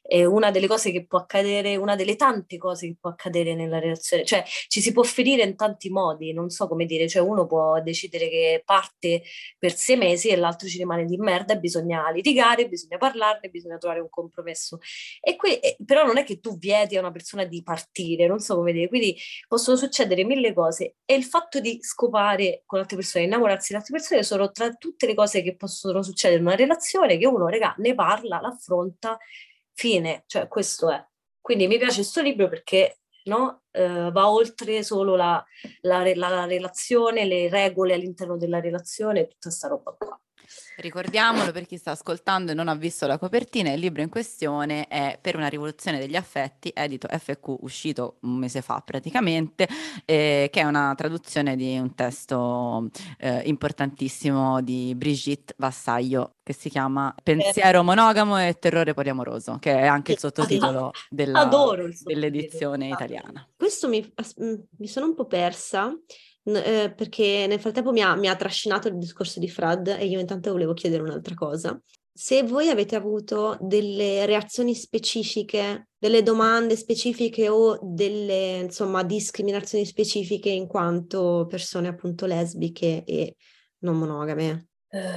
è 0.05 0.25
una 0.25 0.51
delle 0.51 0.67
cose 0.67 0.91
che 0.91 1.05
può 1.05 1.19
accadere, 1.19 1.77
una 1.77 1.95
delle 1.95 2.17
tante 2.17 2.57
cose 2.57 2.87
che 2.87 2.97
può 2.99 3.09
accadere 3.09 3.55
nella 3.55 3.79
relazione, 3.79 4.25
cioè 4.25 4.43
ci 4.45 4.81
si 4.81 4.91
può 4.91 5.01
ferire 5.03 5.43
in 5.43 5.55
tanti 5.55 5.89
modi, 5.89 6.33
non 6.33 6.49
so 6.49 6.67
come 6.67 6.85
dire, 6.85 7.07
cioè 7.07 7.21
uno 7.21 7.47
può 7.47 7.81
decidere 7.81 8.27
che 8.27 8.61
parte 8.65 9.23
per 9.57 9.73
sei 9.73 9.95
mesi 9.95 10.27
e 10.27 10.35
l'altro 10.35 10.67
ci 10.67 10.77
rimane 10.77 11.05
di 11.05 11.15
merda 11.17 11.55
bisogna 11.55 12.11
litigare, 12.11 12.67
bisogna 12.67 12.97
parlarne, 12.97 13.49
bisogna 13.49 13.77
trovare 13.77 14.01
un 14.01 14.09
compromesso. 14.09 14.79
E 15.21 15.37
qui, 15.37 15.57
eh, 15.59 15.77
però 15.85 16.05
non 16.05 16.17
è 16.17 16.25
che 16.25 16.39
tu 16.41 16.57
vieti 16.57 16.97
a 16.97 16.99
una 16.99 17.11
persona 17.11 17.45
di 17.45 17.63
partire, 17.63 18.27
non 18.27 18.39
so 18.39 18.55
come 18.55 18.73
dire, 18.73 18.89
quindi 18.89 19.17
possono 19.47 19.77
succedere 19.77 20.25
mille 20.25 20.53
cose 20.53 20.95
e 21.05 21.15
il 21.15 21.23
fatto 21.23 21.61
di 21.61 21.79
scopare 21.81 22.63
con 22.65 22.79
altre 22.79 22.97
persone, 22.97 23.23
innamorarsi 23.23 23.71
di 23.71 23.77
altre 23.77 23.93
persone 23.93 24.23
sono 24.23 24.51
tra 24.51 24.69
tutte 24.73 25.05
le 25.07 25.15
cose 25.15 25.41
che 25.41 25.55
possono 25.55 26.03
succedere 26.03 26.41
in 26.41 26.45
una 26.47 26.55
relazione 26.55 27.17
che 27.17 27.25
uno, 27.25 27.47
regà, 27.47 27.73
ne 27.77 27.95
parla, 27.95 28.41
l'affronta, 28.41 29.17
fine, 29.73 30.23
cioè 30.27 30.47
questo 30.47 30.89
è. 30.89 31.05
Quindi 31.39 31.67
mi 31.67 31.77
piace 31.77 31.95
questo 31.95 32.21
libro 32.21 32.47
perché 32.47 32.99
no, 33.25 33.63
eh, 33.71 34.11
va 34.11 34.29
oltre 34.29 34.83
solo 34.83 35.15
la, 35.15 35.43
la 35.81 36.01
re- 36.01 36.15
la 36.15 36.45
relazione, 36.45 37.25
le 37.25 37.49
regole 37.49 37.93
all'interno 37.93 38.37
della 38.37 38.59
relazione, 38.59 39.27
tutta 39.27 39.49
sta 39.49 39.67
roba 39.67 39.95
qua. 39.97 40.17
Ricordiamolo 40.77 41.51
per 41.51 41.65
chi 41.65 41.77
sta 41.77 41.91
ascoltando 41.91 42.51
e 42.51 42.55
non 42.55 42.67
ha 42.67 42.75
visto 42.75 43.05
la 43.05 43.17
copertina, 43.17 43.71
il 43.71 43.79
libro 43.79 44.01
in 44.01 44.09
questione 44.09 44.87
è 44.87 45.19
Per 45.21 45.35
una 45.35 45.47
rivoluzione 45.47 45.99
degli 45.99 46.15
affetti, 46.15 46.71
edito 46.73 47.07
FQ, 47.07 47.57
uscito 47.61 48.17
un 48.21 48.37
mese 48.37 48.61
fa 48.61 48.81
praticamente, 48.83 49.67
eh, 50.05 50.49
che 50.51 50.61
è 50.61 50.63
una 50.63 50.93
traduzione 50.95 51.55
di 51.55 51.77
un 51.77 51.93
testo 51.93 52.89
eh, 53.17 53.41
importantissimo 53.45 54.61
di 54.61 54.93
Brigitte 54.95 55.53
Vassaglio 55.57 56.35
che 56.43 56.53
si 56.53 56.69
chiama 56.69 57.13
Pensiero 57.23 57.83
monogamo 57.83 58.37
e 58.37 58.57
terrore 58.59 58.93
poliamoroso, 58.93 59.57
che 59.59 59.71
è 59.71 59.85
anche 59.85 60.13
il 60.13 60.19
sottotitolo 60.19 60.91
della- 61.09 61.39
Adoro 61.39 61.85
il 61.85 61.95
sottotitolo. 61.95 62.13
dell'edizione 62.29 62.87
italiana. 62.89 63.47
Questo 63.55 63.87
mi, 63.87 64.13
mi 64.77 64.87
sono 64.87 65.05
un 65.05 65.15
po' 65.15 65.25
persa 65.25 65.95
eh, 66.43 66.93
perché 66.95 67.45
nel 67.47 67.59
frattempo 67.59 67.91
mi 67.91 68.01
ha, 68.01 68.15
mi 68.15 68.27
ha 68.27 68.35
trascinato 68.35 68.87
il 68.87 68.97
discorso 68.97 69.39
di 69.39 69.49
Frad 69.49 69.87
e 69.87 70.05
io 70.05 70.19
intanto 70.19 70.51
volevo 70.51 70.73
chiedere 70.73 71.01
un'altra 71.01 71.35
cosa. 71.35 71.79
Se 72.15 72.43
voi 72.43 72.69
avete 72.69 72.95
avuto 72.95 73.57
delle 73.59 74.25
reazioni 74.27 74.75
specifiche, 74.75 75.87
delle 75.97 76.21
domande 76.21 76.75
specifiche 76.75 77.49
o 77.49 77.79
delle, 77.81 78.59
insomma, 78.59 79.03
discriminazioni 79.03 79.83
specifiche 79.85 80.49
in 80.49 80.67
quanto 80.67 81.47
persone 81.49 81.87
appunto 81.87 82.27
lesbiche 82.27 83.03
e 83.03 83.35
non 83.79 83.97
monogame. 83.97 84.67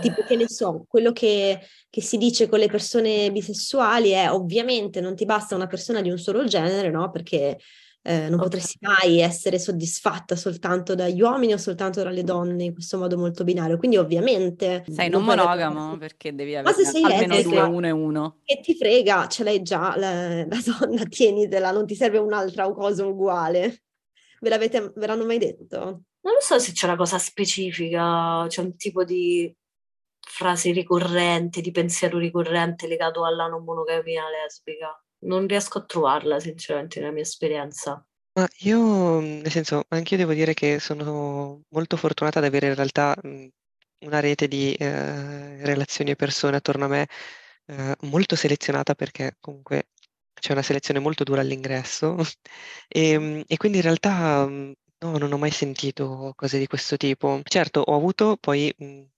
Tipo, 0.00 0.22
che 0.22 0.36
ne 0.36 0.48
so, 0.48 0.86
quello 0.88 1.12
che, 1.12 1.60
che, 1.90 2.00
si 2.00 2.16
dice 2.16 2.48
con 2.48 2.60
le 2.60 2.68
persone 2.68 3.30
bisessuali 3.30 4.10
è 4.12 4.30
ovviamente 4.30 5.02
non 5.02 5.14
ti 5.14 5.26
basta 5.26 5.54
una 5.54 5.66
persona 5.66 6.00
di 6.00 6.08
un 6.08 6.16
solo 6.16 6.44
genere, 6.46 6.90
no? 6.90 7.10
Perché 7.10 7.58
eh, 8.06 8.28
non 8.28 8.34
okay. 8.34 8.44
potresti 8.44 8.78
mai 8.80 9.18
essere 9.18 9.58
soddisfatta 9.58 10.36
soltanto 10.36 10.94
dagli 10.94 11.20
uomini 11.20 11.54
o 11.54 11.56
soltanto 11.56 12.04
dalle 12.04 12.22
donne 12.22 12.62
in 12.62 12.72
questo 12.72 12.98
modo 12.98 13.18
molto 13.18 13.42
binario. 13.42 13.78
Quindi 13.78 13.96
ovviamente... 13.96 14.84
Sei 14.88 15.08
non, 15.08 15.24
monogamo 15.24 15.86
avere... 15.86 15.98
perché 15.98 16.32
devi 16.32 16.54
avere 16.54 16.76
almeno 17.02 17.34
lesbica, 17.34 17.64
due, 17.64 17.74
uno 17.74 17.86
e 17.88 17.90
uno. 17.90 18.38
E 18.44 18.60
ti 18.60 18.76
frega, 18.76 19.26
ce 19.26 19.42
l'hai 19.42 19.60
già 19.62 19.96
la, 19.96 20.46
la 20.46 20.58
donna, 20.78 21.02
tienitela, 21.04 21.72
non 21.72 21.84
ti 21.84 21.96
serve 21.96 22.18
un'altra 22.18 22.70
cosa 22.72 23.04
uguale. 23.04 23.82
Ve, 24.40 24.48
l'avete, 24.50 24.92
ve 24.94 25.06
l'hanno 25.06 25.24
mai 25.24 25.38
detto? 25.38 25.78
Non 26.20 26.34
lo 26.34 26.40
so 26.40 26.60
se 26.60 26.70
c'è 26.70 26.86
una 26.86 26.96
cosa 26.96 27.18
specifica, 27.18 28.46
c'è 28.46 28.60
un 28.60 28.76
tipo 28.76 29.02
di 29.02 29.52
frase 30.20 30.70
ricorrente, 30.70 31.60
di 31.60 31.72
pensiero 31.72 32.18
ricorrente 32.18 32.86
legato 32.86 33.24
alla 33.24 33.48
non 33.48 33.64
monogamia 33.64 34.22
lesbica. 34.28 34.96
Non 35.20 35.46
riesco 35.46 35.78
a 35.78 35.84
trovarla, 35.84 36.40
sinceramente, 36.40 37.00
nella 37.00 37.12
mia 37.12 37.22
esperienza. 37.22 38.04
Ma 38.34 38.46
io, 38.58 39.20
nel 39.20 39.50
senso, 39.50 39.84
anch'io 39.88 40.18
devo 40.18 40.34
dire 40.34 40.52
che 40.52 40.78
sono 40.78 41.62
molto 41.70 41.96
fortunata 41.96 42.38
ad 42.38 42.44
avere 42.44 42.68
in 42.68 42.74
realtà 42.74 43.16
una 44.00 44.20
rete 44.20 44.46
di 44.46 44.74
eh, 44.74 45.64
relazioni 45.64 46.10
e 46.10 46.16
persone 46.16 46.56
attorno 46.56 46.84
a 46.84 46.88
me 46.88 47.08
eh, 47.66 47.96
molto 48.02 48.36
selezionata 48.36 48.94
perché 48.94 49.36
comunque 49.40 49.88
c'è 50.34 50.52
una 50.52 50.62
selezione 50.62 51.00
molto 51.00 51.24
dura 51.24 51.40
all'ingresso 51.40 52.16
e, 52.88 53.44
e, 53.46 53.56
quindi 53.56 53.78
in 53.78 53.84
realtà 53.84 54.46
no, 54.46 54.76
non 55.18 55.32
ho 55.32 55.38
mai 55.38 55.50
sentito 55.50 56.32
cose 56.36 56.58
di 56.58 56.66
questo 56.66 56.96
tipo. 56.96 57.40
Certo, 57.44 57.80
ho 57.80 57.94
avuto 57.96 58.36
poi 58.38 58.72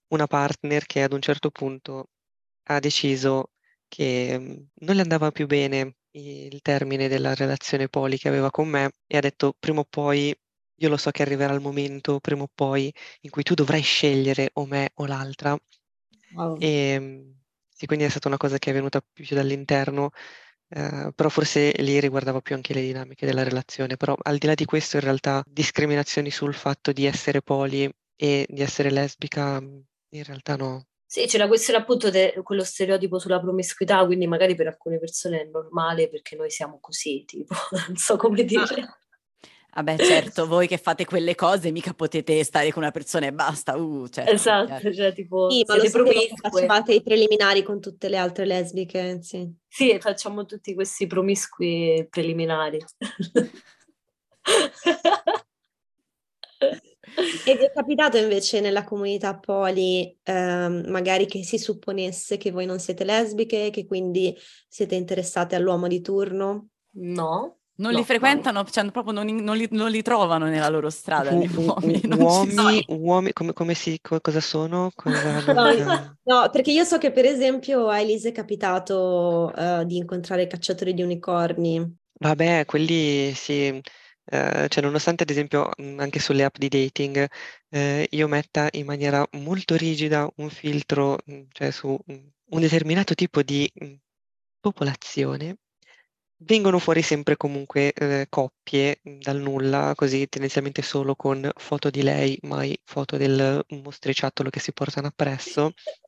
una 0.07 0.27
partner 0.27 0.85
che 0.85 1.03
ad 1.03 1.13
un 1.13 1.21
certo 1.21 1.51
punto 1.51 2.09
ha 2.69 2.79
deciso 2.79 3.51
che 3.89 4.37
mm, 4.39 4.53
non 4.85 4.95
le 4.95 5.01
andava 5.01 5.31
più 5.31 5.47
bene 5.47 5.95
il 6.11 6.61
termine 6.61 7.07
della 7.07 7.33
relazione 7.35 7.89
poli 7.89 8.17
che 8.17 8.29
aveva 8.29 8.49
con 8.49 8.67
me 8.69 8.91
e 9.07 9.17
ha 9.17 9.19
detto 9.21 9.53
prima 9.59 9.81
o 9.81 9.85
poi, 9.89 10.33
io 10.75 10.89
lo 10.89 10.97
so 10.97 11.11
che 11.11 11.21
arriverà 11.23 11.53
il 11.53 11.59
momento, 11.61 12.19
prima 12.19 12.43
o 12.43 12.49
poi, 12.53 12.93
in 13.21 13.29
cui 13.29 13.43
tu 13.43 13.53
dovrai 13.53 13.81
scegliere 13.81 14.51
o 14.53 14.65
me 14.65 14.91
o 14.95 15.05
l'altra. 15.05 15.57
Wow. 16.33 16.57
E, 16.59 16.99
mm, 16.99 17.31
e, 17.79 17.85
quindi 17.85 18.05
è 18.05 18.09
stata 18.09 18.27
una 18.27 18.37
cosa 18.37 18.57
che 18.57 18.71
è 18.71 18.73
venuta 18.73 19.01
più 19.01 19.25
dall'interno, 19.35 20.11
eh, 20.69 21.11
però 21.15 21.29
forse 21.29 21.71
lì 21.79 21.99
riguardava 21.99 22.41
più 22.41 22.55
anche 22.55 22.73
le 22.73 22.81
dinamiche 22.81 23.25
della 23.25 23.43
relazione. 23.43 23.97
Però 23.97 24.15
al 24.21 24.37
di 24.37 24.47
là 24.47 24.53
di 24.55 24.65
questo, 24.65 24.97
in 24.97 25.03
realtà, 25.03 25.43
discriminazioni 25.47 26.31
sul 26.31 26.53
fatto 26.53 26.91
di 26.91 27.05
essere 27.05 27.41
poli 27.41 27.89
e 28.15 28.45
di 28.49 28.61
essere 28.61 28.91
lesbica 28.91 29.59
mm, 29.61 29.79
in 30.09 30.23
realtà 30.23 30.55
no. 30.55 30.88
Sì, 31.11 31.25
c'è 31.25 31.39
la 31.39 31.47
questione 31.47 31.79
appunto 31.79 32.11
di 32.11 32.31
quello 32.43 32.63
stereotipo 32.63 33.17
sulla 33.17 33.39
promiscuità, 33.39 34.05
quindi 34.05 34.27
magari 34.27 34.53
per 34.53 34.67
alcune 34.67 34.99
persone 34.99 35.41
è 35.41 35.45
normale 35.45 36.07
perché 36.07 36.35
noi 36.35 36.51
siamo 36.51 36.77
così, 36.79 37.25
tipo, 37.25 37.55
non 37.87 37.97
so 37.97 38.15
come 38.15 38.43
dire. 38.43 38.99
Vabbè, 39.73 39.97
certo, 39.97 40.45
voi 40.45 40.67
che 40.67 40.77
fate 40.77 41.05
quelle 41.05 41.33
cose 41.33 41.71
mica 41.71 41.95
potete 41.95 42.43
stare 42.43 42.71
con 42.71 42.83
una 42.83 42.91
persona 42.91 43.25
e 43.25 43.33
basta. 43.33 43.75
Uh, 43.75 44.07
certo, 44.07 44.31
esatto, 44.31 44.93
cioè 44.93 45.11
tipo... 45.11 45.49
Sì, 45.49 45.63
ma 45.65 45.77
lo 45.77 45.83
facevate 46.35 46.93
i 46.93 47.01
preliminari 47.01 47.63
con 47.63 47.81
tutte 47.81 48.07
le 48.07 48.17
altre 48.17 48.45
lesbiche, 48.45 49.17
sì. 49.23 49.51
Sì, 49.67 49.97
facciamo 49.99 50.45
tutti 50.45 50.75
questi 50.75 51.07
promiscui 51.07 52.05
preliminari. 52.07 52.85
E 57.45 57.55
vi 57.55 57.63
è 57.65 57.71
capitato 57.73 58.17
invece 58.17 58.59
nella 58.59 58.83
comunità 58.83 59.37
poli, 59.37 60.17
ehm, 60.23 60.85
magari 60.87 61.25
che 61.25 61.43
si 61.43 61.57
supponesse 61.57 62.37
che 62.37 62.51
voi 62.51 62.65
non 62.65 62.79
siete 62.79 63.03
lesbiche, 63.03 63.69
che 63.69 63.85
quindi 63.85 64.35
siete 64.67 64.95
interessate 64.95 65.55
all'uomo 65.55 65.87
di 65.87 66.01
turno? 66.01 66.69
No. 66.91 67.59
Non 67.79 67.93
no, 67.93 67.97
li 67.97 68.03
frequentano, 68.03 68.61
no. 68.61 68.69
cioè 68.69 68.91
proprio 68.91 69.13
non, 69.13 69.25
non, 69.37 69.55
li, 69.55 69.65
non, 69.71 69.89
li, 69.89 70.01
trovano 70.01 70.47
nella 70.47 70.67
loro 70.67 70.89
strada. 70.89 71.31
U- 71.31 71.47
uomini, 71.55 72.01
uomini, 72.13 72.83
uomini 72.89 73.31
come, 73.31 73.53
come, 73.53 73.73
si, 73.73 73.97
cosa 74.01 74.41
sono? 74.41 74.91
Cosa 74.93 75.39
no, 75.53 76.17
no, 76.23 76.49
perché 76.51 76.71
io 76.71 76.83
so 76.83 76.97
che 76.97 77.11
per 77.11 77.23
esempio 77.23 77.87
a 77.87 78.01
Elise 78.01 78.29
è 78.29 78.31
capitato 78.33 79.49
uh, 79.55 79.85
di 79.85 79.95
incontrare 79.95 80.47
cacciatori 80.47 80.93
di 80.93 81.03
unicorni. 81.03 81.97
Vabbè, 82.19 82.65
quelli 82.65 83.31
sì, 83.33 83.81
eh, 84.31 84.67
cioè 84.69 84.83
nonostante 84.83 85.23
ad 85.23 85.29
esempio 85.29 85.71
anche 85.97 86.19
sulle 86.19 86.43
app 86.43 86.57
di 86.57 86.67
dating 86.69 87.27
eh, 87.69 88.07
io 88.11 88.27
metta 88.27 88.67
in 88.73 88.85
maniera 88.85 89.27
molto 89.33 89.75
rigida 89.75 90.29
un 90.37 90.49
filtro, 90.49 91.17
cioè 91.51 91.71
su 91.71 91.97
un 92.05 92.59
determinato 92.61 93.15
tipo 93.15 93.41
di 93.43 93.71
popolazione, 94.59 95.57
vengono 96.43 96.79
fuori 96.79 97.01
sempre 97.01 97.37
comunque 97.37 97.91
eh, 97.93 98.27
coppie 98.29 98.99
dal 99.03 99.39
nulla, 99.39 99.93
così 99.95 100.27
tendenzialmente 100.27 100.81
solo 100.81 101.15
con 101.15 101.49
foto 101.55 101.89
di 101.89 102.01
lei, 102.03 102.37
mai 102.43 102.77
foto 102.83 103.17
del 103.17 103.63
mostriciattolo 103.69 104.49
che 104.49 104.59
si 104.59 104.73
portano 104.73 105.07
appresso. 105.07 105.73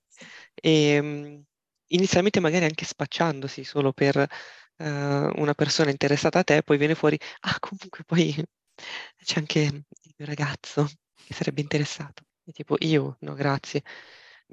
E, 0.54 1.44
inizialmente 1.88 2.40
magari 2.40 2.66
anche 2.66 2.86
spacciandosi 2.86 3.64
solo 3.64 3.94
per 3.94 4.28
uh, 4.82 5.42
una 5.42 5.54
persona 5.54 5.90
interessata 5.92 6.40
a 6.40 6.44
te, 6.44 6.64
poi 6.64 6.78
viene 6.78 6.96
fuori, 6.96 7.18
ah 7.42 7.58
comunque 7.60 8.04
poi 8.06 8.34
c'è 9.24 9.40
anche 9.40 9.60
il 9.60 10.14
mio 10.18 10.28
ragazzo 10.28 10.88
che 11.16 11.34
sarebbe 11.34 11.62
interessato. 11.62 12.24
E 12.44 12.52
tipo 12.52 12.76
io, 12.80 13.18
no 13.22 13.34
grazie. 13.34 13.84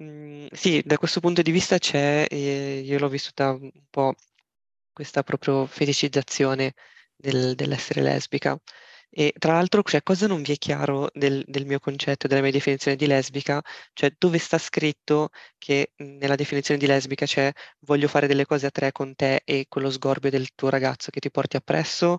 Mm, 0.00 0.46
sì, 0.52 0.82
da 0.84 0.96
questo 0.98 1.20
punto 1.20 1.42
di 1.42 1.50
vista 1.50 1.78
c'è, 1.78 2.26
eh, 2.30 2.80
io 2.84 2.98
l'ho 2.98 3.08
vissuta 3.08 3.52
un 3.52 3.70
po' 3.90 4.14
questa 4.92 5.22
proprio 5.22 5.66
feticizzazione 5.66 6.74
del, 7.16 7.54
dell'essere 7.54 8.02
lesbica. 8.02 8.58
E 9.10 9.32
tra 9.38 9.54
l'altro, 9.54 9.82
cioè, 9.82 10.02
cosa 10.02 10.26
non 10.26 10.42
vi 10.42 10.52
è 10.52 10.56
chiaro 10.56 11.08
del, 11.12 11.42
del, 11.46 11.66
mio 11.66 11.80
concetto, 11.80 12.26
della 12.26 12.42
mia 12.42 12.50
definizione 12.50 12.96
di 12.96 13.06
lesbica? 13.06 13.60
Cioè, 13.92 14.14
dove 14.18 14.38
sta 14.38 14.58
scritto 14.58 15.30
che 15.56 15.92
nella 15.96 16.34
definizione 16.34 16.78
di 16.78 16.86
lesbica 16.86 17.24
c'è 17.24 17.50
voglio 17.80 18.08
fare 18.08 18.26
delle 18.26 18.46
cose 18.46 18.66
a 18.66 18.70
tre 18.70 18.92
con 18.92 19.14
te 19.14 19.42
e 19.44 19.66
con 19.68 19.82
lo 19.82 19.90
sgorbio 19.90 20.30
del 20.30 20.54
tuo 20.54 20.68
ragazzo 20.68 21.10
che 21.10 21.20
ti 21.20 21.30
porti 21.30 21.56
appresso? 21.56 22.18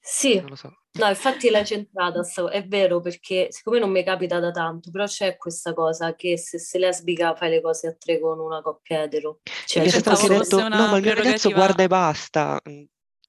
Sì, 0.00 0.40
non 0.40 0.48
lo 0.48 0.56
so. 0.56 0.74
No, 0.92 1.06
infatti 1.06 1.50
l'hai 1.50 1.64
centrata, 1.64 2.20
è 2.50 2.66
vero, 2.66 3.00
perché 3.00 3.48
siccome 3.50 3.78
non 3.78 3.90
mi 3.90 4.02
capita 4.02 4.40
da 4.40 4.50
tanto, 4.50 4.90
però 4.90 5.04
c'è 5.04 5.36
questa 5.36 5.72
cosa 5.72 6.16
che 6.16 6.36
se 6.36 6.58
sei 6.58 6.80
lesbica 6.80 7.34
fai 7.36 7.50
le 7.50 7.60
cose 7.60 7.86
a 7.86 7.94
tre 7.94 8.18
con 8.18 8.40
una 8.40 8.60
coppia 8.60 9.02
etero. 9.02 9.38
Cioè, 9.66 9.82
mi 9.82 9.88
è 9.88 9.90
stato 9.90 10.10
anche 10.10 10.28
detto, 10.28 10.68
no, 10.68 10.88
ma 10.88 10.96
il 10.96 11.02
mio 11.02 11.14
ragazzo 11.14 11.50
guarda 11.50 11.84
e 11.84 11.86
basta. 11.86 12.60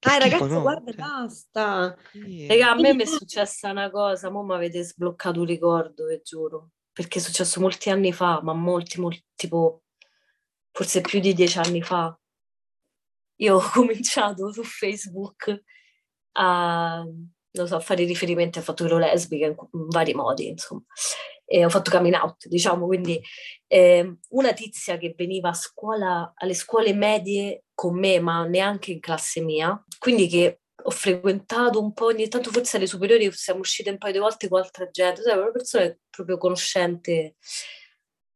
Ah, 0.03 0.17
ragazzi, 0.17 0.47
no? 0.47 0.61
guarda, 0.61 0.91
basta. 0.93 1.97
Sì. 2.11 2.47
Raga, 2.47 2.71
a 2.71 2.75
me 2.75 2.93
mi 2.93 3.03
è 3.03 3.05
successa 3.05 3.69
una 3.69 3.91
cosa, 3.91 4.31
mo 4.31 4.43
mi 4.43 4.53
avete 4.53 4.83
sbloccato 4.83 5.39
un 5.39 5.45
ricordo, 5.45 6.07
vi 6.07 6.19
giuro. 6.23 6.71
Perché 6.91 7.19
è 7.19 7.21
successo 7.21 7.59
molti 7.59 7.89
anni 7.89 8.11
fa, 8.11 8.41
ma 8.41 8.53
molti, 8.53 8.99
molti, 8.99 9.23
tipo, 9.35 9.83
forse 10.71 11.01
più 11.01 11.19
di 11.19 11.33
dieci 11.33 11.59
anni 11.59 11.81
fa. 11.83 12.17
Io 13.37 13.55
ho 13.57 13.69
cominciato 13.71 14.51
su 14.51 14.63
Facebook 14.63 15.63
a, 16.33 17.03
non 17.03 17.67
so, 17.67 17.75
a 17.75 17.79
fare 17.79 18.03
riferimenti 18.03 18.57
al 18.57 18.63
fatto 18.63 18.83
che 18.83 18.89
ero 18.89 18.99
lesbica 18.99 19.45
in, 19.45 19.55
in 19.73 19.87
vari 19.87 20.13
modi, 20.13 20.47
insomma 20.47 20.83
e 21.51 21.65
ho 21.65 21.69
fatto 21.69 21.91
coming 21.91 22.15
out, 22.15 22.47
diciamo, 22.47 22.85
quindi 22.85 23.21
eh, 23.67 24.19
una 24.29 24.53
tizia 24.53 24.97
che 24.97 25.13
veniva 25.17 25.49
a 25.49 25.53
scuola, 25.53 26.31
alle 26.33 26.53
scuole 26.53 26.93
medie 26.93 27.65
con 27.81 27.97
me, 27.97 28.19
ma 28.19 28.45
neanche 28.45 28.91
in 28.91 28.99
classe 28.99 29.41
mia, 29.41 29.83
quindi 29.97 30.27
che 30.27 30.59
ho 30.83 30.91
frequentato 30.91 31.81
un 31.81 31.93
po' 31.93 32.05
ogni 32.05 32.27
tanto, 32.27 32.51
forse 32.51 32.77
alle 32.77 32.85
superiori 32.85 33.31
siamo 33.31 33.61
uscite 33.61 33.89
un 33.89 33.97
paio 33.97 34.13
di 34.13 34.19
volte 34.19 34.47
con 34.47 34.59
altra 34.61 34.87
gente, 34.91 35.23
cioè 35.23 35.33
una 35.33 35.49
persona 35.49 35.97
proprio 36.11 36.37
conoscente 36.37 37.37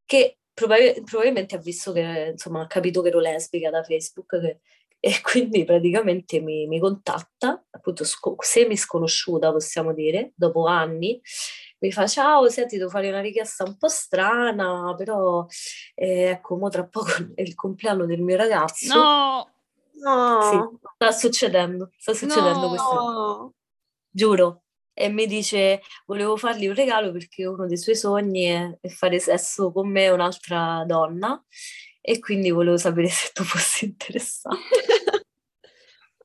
che 0.04 0.40
probab- 0.52 1.04
probabilmente 1.04 1.54
ha 1.54 1.60
visto 1.60 1.92
che, 1.92 2.30
insomma, 2.32 2.62
ha 2.62 2.68
capito 2.68 3.04
che 3.04 3.10
ero 3.10 3.20
lesbica 3.20 3.70
da 3.70 3.84
Facebook 3.84 4.40
che, 4.40 4.62
e 5.00 5.22
quindi 5.22 5.64
praticamente 5.64 6.42
mi, 6.42 6.66
mi 6.66 6.80
contatta, 6.80 7.64
appunto 7.70 8.04
sco- 8.04 8.38
semi 8.40 8.76
sconosciuta 8.76 9.52
possiamo 9.52 9.94
dire, 9.94 10.32
dopo 10.34 10.66
anni, 10.66 11.22
mi 11.80 11.92
fa 11.92 12.08
ciao, 12.08 12.50
senti, 12.50 12.78
devo 12.78 12.90
fare 12.90 13.10
una 13.10 13.22
richiesta 13.22 13.64
un 13.64 13.78
po' 13.78 13.88
strana, 13.88 14.94
però 14.96 15.46
eh, 15.94 16.30
ecco, 16.30 16.58
mo 16.58 16.70
tra 16.70 16.86
poco 16.86 17.12
è 17.36 17.42
il 17.42 17.56
compleanno 17.56 18.06
del 18.06 18.22
mio 18.22 18.38
ragazzo. 18.38 18.96
No! 18.96 19.50
No! 19.94 20.42
Sì, 20.42 20.88
sta 20.96 21.12
succedendo, 21.12 21.92
sta 21.98 22.14
succedendo 22.14 22.60
no! 22.60 22.70
questo. 22.70 23.54
Giuro. 24.10 24.62
E 24.98 25.10
mi 25.10 25.28
dice, 25.28 25.82
volevo 26.06 26.38
fargli 26.38 26.68
un 26.68 26.74
regalo 26.74 27.12
perché 27.12 27.46
uno 27.46 27.68
dei 27.68 27.78
suoi 27.78 27.98
sogni 27.98 28.46
è, 28.46 28.78
è 28.80 28.88
fare 28.88 29.20
sesso 29.20 29.74
con 29.74 29.90
me 29.90 30.06
e 30.06 30.12
un'altra 30.12 30.86
donna 30.88 31.44
e 32.00 32.20
quindi 32.20 32.50
volevo 32.50 32.78
sapere 32.78 33.10
se 33.10 33.32
tu 33.34 33.44
fossi 33.44 33.86
interessato. 33.86 34.56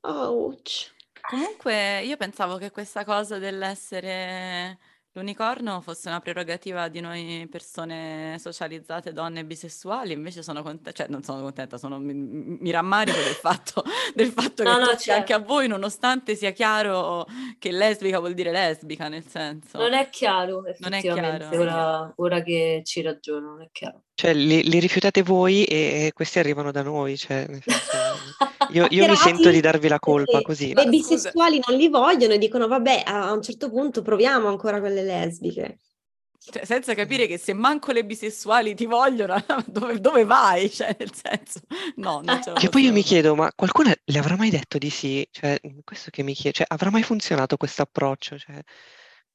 Ouch. 0.03 0.95
Comunque 1.21 2.03
io 2.03 2.17
pensavo 2.17 2.59
che 2.59 2.71
questa 2.71 3.05
cosa 3.05 3.39
dell'essere 3.39 4.79
l'unicorno 5.13 5.81
fosse 5.81 6.09
una 6.09 6.21
prerogativa 6.21 6.89
di 6.89 7.01
noi 7.01 7.47
persone 7.51 8.37
socializzate, 8.39 9.13
donne 9.13 9.45
bisessuali, 9.45 10.13
invece 10.13 10.43
sono 10.43 10.63
contenta, 10.63 10.93
cioè 10.93 11.07
non 11.09 11.23
sono 11.23 11.43
contenta, 11.43 11.79
sono, 11.79 11.99
mi, 11.99 12.15
mi 12.15 12.71
rammarico 12.71 13.19
del 13.19 13.35
fatto, 13.35 13.83
del 14.15 14.31
fatto 14.31 14.63
No, 14.63 14.75
che 14.75 14.79
no, 14.79 14.87
tutti, 14.87 14.99
certo. 14.99 15.21
anche 15.21 15.33
a 15.33 15.39
voi, 15.39 15.69
nonostante 15.69 16.37
sia 16.37 16.53
chiaro 16.53 17.27
che 17.59 17.73
lesbica 17.73 18.19
vuol 18.19 18.35
dire 18.35 18.53
lesbica, 18.53 19.09
nel 19.09 19.27
senso. 19.27 19.79
Non 19.79 19.93
è 19.95 20.09
chiaro, 20.11 20.63
Non 20.79 20.93
è 20.93 20.99
effettivamente, 20.99 21.49
chiaro. 21.49 21.61
ora, 21.61 22.13
ora 22.17 22.43
che 22.43 22.83
ci 22.85 23.03
ragiono, 23.03 23.51
non 23.51 23.63
è 23.63 23.69
chiaro. 23.73 24.03
Cioè, 24.15 24.35
li, 24.35 24.63
li 24.63 24.79
rifiutate 24.79 25.23
voi 25.23 25.65
e, 25.65 26.07
e 26.07 26.13
questi 26.13 26.39
arrivano 26.39 26.71
da 26.71 26.83
noi, 26.83 27.17
cioè, 27.17 27.47
nel 27.49 27.63
senso, 27.65 27.97
io, 28.73 28.87
io 28.91 29.09
mi 29.09 29.17
sento 29.17 29.51
di 29.51 29.61
darvi 29.61 29.89
la 29.89 29.99
colpa 29.99 30.43
così. 30.43 30.73
Le 30.75 30.87
bisessuali 30.87 31.61
non 31.67 31.77
li 31.77 31.89
vogliono 31.89 32.35
e 32.35 32.39
dicono, 32.39 32.67
vabbè, 32.67 33.03
a 33.07 33.33
un 33.33 33.43
certo 33.43 33.71
punto 33.71 34.03
proviamo 34.03 34.49
ancora 34.49 34.81
con 34.81 34.93
le 34.93 35.03
lesbiche. 35.03 35.79
Cioè, 36.43 36.65
senza 36.65 36.95
capire 36.95 37.27
che 37.27 37.37
se 37.37 37.53
manco 37.53 37.93
le 37.93 38.03
bisessuali 38.03 38.75
ti 38.75 38.87
vogliono, 38.87 39.37
dove, 39.67 40.01
dove 40.01 40.25
vai? 40.25 40.71
Cioè, 40.71 40.97
nel 40.99 41.13
senso, 41.13 41.61
no, 41.97 42.23
non 42.25 42.43
ce 42.43 42.53
Che 42.55 42.69
poi 42.71 42.85
io 42.85 42.93
mi 42.93 43.03
chiedo, 43.03 43.35
ma 43.35 43.53
qualcuno 43.55 43.93
le 44.03 44.19
avrà 44.19 44.37
mai 44.37 44.49
detto 44.49 44.79
di 44.79 44.89
sì? 44.89 45.27
Cioè, 45.31 45.61
questo 45.85 46.11
che 46.11 46.23
mi 46.23 46.33
chiedo, 46.33 46.57
cioè, 46.57 46.67
avrà 46.71 46.91
mai 46.91 47.03
funzionato 47.03 47.59
questo 47.59 47.83
approccio? 47.83 48.39
Cioè, 48.39 48.59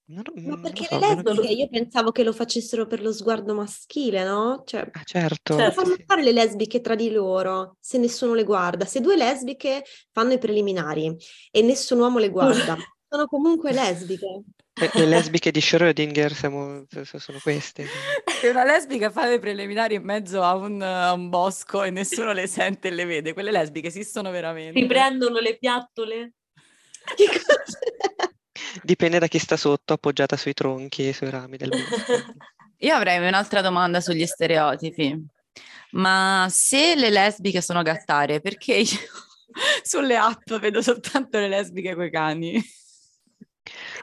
non, 0.07 0.23
Ma 0.35 0.41
non 0.41 0.55
lo 0.55 0.61
perché 0.61 0.85
so, 0.85 0.99
le 0.99 1.07
lesbiche 1.07 1.41
chiedo. 1.47 1.61
io 1.61 1.67
pensavo 1.69 2.11
che 2.11 2.23
lo 2.23 2.31
facessero 2.33 2.85
per 2.85 3.01
lo 3.01 3.11
sguardo 3.11 3.53
maschile, 3.55 4.23
no? 4.23 4.63
Cioè, 4.65 4.87
Ah, 4.91 5.01
certo, 5.03 5.55
cosa 5.55 5.63
Certo. 5.65 5.81
fanno 5.81 5.95
sì. 5.95 6.03
fare 6.05 6.23
le 6.23 6.31
lesbiche 6.31 6.81
tra 6.81 6.95
di 6.95 7.09
loro 7.11 7.77
se 7.79 7.97
nessuno 7.97 8.33
le 8.33 8.43
guarda? 8.43 8.85
Se 8.85 9.01
due 9.01 9.15
lesbiche 9.15 9.83
fanno 10.11 10.33
i 10.33 10.37
preliminari 10.37 11.15
e 11.51 11.61
nessun 11.61 11.99
uomo 11.99 12.19
le 12.19 12.29
guarda, 12.29 12.75
sono 13.09 13.25
comunque 13.27 13.71
lesbiche. 13.71 14.43
Le, 14.77 14.91
le 14.93 15.05
lesbiche 15.05 15.51
di 15.51 15.59
Schrödinger 15.61 16.33
siamo, 16.33 16.83
sono 17.03 17.39
queste. 17.41 17.85
Se 18.41 18.49
una 18.49 18.65
lesbica 18.65 19.09
fa 19.09 19.25
le 19.27 19.39
preliminari 19.39 19.95
in 19.95 20.03
mezzo 20.03 20.41
a 20.43 20.53
un, 20.55 20.81
a 20.81 21.13
un 21.13 21.29
bosco 21.29 21.81
e 21.83 21.89
nessuno 21.91 22.33
le 22.33 22.45
sente 22.45 22.89
e 22.89 22.91
le 22.91 23.05
vede, 23.05 23.33
quelle 23.33 23.51
lesbiche 23.51 23.87
esistono 23.87 24.31
veramente. 24.31 24.77
Riprendono 24.79 25.39
le 25.39 25.57
piattole. 25.59 26.33
Che 27.15 27.25
cosa? 27.27 27.77
Dipende 28.83 29.19
da 29.19 29.27
chi 29.27 29.39
sta 29.39 29.57
sotto, 29.57 29.93
appoggiata 29.93 30.35
sui 30.37 30.53
tronchi 30.53 31.07
e 31.07 31.13
sui 31.13 31.29
rami 31.29 31.57
del 31.57 31.69
bosco. 31.69 32.13
Io 32.79 32.93
avrei 32.93 33.25
un'altra 33.25 33.61
domanda 33.61 34.01
sugli 34.01 34.25
stereotipi. 34.25 35.27
Ma 35.91 36.47
se 36.49 36.95
le 36.95 37.09
lesbiche 37.09 37.61
sono 37.61 37.81
gattare, 37.81 38.41
perché 38.41 38.75
io 38.75 38.99
sulle 39.81 40.17
app 40.17 40.51
vedo 40.59 40.81
soltanto 40.81 41.39
le 41.39 41.47
lesbiche 41.47 41.95
coi 41.95 42.11
cani? 42.11 42.61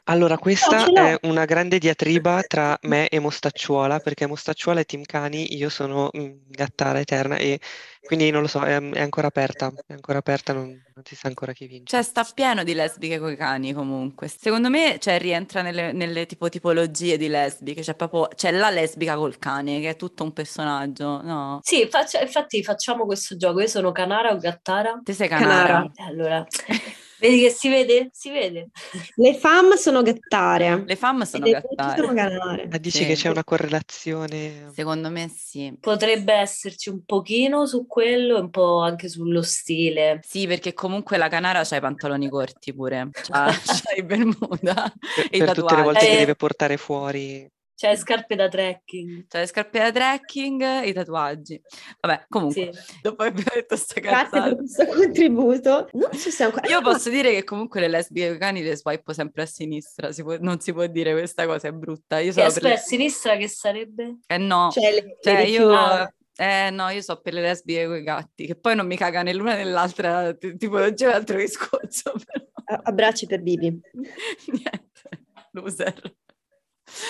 Allora, 0.05 0.37
questa 0.37 0.85
ce 0.85 0.91
l'ho. 0.91 1.01
è 1.01 1.17
una 1.23 1.45
grande 1.45 1.77
diatriba 1.77 2.41
tra 2.43 2.77
me 2.83 3.07
e 3.07 3.19
Mostacciuola, 3.19 3.99
perché 3.99 4.27
Mostacciuola 4.27 4.81
è 4.81 4.85
team 4.85 5.03
cani, 5.03 5.55
io 5.55 5.69
sono 5.69 6.09
mm, 6.15 6.31
gattara 6.47 6.99
eterna 6.99 7.37
e 7.37 7.59
quindi 8.05 8.29
non 8.31 8.41
lo 8.41 8.47
so, 8.47 8.61
è, 8.61 8.77
è 8.77 8.99
ancora 8.99 9.27
aperta, 9.27 9.71
è 9.87 9.93
ancora 9.93 10.17
aperta, 10.17 10.51
non, 10.51 10.67
non 10.67 11.05
si 11.05 11.15
sa 11.15 11.29
ancora 11.29 11.53
chi 11.53 11.67
vince. 11.67 11.95
Cioè, 11.95 12.03
sta 12.03 12.27
pieno 12.33 12.63
di 12.63 12.73
lesbiche 12.73 13.17
coi 13.17 13.37
cani 13.37 13.71
comunque. 13.73 14.27
Secondo 14.27 14.69
me, 14.69 14.97
cioè, 14.99 15.17
rientra 15.19 15.61
nelle, 15.61 15.93
nelle 15.93 16.25
tipo 16.25 16.49
tipologie 16.49 17.17
di 17.17 17.29
lesbiche, 17.29 17.81
cioè 17.81 17.95
proprio 17.95 18.27
c'è 18.35 18.51
la 18.51 18.69
lesbica 18.69 19.15
col 19.15 19.37
cane, 19.39 19.79
che 19.79 19.91
è 19.91 19.95
tutto 19.95 20.23
un 20.23 20.33
personaggio, 20.33 21.21
no? 21.21 21.59
Sì, 21.63 21.87
faccia- 21.89 22.21
infatti 22.21 22.61
facciamo 22.61 23.05
questo 23.05 23.37
gioco. 23.37 23.61
Io 23.61 23.67
sono 23.67 23.93
Canara 23.93 24.31
o 24.31 24.37
Gattara? 24.37 24.99
Te 25.01 25.13
sei 25.13 25.29
Canara. 25.29 25.65
canara. 25.65 25.91
Eh, 25.95 26.03
Allora, 26.03 26.45
vedi 27.29 27.41
che 27.41 27.49
si 27.51 27.69
vede? 27.69 28.09
Si 28.11 28.29
vede. 28.29 28.69
Le 29.15 29.33
fam 29.35 29.73
sono 29.75 30.01
gattare. 30.01 30.83
Le 30.85 30.95
fam 30.97 31.21
sono 31.23 31.49
gattare. 31.49 31.95
sono 32.01 32.13
ganare. 32.13 32.67
Ma 32.69 32.77
dici 32.77 32.97
Sì. 32.99 33.05
che 33.05 33.13
c'è 33.15 33.29
una 33.29 33.43
correlazione? 33.45 34.69
Secondo 34.73 35.09
me 35.09 35.31
sì. 35.33 35.73
Potrebbe 35.79 36.33
esserci 36.33 36.89
un 36.89 37.03
pochino 37.05 37.65
su 37.65 37.87
quello 37.87 38.37
e 38.37 38.41
un 38.41 38.49
po' 38.49 38.79
anche 38.81 39.07
sullo 39.07 39.41
stile. 39.41 40.19
Sì, 40.27 40.47
perché 40.47 40.73
comunque 40.73 41.17
la 41.17 41.29
canara 41.29 41.63
c'ha 41.63 41.77
i 41.77 41.81
pantaloni 41.81 42.27
corti 42.29 42.73
pure, 42.73 43.09
c'ha, 43.11 43.45
c'ha 43.63 43.93
i 43.95 44.03
bermuda 44.03 44.93
Per, 45.15 45.27
e 45.31 45.37
per 45.37 45.53
tutte 45.53 45.75
le 45.75 45.81
volte 45.81 45.99
tatuaggi. 45.99 46.05
che 46.05 46.11
Eh. 46.13 46.17
deve 46.17 46.35
portare 46.35 46.77
fuori. 46.77 47.49
Cioè, 47.83 47.95
scarpe 47.97 48.35
da 48.35 48.47
trekking. 48.47 49.25
Le 49.29 49.45
scarpe 49.45 49.77
da 49.79 49.91
trekking 49.91 50.61
e 50.61 50.87
i 50.87 50.93
tatuaggi. 50.93 51.61
Vabbè, 51.99 52.25
comunque, 52.29 52.69
Sì. 52.73 52.99
dopo 53.01 53.23
aver 53.23 53.43
detto 53.43 53.75
sta 53.75 53.99
Grazie 53.99 54.29
per 54.29 54.39
cazzata. 54.39 54.55
questo 54.55 54.85
contributo. 54.85 55.89
Non 55.91 56.13
so 56.13 56.29
se 56.29 56.43
ancora... 56.45 56.67
Io 56.69 56.81
posso 56.81 57.09
dire 57.09 57.31
che 57.33 57.43
comunque 57.43 57.81
le 57.81 57.89
lesbiche 57.89 58.37
cani 58.37 58.61
le 58.63 58.77
swipe 58.77 59.13
sempre 59.13 59.41
a 59.41 59.45
sinistra, 59.45 60.13
si 60.13 60.23
può- 60.23 60.37
non 60.39 60.61
si 60.61 60.71
può 60.71 60.85
dire 60.87 61.11
questa 61.11 61.45
cosa, 61.45 61.67
è 61.67 61.71
brutta. 61.73 62.19
Io 62.19 62.29
E 62.29 62.31
sono 62.31 62.51
per 62.53 62.63
le... 62.63 62.73
a 62.73 62.77
sinistra 62.77 63.35
che 63.35 63.49
sarebbe? 63.49 64.19
Eh 64.27 64.37
no, 64.37 64.69
Cioè, 64.71 64.89
le, 64.91 65.01
le 65.03 65.17
cioè 65.21 65.39
io... 65.41 65.69
rifiuto. 65.69 66.13
Eh 66.37 66.69
no, 66.71 66.87
io 66.89 67.01
so 67.01 67.19
per 67.21 67.33
le 67.33 67.41
lesbiche 67.41 67.85
con 67.85 67.97
i 67.97 68.01
gatti, 68.03 68.45
che 68.47 68.55
poi 68.55 68.75
non 68.77 68.87
mi 68.87 68.95
caga 68.95 69.21
né 69.23 69.33
l'una 69.33 69.55
né 69.55 69.65
l'altra 69.65 70.33
t- 70.33 70.55
tipologia, 70.55 71.09
l'altro 71.09 71.35
discorso, 71.37 72.13
però... 72.13 72.79
Abbracci 72.83 73.27
per 73.27 73.41
Bibi. 73.41 73.67
Niente, 74.47 75.25
loser. 75.51 76.15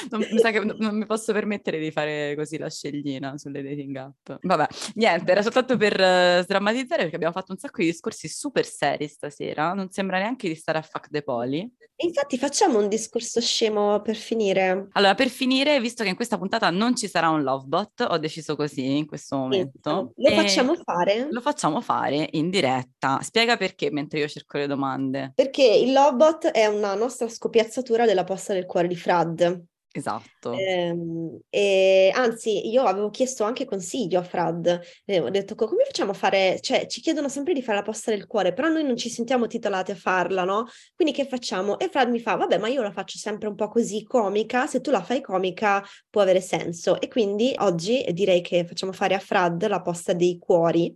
Non, 0.10 0.26
mi 0.32 0.40
sa 0.40 0.52
che 0.52 0.60
non, 0.60 0.76
non 0.80 0.98
mi 0.98 1.06
posso 1.06 1.34
permettere 1.34 1.80
di 1.80 1.92
fare 1.92 2.36
così 2.36 2.58
la 2.58 2.70
sceglina 2.70 3.38
sulle 3.38 3.62
dating 3.62 3.96
app. 3.96 4.32
Vabbè, 4.42 4.68
niente, 4.96 5.32
era 5.32 5.42
soltanto 5.42 5.78
per 5.78 6.00
eh, 6.00 6.42
sdrammatizzare 6.44 7.02
perché 7.02 7.16
abbiamo 7.16 7.34
fatto 7.34 7.52
un 7.52 7.58
sacco 7.58 7.82
di 7.82 7.88
discorsi 7.88 8.28
super 8.28 8.66
seri 8.66 9.08
stasera. 9.08 9.74
Non 9.74 9.90
sembra 9.92 10.18
neanche 10.18 10.48
di 10.48 10.56
stare 10.56 10.78
a 10.78 10.82
fuck 10.82 11.10
the 11.10 11.22
poli. 11.22 11.70
Infatti 11.96 12.38
facciamo 12.38 12.80
un 12.80 12.90
discorso 12.90 13.40
scemo 13.40 14.02
per 14.02 14.16
finire. 14.16 14.88
Allora, 14.94 15.14
per 15.16 15.30
finire, 15.30 15.80
visto 15.80 16.04
che 16.04 16.10
in 16.10 16.16
questa 16.16 16.38
puntata 16.38 16.70
non 16.70 16.96
ci 16.96 17.08
sarà 17.08 17.30
un 17.30 17.44
lovebot, 17.44 18.08
ho 18.10 18.18
deciso 18.18 18.56
così 18.56 18.98
in 18.98 19.06
questo 19.06 19.38
momento. 19.38 20.12
Lo 20.16 20.30
e 20.30 20.36
facciamo 20.36 20.76
fare 20.76 21.28
Lo 21.30 21.42
facciamo 21.42 21.82
fare 21.82 22.28
in 22.32 22.50
diretta. 22.50 23.20
Spiega 23.22 23.58
perché 23.58 23.92
mentre 23.92 24.20
io 24.20 24.28
cerco 24.28 24.58
le 24.58 24.68
domande. 24.68 25.32
perché 25.36 25.64
il 25.64 25.92
Lobot 25.94 26.48
è 26.48 26.66
una 26.66 26.96
nostra 26.96 27.30
scopiazzatura 27.30 28.06
della 28.06 28.24
posta 28.24 28.54
del 28.54 28.66
cuore 28.66 28.88
di 28.88 28.96
Frad. 28.96 29.64
Esatto. 29.96 30.54
Ehm, 30.54 31.40
e 31.50 32.12
anzi, 32.16 32.68
io 32.68 32.84
avevo 32.84 33.12
chiesto 33.12 33.44
anche 33.44 33.66
consiglio 33.66 34.20
a 34.20 34.24
Frad, 34.24 34.82
e 35.06 35.20
ho 35.20 35.30
detto 35.30 35.54
"Co- 35.54 35.68
come 35.68 35.84
facciamo 35.86 36.12
a 36.12 36.14
fare, 36.16 36.60
cioè 36.62 36.88
ci 36.88 37.00
chiedono 37.00 37.30
sempre 37.30 37.54
di 37.54 37.62
fare 37.62 37.78
la 37.78 37.84
posta 37.84 38.10
del 38.10 38.26
cuore, 38.26 38.54
però 38.54 38.70
noi 38.70 38.84
non 38.84 38.98
ci 38.98 39.10
sentiamo 39.10 39.46
titolati 39.46 39.92
a 39.92 39.96
farla, 39.96 40.44
no? 40.44 40.66
Quindi 40.96 41.14
che 41.14 41.28
facciamo? 41.28 41.78
E 41.78 41.90
Frad 41.90 42.10
mi 42.10 42.20
fa, 42.20 42.36
vabbè, 42.36 42.58
ma 42.58 42.68
io 42.70 42.82
la 42.82 42.92
faccio 42.92 43.20
sempre 43.20 43.48
un 43.48 43.56
po' 43.56 43.68
così 43.68 44.04
comica, 44.04 44.66
se 44.66 44.82
tu 44.82 44.90
la 44.90 45.04
fai 45.04 45.22
comica 45.22 45.84
può 46.10 46.22
avere 46.22 46.42
senso. 46.42 47.00
E 47.00 47.08
quindi 47.08 47.54
oggi 47.60 48.04
direi 48.12 48.42
che 48.42 48.66
facciamo 48.66 48.94
fare 48.94 49.14
a 49.14 49.20
Frad 49.20 49.68
la 49.68 49.82
posta 49.82 50.14
dei 50.14 50.40
cuori. 50.40 50.96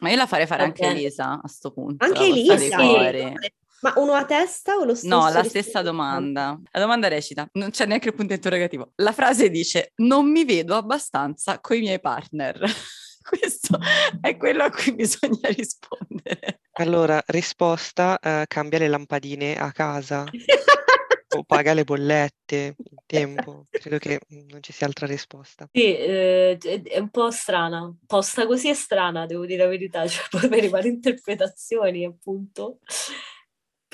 Ma 0.00 0.10
io 0.10 0.16
la 0.16 0.26
farei 0.26 0.46
fare 0.46 0.64
anche 0.64 0.84
a 0.84 0.88
Ok. 0.90 0.94
Elisa 0.96 1.40
a 1.42 1.48
sto 1.48 1.70
punto. 1.72 2.04
Anche 2.04 2.26
Elisa, 2.26 2.76
cuori. 2.76 3.34
Ma 3.80 3.92
uno 3.96 4.12
a 4.12 4.24
testa 4.24 4.76
o 4.76 4.84
lo 4.84 4.94
stesso? 4.94 5.14
No, 5.14 5.22
la 5.22 5.40
rispetto 5.40 5.48
stessa 5.48 5.82
domanda. 5.82 6.58
La 6.70 6.80
domanda 6.80 7.08
recita, 7.08 7.46
non 7.52 7.70
c'è 7.70 7.86
neanche 7.86 8.08
il 8.08 8.14
punto 8.14 8.32
interrogativo. 8.32 8.92
La 8.96 9.12
frase 9.12 9.50
dice, 9.50 9.92
non 9.96 10.30
mi 10.30 10.44
vedo 10.44 10.74
abbastanza 10.74 11.60
coi 11.60 11.80
miei 11.80 12.00
partner. 12.00 12.58
Questo 13.24 13.78
è 14.20 14.36
quello 14.36 14.64
a 14.64 14.70
cui 14.70 14.94
bisogna 14.94 15.48
rispondere. 15.48 16.60
Allora, 16.72 17.22
risposta, 17.26 18.18
eh, 18.18 18.44
cambia 18.48 18.78
le 18.78 18.88
lampadine 18.88 19.56
a 19.56 19.72
casa 19.72 20.24
o 21.36 21.42
paga 21.44 21.72
le 21.72 21.84
bollette 21.84 22.76
in 22.76 22.96
tempo. 23.06 23.66
Credo 23.70 23.98
che 23.98 24.20
mm, 24.32 24.48
non 24.48 24.62
ci 24.62 24.72
sia 24.72 24.86
altra 24.86 25.06
risposta. 25.06 25.68
Sì, 25.72 25.96
eh, 25.96 26.58
è 26.60 26.82
è 26.82 26.98
un 26.98 27.10
po' 27.10 27.30
strana. 27.30 27.92
Posta 28.06 28.46
così 28.46 28.68
è 28.68 28.74
strana, 28.74 29.26
devo 29.26 29.46
dire 29.46 29.64
la 29.64 29.68
verità, 29.68 30.06
cioè 30.08 30.26
può 30.28 30.40
avere 30.40 30.68
varie 30.68 30.90
interpretazioni, 30.90 32.04
appunto. 32.04 32.78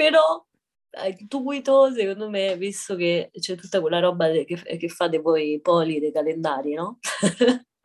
Però 0.00 0.46
intuito, 1.18 1.92
secondo 1.92 2.30
me, 2.30 2.56
visto 2.56 2.96
che 2.96 3.28
c'è 3.38 3.54
tutta 3.54 3.82
quella 3.82 3.98
roba 3.98 4.28
de- 4.28 4.46
che, 4.46 4.56
che 4.78 4.88
fate 4.88 5.18
voi 5.18 5.60
poli 5.60 6.00
dei 6.00 6.10
calendari, 6.10 6.72
no? 6.72 6.98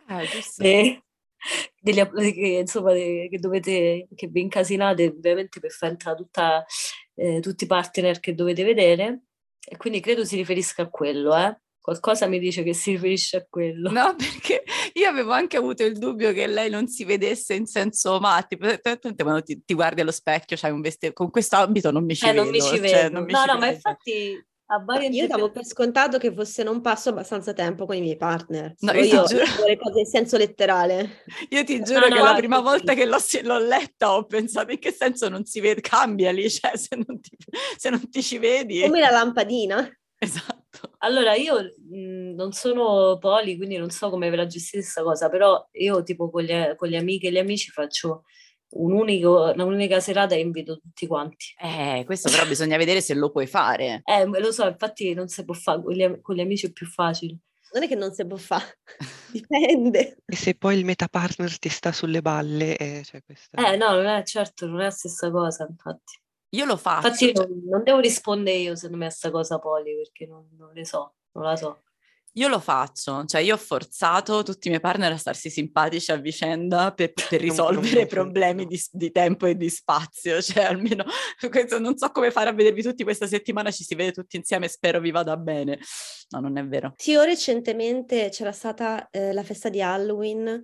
Eh, 0.07 0.25
giusto. 0.25 0.63
De- 0.63 1.03
degli 1.77 2.01
che, 2.33 2.47
insomma, 2.61 2.93
de- 2.93 3.27
che 3.29 3.37
dovete, 3.37 4.07
che 4.15 4.27
vi 4.27 4.39
incasinate 4.39 5.07
ovviamente 5.07 5.59
per 5.59 5.71
far 5.71 5.89
entrare 5.89 6.15
tutta, 6.15 6.65
eh, 7.15 7.41
tutti 7.41 7.65
i 7.65 7.67
partner 7.67 8.21
che 8.21 8.33
dovete 8.33 8.63
vedere. 8.63 9.23
E 9.67 9.75
quindi 9.75 9.99
credo 9.99 10.23
si 10.23 10.37
riferisca 10.37 10.83
a 10.83 10.89
quello, 10.89 11.35
eh? 11.35 11.59
Qualcosa 11.85 12.25
mi 12.25 12.39
dice 12.39 12.63
che 12.63 12.73
si 12.73 12.93
riferisce 12.93 13.37
a 13.37 13.45
quello. 13.47 13.91
No, 13.91 14.15
perché 14.17 14.63
io 14.93 15.07
avevo 15.07 15.33
anche 15.33 15.55
avuto 15.57 15.83
il 15.83 15.99
dubbio 15.99 16.33
che 16.33 16.47
lei 16.47 16.67
non 16.67 16.87
si 16.87 17.05
vedesse 17.05 17.53
in 17.53 17.67
senso 17.67 18.19
ma 18.19 18.41
tipo, 18.41 18.65
attentamente 18.65 19.21
quando 19.21 19.43
ti, 19.43 19.63
ti 19.63 19.75
guardi 19.75 20.01
allo 20.01 20.09
specchio, 20.11 20.57
c'hai 20.59 20.71
un 20.71 20.81
vestito, 20.81 21.13
con 21.13 21.29
questo 21.29 21.57
abito 21.57 21.91
non 21.91 22.03
mi 22.03 22.15
ci 22.15 22.25
Eh, 22.25 22.29
vedo. 22.31 22.41
non 22.41 22.49
mi 22.51 22.59
ci 22.59 22.67
cioè, 22.69 22.79
vedo. 22.79 23.09
non 23.13 23.23
mi 23.25 23.33
no, 23.33 23.39
ci 23.39 23.45
no, 23.45 23.53
ma 23.53 23.59
vedo. 23.59 23.73
infatti 23.75 24.45
Ma 24.67 24.79
varie 24.83 25.09
Io 25.09 25.27
davo 25.27 25.51
per 25.51 25.63
scontato 25.63 26.17
che 26.17 26.33
fosse 26.33 26.63
non 26.63 26.81
passo 26.81 27.09
abbastanza 27.09 27.53
tempo 27.53 27.85
con 27.85 27.95
i 27.95 28.01
miei 28.01 28.17
partner. 28.17 28.73
No, 28.79 28.91
io 28.93 29.01
ti 29.01 29.07
io 29.09 29.23
giuro- 29.25 29.43
le 29.67 29.77
cose 29.77 29.99
in 29.99 30.05
senso 30.07 30.37
letterale. 30.37 31.23
Io 31.49 31.63
ti 31.63 31.83
giuro 31.83 31.99
No, 31.99 32.05
che 32.07 32.17
no, 32.17 32.23
la 32.23 32.31
no, 32.31 32.37
prima 32.37 32.57
sì, 32.57 32.63
volta 32.63 32.93
che 32.95 33.05
l'ho, 33.05 33.19
l'ho 33.43 33.59
letta 33.59 34.15
ho 34.15 34.25
pensato 34.25 34.71
in 34.71 34.79
che 34.79 34.91
senso 34.91 35.29
non 35.29 35.45
si 35.45 35.59
vede, 35.59 35.81
cambiali, 35.81 36.49
cioè 36.49 36.75
se 36.77 36.95
non 36.95 37.21
ti, 37.21 37.29
se 37.77 37.91
non 37.91 38.09
ti 38.09 38.23
ci 38.23 38.39
vedi. 38.39 38.81
Come 38.81 39.01
la 39.01 39.11
lampadina. 39.11 39.87
Esatto. 40.25 40.91
Allora, 40.99 41.35
io 41.35 41.73
mh, 41.89 42.33
non 42.35 42.51
sono 42.51 43.17
poli, 43.19 43.57
quindi 43.57 43.77
non 43.77 43.89
so 43.89 44.09
come 44.09 44.29
ve 44.29 44.35
la 44.35 44.47
gestite 44.47 44.79
questa 44.79 45.03
cosa, 45.03 45.29
però 45.29 45.67
io 45.73 46.03
tipo 46.03 46.29
con, 46.29 46.43
gli, 46.43 46.75
con 46.75 46.89
le 46.89 46.97
amiche 46.97 47.27
e 47.27 47.31
gli 47.31 47.37
amici 47.37 47.69
faccio 47.71 48.23
un 48.75 48.91
unico, 48.93 49.53
un'unica 49.55 49.99
serata 49.99 50.35
e 50.35 50.39
invito 50.39 50.79
tutti 50.79 51.07
quanti. 51.07 51.53
Eh, 51.61 52.03
questo 52.05 52.29
però 52.29 52.45
bisogna 52.45 52.77
vedere 52.77 53.01
se 53.01 53.13
lo 53.13 53.31
puoi 53.31 53.47
fare. 53.47 54.01
Eh, 54.03 54.25
lo 54.25 54.51
so, 54.51 54.67
infatti 54.67 55.13
non 55.13 55.27
si 55.27 55.45
può 55.45 55.53
fare, 55.53 55.81
con 55.81 55.93
gli, 55.93 56.21
con 56.21 56.35
gli 56.35 56.41
amici 56.41 56.67
è 56.67 56.71
più 56.71 56.87
facile. 56.87 57.37
Non 57.73 57.83
è 57.83 57.87
che 57.87 57.95
non 57.95 58.13
si 58.13 58.25
può 58.25 58.37
fare, 58.37 58.79
dipende. 59.31 60.17
E 60.25 60.35
se 60.35 60.55
poi 60.55 60.77
il 60.77 60.85
meta 60.85 61.07
partner 61.07 61.57
ti 61.59 61.69
sta 61.69 61.91
sulle 61.91 62.21
balle, 62.21 62.77
eh, 62.77 63.03
cioè 63.03 63.21
questa... 63.23 63.73
Eh 63.73 63.75
no, 63.75 63.91
non 63.95 64.05
è 64.05 64.23
certo, 64.23 64.65
non 64.65 64.79
è 64.79 64.85
la 64.85 64.91
stessa 64.91 65.29
cosa, 65.29 65.67
infatti. 65.69 66.19
Io 66.55 66.65
lo 66.65 66.77
faccio. 66.77 67.07
Infatti 67.07 67.33
cioè- 67.33 67.47
non, 67.47 67.61
non 67.65 67.83
devo 67.83 67.99
rispondere 67.99 68.57
io 68.57 68.75
se 68.75 68.87
non 68.87 69.03
è 69.03 69.09
sta 69.09 69.29
cosa 69.29 69.59
poli, 69.59 69.95
perché 69.95 70.25
non, 70.25 70.47
non 70.57 70.71
ne 70.73 70.85
so, 70.85 71.15
non 71.33 71.43
la 71.43 71.55
so. 71.55 71.81
Io 72.37 72.49
lo 72.49 72.59
faccio, 72.59 73.23
cioè 73.25 73.39
io 73.39 73.53
ho 73.53 73.57
forzato 73.57 74.43
tutti 74.43 74.67
i 74.67 74.69
miei 74.69 74.81
partner 74.81 75.13
a 75.13 75.17
starsi 75.17 75.49
simpatici 75.49 76.11
a 76.11 76.17
vicenda 76.17 76.93
per, 76.93 77.13
per 77.13 77.39
risolvere 77.39 78.07
problemi 78.07 78.65
di, 78.65 78.77
di 78.91 79.09
tempo 79.09 79.45
e 79.45 79.55
di 79.55 79.69
spazio, 79.69 80.41
cioè 80.43 80.65
almeno 80.65 81.05
questo, 81.49 81.79
non 81.79 81.95
so 81.97 82.11
come 82.11 82.31
fare 82.31 82.49
a 82.49 82.53
vedervi 82.53 82.81
tutti 82.81 83.03
questa 83.05 83.25
settimana, 83.25 83.71
ci 83.71 83.85
si 83.85 83.95
vede 83.95 84.11
tutti 84.11 84.35
insieme, 84.35 84.67
spero 84.67 84.99
vi 84.99 85.11
vada 85.11 85.37
bene. 85.37 85.79
No, 86.31 86.41
non 86.41 86.57
è 86.57 86.65
vero. 86.65 86.93
Sì, 86.97 87.11
io 87.11 87.23
recentemente 87.23 88.27
c'era 88.29 88.51
stata 88.51 89.07
eh, 89.11 89.31
la 89.31 89.43
festa 89.43 89.69
di 89.69 89.81
Halloween, 89.81 90.61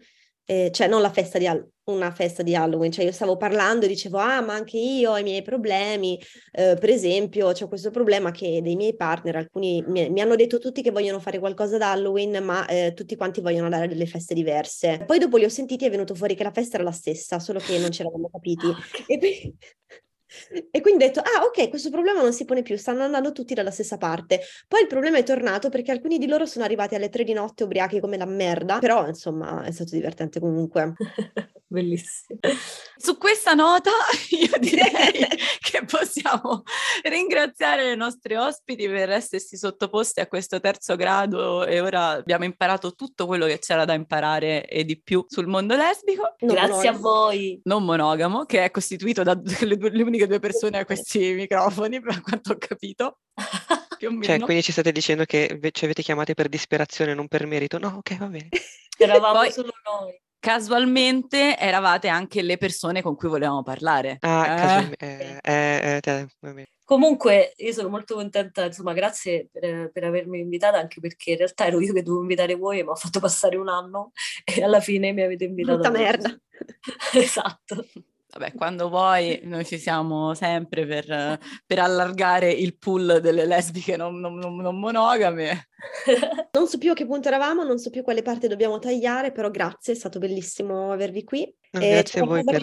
eh, 0.51 0.69
cioè 0.71 0.87
non 0.87 1.01
la 1.01 1.09
festa 1.09 1.37
di 1.37 1.47
Halloween, 1.47 1.69
una 1.85 2.11
festa 2.11 2.43
di 2.43 2.53
Halloween, 2.55 2.91
cioè 2.91 3.05
io 3.05 3.13
stavo 3.13 3.37
parlando 3.37 3.85
e 3.85 3.87
dicevo, 3.87 4.17
ah, 4.17 4.41
ma 4.41 4.53
anche 4.53 4.77
io 4.77 5.11
ho 5.11 5.17
i 5.17 5.23
miei 5.23 5.41
problemi, 5.41 6.19
Eh, 6.51 6.75
per 6.77 6.89
esempio 6.89 7.53
c'è 7.53 7.67
questo 7.69 7.89
problema 7.89 8.31
che 8.31 8.61
dei 8.61 8.75
miei 8.75 8.93
partner, 8.95 9.37
alcuni 9.37 9.81
mi, 9.87 10.09
mi 10.09 10.19
hanno 10.19 10.35
detto 10.35 10.59
tutti 10.59 10.81
che 10.81 10.91
vogliono 10.91 11.19
fare 11.19 11.39
qualcosa 11.39 11.75
ad 11.75 11.83
Halloween, 11.83 12.43
ma 12.43 12.67
eh, 12.67 12.91
tutti 12.93 13.15
quanti 13.15 13.39
vogliono 13.39 13.65
andare 13.65 13.85
a 13.85 13.87
delle 13.87 14.05
feste 14.05 14.33
diverse. 14.33 15.03
Poi 15.05 15.19
dopo 15.19 15.37
li 15.37 15.45
ho 15.45 15.49
sentiti 15.49 15.85
e 15.85 15.87
è 15.87 15.91
venuto 15.91 16.15
fuori 16.15 16.35
che 16.35 16.43
la 16.43 16.51
festa 16.51 16.75
era 16.75 16.83
la 16.83 16.91
stessa, 16.91 17.39
solo 17.39 17.59
che 17.59 17.77
non 17.77 17.91
ci 17.91 18.01
eravamo 18.01 18.29
capiti. 18.29 18.67
E 19.07 19.17
quindi, 19.17 19.55
e 20.71 20.81
quindi 20.81 21.03
ho 21.03 21.07
detto, 21.07 21.19
ah 21.19 21.43
ok, 21.43 21.69
questo 21.69 21.89
problema 21.89 22.21
non 22.21 22.33
si 22.33 22.45
pone 22.45 22.61
più, 22.61 22.77
stanno 22.77 23.03
andando 23.03 23.31
tutti 23.31 23.53
dalla 23.53 23.71
stessa 23.71 23.97
parte. 23.97 24.41
Poi 24.67 24.81
il 24.81 24.87
problema 24.87 25.17
è 25.17 25.23
tornato 25.23 25.69
perché 25.69 25.91
alcuni 25.91 26.17
di 26.17 26.27
loro 26.27 26.45
sono 26.45 26.65
arrivati 26.65 26.95
alle 26.95 27.09
tre 27.09 27.23
di 27.23 27.33
notte 27.33 27.63
ubriachi 27.63 27.99
come 27.99 28.17
la 28.17 28.25
merda, 28.25 28.79
però 28.79 29.07
insomma 29.07 29.63
è 29.63 29.71
stato 29.71 29.91
divertente 29.91 30.39
comunque. 30.39 30.93
Bellissimo. 31.71 32.39
Su 32.97 33.17
questa 33.17 33.53
nota 33.53 33.91
io 34.31 34.59
direi 34.59 35.25
che 35.59 35.85
possiamo 35.85 36.63
ringraziare 37.01 37.85
le 37.85 37.95
nostre 37.95 38.37
ospiti 38.37 38.87
per 38.87 39.09
essersi 39.09 39.55
sottoposte 39.55 40.19
a 40.19 40.27
questo 40.27 40.59
terzo 40.59 40.97
grado 40.97 41.65
e 41.65 41.79
ora 41.79 42.09
abbiamo 42.09 42.43
imparato 42.43 42.93
tutto 42.93 43.25
quello 43.25 43.45
che 43.45 43.59
c'era 43.59 43.85
da 43.85 43.93
imparare 43.93 44.67
e 44.67 44.83
di 44.83 45.01
più 45.01 45.23
sul 45.29 45.47
mondo 45.47 45.77
lesbico. 45.77 46.35
Non 46.39 46.55
Grazie 46.55 46.89
a 46.89 46.91
monogamo. 46.91 46.99
voi. 46.99 47.61
non 47.63 47.85
monogamo, 47.85 48.43
che 48.43 48.65
è 48.65 48.71
costituito 48.71 49.23
da 49.23 49.39
le, 49.61 49.77
le 49.79 50.03
uniche 50.21 50.27
due 50.27 50.39
persone 50.39 50.79
a 50.79 50.85
questi 50.85 51.33
microfoni, 51.33 51.99
per 52.01 52.21
quanto 52.21 52.53
ho 52.53 52.57
capito. 52.57 53.19
Più 53.97 54.09
o 54.09 54.21
Cioè, 54.21 54.39
quindi 54.39 54.63
ci 54.63 54.71
state 54.71 54.91
dicendo 54.91 55.25
che 55.25 55.59
ci 55.71 55.85
avete 55.85 56.01
chiamate 56.01 56.33
per 56.33 56.49
disperazione, 56.49 57.13
non 57.13 57.27
per 57.27 57.45
merito? 57.45 57.77
No, 57.77 57.97
ok, 57.97 58.17
va 58.17 58.27
bene. 58.27 58.49
Eravamo 58.97 59.39
Poi- 59.39 59.51
solo 59.51 59.71
noi. 59.83 60.19
Casualmente 60.41 61.55
eravate 61.55 62.07
anche 62.07 62.41
le 62.41 62.57
persone 62.57 63.03
con 63.03 63.15
cui 63.15 63.29
volevamo 63.29 63.61
parlare. 63.61 64.17
Ah, 64.21 64.43
Eh, 64.43 64.55
casualmente, 64.57 65.39
eh, 65.43 65.51
eh, 65.53 65.95
eh, 65.97 65.99
te-. 65.99 66.27
Comunque, 66.83 67.53
io 67.57 67.71
sono 67.73 67.89
molto 67.89 68.15
contenta, 68.15 68.65
insomma, 68.65 68.93
grazie 68.93 69.49
per, 69.51 69.91
per 69.91 70.03
avermi 70.03 70.39
invitata, 70.39 70.79
anche 70.79 70.99
perché 70.99 71.31
in 71.31 71.37
realtà 71.37 71.67
ero 71.67 71.79
io 71.79 71.93
che 71.93 72.01
dovevo 72.01 72.23
invitare 72.23 72.55
voi 72.55 72.79
e 72.79 72.83
mi 72.83 72.89
ha 72.89 72.95
fatto 72.95 73.19
passare 73.19 73.55
un 73.55 73.69
anno 73.69 74.13
e 74.43 74.63
alla 74.63 74.79
fine 74.79 75.11
mi 75.11 75.21
avete 75.21 75.43
invitato. 75.43 75.91
Voi. 75.91 76.01
merda. 76.01 76.35
esatto. 77.13 77.85
Vabbè, 78.33 78.53
quando 78.53 78.87
vuoi, 78.87 79.41
noi 79.43 79.65
ci 79.65 79.77
siamo 79.77 80.33
sempre 80.33 80.85
per, 80.85 81.37
per 81.65 81.79
allargare 81.79 82.49
il 82.49 82.77
pool 82.77 83.19
delle 83.21 83.45
lesbiche 83.45 83.97
non, 83.97 84.19
non- 84.19 84.35
non- 84.37 84.55
non 84.55 84.79
monogame. 84.79 85.67
Non 86.53 86.67
so 86.67 86.77
più 86.77 86.91
a 86.91 86.93
che 86.93 87.05
punto 87.07 87.27
eravamo, 87.27 87.63
non 87.63 87.79
so 87.79 87.89
più 87.89 88.03
quale 88.03 88.21
parte 88.21 88.47
dobbiamo 88.47 88.77
tagliare, 88.77 89.31
però 89.31 89.49
grazie, 89.49 89.93
è 89.93 89.95
stato 89.95 90.19
bellissimo 90.19 90.91
avervi 90.91 91.23
qui. 91.23 91.51
No, 91.71 91.79
E 91.79 91.89
grazie 91.89 92.21
a 92.21 92.25
voi 92.25 92.43
per 92.43 92.61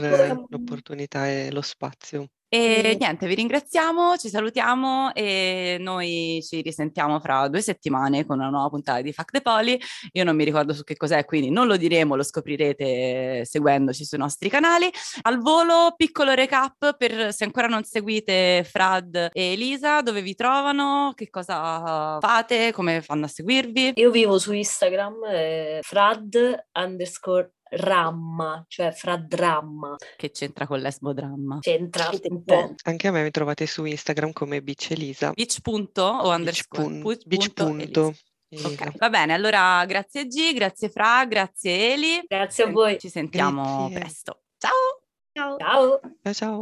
l'opportunità 0.49 1.29
e 1.29 1.51
lo 1.51 1.63
spazio. 1.63 2.29
E 2.51 2.97
niente, 2.99 3.27
vi 3.27 3.35
ringraziamo, 3.35 4.17
ci 4.17 4.31
salutiamo 4.31 5.13
e 5.13 5.77
noi 5.81 6.43
ci 6.43 6.63
risentiamo 6.63 7.21
fra 7.21 7.47
due 7.49 7.61
settimane 7.61 8.25
con 8.25 8.39
una 8.39 8.49
nuova 8.49 8.71
puntata 8.71 9.03
di 9.03 9.13
Fact 9.13 9.33
the 9.33 9.43
Poli. 9.43 9.79
Io 10.13 10.25
non 10.25 10.35
mi 10.35 10.45
ricordo 10.45 10.73
su 10.73 10.83
che 10.83 10.97
cos'è, 10.97 11.27
quindi 11.27 11.51
non 11.51 11.67
lo 11.67 11.77
diremo, 11.77 12.17
lo 12.17 12.23
scoprirete 12.23 13.45
seguendoci 13.45 14.03
sui 14.03 14.17
nostri 14.17 14.49
canali. 14.49 14.91
Al 15.23 15.41
volo, 15.41 15.93
piccolo 15.95 16.33
recap 16.33 16.97
per 16.97 17.35
se 17.35 17.45
ancora 17.45 17.67
non 17.67 17.85
seguite 17.85 18.65
Frad 18.65 19.29
e 19.31 19.53
Elisa, 19.53 20.01
dove 20.01 20.23
vi 20.23 20.35
trovano, 20.35 21.13
che 21.15 21.29
cosa 21.29 22.19
fate, 22.19 22.73
come 22.73 23.03
fanno 23.03 23.27
a 23.27 23.29
seguirvi. 23.29 23.93
Io 23.97 24.11
vivo 24.11 24.39
su 24.39 24.55
Instagram, 24.55 25.23
eh, 25.31 25.81
frad 25.83 26.65
underscore 26.73 27.53
ramma, 27.71 28.65
cioè 28.69 28.93
fradramma. 28.93 29.97
Che 30.17 30.31
c'entra 30.31 30.67
con 30.67 30.79
l'esbodramma? 30.81 31.59
C'entra 31.61 32.11
un 32.29 32.43
po'. 32.45 32.75
Anche 32.85 33.09
a 33.09 33.11
me 33.11 33.23
mi 33.23 33.31
trovate 33.31 33.67
su 33.67 33.85
Instagram 33.85 34.33
come 34.33 34.63
Beach 34.63 34.91
Elisa. 34.91 35.33
Beach 35.33 35.61
punto 35.61 36.03
o 36.03 36.23
Beach, 36.23 36.39
underscore? 36.39 36.83
pun- 36.83 37.01
Pu- 37.01 37.19
beach 37.27 37.53
punto 37.53 37.65
punto 37.65 38.01
Elisa. 38.09 38.23
Elisa. 38.51 38.69
Ok, 38.69 38.97
va 38.97 39.11
bene, 39.11 39.35
allora 39.35 39.85
grazie 39.85 40.27
G, 40.27 40.55
grazie 40.55 40.89
Fra, 40.89 41.25
grazie 41.27 41.93
Eli. 41.93 42.25
Grazie 42.27 42.65
a 42.65 42.71
voi. 42.71 42.99
Ci 42.99 43.11
sentiamo 43.11 43.89
Grazie. 43.89 43.99
presto. 43.99 44.41
Ciao. 44.57 45.03
Ciao. 45.33 45.57
Ciao 45.59 46.33
ciao. 46.33 46.57